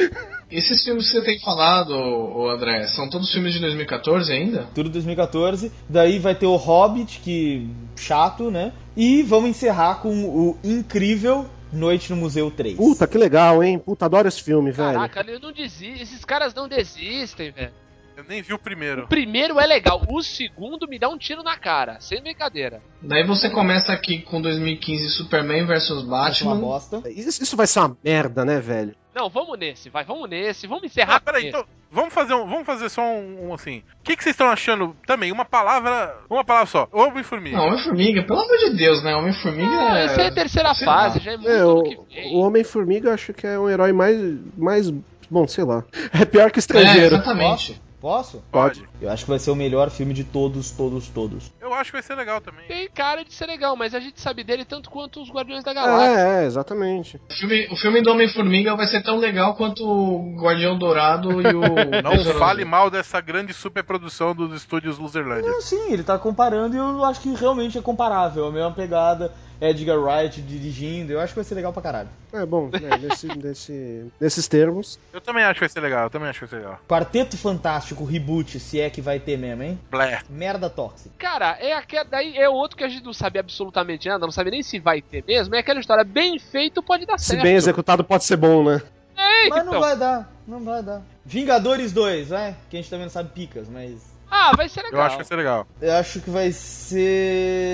Esses 0.50 0.84
filmes 0.84 1.10
que 1.10 1.18
você 1.18 1.24
tem 1.24 1.40
falado, 1.40 1.90
ô, 1.90 2.44
ô 2.44 2.50
André, 2.50 2.86
são 2.88 3.08
todos 3.08 3.32
filmes 3.32 3.52
de 3.52 3.60
2014 3.60 4.32
ainda? 4.32 4.68
Tudo 4.74 4.88
2014. 4.88 5.70
Daí 5.88 6.18
vai 6.18 6.34
ter 6.34 6.46
o 6.46 6.56
Hobbit, 6.56 7.20
que 7.20 7.68
chato, 7.96 8.50
né? 8.50 8.72
E 8.96 9.22
vamos 9.22 9.50
encerrar 9.50 9.96
com 9.96 10.10
o 10.10 10.58
incrível 10.62 11.46
Noite 11.72 12.10
no 12.10 12.16
Museu 12.16 12.50
3. 12.50 12.76
Puta, 12.76 13.06
que 13.06 13.18
legal, 13.18 13.62
hein? 13.62 13.78
Puta, 13.78 14.06
adoro 14.06 14.28
esse 14.28 14.42
filme, 14.42 14.70
velho. 14.70 14.94
Caraca, 14.94 15.24
eu 15.28 15.40
não 15.40 15.52
desisto. 15.52 16.02
Esses 16.02 16.24
caras 16.24 16.54
não 16.54 16.68
desistem, 16.68 17.50
velho. 17.50 17.72
Eu 18.16 18.24
nem 18.28 18.40
vi 18.42 18.52
o 18.54 18.58
primeiro. 18.58 19.04
O 19.04 19.08
primeiro 19.08 19.58
é 19.58 19.66
legal, 19.66 20.00
o 20.08 20.22
segundo 20.22 20.86
me 20.88 20.98
dá 20.98 21.08
um 21.08 21.18
tiro 21.18 21.42
na 21.42 21.56
cara, 21.56 21.98
sem 22.00 22.22
brincadeira. 22.22 22.80
Daí 23.02 23.24
você 23.26 23.50
começa 23.50 23.92
aqui 23.92 24.22
com 24.22 24.40
2015 24.40 25.08
Superman 25.10 25.66
vs 25.66 25.88
Vai 26.06 26.32
ser 26.32 26.44
uma 26.44 26.54
Batman. 26.54 26.56
bosta. 26.60 27.02
Isso, 27.10 27.42
isso 27.42 27.56
vai 27.56 27.66
ser 27.66 27.80
uma 27.80 27.96
merda, 28.04 28.44
né, 28.44 28.60
velho? 28.60 28.94
Não, 29.14 29.28
vamos 29.28 29.58
nesse, 29.58 29.90
vai, 29.90 30.04
vamos 30.04 30.28
nesse, 30.30 30.66
vamos 30.66 30.84
encerrar 30.84 31.16
Ah, 31.16 31.20
peraí, 31.20 31.48
então, 31.48 31.64
vamos 31.90 32.12
fazer 32.14 32.34
um, 32.34 32.46
vamos 32.46 32.64
fazer 32.66 32.88
só 32.88 33.02
um, 33.02 33.48
um 33.48 33.54
assim. 33.54 33.78
O 34.00 34.04
que, 34.04 34.16
que 34.16 34.22
vocês 34.22 34.34
estão 34.34 34.48
achando 34.48 34.94
também? 35.06 35.30
Uma 35.32 35.44
palavra, 35.44 36.16
uma 36.30 36.44
palavra 36.44 36.66
só. 36.66 36.88
Homem-formiga. 36.92 37.56
Não, 37.56 37.66
Homem-Formiga, 37.66 38.22
pelo 38.24 38.40
amor 38.40 38.56
de 38.58 38.76
Deus, 38.76 39.02
né? 39.02 39.14
Homem-Formiga 39.16 39.70
Ah, 39.70 39.98
é. 39.98 40.04
essa 40.04 40.22
é 40.22 40.26
a 40.28 40.32
terceira 40.34 40.72
sei 40.74 40.84
fase, 40.84 41.18
lá. 41.18 41.24
já 41.24 41.32
é 41.32 41.36
muito 41.36 41.50
É, 41.50 41.64
o, 41.64 41.82
que 41.82 41.96
vem. 42.14 42.34
o 42.36 42.40
Homem-Formiga 42.40 43.08
eu 43.08 43.14
acho 43.14 43.32
que 43.32 43.46
é 43.46 43.58
um 43.58 43.68
herói 43.68 43.92
mais. 43.92 44.18
mais. 44.56 44.90
Bom, 45.30 45.46
sei 45.48 45.64
lá. 45.64 45.84
É 46.20 46.24
pior 46.24 46.50
que 46.50 46.58
o 46.58 46.60
É, 46.60 46.60
estrangeiro. 46.60 47.14
exatamente. 47.16 47.82
Posso? 48.04 48.44
Pode. 48.52 48.86
Eu 49.00 49.10
acho 49.10 49.24
que 49.24 49.30
vai 49.30 49.38
ser 49.38 49.50
o 49.50 49.56
melhor 49.56 49.88
filme 49.88 50.12
de 50.12 50.24
todos, 50.24 50.70
todos, 50.70 51.08
todos. 51.08 51.50
Eu 51.58 51.72
acho 51.72 51.90
que 51.90 51.96
vai 51.96 52.02
ser 52.02 52.14
legal 52.14 52.38
também. 52.38 52.66
Tem 52.68 52.86
cara 52.90 53.24
de 53.24 53.32
ser 53.32 53.46
legal, 53.46 53.74
mas 53.76 53.94
a 53.94 53.98
gente 53.98 54.20
sabe 54.20 54.44
dele 54.44 54.62
tanto 54.62 54.90
quanto 54.90 55.22
os 55.22 55.30
Guardiões 55.30 55.64
da 55.64 55.72
Galáxia. 55.72 56.10
É, 56.10 56.42
é, 56.42 56.44
exatamente. 56.44 57.18
O 57.30 57.34
filme, 57.34 57.66
o 57.72 57.76
filme 57.76 58.02
do 58.02 58.10
Homem-Formiga 58.10 58.76
vai 58.76 58.86
ser 58.88 59.02
tão 59.02 59.16
legal 59.16 59.54
quanto 59.54 59.82
o 59.88 60.36
Guardião 60.38 60.76
Dourado 60.76 61.40
e 61.40 61.46
o. 61.46 61.62
Não 62.04 62.38
fale 62.38 62.62
mal 62.62 62.90
dessa 62.90 63.22
grande 63.22 63.54
superprodução 63.54 64.34
dos 64.34 64.54
estúdios 64.54 64.98
Luzerlândia. 64.98 65.50
Não, 65.50 65.62
sim, 65.62 65.90
ele 65.90 66.02
tá 66.02 66.18
comparando 66.18 66.76
e 66.76 66.78
eu 66.78 67.02
acho 67.06 67.22
que 67.22 67.34
realmente 67.34 67.78
é 67.78 67.80
comparável. 67.80 68.44
A 68.44 68.52
mesma 68.52 68.72
pegada, 68.72 69.32
Edgar 69.60 69.98
Wright 69.98 70.40
dirigindo, 70.42 71.12
eu 71.12 71.20
acho 71.20 71.32
que 71.32 71.36
vai 71.36 71.44
ser 71.44 71.54
legal 71.54 71.72
pra 71.72 71.82
caralho. 71.82 72.08
É 72.32 72.44
bom, 72.44 72.68
né, 72.68 72.96
nesse, 73.00 73.26
nesse, 73.28 74.12
nesses 74.20 74.48
termos. 74.48 74.98
Eu 75.12 75.20
também 75.20 75.44
acho 75.44 75.54
que 75.54 75.60
vai 75.60 75.68
ser 75.68 75.80
legal, 75.80 76.04
eu 76.04 76.10
também 76.10 76.28
acho 76.28 76.40
que 76.40 76.46
vai 76.46 76.50
ser 76.60 76.64
legal. 76.66 76.80
Quarteto 76.88 77.36
Fantástico 77.38 78.04
Reboot, 78.04 78.58
se 78.58 78.80
é 78.80 78.90
que 78.90 79.00
vai 79.00 79.20
ter 79.20 79.36
mesmo, 79.38 79.62
hein? 79.62 79.78
Blé. 79.90 80.20
Merda 80.28 80.68
tóxica. 80.68 81.10
Cara, 81.18 81.56
é 81.60 81.72
aquela, 81.72 82.04
daí 82.04 82.36
é 82.36 82.48
outro 82.48 82.76
que 82.76 82.84
a 82.84 82.88
gente 82.88 83.04
não 83.04 83.12
sabe 83.12 83.38
absolutamente 83.38 84.08
nada, 84.08 84.24
não 84.26 84.32
sabe 84.32 84.50
nem 84.50 84.62
se 84.62 84.78
vai 84.78 85.00
ter 85.00 85.22
mesmo. 85.26 85.54
É 85.54 85.58
aquela 85.60 85.80
história 85.80 86.04
bem 86.04 86.38
feito 86.38 86.82
pode 86.82 87.06
dar 87.06 87.18
Se 87.18 87.26
certo. 87.26 87.42
bem 87.42 87.54
executado, 87.54 88.02
pode 88.04 88.24
ser 88.24 88.36
bom, 88.36 88.64
né? 88.64 88.82
É, 89.16 89.48
Mas 89.48 89.60
então. 89.62 89.72
não 89.74 89.80
vai 89.80 89.96
dar, 89.96 90.32
não 90.46 90.64
vai 90.64 90.82
dar. 90.82 91.00
Vingadores 91.24 91.92
2, 91.92 92.28
vai? 92.28 92.56
Que 92.68 92.76
a 92.76 92.80
gente 92.80 92.90
também 92.90 93.06
não 93.06 93.12
sabe 93.12 93.30
picas, 93.30 93.68
mas. 93.68 94.12
Ah, 94.30 94.52
vai 94.56 94.68
ser 94.68 94.80
Eu 94.80 94.84
legal. 94.86 95.02
acho 95.02 95.10
que 95.16 95.22
vai 95.22 95.26
ser 95.26 95.36
legal. 95.36 95.66
Eu 95.80 95.92
acho 95.94 96.20
que 96.20 96.30
vai 96.30 96.50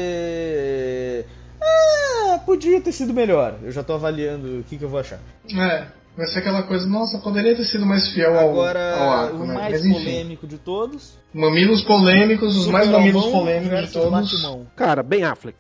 ser. 0.01 1.27
Ah, 1.63 2.39
podia 2.45 2.81
ter 2.81 2.93
sido 2.93 3.13
melhor. 3.13 3.59
Eu 3.63 3.71
já 3.71 3.83
tô 3.83 3.93
avaliando 3.95 4.61
o 4.61 4.65
que, 4.65 4.77
que 4.79 4.85
eu 4.85 4.89
vou 4.89 5.01
achar. 5.01 5.19
É, 5.53 5.87
vai 6.17 6.27
ser 6.29 6.39
aquela 6.41 6.63
coisa, 6.63 6.87
nossa, 6.87 7.19
poderia 7.19 7.55
ter 7.57 7.65
sido 7.65 7.85
mais 7.85 8.09
fiel 8.13 8.35
ao, 8.35 8.45
ao 8.45 8.51
Agora, 8.51 8.81
arco, 8.81 9.37
o 9.37 9.47
né? 9.47 9.55
mais 9.55 9.73
Mas 9.73 9.85
enfim. 9.85 9.93
polêmico 9.95 10.47
de 10.47 10.59
todos. 10.59 11.19
Mamilos 11.35 11.83
polêmicos, 11.85 12.57
os 12.57 12.67
mais 12.67 12.87
Super-Homão 12.87 13.13
mamilos 13.13 13.33
polêmicos 13.33 13.81
de 13.87 13.93
todos. 13.93 14.11
Batimão. 14.11 14.67
Cara, 14.77 15.03
bem 15.03 15.25
Affleck. 15.25 15.57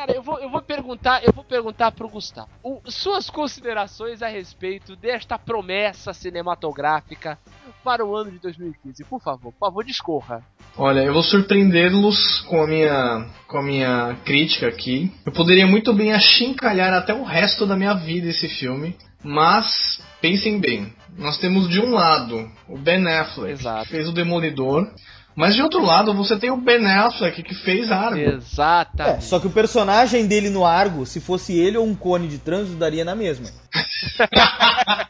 Cara, 0.00 0.12
eu 0.12 0.22
vou, 0.22 0.38
eu 0.38 0.48
vou 0.48 0.62
perguntar, 0.62 1.22
eu 1.22 1.30
vou 1.30 1.44
perguntar 1.44 1.92
pro 1.92 2.08
Gustavo. 2.08 2.48
O- 2.62 2.80
suas 2.86 3.28
considerações 3.28 4.22
a 4.22 4.28
respeito 4.28 4.96
desta 4.96 5.38
promessa 5.38 6.14
cinematográfica 6.14 7.38
para 7.84 8.02
o 8.02 8.16
ano 8.16 8.30
de 8.30 8.38
2015. 8.38 9.04
Por 9.04 9.20
favor, 9.20 9.52
por 9.52 9.58
favor, 9.58 9.84
discorra. 9.84 10.42
Olha, 10.78 11.00
eu 11.00 11.12
vou 11.12 11.22
surpreendê-los 11.22 12.40
com 12.48 12.62
a 12.62 12.66
minha 12.66 13.26
com 13.46 13.58
a 13.58 13.62
minha 13.62 14.16
crítica 14.24 14.68
aqui. 14.68 15.12
Eu 15.26 15.32
poderia 15.32 15.66
muito 15.66 15.92
bem 15.92 16.14
achincalhar 16.14 16.94
até 16.94 17.12
o 17.12 17.22
resto 17.22 17.66
da 17.66 17.76
minha 17.76 17.92
vida 17.92 18.26
esse 18.28 18.48
filme, 18.48 18.96
mas 19.22 20.00
pensem 20.18 20.58
bem. 20.58 20.90
Nós 21.18 21.36
temos 21.36 21.68
de 21.68 21.78
um 21.78 21.90
lado 21.90 22.50
o 22.66 22.78
Ben 22.78 23.06
Affleck, 23.06 23.52
Exato. 23.52 23.82
que 23.84 23.90
fez 23.90 24.08
o 24.08 24.12
Demolidor, 24.12 24.90
mas 25.40 25.54
de 25.54 25.62
outro 25.62 25.82
lado 25.82 26.12
você 26.12 26.38
tem 26.38 26.50
o 26.50 26.56
Ben 26.58 26.84
Affleck 26.86 27.42
que 27.42 27.54
fez 27.54 27.90
Argo. 27.90 28.18
Exatamente. 28.18 29.16
É, 29.16 29.20
só 29.22 29.40
que 29.40 29.46
o 29.46 29.50
personagem 29.50 30.26
dele 30.26 30.50
no 30.50 30.66
Argo, 30.66 31.06
se 31.06 31.18
fosse 31.18 31.58
ele 31.58 31.78
ou 31.78 31.86
um 31.86 31.94
cone 31.94 32.28
de 32.28 32.36
trânsito, 32.36 32.76
daria 32.76 33.06
na 33.06 33.14
mesma. 33.14 33.46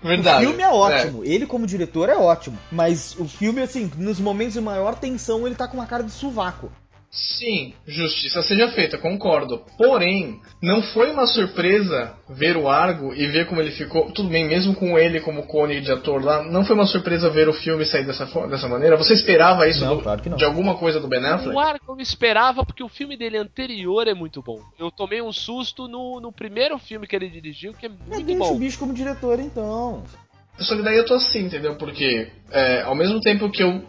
Verdade. 0.00 0.44
O 0.44 0.48
filme 0.48 0.62
é 0.62 0.68
ótimo, 0.68 1.24
ele 1.24 1.46
como 1.46 1.66
diretor 1.66 2.08
é 2.08 2.16
ótimo, 2.16 2.56
mas 2.70 3.16
o 3.18 3.26
filme, 3.26 3.60
assim, 3.60 3.90
nos 3.96 4.20
momentos 4.20 4.54
de 4.54 4.60
maior 4.60 4.94
tensão, 4.94 5.46
ele 5.46 5.56
tá 5.56 5.66
com 5.66 5.76
uma 5.76 5.86
cara 5.86 6.04
de 6.04 6.12
sovaco. 6.12 6.70
Sim, 7.14 7.74
justiça 7.86 8.42
seja 8.42 8.68
feita, 8.68 8.96
concordo. 8.96 9.62
Porém, 9.76 10.40
não 10.62 10.80
foi 10.80 11.10
uma 11.10 11.26
surpresa 11.26 12.14
ver 12.30 12.56
o 12.56 12.66
Argo 12.70 13.12
e 13.12 13.26
ver 13.26 13.46
como 13.46 13.60
ele 13.60 13.70
ficou. 13.70 14.10
Tudo 14.12 14.30
bem, 14.30 14.46
mesmo 14.48 14.74
com 14.74 14.98
ele 14.98 15.20
como 15.20 15.42
cone 15.42 15.82
de 15.82 15.92
ator 15.92 16.24
lá, 16.24 16.42
não 16.42 16.64
foi 16.64 16.74
uma 16.74 16.86
surpresa 16.86 17.28
ver 17.28 17.50
o 17.50 17.52
filme 17.52 17.84
sair 17.84 18.06
dessa, 18.06 18.24
dessa 18.46 18.66
maneira? 18.66 18.96
Você 18.96 19.12
esperava 19.12 19.68
isso 19.68 19.84
Não, 19.84 19.96
do- 19.98 20.02
claro 20.02 20.22
que 20.22 20.30
não. 20.30 20.38
de 20.38 20.44
alguma 20.46 20.74
coisa 20.78 20.98
do 20.98 21.06
Ben 21.06 21.22
Affleck? 21.22 21.54
O 21.54 21.60
Argo 21.60 21.84
eu 21.90 22.00
esperava 22.00 22.64
porque 22.64 22.82
o 22.82 22.88
filme 22.88 23.14
dele 23.14 23.36
anterior 23.36 24.08
é 24.08 24.14
muito 24.14 24.40
bom. 24.42 24.58
Eu 24.78 24.90
tomei 24.90 25.20
um 25.20 25.32
susto 25.32 25.86
no, 25.86 26.18
no 26.18 26.32
primeiro 26.32 26.78
filme 26.78 27.06
que 27.06 27.14
ele 27.14 27.28
dirigiu, 27.28 27.74
que 27.74 27.84
é 27.84 27.88
Mas 27.90 28.08
muito 28.08 28.26
deixa 28.26 28.42
o 28.44 28.48
bom. 28.54 28.58
bicho 28.58 28.78
como 28.78 28.94
diretor, 28.94 29.38
então. 29.38 30.02
Só 30.58 30.74
que 30.76 30.82
daí 30.82 30.96
eu 30.96 31.04
tô 31.04 31.12
assim, 31.14 31.40
entendeu? 31.44 31.74
Porque 31.76 32.28
é, 32.50 32.80
ao 32.82 32.94
mesmo 32.94 33.20
tempo 33.20 33.50
que 33.50 33.62
eu. 33.62 33.82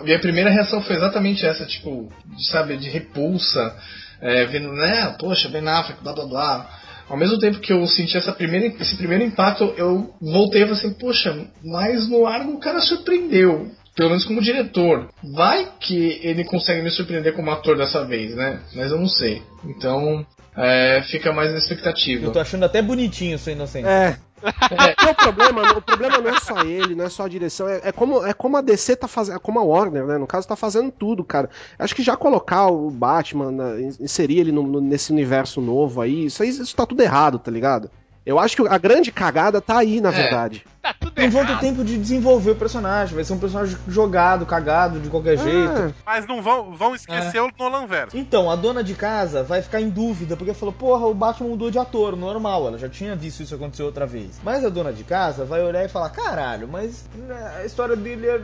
A 0.00 0.02
Minha 0.02 0.18
primeira 0.18 0.50
reação 0.50 0.82
foi 0.82 0.96
exatamente 0.96 1.44
essa, 1.46 1.64
tipo, 1.64 2.12
de, 2.36 2.46
sabe, 2.48 2.76
de 2.76 2.88
repulsa, 2.88 3.74
é, 4.20 4.46
vendo, 4.46 4.72
né, 4.72 5.16
poxa, 5.18 5.48
Ben 5.48 5.66
Affleck, 5.66 6.02
blá 6.02 6.12
blá 6.12 6.26
blá. 6.26 6.70
Ao 7.08 7.16
mesmo 7.16 7.38
tempo 7.38 7.58
que 7.58 7.72
eu 7.72 7.86
senti 7.86 8.18
essa 8.18 8.32
primeira, 8.32 8.66
esse 8.66 8.96
primeiro 8.96 9.24
impacto, 9.24 9.72
eu 9.76 10.14
voltei 10.20 10.62
e 10.62 10.66
falei 10.66 10.78
assim, 10.78 10.92
poxa, 10.92 11.46
mas 11.64 12.06
no 12.08 12.26
Argo 12.26 12.52
o 12.52 12.60
cara 12.60 12.80
surpreendeu. 12.80 13.70
Pelo 13.96 14.10
menos 14.10 14.24
como 14.24 14.42
diretor. 14.42 15.08
Vai 15.34 15.72
que 15.80 16.20
ele 16.22 16.44
consegue 16.44 16.82
me 16.82 16.90
surpreender 16.90 17.34
como 17.34 17.50
ator 17.50 17.76
dessa 17.76 18.04
vez, 18.04 18.34
né? 18.36 18.60
Mas 18.74 18.92
eu 18.92 18.98
não 18.98 19.08
sei. 19.08 19.42
Então, 19.64 20.24
é, 20.56 21.02
fica 21.10 21.32
mais 21.32 21.50
na 21.50 21.58
expectativa. 21.58 22.26
Eu 22.26 22.32
tô 22.32 22.38
achando 22.38 22.64
até 22.64 22.80
bonitinho 22.82 23.38
sua 23.38 23.52
inocência. 23.52 23.88
É. 23.88 24.16
Porque 24.40 25.06
o 25.10 25.14
problema, 25.14 25.72
o 25.78 25.82
problema 25.82 26.18
não 26.18 26.30
é 26.30 26.40
só 26.40 26.60
ele, 26.62 26.94
não 26.94 27.04
é 27.04 27.08
só 27.08 27.24
a 27.24 27.28
direção, 27.28 27.68
é, 27.68 27.80
é 27.84 27.92
como, 27.92 28.24
é 28.24 28.32
como 28.32 28.56
a 28.56 28.60
DC 28.60 28.96
tá 28.96 29.08
fazendo, 29.08 29.36
é 29.36 29.38
como 29.38 29.58
a 29.58 29.62
Warner, 29.62 30.06
né? 30.06 30.18
No 30.18 30.26
caso, 30.26 30.46
tá 30.46 30.56
fazendo 30.56 30.90
tudo, 30.90 31.24
cara. 31.24 31.50
Acho 31.78 31.94
que 31.94 32.02
já 32.02 32.16
colocar 32.16 32.66
o 32.68 32.90
Batman, 32.90 33.52
inserir 34.00 34.38
ele 34.40 34.52
no- 34.52 34.62
no- 34.66 34.80
nesse 34.80 35.12
universo 35.12 35.60
novo 35.60 36.00
aí, 36.00 36.26
isso 36.26 36.42
aí 36.42 36.48
isso 36.50 36.74
tá 36.76 36.86
tudo 36.86 37.02
errado, 37.02 37.38
tá 37.38 37.50
ligado? 37.50 37.90
Eu 38.28 38.38
acho 38.38 38.54
que 38.56 38.68
a 38.68 38.76
grande 38.76 39.10
cagada 39.10 39.58
tá 39.58 39.78
aí, 39.78 40.02
na 40.02 40.10
É. 40.10 40.12
verdade. 40.12 40.62
Tá 40.82 40.94
tudo 41.00 41.18
Não 41.18 41.30
vão 41.30 41.46
ter 41.46 41.58
tempo 41.60 41.82
de 41.82 41.96
desenvolver 41.96 42.50
o 42.50 42.54
personagem, 42.54 43.14
vai 43.14 43.24
ser 43.24 43.32
um 43.32 43.38
personagem 43.38 43.78
jogado, 43.88 44.44
cagado, 44.44 45.00
de 45.00 45.08
qualquer 45.08 45.38
jeito. 45.38 45.72
É. 45.78 45.94
Mas 46.04 46.26
não 46.26 46.42
vão, 46.42 46.76
vão 46.76 46.94
esquecer 46.94 47.40
o 47.40 47.50
Nolan 47.58 47.86
Verso. 47.86 48.14
Então, 48.18 48.50
a 48.50 48.54
dona 48.54 48.84
de 48.84 48.92
casa 48.92 49.42
vai 49.42 49.62
ficar 49.62 49.80
em 49.80 49.88
dúvida, 49.88 50.36
porque 50.36 50.52
falou, 50.52 50.74
porra, 50.74 51.06
o 51.06 51.14
Batman 51.14 51.48
mudou 51.48 51.70
de 51.70 51.78
ator, 51.78 52.14
normal, 52.16 52.66
ela 52.68 52.76
já 52.78 52.88
tinha 52.88 53.16
visto 53.16 53.42
isso 53.42 53.54
acontecer 53.54 53.82
outra 53.82 54.04
vez. 54.06 54.38
Mas 54.44 54.62
a 54.62 54.68
dona 54.68 54.92
de 54.92 55.04
casa 55.04 55.46
vai 55.46 55.62
olhar 55.62 55.82
e 55.82 55.88
falar, 55.88 56.10
caralho, 56.10 56.68
mas 56.68 57.06
né, 57.14 57.54
a 57.60 57.64
história 57.64 57.96
dele 57.96 58.26
é- 58.26 58.40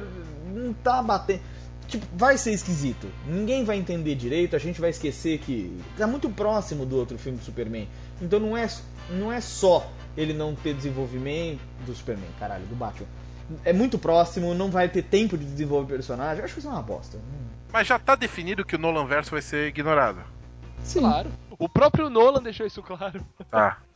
não 0.54 0.72
tá 0.72 1.02
batendo. 1.02 1.40
Tipo, 1.94 2.06
vai 2.16 2.36
ser 2.36 2.50
esquisito. 2.50 3.08
Ninguém 3.24 3.64
vai 3.64 3.76
entender 3.76 4.16
direito, 4.16 4.56
a 4.56 4.58
gente 4.58 4.80
vai 4.80 4.90
esquecer 4.90 5.38
que 5.38 5.80
tá 5.96 6.08
muito 6.08 6.28
próximo 6.28 6.84
do 6.84 6.96
outro 6.96 7.16
filme 7.16 7.38
do 7.38 7.44
Superman. 7.44 7.88
Então 8.20 8.40
não 8.40 8.56
é, 8.56 8.68
não 9.10 9.32
é 9.32 9.40
só 9.40 9.88
ele 10.16 10.32
não 10.32 10.56
ter 10.56 10.74
desenvolvimento 10.74 11.60
do 11.86 11.94
Superman, 11.94 12.28
caralho, 12.36 12.66
do 12.66 12.74
Batman. 12.74 13.06
É 13.64 13.72
muito 13.72 13.96
próximo, 13.96 14.52
não 14.54 14.72
vai 14.72 14.88
ter 14.88 15.02
tempo 15.02 15.38
de 15.38 15.44
desenvolver 15.44 15.84
o 15.84 15.96
personagem. 15.96 16.42
Acho 16.42 16.54
que 16.54 16.58
isso 16.58 16.68
é 16.68 16.72
uma 16.72 16.82
bosta. 16.82 17.16
Mas 17.72 17.86
já 17.86 17.96
tá 17.96 18.16
definido 18.16 18.64
que 18.64 18.74
o 18.74 18.78
Nolan 18.78 19.06
Verso 19.06 19.30
vai 19.30 19.42
ser 19.42 19.68
ignorado. 19.68 20.18
Sim. 20.82 20.98
Claro. 20.98 21.30
O 21.56 21.68
próprio 21.68 22.10
Nolan 22.10 22.42
deixou 22.42 22.66
isso 22.66 22.82
claro. 22.82 23.24
Tá. 23.48 23.78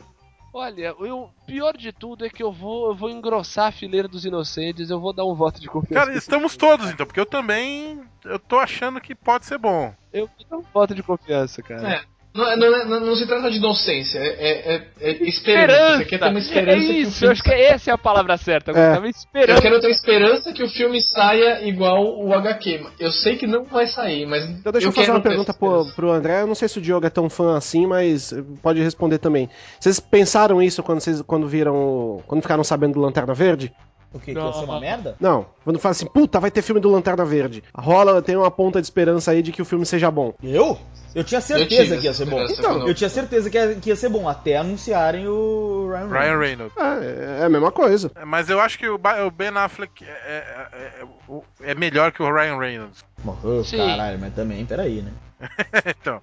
Olha, 0.59 0.93
o 0.93 1.31
pior 1.47 1.77
de 1.77 1.93
tudo 1.93 2.27
é 2.27 2.29
que 2.29 2.43
eu 2.43 2.51
vou, 2.51 2.89
eu 2.89 2.95
vou 2.97 3.09
engrossar 3.09 3.69
a 3.69 3.73
fileira 3.73 4.09
dos 4.09 4.25
inocentes, 4.25 4.91
eu 4.91 4.99
vou 4.99 5.13
dar 5.13 5.25
um 5.25 5.33
voto 5.33 5.61
de 5.61 5.69
confiança. 5.69 6.07
Cara, 6.07 6.19
estamos 6.19 6.57
todos 6.57 6.91
então, 6.91 7.07
porque 7.07 7.21
eu 7.21 7.27
também. 7.27 8.03
Eu 8.25 8.41
tô 8.41 8.59
achando 8.59 9.01
que 9.01 9.15
pode 9.15 9.47
ser 9.47 9.57
bom. 9.57 9.95
Eu 10.13 10.27
vou 10.27 10.47
dar 10.51 10.57
um 10.57 10.73
voto 10.73 10.97
de 10.97 11.03
confiança, 11.05 11.63
cara. 11.63 11.89
É. 11.89 12.18
Não, 12.39 12.49
é- 12.53 12.57
não, 12.57 12.67
é- 12.77 12.85
não, 12.85 13.01
não 13.01 13.17
se 13.17 13.27
trata 13.27 13.51
de 13.51 13.57
inocência, 13.57 14.19
é, 14.21 14.29
é, 14.29 14.75
é- 14.77 15.11
é 15.11 15.29
esperança. 15.29 15.97
Você 15.99 16.05
quer 16.05 16.19
ter 16.19 16.29
uma 16.29 16.39
esperança 16.39 16.79
é 16.79 16.85
que 16.87 16.91
o 16.93 16.97
isso, 17.03 17.09
eu 17.09 17.13
filme 17.19 17.33
acho 17.33 17.43
que 17.43 17.51
essa 17.53 17.91
é 17.91 17.95
a 17.95 17.99
palavra 17.99 18.37
certa. 18.37 18.71
Eu 18.71 18.77
É. 18.77 18.95
tava 18.95 19.07
Eu 19.09 19.61
quero 19.61 19.81
ter 19.81 19.91
esperança 19.91 20.53
que 20.53 20.63
o 20.63 20.69
filme 20.69 21.01
saia 21.03 21.67
igual 21.67 22.17
o 22.17 22.33
HQ. 22.33 22.87
Eu 23.01 23.11
sei 23.11 23.37
que 23.37 23.47
não 23.47 23.65
vai 23.65 23.89
sair, 23.89 24.25
mas. 24.25 24.45
Então 24.49 24.71
deixa 24.71 24.87
eu, 24.87 24.93
fazer 24.93 25.07
quero 25.07 25.19
uma 25.19 25.23
pergunta 25.23 25.53
pro, 25.53 25.67
esperança. 25.69 25.95
pro 25.97 26.11
André. 26.13 26.43
Eu 26.43 26.47
não 26.47 26.55
sei 26.55 26.69
se 26.69 26.79
o 26.79 26.81
Diogo 26.81 27.07
é 27.07 27.11
tão 27.11 27.29
fã 27.29 27.57
assim, 27.57 27.87
mas 27.87 28.33
pode 28.63 28.81
responder 28.81 29.19
também. 29.19 29.51
Vocês 29.81 29.99
pensaram 29.99 30.63
isso 30.63 30.81
quando 30.83 31.01
vocês 31.01 31.21
quando 31.23 31.49
viram. 31.49 32.23
Quando 32.27 32.41
ficaram 32.43 32.63
sabendo 32.63 32.95
do 32.95 33.01
Lanterna 33.01 33.35
Verde? 33.35 33.73
O 34.13 34.19
que? 34.19 34.33
Que 34.33 34.39
ia 34.41 34.53
ser 34.53 34.65
uma 34.65 34.75
Não. 34.75 34.81
merda? 34.81 35.17
Não. 35.21 35.47
Quando 35.65 35.79
fala 35.79 35.91
assim, 35.93 36.07
puta, 36.07 36.41
vai 36.41 36.51
ter 36.51 36.63
filme 36.63 36.81
do 36.81 36.91
Lanterna 36.91 37.25
Verde. 37.25 37.63
Rola, 37.77 38.23
tem 38.23 38.37
uma 38.37 38.51
ponta 38.51 38.81
de 38.81 38.87
esperança 38.87 39.31
aí 39.33 39.43
de 39.43 39.53
que 39.53 39.61
o 39.61 39.65
filme 39.65 39.85
seja 39.85 40.11
bom. 40.11 40.33
Eu? 40.43 40.79
Eu 41.15 41.25
tinha 41.25 41.39
Eu 41.39 41.43
certeza 41.43 41.85
tive 41.85 41.99
que 41.99 42.07
ia 42.07 42.15
ser 42.15 42.25
bom. 42.27 42.41
Então, 42.43 42.87
Eu 42.87 42.95
tinha 42.95 43.11
certeza 43.11 43.51
que 43.51 43.59
ia, 43.59 43.75
que 43.75 43.89
ia 43.91 43.97
ser 43.97 44.09
bom, 44.09 44.29
até 44.29 44.57
anunciarem 44.57 45.27
o 45.29 45.89
Ryan 45.91 46.09
Reynolds. 46.09 46.21
Ryan 46.21 46.39
Reynolds. 46.39 46.77
É, 46.77 47.41
é 47.43 47.45
a 47.45 47.49
mesma 47.49 47.71
coisa. 47.73 48.11
É, 48.15 48.25
Mas 48.25 48.49
eu 48.49 48.61
acho 48.61 48.79
que 48.79 48.89
o, 48.89 48.99
Ben 48.99 49.49
Affleck 49.57 50.05
é, 50.05 50.09
é- 50.09 51.03
é- 51.03 51.71
é 51.71 51.75
melhor 51.75 52.13
que 52.13 52.23
o 52.23 52.33
Ryan 52.33 52.57
Reynolds. 52.59 53.05
Oh, 53.45 53.63
Sim. 53.65 53.79
caralho, 53.79 54.19
mas 54.19 54.33
também, 54.35 54.65
peraí, 54.65 55.03
né? 55.03 55.13
então. 56.01 56.21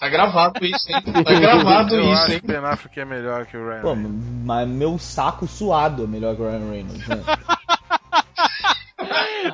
Tá 0.00 0.08
gravado 0.08 0.64
isso, 0.64 0.90
hein? 0.90 1.02
Tá 1.24 1.34
gravado 1.34 1.94
eu 1.94 2.10
isso, 2.10 2.22
acho 2.22 2.32
hein? 2.32 2.40
que 2.40 2.46
Ben 2.46 2.56
Affleck 2.56 3.00
é 3.00 3.04
melhor 3.04 3.44
que 3.44 3.56
o 3.56 3.68
Ryan 3.68 3.82
Pô, 3.82 3.92
Reynolds. 3.92 4.24
mas 4.44 4.68
meu 4.68 4.98
saco 4.98 5.46
suado 5.46 6.04
é 6.04 6.06
melhor 6.06 6.34
que 6.34 6.42
o 6.42 6.48
Ryan 6.48 6.70
Reynolds, 6.70 7.06
né? 7.06 7.22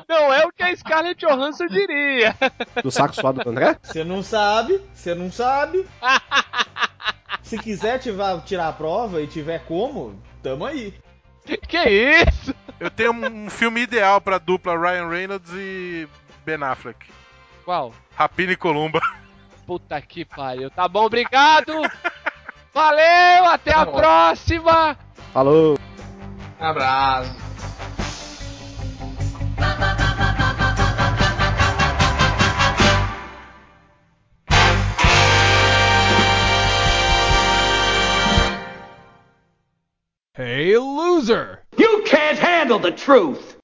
Não 0.07 0.33
é 0.33 0.45
o 0.45 0.51
que 0.51 0.63
a 0.63 0.75
Scarlett 0.75 1.25
Johansson 1.25 1.67
diria. 1.67 2.35
Do 2.81 2.91
saco 2.91 3.15
suado 3.15 3.43
do 3.43 3.49
André? 3.49 3.77
Você 3.81 4.03
não 4.03 4.21
sabe, 4.23 4.81
você 4.93 5.13
não 5.15 5.31
sabe. 5.31 5.85
Se 7.43 7.57
quiser 7.57 7.99
tiver, 7.99 8.41
tirar 8.41 8.67
a 8.69 8.73
prova 8.73 9.21
e 9.21 9.27
tiver 9.27 9.59
como, 9.65 10.19
tamo 10.43 10.65
aí. 10.65 10.93
Que 11.45 11.77
isso? 11.77 12.53
Eu 12.79 12.91
tenho 12.91 13.13
um, 13.13 13.45
um 13.45 13.49
filme 13.49 13.81
ideal 13.81 14.19
pra 14.19 14.37
dupla 14.37 14.77
Ryan 14.77 15.07
Reynolds 15.07 15.49
e 15.53 16.07
Ben 16.45 16.61
Affleck. 16.61 17.05
Qual? 17.63 17.93
Rapina 18.15 18.51
e 18.51 18.57
Columba. 18.57 18.99
Puta 19.67 20.01
que 20.01 20.23
pariu. 20.23 20.71
Tá 20.71 20.87
bom, 20.87 21.03
obrigado. 21.05 21.73
Valeu, 22.73 23.45
até 23.45 23.73
a 23.73 23.83
bom. 23.83 23.91
próxima. 23.91 24.97
Falou. 25.33 25.77
Abraço. 26.57 27.35
Hey, 40.33 40.77
loser. 40.77 41.63
You 41.77 42.03
can't 42.05 42.39
handle 42.39 42.79
the 42.79 42.91
truth. 42.91 43.56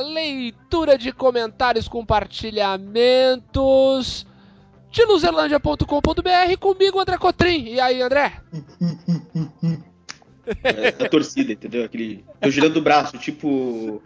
Leitura 0.00 0.98
de 0.98 1.12
comentários, 1.12 1.88
compartilhamentos 1.88 4.26
de 4.90 5.04
luzerlândia.com.br 5.04 6.58
comigo, 6.60 7.00
André 7.00 7.18
Cotrim. 7.18 7.64
E 7.64 7.80
aí, 7.80 8.00
André? 8.00 8.40
É, 10.62 10.92
da 10.92 11.08
torcida, 11.08 11.52
entendeu? 11.52 11.84
Aquele. 11.84 12.24
Tô 12.40 12.50
girando 12.50 12.76
o 12.76 12.82
braço, 12.82 13.18
tipo. 13.18 14.00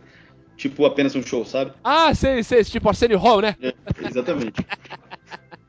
Tipo 0.57 0.87
apenas 0.87 1.15
um 1.15 1.23
show, 1.23 1.45
sabe? 1.45 1.73
Ah, 1.85 2.13
sei, 2.15 2.43
sei, 2.43 2.65
tipo 2.65 2.89
Arsenio 2.89 3.19
Hall, 3.19 3.41
né? 3.41 3.55
É, 3.63 3.73
exatamente. 4.05 4.67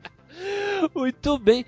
Muito 0.94 1.38
bem. 1.38 1.64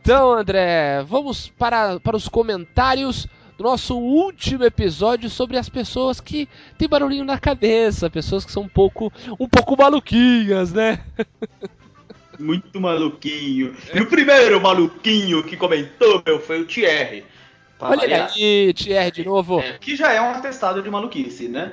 Então, 0.00 0.32
André, 0.32 1.04
vamos 1.04 1.48
para, 1.48 2.00
para 2.00 2.16
os 2.16 2.28
comentários 2.28 3.28
do 3.56 3.64
nosso 3.64 3.96
último 3.96 4.64
episódio 4.64 5.30
sobre 5.30 5.56
as 5.56 5.68
pessoas 5.68 6.20
que 6.20 6.48
têm 6.76 6.88
barulhinho 6.88 7.24
na 7.24 7.38
cabeça, 7.38 8.10
pessoas 8.10 8.44
que 8.44 8.52
são 8.52 8.64
um 8.64 8.68
pouco, 8.68 9.12
um 9.40 9.48
pouco 9.48 9.76
maluquinhas, 9.76 10.72
né? 10.72 11.00
Muito 12.38 12.78
maluquinho. 12.78 13.74
E 13.94 14.00
o 14.00 14.06
primeiro 14.06 14.60
maluquinho 14.60 15.42
que 15.42 15.56
comentou, 15.56 16.22
meu, 16.24 16.38
foi 16.38 16.60
o 16.60 16.66
Thierry. 16.66 17.24
Olha 17.78 18.00
variar. 18.00 18.32
aí, 18.34 18.72
Thierry, 18.74 19.10
de 19.10 19.24
novo. 19.24 19.60
É, 19.60 19.78
que 19.78 19.96
já 19.96 20.12
é 20.12 20.20
um 20.20 20.30
atestado 20.30 20.82
de 20.82 20.90
maluquice, 20.90 21.48
né? 21.48 21.72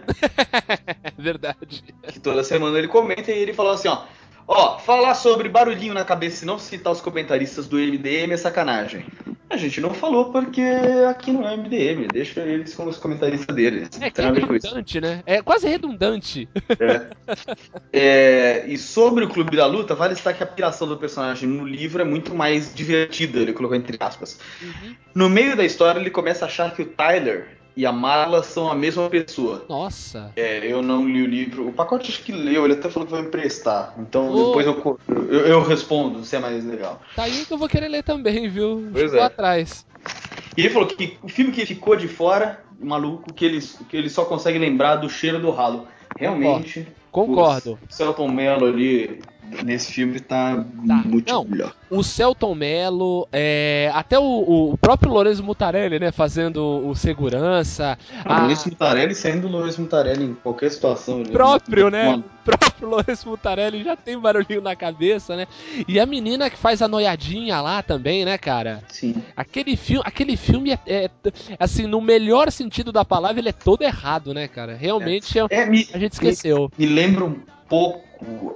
Verdade. 1.17 1.83
Que 2.07 2.19
toda 2.19 2.43
semana 2.43 2.77
ele 2.77 2.87
comenta 2.87 3.31
e 3.31 3.37
ele 3.37 3.53
falou 3.53 3.73
assim, 3.73 3.87
ó. 3.87 4.03
Ó, 4.47 4.77
falar 4.79 5.15
sobre 5.15 5.47
barulhinho 5.49 5.93
na 5.93 6.03
cabeça 6.03 6.43
e 6.43 6.47
não 6.47 6.59
citar 6.59 6.91
os 6.91 7.01
comentaristas 7.01 7.67
do 7.67 7.77
MDM 7.77 8.33
é 8.33 8.37
sacanagem. 8.37 9.05
A 9.49 9.57
gente 9.57 9.79
não 9.79 9.93
falou 9.93 10.31
porque 10.31 10.63
aqui 11.07 11.31
não 11.31 11.47
é 11.47 11.55
MDM, 11.55 12.07
deixa 12.11 12.41
eles 12.41 12.73
como 12.73 12.89
os 12.89 12.97
comentaristas 12.97 13.55
deles. 13.55 13.89
É 14.01 14.09
que 14.09 14.19
é 14.19 14.31
com 14.31 14.51
redundante, 14.51 14.99
né? 14.99 15.21
É 15.25 15.41
quase 15.41 15.67
redundante. 15.67 16.49
É, 17.91 18.65
e 18.67 18.77
sobre 18.77 19.25
o 19.25 19.29
Clube 19.29 19.55
da 19.55 19.67
Luta, 19.67 19.93
vale 19.93 20.15
destacar 20.15 20.37
que 20.37 20.43
a 20.43 20.47
piração 20.47 20.87
do 20.87 20.97
personagem 20.97 21.47
no 21.47 21.67
livro 21.67 22.01
é 22.01 22.05
muito 22.05 22.33
mais 22.33 22.73
divertida, 22.73 23.39
ele 23.39 23.53
colocou 23.53 23.77
entre 23.77 23.97
aspas. 23.99 24.39
No 25.13 25.29
meio 25.29 25.55
da 25.55 25.63
história, 25.63 25.99
ele 25.99 26.09
começa 26.09 26.45
a 26.45 26.47
achar 26.47 26.73
que 26.73 26.81
o 26.81 26.85
Tyler 26.85 27.62
e 27.75 27.85
a 27.85 27.91
Marla 27.91 28.43
são 28.43 28.71
a 28.71 28.75
mesma 28.75 29.09
pessoa. 29.09 29.65
Nossa. 29.67 30.31
É, 30.35 30.65
eu 30.65 30.81
não 30.81 31.07
li 31.07 31.21
o 31.21 31.27
livro. 31.27 31.67
O 31.67 31.73
pacote 31.73 32.11
acho 32.11 32.23
que 32.23 32.31
leu, 32.31 32.65
ele 32.65 32.73
até 32.73 32.89
falou 32.89 33.05
que 33.05 33.11
vai 33.11 33.21
me 33.21 33.27
emprestar. 33.27 33.93
Então 33.97 34.31
Ô. 34.31 34.47
depois 34.47 34.67
eu, 34.67 34.99
eu, 35.09 35.47
eu 35.47 35.63
respondo 35.63 36.23
se 36.23 36.35
é 36.35 36.39
mais 36.39 36.63
legal. 36.65 37.01
Tá 37.15 37.23
aí 37.23 37.45
que 37.45 37.53
eu 37.53 37.57
vou 37.57 37.67
querer 37.67 37.87
ler 37.87 38.03
também, 38.03 38.47
viu? 38.49 38.87
Pois 38.91 39.05
Ficou 39.05 39.19
é. 39.19 39.23
atrás. 39.23 39.85
E 40.55 40.61
ele 40.61 40.69
falou 40.69 40.87
que 40.87 41.17
o 41.23 41.27
filme 41.27 41.51
que 41.51 41.65
ficou 41.65 41.95
de 41.95 42.07
fora, 42.07 42.63
maluco, 42.79 43.33
que 43.33 43.43
ele, 43.43 43.59
que 43.89 43.97
ele 43.97 44.09
só 44.09 44.25
consegue 44.25 44.59
lembrar 44.59 44.97
do 44.97 45.09
cheiro 45.09 45.39
do 45.39 45.49
ralo. 45.49 45.87
Realmente. 46.17 46.87
Concordo. 47.11 47.79
O 47.89 47.93
Celton 47.93 48.27
Mello 48.27 48.67
ali 48.67 49.21
nesse 49.63 49.91
filme 49.91 50.19
tá, 50.19 50.63
muito 51.05 51.31
não. 51.31 51.43
melhor. 51.45 51.73
O 51.89 52.01
Celton 52.03 52.55
Mello, 52.55 53.27
é, 53.31 53.91
até 53.93 54.17
o, 54.17 54.71
o 54.71 54.77
próprio 54.79 55.11
Lorenzo 55.11 55.43
Mutarelli, 55.43 55.99
né, 55.99 56.11
fazendo 56.11 56.59
o 56.87 56.95
segurança. 56.95 57.97
A- 58.25 58.39
Lourenço 58.41 58.69
Mutarelli 58.69 59.13
sendo 59.15 59.47
o 59.47 59.51
Lourenço 59.51 59.81
Mutarelli 59.81 60.23
em 60.25 60.33
qualquer 60.33 60.71
situação. 60.71 61.21
é 61.21 61.25
próprio, 61.25 61.89
né? 61.89 62.15
O 62.15 62.23
próprio 62.43 62.89
Lourenço 62.89 63.29
Mutarelli 63.29 63.83
já 63.83 63.95
tem 63.95 64.17
barulhinho 64.17 64.61
na 64.61 64.75
cabeça, 64.75 65.35
né? 65.35 65.45
E 65.87 65.99
a 65.99 66.05
menina 66.05 66.49
que 66.49 66.57
faz 66.57 66.81
a 66.81 66.87
noiadinha 66.87 67.61
lá 67.61 67.83
também, 67.83 68.25
né, 68.25 68.37
cara? 68.37 68.81
Sim. 68.89 69.15
Aquele 69.37 69.77
filme, 69.77 70.03
aquele 70.05 70.35
filme 70.35 70.71
é, 70.71 70.79
é, 70.87 71.09
assim, 71.59 71.85
no 71.85 72.01
melhor 72.01 72.51
sentido 72.51 72.91
da 72.91 73.05
palavra, 73.05 73.39
ele 73.39 73.49
é 73.49 73.53
todo 73.53 73.83
errado, 73.83 74.33
né, 74.33 74.47
cara? 74.47 74.73
Realmente 74.75 75.37
é, 75.37 75.45
É, 75.49 75.65
me, 75.67 75.87
a 75.93 75.99
gente 75.99 76.13
esqueceu. 76.13 76.71
me 76.77 76.85
lembra 76.87 77.23
um 77.23 77.35
pouco, 77.69 78.03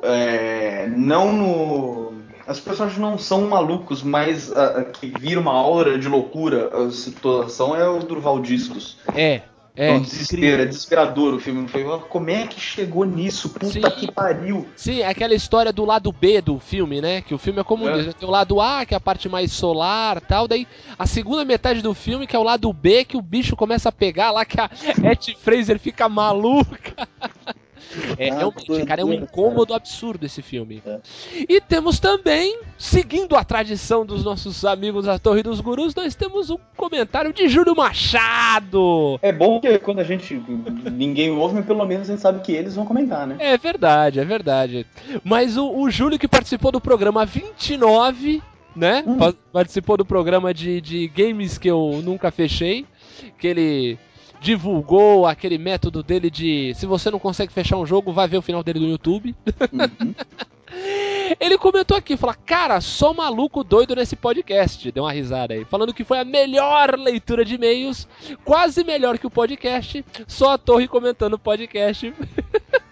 é, 0.03 0.87
não 0.95 1.33
no. 1.33 2.13
As 2.47 2.59
personagens 2.61 2.99
não 2.99 3.17
são 3.17 3.41
malucos, 3.47 4.01
mas 4.01 4.55
a, 4.55 4.79
a 4.79 4.83
que 4.85 5.07
vira 5.19 5.39
uma 5.39 5.51
aura 5.51 5.99
de 5.99 6.07
loucura 6.07 6.69
a 6.73 6.89
situação 6.91 7.75
é 7.75 7.87
o 7.89 7.99
Durval 7.99 8.39
Discos. 8.39 8.97
É, 9.13 9.41
é. 9.75 9.91
Um 9.91 9.99
desespero, 10.01 10.61
é 10.61 10.65
desesperador 10.65 11.33
o 11.33 11.39
filme. 11.41 11.67
Foi, 11.67 11.83
"Ah, 11.83 11.99
como 12.09 12.29
é 12.29 12.47
que 12.47 12.57
chegou 12.57 13.03
nisso? 13.03 13.49
Puta 13.49 13.67
Sim. 13.67 13.81
que 13.81 14.09
pariu. 14.09 14.65
Sim, 14.77 15.01
é 15.01 15.07
aquela 15.07 15.35
história 15.35 15.73
do 15.73 15.83
lado 15.83 16.09
B 16.09 16.39
do 16.41 16.57
filme, 16.57 17.01
né? 17.01 17.21
Que 17.21 17.33
o 17.33 17.37
filme 17.37 17.59
é 17.59 17.63
como 17.65 17.87
É. 17.89 18.01
diz, 18.01 18.13
tem 18.13 18.27
o 18.27 18.31
lado 18.31 18.61
A, 18.61 18.85
que 18.85 18.93
é 18.93 18.97
a 18.97 19.01
parte 19.01 19.27
mais 19.27 19.51
solar 19.51 20.21
tal, 20.21 20.47
daí 20.47 20.65
a 20.97 21.05
segunda 21.05 21.43
metade 21.43 21.81
do 21.81 21.93
filme, 21.93 22.25
que 22.25 22.35
é 22.35 22.39
o 22.39 22.43
lado 22.43 22.71
B, 22.71 23.03
que 23.03 23.17
o 23.17 23.21
bicho 23.21 23.57
começa 23.57 23.89
a 23.89 23.91
pegar 23.91 24.31
lá, 24.31 24.45
que 24.45 24.57
a 24.59 24.69
Etty 25.11 25.37
Fraser 25.37 25.77
fica 25.77 26.07
maluca. 26.07 27.07
É, 28.17 28.29
Ah, 28.29 28.35
realmente, 28.37 28.85
cara, 28.85 29.01
é 29.01 29.05
um 29.05 29.13
incômodo 29.13 29.73
absurdo 29.73 30.25
esse 30.25 30.41
filme. 30.41 30.81
É. 30.85 30.99
E 31.47 31.61
temos 31.61 31.99
também, 31.99 32.59
seguindo 32.77 33.35
a 33.35 33.43
tradição 33.43 34.05
dos 34.05 34.23
nossos 34.23 34.63
amigos 34.65 35.05
da 35.05 35.17
Torre 35.19 35.43
dos 35.43 35.59
Gurus, 35.61 35.93
nós 35.95 36.15
temos 36.15 36.49
um 36.49 36.57
comentário 36.75 37.31
de 37.33 37.47
Júlio 37.47 37.75
Machado. 37.75 39.19
É 39.21 39.31
bom 39.31 39.59
que 39.59 39.77
quando 39.79 39.99
a 39.99 40.03
gente. 40.03 40.41
ninguém 40.91 41.31
ouve, 41.31 41.55
mas 41.55 41.65
pelo 41.65 41.85
menos 41.85 42.09
a 42.09 42.13
gente 42.13 42.21
sabe 42.21 42.41
que 42.41 42.51
eles 42.51 42.75
vão 42.75 42.85
comentar, 42.85 43.25
né? 43.27 43.35
É 43.39 43.57
verdade, 43.57 44.19
é 44.19 44.25
verdade. 44.25 44.85
Mas 45.23 45.57
o, 45.57 45.69
o 45.79 45.89
Júlio 45.89 46.19
que 46.19 46.27
participou 46.27 46.71
do 46.71 46.81
programa 46.81 47.25
29, 47.25 48.41
né? 48.75 49.03
Hum. 49.05 49.17
Pa- 49.17 49.33
Participou 49.51 49.97
do 49.97 50.05
programa 50.05 50.53
de, 50.53 50.79
de 50.81 51.07
games 51.07 51.57
que 51.57 51.69
eu 51.69 52.01
nunca 52.03 52.29
fechei. 52.31 52.85
Que 53.39 53.47
ele 53.47 53.97
divulgou 54.47 55.25
aquele 55.25 55.57
método 55.57 56.01
dele 56.01 56.29
de 56.29 56.73
se 56.73 56.85
você 56.85 57.11
não 57.11 57.19
consegue 57.19 57.51
fechar 57.51 57.75
um 57.75 57.85
jogo, 57.85 58.13
vai 58.13 58.29
ver 58.29 58.37
o 58.37 58.41
final 58.41 58.63
dele 58.63 58.79
no 58.79 58.87
YouTube. 58.87 59.35
Uhum. 59.73 60.15
Ele 61.37 61.57
comentou 61.57 61.97
aqui, 61.97 62.15
falou, 62.15 62.35
cara, 62.45 62.79
só 62.79 63.13
maluco 63.13 63.61
doido 63.61 63.93
nesse 63.93 64.15
podcast. 64.15 64.89
Deu 64.89 65.03
uma 65.03 65.11
risada 65.11 65.53
aí. 65.53 65.65
Falando 65.65 65.93
que 65.93 66.05
foi 66.05 66.19
a 66.19 66.23
melhor 66.23 66.97
leitura 66.97 67.43
de 67.43 67.55
e-mails, 67.55 68.07
quase 68.45 68.85
melhor 68.85 69.17
que 69.17 69.27
o 69.27 69.29
podcast. 69.29 70.05
Só 70.25 70.51
a 70.51 70.57
torre 70.57 70.87
comentando 70.87 71.33
o 71.33 71.39
podcast. 71.39 72.13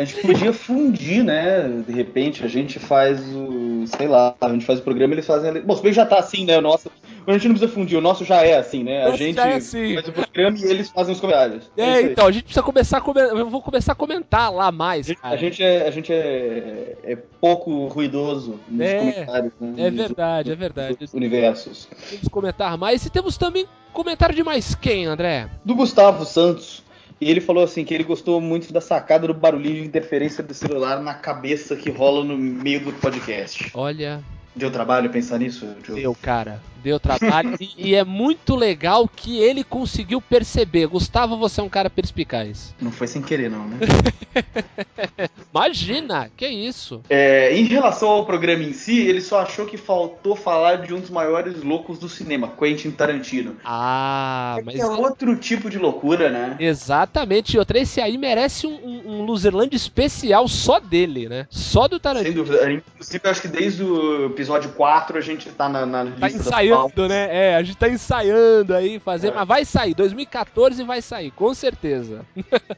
A 0.00 0.04
gente 0.04 0.26
podia 0.26 0.52
fundir, 0.52 1.22
né? 1.24 1.68
De 1.86 1.92
repente 1.92 2.44
a 2.44 2.48
gente 2.48 2.78
faz 2.78 3.20
o. 3.34 3.84
sei 3.86 4.08
lá, 4.08 4.34
a 4.40 4.48
gente 4.48 4.64
faz 4.64 4.78
o 4.78 4.82
programa 4.82 5.12
e 5.12 5.16
eles 5.16 5.26
fazem. 5.26 5.50
a- 5.50 5.60
Bom, 5.60 5.76
se 5.76 5.82
bem 5.82 5.92
já 5.92 6.06
tá 6.06 6.18
assim, 6.18 6.44
né? 6.44 6.58
O 6.58 6.60
nosso. 6.62 6.90
A 7.26 7.32
gente 7.32 7.48
não 7.48 7.54
precisa 7.54 7.70
fundir, 7.72 7.98
o 7.98 8.00
nosso 8.00 8.24
já 8.24 8.44
é 8.44 8.56
assim, 8.56 8.82
né? 8.82 9.04
A 9.04 9.14
gente 9.14 9.38
é 9.38 9.54
assim. 9.54 9.94
faz 9.94 10.08
o 10.08 10.12
programa 10.12 10.56
e 10.58 10.64
eles 10.64 10.88
fazem 10.88 11.12
os 11.14 11.20
comentários. 11.20 11.70
É, 11.76 11.84
aí. 11.84 12.04
então, 12.12 12.26
a 12.26 12.32
gente 12.32 12.44
precisa 12.44 12.62
começar 12.62 12.98
a 12.98 13.00
comentar. 13.00 13.36
Eu 13.36 13.48
vou 13.50 13.60
começar 13.62 13.92
a 13.92 13.94
comentar 13.94 14.52
lá 14.52 14.72
mais, 14.72 15.08
A 15.10 15.14
cara. 15.14 15.36
gente 15.36 15.62
é, 15.62 15.86
a 15.86 15.90
gente 15.90 16.12
é, 16.12 16.96
é 17.04 17.16
pouco 17.40 17.86
ruidoso 17.86 18.58
nos 18.68 18.80
É, 18.80 18.98
comentários. 18.98 19.52
Né, 19.60 19.74
É 19.86 19.90
nos- 19.90 20.00
verdade, 20.00 20.50
é 20.50 20.54
verdade. 20.56 20.96
nos 21.00 21.12
universos. 21.12 21.88
Vamos 22.10 22.28
comentar 22.28 22.76
mais. 22.78 23.04
E 23.04 23.10
temos 23.10 23.36
também 23.36 23.66
comentário 23.92 24.34
de 24.34 24.42
mais 24.42 24.74
quem, 24.74 25.04
André? 25.06 25.48
Do 25.64 25.74
Gustavo 25.74 26.24
Santos. 26.24 26.82
E 27.20 27.30
ele 27.30 27.40
falou 27.40 27.62
assim 27.62 27.84
que 27.84 27.92
ele 27.92 28.04
gostou 28.04 28.40
muito 28.40 28.72
da 28.72 28.80
sacada 28.80 29.26
do 29.26 29.34
barulhinho 29.34 29.82
de 29.82 29.86
interferência 29.86 30.42
do 30.42 30.54
celular 30.54 31.02
na 31.02 31.12
cabeça 31.12 31.76
que 31.76 31.90
rola 31.90 32.24
no 32.24 32.36
meio 32.36 32.84
do 32.84 32.92
podcast. 32.94 33.70
Olha, 33.74 34.22
Deu 34.54 34.70
trabalho 34.70 35.08
pensar 35.10 35.38
nisso, 35.38 35.66
deu, 35.86 36.14
cara. 36.20 36.60
Deu 36.82 36.98
trabalho. 37.00 37.56
e, 37.60 37.90
e 37.90 37.94
é 37.94 38.04
muito 38.04 38.54
legal 38.56 39.08
que 39.08 39.38
ele 39.38 39.62
conseguiu 39.64 40.20
perceber. 40.20 40.86
Gustavo, 40.86 41.36
você 41.36 41.60
é 41.60 41.64
um 41.64 41.68
cara 41.68 41.90
perspicaz. 41.90 42.74
Não 42.80 42.90
foi 42.90 43.06
sem 43.06 43.22
querer, 43.22 43.50
não, 43.50 43.66
né? 43.66 43.78
Imagina, 45.52 46.30
que 46.36 46.46
isso? 46.46 47.02
É, 47.08 47.54
em 47.56 47.64
relação 47.64 48.08
ao 48.08 48.24
programa 48.24 48.62
em 48.62 48.72
si, 48.72 49.00
ele 49.00 49.20
só 49.20 49.40
achou 49.40 49.66
que 49.66 49.76
faltou 49.76 50.36
falar 50.36 50.76
de 50.76 50.94
um 50.94 51.00
dos 51.00 51.10
maiores 51.10 51.62
loucos 51.62 51.98
do 51.98 52.08
cinema, 52.08 52.48
Quentin 52.48 52.90
Tarantino. 52.90 53.56
Ah, 53.64 54.58
mas. 54.64 54.74
Que 54.76 54.80
é 54.80 54.86
outro 54.86 55.36
tipo 55.36 55.68
de 55.68 55.78
loucura, 55.78 56.30
né? 56.30 56.56
Exatamente, 56.58 57.54
e 57.54 57.58
outra, 57.58 57.78
esse 57.78 58.00
aí 58.00 58.16
merece 58.16 58.66
um, 58.66 58.74
um, 58.74 59.02
um 59.20 59.22
Loserland 59.24 59.74
especial 59.74 60.46
só 60.48 60.78
dele, 60.78 61.28
né? 61.28 61.46
Só 61.50 61.88
do 61.88 61.96
Sem 61.96 62.00
Tarantino. 62.00 62.34
dúvida. 62.34 62.72
Inclusive, 62.72 63.28
acho 63.28 63.42
que 63.42 63.48
desde 63.48 63.82
o 63.82 64.26
episódio 64.26 64.70
4 64.72 65.18
a 65.18 65.20
gente 65.20 65.48
tá 65.50 65.68
na, 65.68 65.84
na 65.84 66.04
Tá 66.04 66.28
lista 66.28 66.42
ensaiando, 66.70 67.08
né? 67.08 67.28
É, 67.30 67.56
a 67.56 67.62
gente 67.62 67.76
tá 67.76 67.88
ensaiando 67.88 68.74
aí, 68.74 68.98
fazer, 68.98 69.28
É. 69.28 69.32
mas 69.34 69.48
vai 69.48 69.64
sair, 69.64 69.94
2014 69.94 70.82
vai 70.84 71.02
sair, 71.02 71.30
com 71.30 71.52
certeza. 71.54 72.24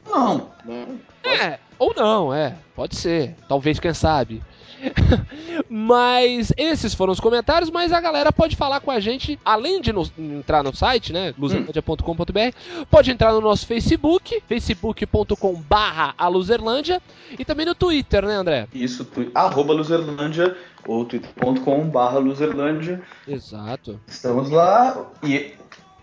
Não, 0.09 0.49
não. 0.65 1.13
É, 1.25 1.57
ou 1.79 1.93
não, 1.95 2.33
é, 2.33 2.53
pode 2.75 2.97
ser, 2.97 3.33
talvez, 3.47 3.79
quem 3.79 3.93
sabe. 3.93 4.43
mas 5.69 6.51
esses 6.57 6.93
foram 6.93 7.13
os 7.13 7.19
comentários, 7.19 7.69
mas 7.69 7.91
a 7.91 8.01
galera 8.01 8.31
pode 8.31 8.55
falar 8.55 8.79
com 8.79 8.91
a 8.91 8.99
gente, 8.99 9.39
além 9.43 9.81
de 9.81 9.91
nos- 9.93 10.11
entrar 10.17 10.63
no 10.63 10.75
site, 10.75 11.11
né, 11.13 11.33
luzerlandia.com.br, 11.37 12.85
pode 12.89 13.11
entrar 13.11 13.31
no 13.33 13.41
nosso 13.41 13.65
Facebook, 13.65 14.41
facebook.com 14.47 15.53
barra 15.61 16.13
a 16.17 16.27
Luzerlândia, 16.27 17.01
e 17.37 17.43
também 17.45 17.65
no 17.65 17.75
Twitter, 17.75 18.25
né, 18.25 18.35
André? 18.35 18.67
Isso, 18.73 19.05
tu, 19.05 19.29
arroba 19.33 19.73
Luzerlândia 19.73 20.55
ou 20.87 21.05
twitter.com 21.05 21.89
barra 21.89 22.19
Luzerlândia. 22.19 23.01
Exato. 23.27 23.99
Estamos 24.07 24.49
lá 24.49 25.09
e, 25.23 25.53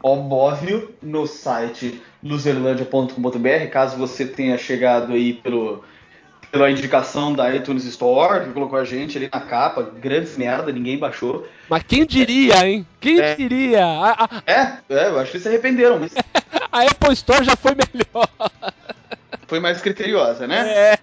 óbvio, 0.03 0.95
no 1.03 1.27
site 1.27 2.01
luzerlandia.com.br, 2.23 3.71
caso 3.71 3.97
você 3.97 4.27
tenha 4.27 4.57
chegado 4.59 5.13
aí 5.13 5.35
pelo, 5.35 5.85
pela 6.51 6.71
indicação 6.71 7.33
da 7.33 7.55
iTunes 7.55 7.85
Store, 7.85 8.45
que 8.45 8.53
colocou 8.53 8.79
a 8.79 8.85
gente 8.85 9.17
ali 9.17 9.29
na 9.33 9.41
capa, 9.41 9.83
grande 9.83 10.31
merda, 10.37 10.73
ninguém 10.73 10.99
baixou. 10.99 11.47
Mas 11.69 11.83
quem 11.85 12.05
diria, 12.05 12.67
hein? 12.67 12.85
Quem 13.01 13.21
É. 13.21 13.35
diria? 13.37 13.85
A, 13.87 14.25
a- 14.25 14.43
É, 14.47 14.79
é, 14.89 15.07
eu 15.09 15.19
acho 15.19 15.33
que 15.33 15.39
se 15.41 15.49
arrependeram, 15.49 15.99
mas 16.01 16.13
a 16.73 16.83
Apple 16.83 17.13
Store 17.13 17.45
já 17.45 17.55
foi 17.57 17.73
melhor. 17.75 18.29
foi 19.47 19.61
mais 19.61 19.81
criteriosa, 19.81 20.47
né? 20.47 20.69
É. 20.69 20.99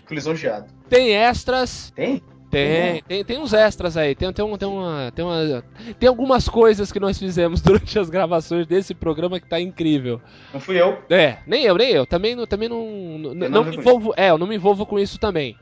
Fico 0.00 0.14
lisonjeado. 0.14 0.66
Tem 0.88 1.10
extras. 1.14 1.92
Tem? 1.94 2.22
Tem, 2.50 3.02
tem, 3.08 3.24
tem 3.24 3.38
uns 3.38 3.54
extras 3.54 3.96
aí, 3.96 4.14
tem, 4.14 4.30
tem, 4.30 4.44
um, 4.44 4.58
tem, 4.58 4.68
uma, 4.68 5.10
tem, 5.14 5.24
uma, 5.24 5.64
tem 5.98 6.06
algumas 6.06 6.46
coisas 6.50 6.92
que 6.92 7.00
nós 7.00 7.18
fizemos 7.18 7.62
durante 7.64 7.98
as 7.98 8.10
gravações 8.10 8.66
desse 8.66 8.92
programa 8.94 9.40
que 9.40 9.48
tá 9.48 9.58
incrível. 9.58 10.20
Não 10.52 10.60
fui 10.60 10.78
eu. 10.78 10.98
É, 11.08 11.38
nem 11.46 11.64
eu, 11.64 11.74
nem 11.78 11.88
eu. 11.92 12.04
Também, 12.04 12.36
não- 12.36 12.46
também 12.46 12.68
não, 12.68 12.84
não, 13.18 13.34
não 13.34 13.48
nada 13.48 13.70
me 13.70 13.76
envolvo. 13.78 14.12
É, 14.18 14.28
eu 14.28 14.36
não 14.36 14.46
me 14.46 14.54
envolvo 14.54 14.84
com 14.84 14.98
isso 14.98 15.18
também. 15.18 15.56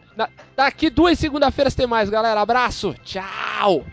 Daqui 0.57 0.91
duas 0.91 1.17
segunda-feiras 1.17 1.77
tem 1.77 1.87
mais, 1.87 2.11
galera. 2.11 2.41
Abraço, 2.41 2.93
tchau! 3.05 3.85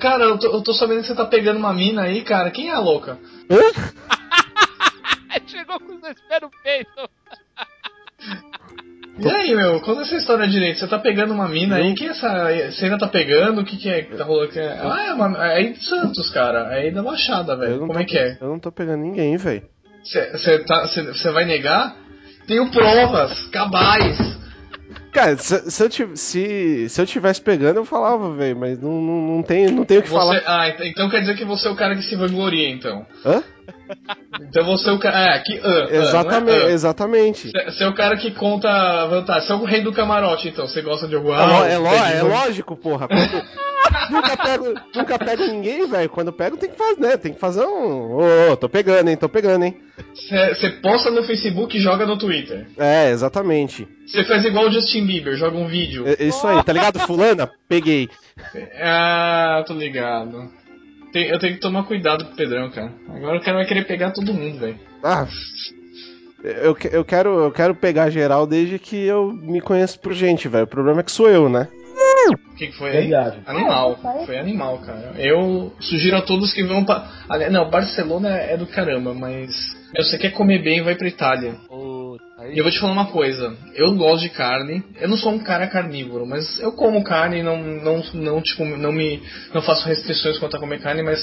Cara, 0.00 0.24
eu 0.24 0.38
tô, 0.38 0.46
eu 0.48 0.62
tô 0.62 0.72
sabendo 0.74 1.02
que 1.02 1.06
você 1.06 1.14
tá 1.14 1.24
pegando 1.24 1.58
uma 1.58 1.72
mina 1.72 2.02
aí, 2.02 2.22
cara. 2.22 2.50
Quem 2.50 2.70
é 2.70 2.72
a 2.72 2.80
louca? 2.80 3.18
Chegou 5.46 5.78
com 5.80 5.94
os 5.94 6.00
dois 6.00 6.16
pés 6.28 6.40
no 6.42 6.50
peito. 6.62 7.10
E 9.18 9.28
aí, 9.28 9.54
meu, 9.54 9.80
conta 9.80 10.02
essa 10.02 10.16
história 10.16 10.46
direito. 10.48 10.78
Você 10.78 10.86
tá 10.88 10.98
pegando 10.98 11.34
uma 11.34 11.48
mina 11.48 11.76
aí, 11.76 11.94
quem 11.94 12.08
é 12.08 12.10
essa. 12.10 12.48
Você 12.70 12.84
ainda 12.86 12.98
tá 12.98 13.06
pegando? 13.08 13.60
O 13.60 13.64
que, 13.64 13.76
que 13.76 13.88
é 13.88 14.02
que 14.02 14.16
tá 14.16 14.24
rolando? 14.24 14.48
aqui? 14.50 14.58
Ah, 14.60 15.06
é, 15.08 15.12
uma, 15.12 15.46
é 15.46 15.56
aí 15.56 15.72
de 15.74 15.84
Santos, 15.84 16.30
cara. 16.30 16.72
É 16.74 16.82
aí 16.82 16.90
da 16.90 17.02
Baixada, 17.02 17.56
velho. 17.56 17.72
não 17.72 17.80
Como 17.88 17.92
tô- 17.94 17.98
é 17.98 18.04
que 18.04 18.16
é? 18.18 18.38
Eu 18.40 18.48
não 18.48 18.58
tô 18.58 18.72
pegando 18.72 19.02
ninguém, 19.02 19.36
velho. 19.36 19.62
Você 20.04 20.58
tá, 20.64 20.88
cê- 20.88 21.12
cê 21.14 21.30
vai 21.30 21.44
negar? 21.44 21.94
Tenho 22.46 22.70
provas, 22.70 23.46
cabais. 23.48 24.16
Cara, 25.12 25.36
se, 25.36 25.70
se 25.70 25.82
eu 25.82 25.88
tiv- 25.90 26.14
se, 26.16 26.88
se 26.88 27.00
eu 27.00 27.06
tivesse 27.06 27.40
pegando, 27.40 27.76
eu 27.78 27.84
falava, 27.84 28.32
velho, 28.34 28.56
mas 28.56 28.80
não, 28.80 29.00
não, 29.00 29.36
não, 29.36 29.42
tem, 29.42 29.66
não 29.68 29.84
tenho 29.84 30.00
o 30.00 30.02
que 30.04 30.08
Você, 30.08 30.14
falar. 30.14 30.42
ah, 30.46 30.68
ent- 30.68 30.80
então 30.82 31.10
quer 31.10 31.20
dizer 31.20 31.36
que 31.36 31.44
você 31.44 31.66
é 31.66 31.70
o 31.70 31.76
cara 31.76 31.96
que 31.96 32.02
se 32.02 32.14
vangloria, 32.14 32.68
então. 32.70 33.04
Hã? 33.24 33.42
Então 34.40 34.64
você 34.64 34.88
é 34.88 34.92
o 34.92 34.98
cara. 34.98 35.34
É, 35.36 35.38
que. 35.40 35.60
ah, 35.62 35.86
Exatamente, 35.90 36.56
não 36.58 36.62
é, 36.62 36.66
ah. 36.66 36.70
exatamente. 36.70 37.52
Você 37.52 37.84
é 37.84 37.88
o 37.88 37.94
cara 37.94 38.16
que 38.16 38.30
conta 38.32 39.06
vantagem. 39.06 39.46
Você 39.46 39.52
é 39.52 39.56
o 39.56 39.64
rei 39.64 39.82
do 39.82 39.92
camarote, 39.92 40.48
então. 40.48 40.66
Você 40.66 40.80
gosta 40.82 41.06
de 41.08 41.14
algum. 41.16 41.32
É, 41.34 41.72
é, 41.72 42.16
é 42.18 42.22
lógico, 42.22 42.76
porra. 42.76 43.06
Quando- 43.08 43.42
nunca, 44.10 44.36
pego, 44.36 44.74
nunca 44.94 45.18
pego 45.18 45.46
ninguém, 45.46 45.88
velho. 45.88 46.10
Quando 46.10 46.32
pego, 46.32 46.56
tem 46.56 46.70
que 46.70 46.76
fazer, 46.76 47.00
né? 47.00 47.16
Tem 47.16 47.32
que 47.32 47.40
fazer 47.40 47.64
um. 47.64 48.12
Ô, 48.14 48.52
ô, 48.52 48.56
tô 48.56 48.68
pegando, 48.68 49.08
hein? 49.08 49.16
Tô 49.16 49.28
pegando, 49.28 49.64
hein? 49.64 49.76
Você 50.28 50.70
posta 50.82 51.10
no 51.10 51.22
Facebook 51.24 51.76
e 51.76 51.80
joga 51.80 52.06
no 52.06 52.18
Twitter. 52.18 52.66
É, 52.78 53.10
exatamente. 53.10 53.86
Você 54.06 54.24
faz 54.24 54.44
igual 54.44 54.66
o 54.66 54.72
Justin 54.72 55.06
Bieber, 55.06 55.36
joga 55.36 55.56
um 55.56 55.66
vídeo. 55.68 56.04
É, 56.06 56.22
isso 56.24 56.46
aí, 56.46 56.62
tá 56.62 56.72
ligado? 56.72 56.98
Fulana? 57.00 57.50
Peguei. 57.68 58.08
Ah, 58.80 59.62
tô 59.66 59.74
ligado. 59.74 60.50
Tem- 61.12 61.28
eu 61.28 61.38
tenho 61.38 61.54
que 61.54 61.60
tomar 61.60 61.84
cuidado 61.84 62.24
com 62.24 62.32
o 62.32 62.36
Pedrão, 62.36 62.70
cara. 62.70 62.92
Agora 63.08 63.38
o 63.38 63.42
cara 63.42 63.58
vai 63.58 63.66
querer 63.66 63.84
pegar 63.84 64.12
todo 64.12 64.32
mundo, 64.32 64.58
velho. 64.58 64.78
Ah. 65.02 65.26
Eu, 66.42 66.76
eu, 66.90 67.04
quero, 67.04 67.28
eu 67.44 67.50
quero 67.52 67.74
pegar 67.74 68.08
geral 68.08 68.46
desde 68.46 68.78
que 68.78 68.96
eu 68.96 69.30
me 69.32 69.60
conheço 69.60 70.00
por 70.00 70.12
gente, 70.14 70.48
velho. 70.48 70.64
O 70.64 70.68
problema 70.68 71.00
é 71.00 71.02
que 71.02 71.12
sou 71.12 71.28
eu, 71.28 71.48
né? 71.48 71.68
O 72.28 72.54
que, 72.56 72.66
que 72.68 72.72
foi 72.76 72.90
É. 72.90 73.00
Animal. 73.46 73.98
Foi 74.26 74.38
animal, 74.38 74.78
cara. 74.78 75.12
Eu 75.16 75.72
sugiro 75.80 76.16
a 76.16 76.22
todos 76.22 76.52
que 76.52 76.62
vão 76.64 76.84
pra. 76.84 77.06
Ali- 77.28 77.48
Não, 77.50 77.68
Barcelona 77.70 78.28
é 78.36 78.56
do 78.56 78.66
caramba, 78.66 79.14
mas. 79.14 79.50
Meu, 79.94 80.04
você 80.04 80.18
quer 80.18 80.30
comer 80.30 80.62
bem, 80.62 80.82
vai 80.82 80.94
pra 80.94 81.08
Itália. 81.08 81.54
E 82.52 82.58
eu 82.58 82.64
vou 82.64 82.72
te 82.72 82.78
falar 82.80 82.92
uma 82.92 83.06
coisa, 83.06 83.54
eu 83.74 83.94
gosto 83.96 84.22
de 84.22 84.30
carne, 84.30 84.82
eu 84.98 85.08
não 85.08 85.16
sou 85.16 85.30
um 85.32 85.38
cara 85.38 85.66
carnívoro, 85.66 86.24
mas 86.26 86.58
eu 86.60 86.72
como 86.72 87.04
carne, 87.04 87.42
não, 87.42 87.58
não, 87.58 88.02
não, 88.14 88.40
tipo, 88.40 88.64
não 88.64 88.92
me. 88.92 89.22
não 89.52 89.60
faço 89.62 89.86
restrições 89.86 90.38
quanto 90.38 90.56
a 90.56 90.60
comer 90.60 90.80
carne, 90.80 91.02
mas 91.02 91.20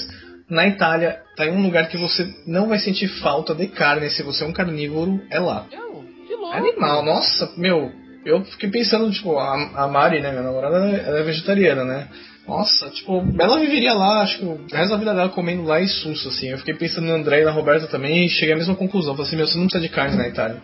na 0.48 0.66
Itália 0.68 1.20
tá 1.36 1.44
em 1.44 1.50
um 1.50 1.62
lugar 1.62 1.88
que 1.88 1.96
você 1.98 2.24
não 2.46 2.68
vai 2.68 2.78
sentir 2.78 3.08
falta 3.20 3.54
de 3.54 3.66
carne 3.66 4.08
se 4.10 4.22
você 4.22 4.44
é 4.44 4.46
um 4.46 4.52
carnívoro, 4.52 5.20
é 5.30 5.40
lá. 5.40 5.66
Meu, 5.70 6.04
que 6.26 6.34
louco. 6.34 6.54
É 6.54 6.58
animal, 6.58 7.04
nossa, 7.04 7.52
meu, 7.56 7.90
eu 8.24 8.44
fiquei 8.44 8.70
pensando, 8.70 9.10
tipo, 9.10 9.36
a, 9.38 9.84
a 9.84 9.88
Mari, 9.88 10.20
né, 10.20 10.30
minha 10.30 10.42
namorada, 10.42 10.76
ela 10.76 10.96
é- 10.96 11.04
ela 11.06 11.18
é 11.20 11.22
vegetariana, 11.22 11.84
né? 11.84 12.08
Nossa, 12.46 12.88
tipo, 12.90 13.22
ela 13.38 13.60
viveria 13.60 13.92
lá, 13.92 14.22
acho 14.22 14.38
que 14.38 14.44
o 14.44 14.58
resto 14.72 14.90
da 14.90 14.96
vida 14.96 15.14
dela 15.14 15.28
comendo 15.28 15.64
lá 15.64 15.80
e 15.80 15.86
susto, 15.86 16.28
assim. 16.28 16.48
Eu 16.48 16.58
fiquei 16.58 16.72
pensando 16.74 17.06
no 17.06 17.12
André 17.14 17.42
e 17.42 17.44
na 17.44 17.50
Roberta 17.50 17.86
também 17.88 18.24
e 18.24 18.28
cheguei 18.30 18.54
à 18.54 18.56
mesma 18.56 18.74
conclusão. 18.74 19.14
Falei 19.14 19.26
assim, 19.26 19.36
meu, 19.36 19.46
você 19.46 19.58
não 19.58 19.66
precisa 19.66 19.82
de 19.86 19.94
carne 19.94 20.16
na 20.16 20.28
Itália. 20.28 20.62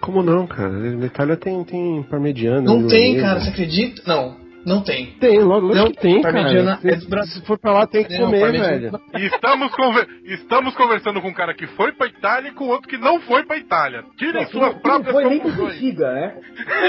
Como 0.00 0.22
não, 0.22 0.46
cara? 0.46 0.70
Na 0.70 1.06
Itália 1.06 1.36
tem, 1.36 1.64
tem 1.64 2.04
parmegiana. 2.08 2.60
Não 2.60 2.86
tem, 2.86 3.18
cara, 3.20 3.40
você 3.40 3.48
acredita? 3.48 4.02
Não, 4.06 4.36
não 4.66 4.82
tem. 4.82 5.06
Tem, 5.20 5.38
logo, 5.40 5.66
logo 5.68 5.74
Não, 5.74 5.90
que 5.90 6.00
tem, 6.00 6.22
parmegiana 6.22 6.76
cara. 6.78 6.94
é 6.94 6.96
do 6.96 7.08
Brasil. 7.08 7.40
Se 7.40 7.46
for 7.46 7.58
pra 7.58 7.72
lá, 7.72 7.86
tem 7.86 8.04
que 8.04 8.16
Não, 8.18 8.26
comer, 8.26 8.52
velho. 8.52 9.00
Estamos, 9.14 9.74
conver- 9.74 10.08
estamos 10.24 10.74
conversando 10.74 11.20
com 11.22 11.28
um 11.28 11.34
cara 11.34 11.54
que 11.54 11.66
foi 11.68 11.92
pra 11.92 12.06
Itália 12.06 12.48
e 12.50 12.54
com 12.54 12.66
outro 12.68 12.88
que 12.88 12.98
não 12.98 13.20
foi 13.20 13.44
pra 13.44 13.56
Itália. 13.56 14.04
Tirem 14.16 14.46
suas 14.46 14.74
próprias 14.80 15.14
conclusões. 15.22 15.80
né? 15.98 16.34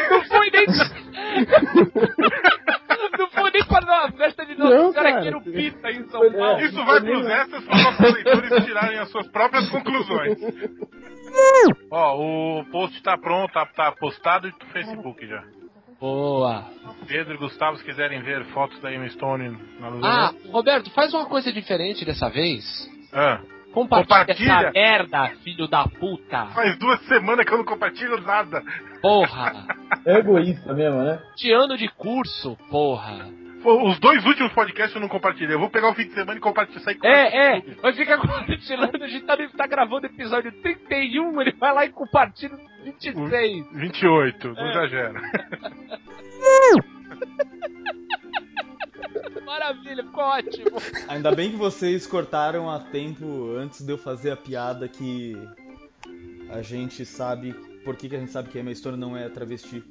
Não 0.09 0.23
foi 0.25 0.49
nem. 0.51 0.65
não 3.17 3.27
foi 3.29 3.51
nem 3.51 3.63
para 3.65 3.85
uma 3.85 4.11
festa 4.11 4.45
de 4.45 4.57
Não, 4.57 4.69
Nossa 4.69 5.01
Senhora 5.01 5.31
no 5.31 5.41
Pita, 5.41 5.91
em 5.91 6.03
São 6.07 6.31
Paulo. 6.31 6.61
Isso 6.61 6.85
vai 6.85 7.01
pros 7.01 7.27
extras 7.27 7.63
para 7.65 7.83
nossos 7.83 8.13
leitores 8.13 8.65
tirarem 8.65 8.99
as 8.99 9.09
suas 9.09 9.27
próprias 9.27 9.69
conclusões. 9.69 10.37
Ó, 11.91 12.17
o 12.59 12.65
post 12.71 13.01
tá 13.03 13.17
pronto, 13.17 13.51
tá, 13.51 13.65
tá 13.65 13.91
postado 13.91 14.47
no 14.47 14.65
Facebook 14.71 15.27
já. 15.27 15.43
Boa. 15.99 16.65
Pedro 17.07 17.35
e 17.35 17.37
Gustavo, 17.37 17.77
se 17.77 17.83
quiserem 17.83 18.21
ver 18.21 18.43
fotos 18.45 18.79
da 18.81 18.91
Emma 18.93 19.07
Stone 19.09 19.57
na 19.79 19.89
luz 19.89 20.03
Ah, 20.03 20.33
Roberto, 20.51 20.89
faz 20.91 21.13
uma 21.13 21.25
coisa 21.25 21.51
diferente 21.51 22.03
dessa 22.05 22.29
vez. 22.29 22.63
ah, 23.13 23.39
Compartilha, 23.73 24.19
Compartilha. 24.19 24.53
essa 24.53 24.71
merda, 24.71 25.27
filho 25.43 25.67
da 25.67 25.85
puta. 25.87 26.45
faz 26.47 26.77
duas 26.79 26.99
semanas 27.07 27.45
que 27.45 27.51
eu 27.53 27.57
não 27.57 27.65
compartilho 27.65 28.21
nada. 28.21 28.61
Porra. 29.01 29.65
É 30.05 30.19
egoísta 30.19 30.71
mesmo, 30.73 31.01
né? 31.01 31.19
De 31.35 31.51
ano 31.51 31.75
de 31.75 31.87
curso, 31.89 32.55
porra. 32.69 33.27
Os 33.65 33.99
dois 33.99 34.23
últimos 34.25 34.53
podcasts 34.53 34.93
eu 34.93 35.01
não 35.01 35.07
compartilhei. 35.07 35.55
Eu 35.55 35.59
vou 35.59 35.71
pegar 35.71 35.89
o 35.89 35.95
fim 35.95 36.07
de 36.07 36.13
semana 36.13 36.37
e 36.37 36.41
compartilhar. 36.41 36.81
Sair 36.81 36.99
É, 37.03 37.57
é, 37.57 37.61
vai 37.81 37.93
ficar 37.93 38.19
compartilhando, 38.19 39.03
a 39.03 39.07
gente 39.07 39.25
tá, 39.25 39.35
tá 39.57 39.65
gravando 39.65 40.05
episódio 40.05 40.51
31, 40.61 41.41
ele 41.41 41.51
vai 41.53 41.73
lá 41.73 41.85
e 41.85 41.89
compartilha 41.89 42.55
no 42.55 42.83
26. 42.83 43.65
28, 43.73 44.53
não 44.53 44.69
exagera. 44.69 45.21
Maravilha, 49.43 50.03
ficou 50.03 50.23
ótimo. 50.23 50.77
Ainda 51.07 51.31
bem 51.31 51.49
que 51.51 51.57
vocês 51.57 52.05
cortaram 52.05 52.69
a 52.69 52.79
tempo 52.79 53.55
antes 53.57 53.81
de 53.83 53.91
eu 53.91 53.97
fazer 53.97 54.31
a 54.31 54.37
piada 54.37 54.87
que 54.87 55.35
a 56.49 56.61
gente 56.61 57.03
sabe. 57.05 57.53
Por 57.83 57.95
que, 57.95 58.09
que 58.09 58.15
a 58.15 58.19
gente 58.19 58.31
sabe 58.31 58.49
que 58.49 58.57
a 58.57 58.61
Emma 58.61 58.73
Stone 58.73 58.97
não 58.97 59.15
é 59.17 59.29
travesti? 59.29 59.83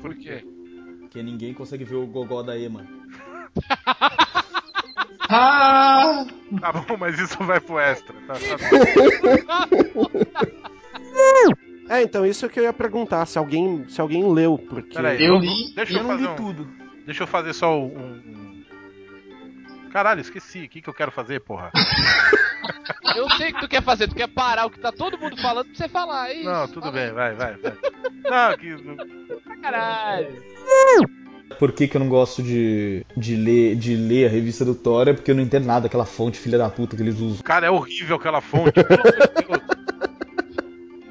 Por 0.00 0.14
quê? 0.14 0.44
Porque 1.12 1.22
ninguém 1.22 1.52
consegue 1.52 1.84
ver 1.84 1.96
o 1.96 2.06
gogó 2.06 2.42
da 2.42 2.58
Emma. 2.58 2.86
Ah! 5.34 6.26
Tá 6.60 6.72
bom, 6.72 6.94
mas 6.98 7.18
isso 7.18 7.42
vai 7.44 7.58
pro 7.58 7.78
extra. 7.78 8.14
Tá, 8.26 8.34
tá. 8.34 9.66
É, 11.88 12.02
então, 12.02 12.26
isso 12.26 12.44
é 12.44 12.50
que 12.50 12.60
eu 12.60 12.64
ia 12.64 12.72
perguntar, 12.72 13.24
se 13.24 13.38
alguém, 13.38 13.88
se 13.88 13.98
alguém 13.98 14.30
leu, 14.30 14.58
porque... 14.58 14.92
Peraí, 14.94 15.24
Eu 15.24 15.40
vou- 15.40 15.40
li 15.40 15.72
deixa 15.74 15.94
eu, 15.94 15.96
eu 15.98 16.02
não 16.02 16.10
fazer 16.10 16.22
li 16.24 16.28
um, 16.28 16.36
tudo. 16.36 16.68
Deixa 17.06 17.22
eu 17.22 17.26
fazer 17.26 17.54
só 17.54 17.78
um. 17.80 17.86
um- 17.86 18.64
Caralho, 19.90 20.20
esqueci. 20.20 20.64
O 20.64 20.68
que, 20.68 20.82
que 20.82 20.88
eu 20.90 20.94
quero 20.94 21.10
fazer, 21.12 21.40
porra? 21.40 21.70
Eu 23.16 23.28
sei 23.30 23.50
o 23.50 23.54
que 23.54 23.60
tu 23.60 23.68
quer 23.68 23.82
fazer, 23.82 24.08
tu 24.08 24.14
quer 24.14 24.28
parar 24.28 24.66
o 24.66 24.70
que 24.70 24.78
tá 24.80 24.92
todo 24.92 25.18
mundo 25.18 25.36
falando 25.40 25.66
pra 25.66 25.74
você 25.74 25.88
falar. 25.88 26.30
É 26.30 26.34
isso. 26.34 26.44
Não, 26.50 26.66
tudo 26.68 26.80
Fala 26.82 26.92
bem, 26.92 27.12
vai, 27.12 27.34
vai, 27.34 27.54
vai. 27.56 27.72
Não, 28.24 28.56
que. 28.56 29.60
Caralho. 29.60 30.51
Por 31.62 31.70
que, 31.70 31.86
que 31.86 31.96
eu 31.96 32.00
não 32.00 32.08
gosto 32.08 32.42
de, 32.42 33.06
de, 33.16 33.36
ler, 33.36 33.76
de 33.76 33.94
ler 33.94 34.26
a 34.26 34.28
revista 34.28 34.64
do 34.64 34.74
Thor? 34.74 35.06
É 35.06 35.12
porque 35.12 35.30
eu 35.30 35.34
não 35.36 35.44
entendo 35.44 35.64
nada 35.64 35.82
daquela 35.82 36.04
fonte 36.04 36.36
filha 36.36 36.58
da 36.58 36.68
puta 36.68 36.96
que 36.96 37.02
eles 37.04 37.20
usam. 37.20 37.40
Cara, 37.44 37.68
é 37.68 37.70
horrível 37.70 38.16
aquela 38.16 38.40
fonte. 38.40 38.72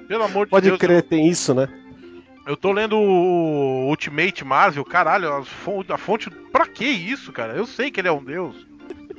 Pelo 0.09 0.23
amor 0.25 0.27
de 0.27 0.33
Deus. 0.33 0.49
Pode 0.49 0.67
Deus. 0.67 0.77
crer, 0.77 1.03
tem 1.03 1.25
isso, 1.25 1.53
né? 1.53 1.69
Eu 2.45 2.57
tô 2.57 2.73
lendo 2.73 2.97
o 2.97 3.87
Ultimate 3.87 4.43
Marvel, 4.43 4.83
caralho, 4.83 5.31
a 5.31 5.41
fonte, 5.41 5.93
a 5.93 5.97
fonte. 5.97 6.29
Pra 6.29 6.65
que 6.67 6.83
isso, 6.83 7.31
cara? 7.31 7.53
Eu 7.53 7.65
sei 7.65 7.89
que 7.89 8.01
ele 8.01 8.09
é 8.09 8.11
um 8.11 8.21
deus. 8.21 8.67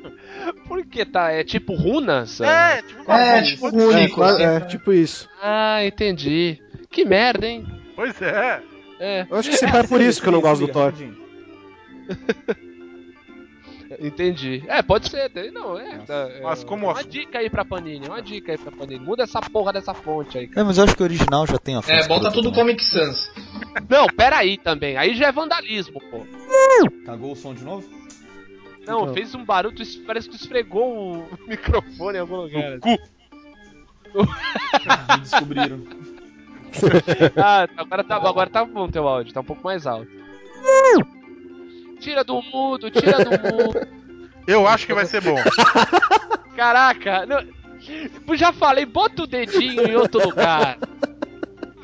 Por 0.68 0.84
que 0.84 1.02
tá? 1.02 1.30
É 1.30 1.42
tipo 1.42 1.74
runas? 1.74 2.42
É, 2.42 2.82
tipo, 2.82 3.10
É, 3.10 3.40
tipo 3.40 3.68
único. 3.74 4.22
É, 4.22 4.28
assim. 4.28 4.42
é, 4.44 4.60
tipo 4.60 4.92
isso. 4.92 5.30
Ah, 5.42 5.82
entendi. 5.82 6.60
Que 6.90 7.06
merda, 7.06 7.46
hein? 7.46 7.64
Pois 7.96 8.20
é. 8.20 8.60
É, 9.00 9.26
Eu 9.30 9.38
acho 9.38 9.48
que 9.48 9.56
se 9.56 9.64
é 9.64 9.82
por 9.82 10.00
isso 10.02 10.20
que 10.20 10.28
eu 10.28 10.32
não 10.32 10.42
gosto 10.42 10.66
do 10.66 10.72
Thor. 10.72 10.84
Rapidinho. 10.90 11.21
entendi. 14.00 14.62
É, 14.68 14.82
pode 14.82 15.08
ser. 15.08 15.28
tem- 15.30 15.50
Não, 15.50 15.78
é. 15.78 15.98
tá, 15.98 16.14
é, 16.30 16.40
Mas 16.42 16.64
como 16.64 16.86
Uma 16.86 16.92
assim? 16.98 17.08
dica 17.08 17.38
aí 17.38 17.50
pra 17.50 17.64
Panini, 17.64 18.06
uma 18.06 18.22
dica 18.22 18.52
aí 18.52 18.58
pra 18.58 18.72
Panini. 18.72 19.04
Muda 19.04 19.24
essa 19.24 19.40
porra 19.40 19.72
dessa 19.72 19.92
fonte 19.94 20.38
aí. 20.38 20.50
É, 20.56 20.62
mas 20.62 20.78
eu 20.78 20.84
acho 20.84 20.96
que 20.96 21.02
o 21.02 21.04
original 21.04 21.46
já 21.46 21.58
tem 21.58 21.76
a 21.76 21.82
fonte 21.82 21.92
É, 22.02 22.08
bota 22.08 22.30
tudo 22.30 22.50
também. 22.50 22.76
Comic 22.76 22.84
Sans. 22.84 23.30
Não, 23.88 24.06
pera 24.08 24.38
aí 24.38 24.56
também. 24.58 24.96
Aí 24.96 25.14
já 25.14 25.28
é 25.28 25.32
vandalismo, 25.32 26.00
pô. 26.10 26.24
Cagou 27.04 27.32
o 27.32 27.36
som 27.36 27.54
de 27.54 27.64
novo? 27.64 27.86
Não, 28.86 29.02
Então. 29.02 29.14
fez 29.14 29.34
um 29.34 29.44
barulho, 29.44 29.76
tu 29.76 29.84
parece 30.06 30.28
que 30.28 30.36
esfregou 30.36 31.16
o 31.18 31.28
microfone 31.46 32.16
em 32.16 32.20
algum 32.20 32.36
lugar. 32.36 32.78
Cu. 32.80 32.98
Me 35.12 35.20
descobriram. 35.20 35.82
Ah, 37.36 37.66
agora 37.76 38.02
tá, 38.04 38.16
agora 38.16 38.50
tá 38.50 38.64
bom 38.64 38.88
teu 38.88 39.06
áudio, 39.06 39.32
tá 39.32 39.40
um 39.40 39.44
pouco 39.44 39.62
mais 39.62 39.86
alto. 39.86 40.10
Tira 42.02 42.24
do 42.24 42.42
mudo, 42.42 42.90
tira 42.90 43.24
do 43.24 43.30
mudo. 43.30 43.86
Eu 44.46 44.66
acho 44.66 44.86
que 44.86 44.94
vai 44.94 45.06
ser 45.06 45.20
bom. 45.22 45.36
Caraca, 46.56 47.24
não- 47.26 48.36
já 48.36 48.52
falei, 48.52 48.84
bota 48.84 49.22
o 49.22 49.26
dedinho 49.26 49.86
em 49.86 49.94
outro 49.94 50.22
lugar. 50.24 50.78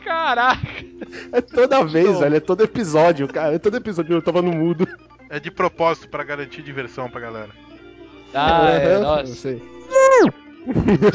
Caraca. 0.04 0.84
É 1.32 1.40
toda 1.40 1.84
vez, 1.84 2.06
Não. 2.08 2.18
velho. 2.20 2.36
É 2.36 2.40
todo 2.40 2.64
episódio, 2.64 3.28
cara. 3.28 3.54
É 3.54 3.58
todo 3.58 3.76
episódio 3.76 4.14
eu 4.16 4.22
tava 4.22 4.42
no 4.42 4.50
mudo. 4.52 4.86
É 5.30 5.38
de 5.38 5.50
propósito 5.50 6.08
pra 6.08 6.24
garantir 6.24 6.62
diversão 6.62 7.08
pra 7.08 7.20
galera. 7.20 7.50
Ah, 8.34 8.70
é, 8.70 8.94
eu 8.96 9.02
nossa. 9.02 9.34
sei. 9.34 9.62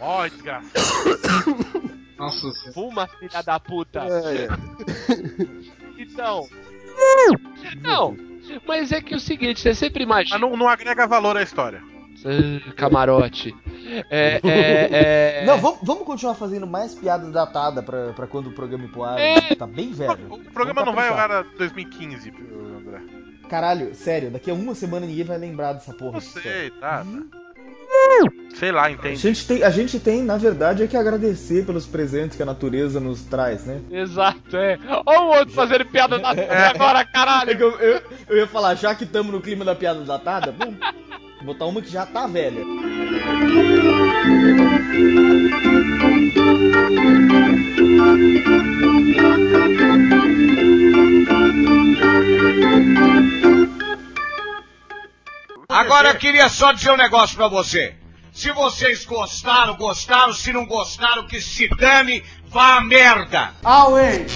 Ó, 0.00 0.26
desgraça. 0.28 0.68
Nossa 2.18 2.50
senhora. 2.52 2.72
Fuma, 2.72 3.06
filha 3.06 3.42
da 3.42 3.60
puta. 3.60 4.00
É, 4.00 4.44
é. 4.44 4.48
Então. 5.98 6.48
Não, 7.82 8.16
mas 8.66 8.92
é 8.92 9.00
que 9.00 9.14
o 9.14 9.20
seguinte, 9.20 9.60
você 9.60 9.74
sempre 9.74 10.04
imagina. 10.04 10.38
Mas 10.38 10.50
não, 10.50 10.56
não 10.56 10.68
agrega 10.68 11.06
valor 11.06 11.36
à 11.36 11.42
história. 11.42 11.82
Ah, 12.24 12.72
Camarote. 12.74 13.54
É, 14.10 14.40
é, 14.42 15.40
é... 15.42 15.44
Não, 15.46 15.58
vamos, 15.58 15.80
vamos 15.82 16.04
continuar 16.04 16.34
fazendo 16.34 16.66
mais 16.66 16.94
piada 16.94 17.30
datada 17.30 17.82
pra, 17.82 18.12
pra 18.12 18.26
quando 18.26 18.48
o 18.48 18.52
programa 18.52 18.84
ir 18.84 18.88
pro 18.88 19.04
ar. 19.04 19.18
É. 19.18 19.54
Tá 19.54 19.66
bem 19.66 19.92
velho. 19.92 20.32
O 20.32 20.52
programa 20.52 20.84
não 20.84 20.94
vai 20.94 21.08
caprichar. 21.08 21.30
ao 21.30 21.36
ar 21.38 21.44
a 21.44 21.56
2015, 21.56 22.30
André. 22.30 23.00
Caralho, 23.48 23.94
sério, 23.94 24.30
daqui 24.30 24.50
a 24.50 24.54
uma 24.54 24.74
semana 24.74 25.06
ninguém 25.06 25.24
vai 25.24 25.38
lembrar 25.38 25.72
dessa 25.72 25.94
porra. 25.94 26.12
Não 26.12 26.20
dessa 26.20 26.40
sei, 26.40 26.70
tá. 26.70 27.04
tá. 27.04 27.47
Sei 28.54 28.72
lá, 28.72 28.86
A 28.86 28.90
entende. 28.90 29.16
gente, 29.16 29.46
tem, 29.46 29.62
a 29.62 29.70
gente 29.70 30.00
tem, 30.00 30.22
na 30.24 30.36
verdade, 30.36 30.82
é 30.82 30.86
que 30.88 30.96
agradecer 30.96 31.64
pelos 31.64 31.86
presentes 31.86 32.36
que 32.36 32.42
a 32.42 32.46
natureza 32.46 32.98
nos 32.98 33.22
traz, 33.22 33.64
né? 33.64 33.80
Exato, 33.90 34.56
é. 34.56 34.76
Olha 35.06 35.20
o 35.20 35.28
outro 35.38 35.54
fazendo 35.54 35.84
piada 35.86 36.18
da 36.20 36.30
agora, 36.30 37.00
É 37.00 37.04
caralho. 37.04 37.56
que 37.56 37.62
eu, 37.62 37.70
eu, 37.78 38.02
eu 38.28 38.36
ia 38.38 38.46
falar, 38.48 38.74
já 38.74 38.94
que 38.94 39.04
estamos 39.04 39.32
no 39.32 39.40
clima 39.40 39.64
da 39.64 39.74
piada 39.76 40.00
datada, 40.00 40.50
bom, 40.52 40.74
botar 41.44 41.66
uma 41.66 41.80
que 41.80 41.88
já 41.90 42.04
tá 42.04 42.26
velha. 42.26 42.62
Agora 55.68 56.10
eu 56.10 56.14
queria 56.16 56.48
só 56.48 56.72
dizer 56.72 56.90
um 56.92 56.96
negócio 56.96 57.36
pra 57.36 57.48
você. 57.48 57.94
Se 58.38 58.52
vocês 58.52 59.04
gostaram, 59.04 59.74
gostaram. 59.74 60.32
Se 60.32 60.52
não 60.52 60.64
gostaram, 60.64 61.26
que 61.26 61.40
se 61.40 61.66
dane, 61.70 62.22
vá 62.46 62.76
a 62.76 62.80
merda. 62.80 63.52
Away! 63.64 64.26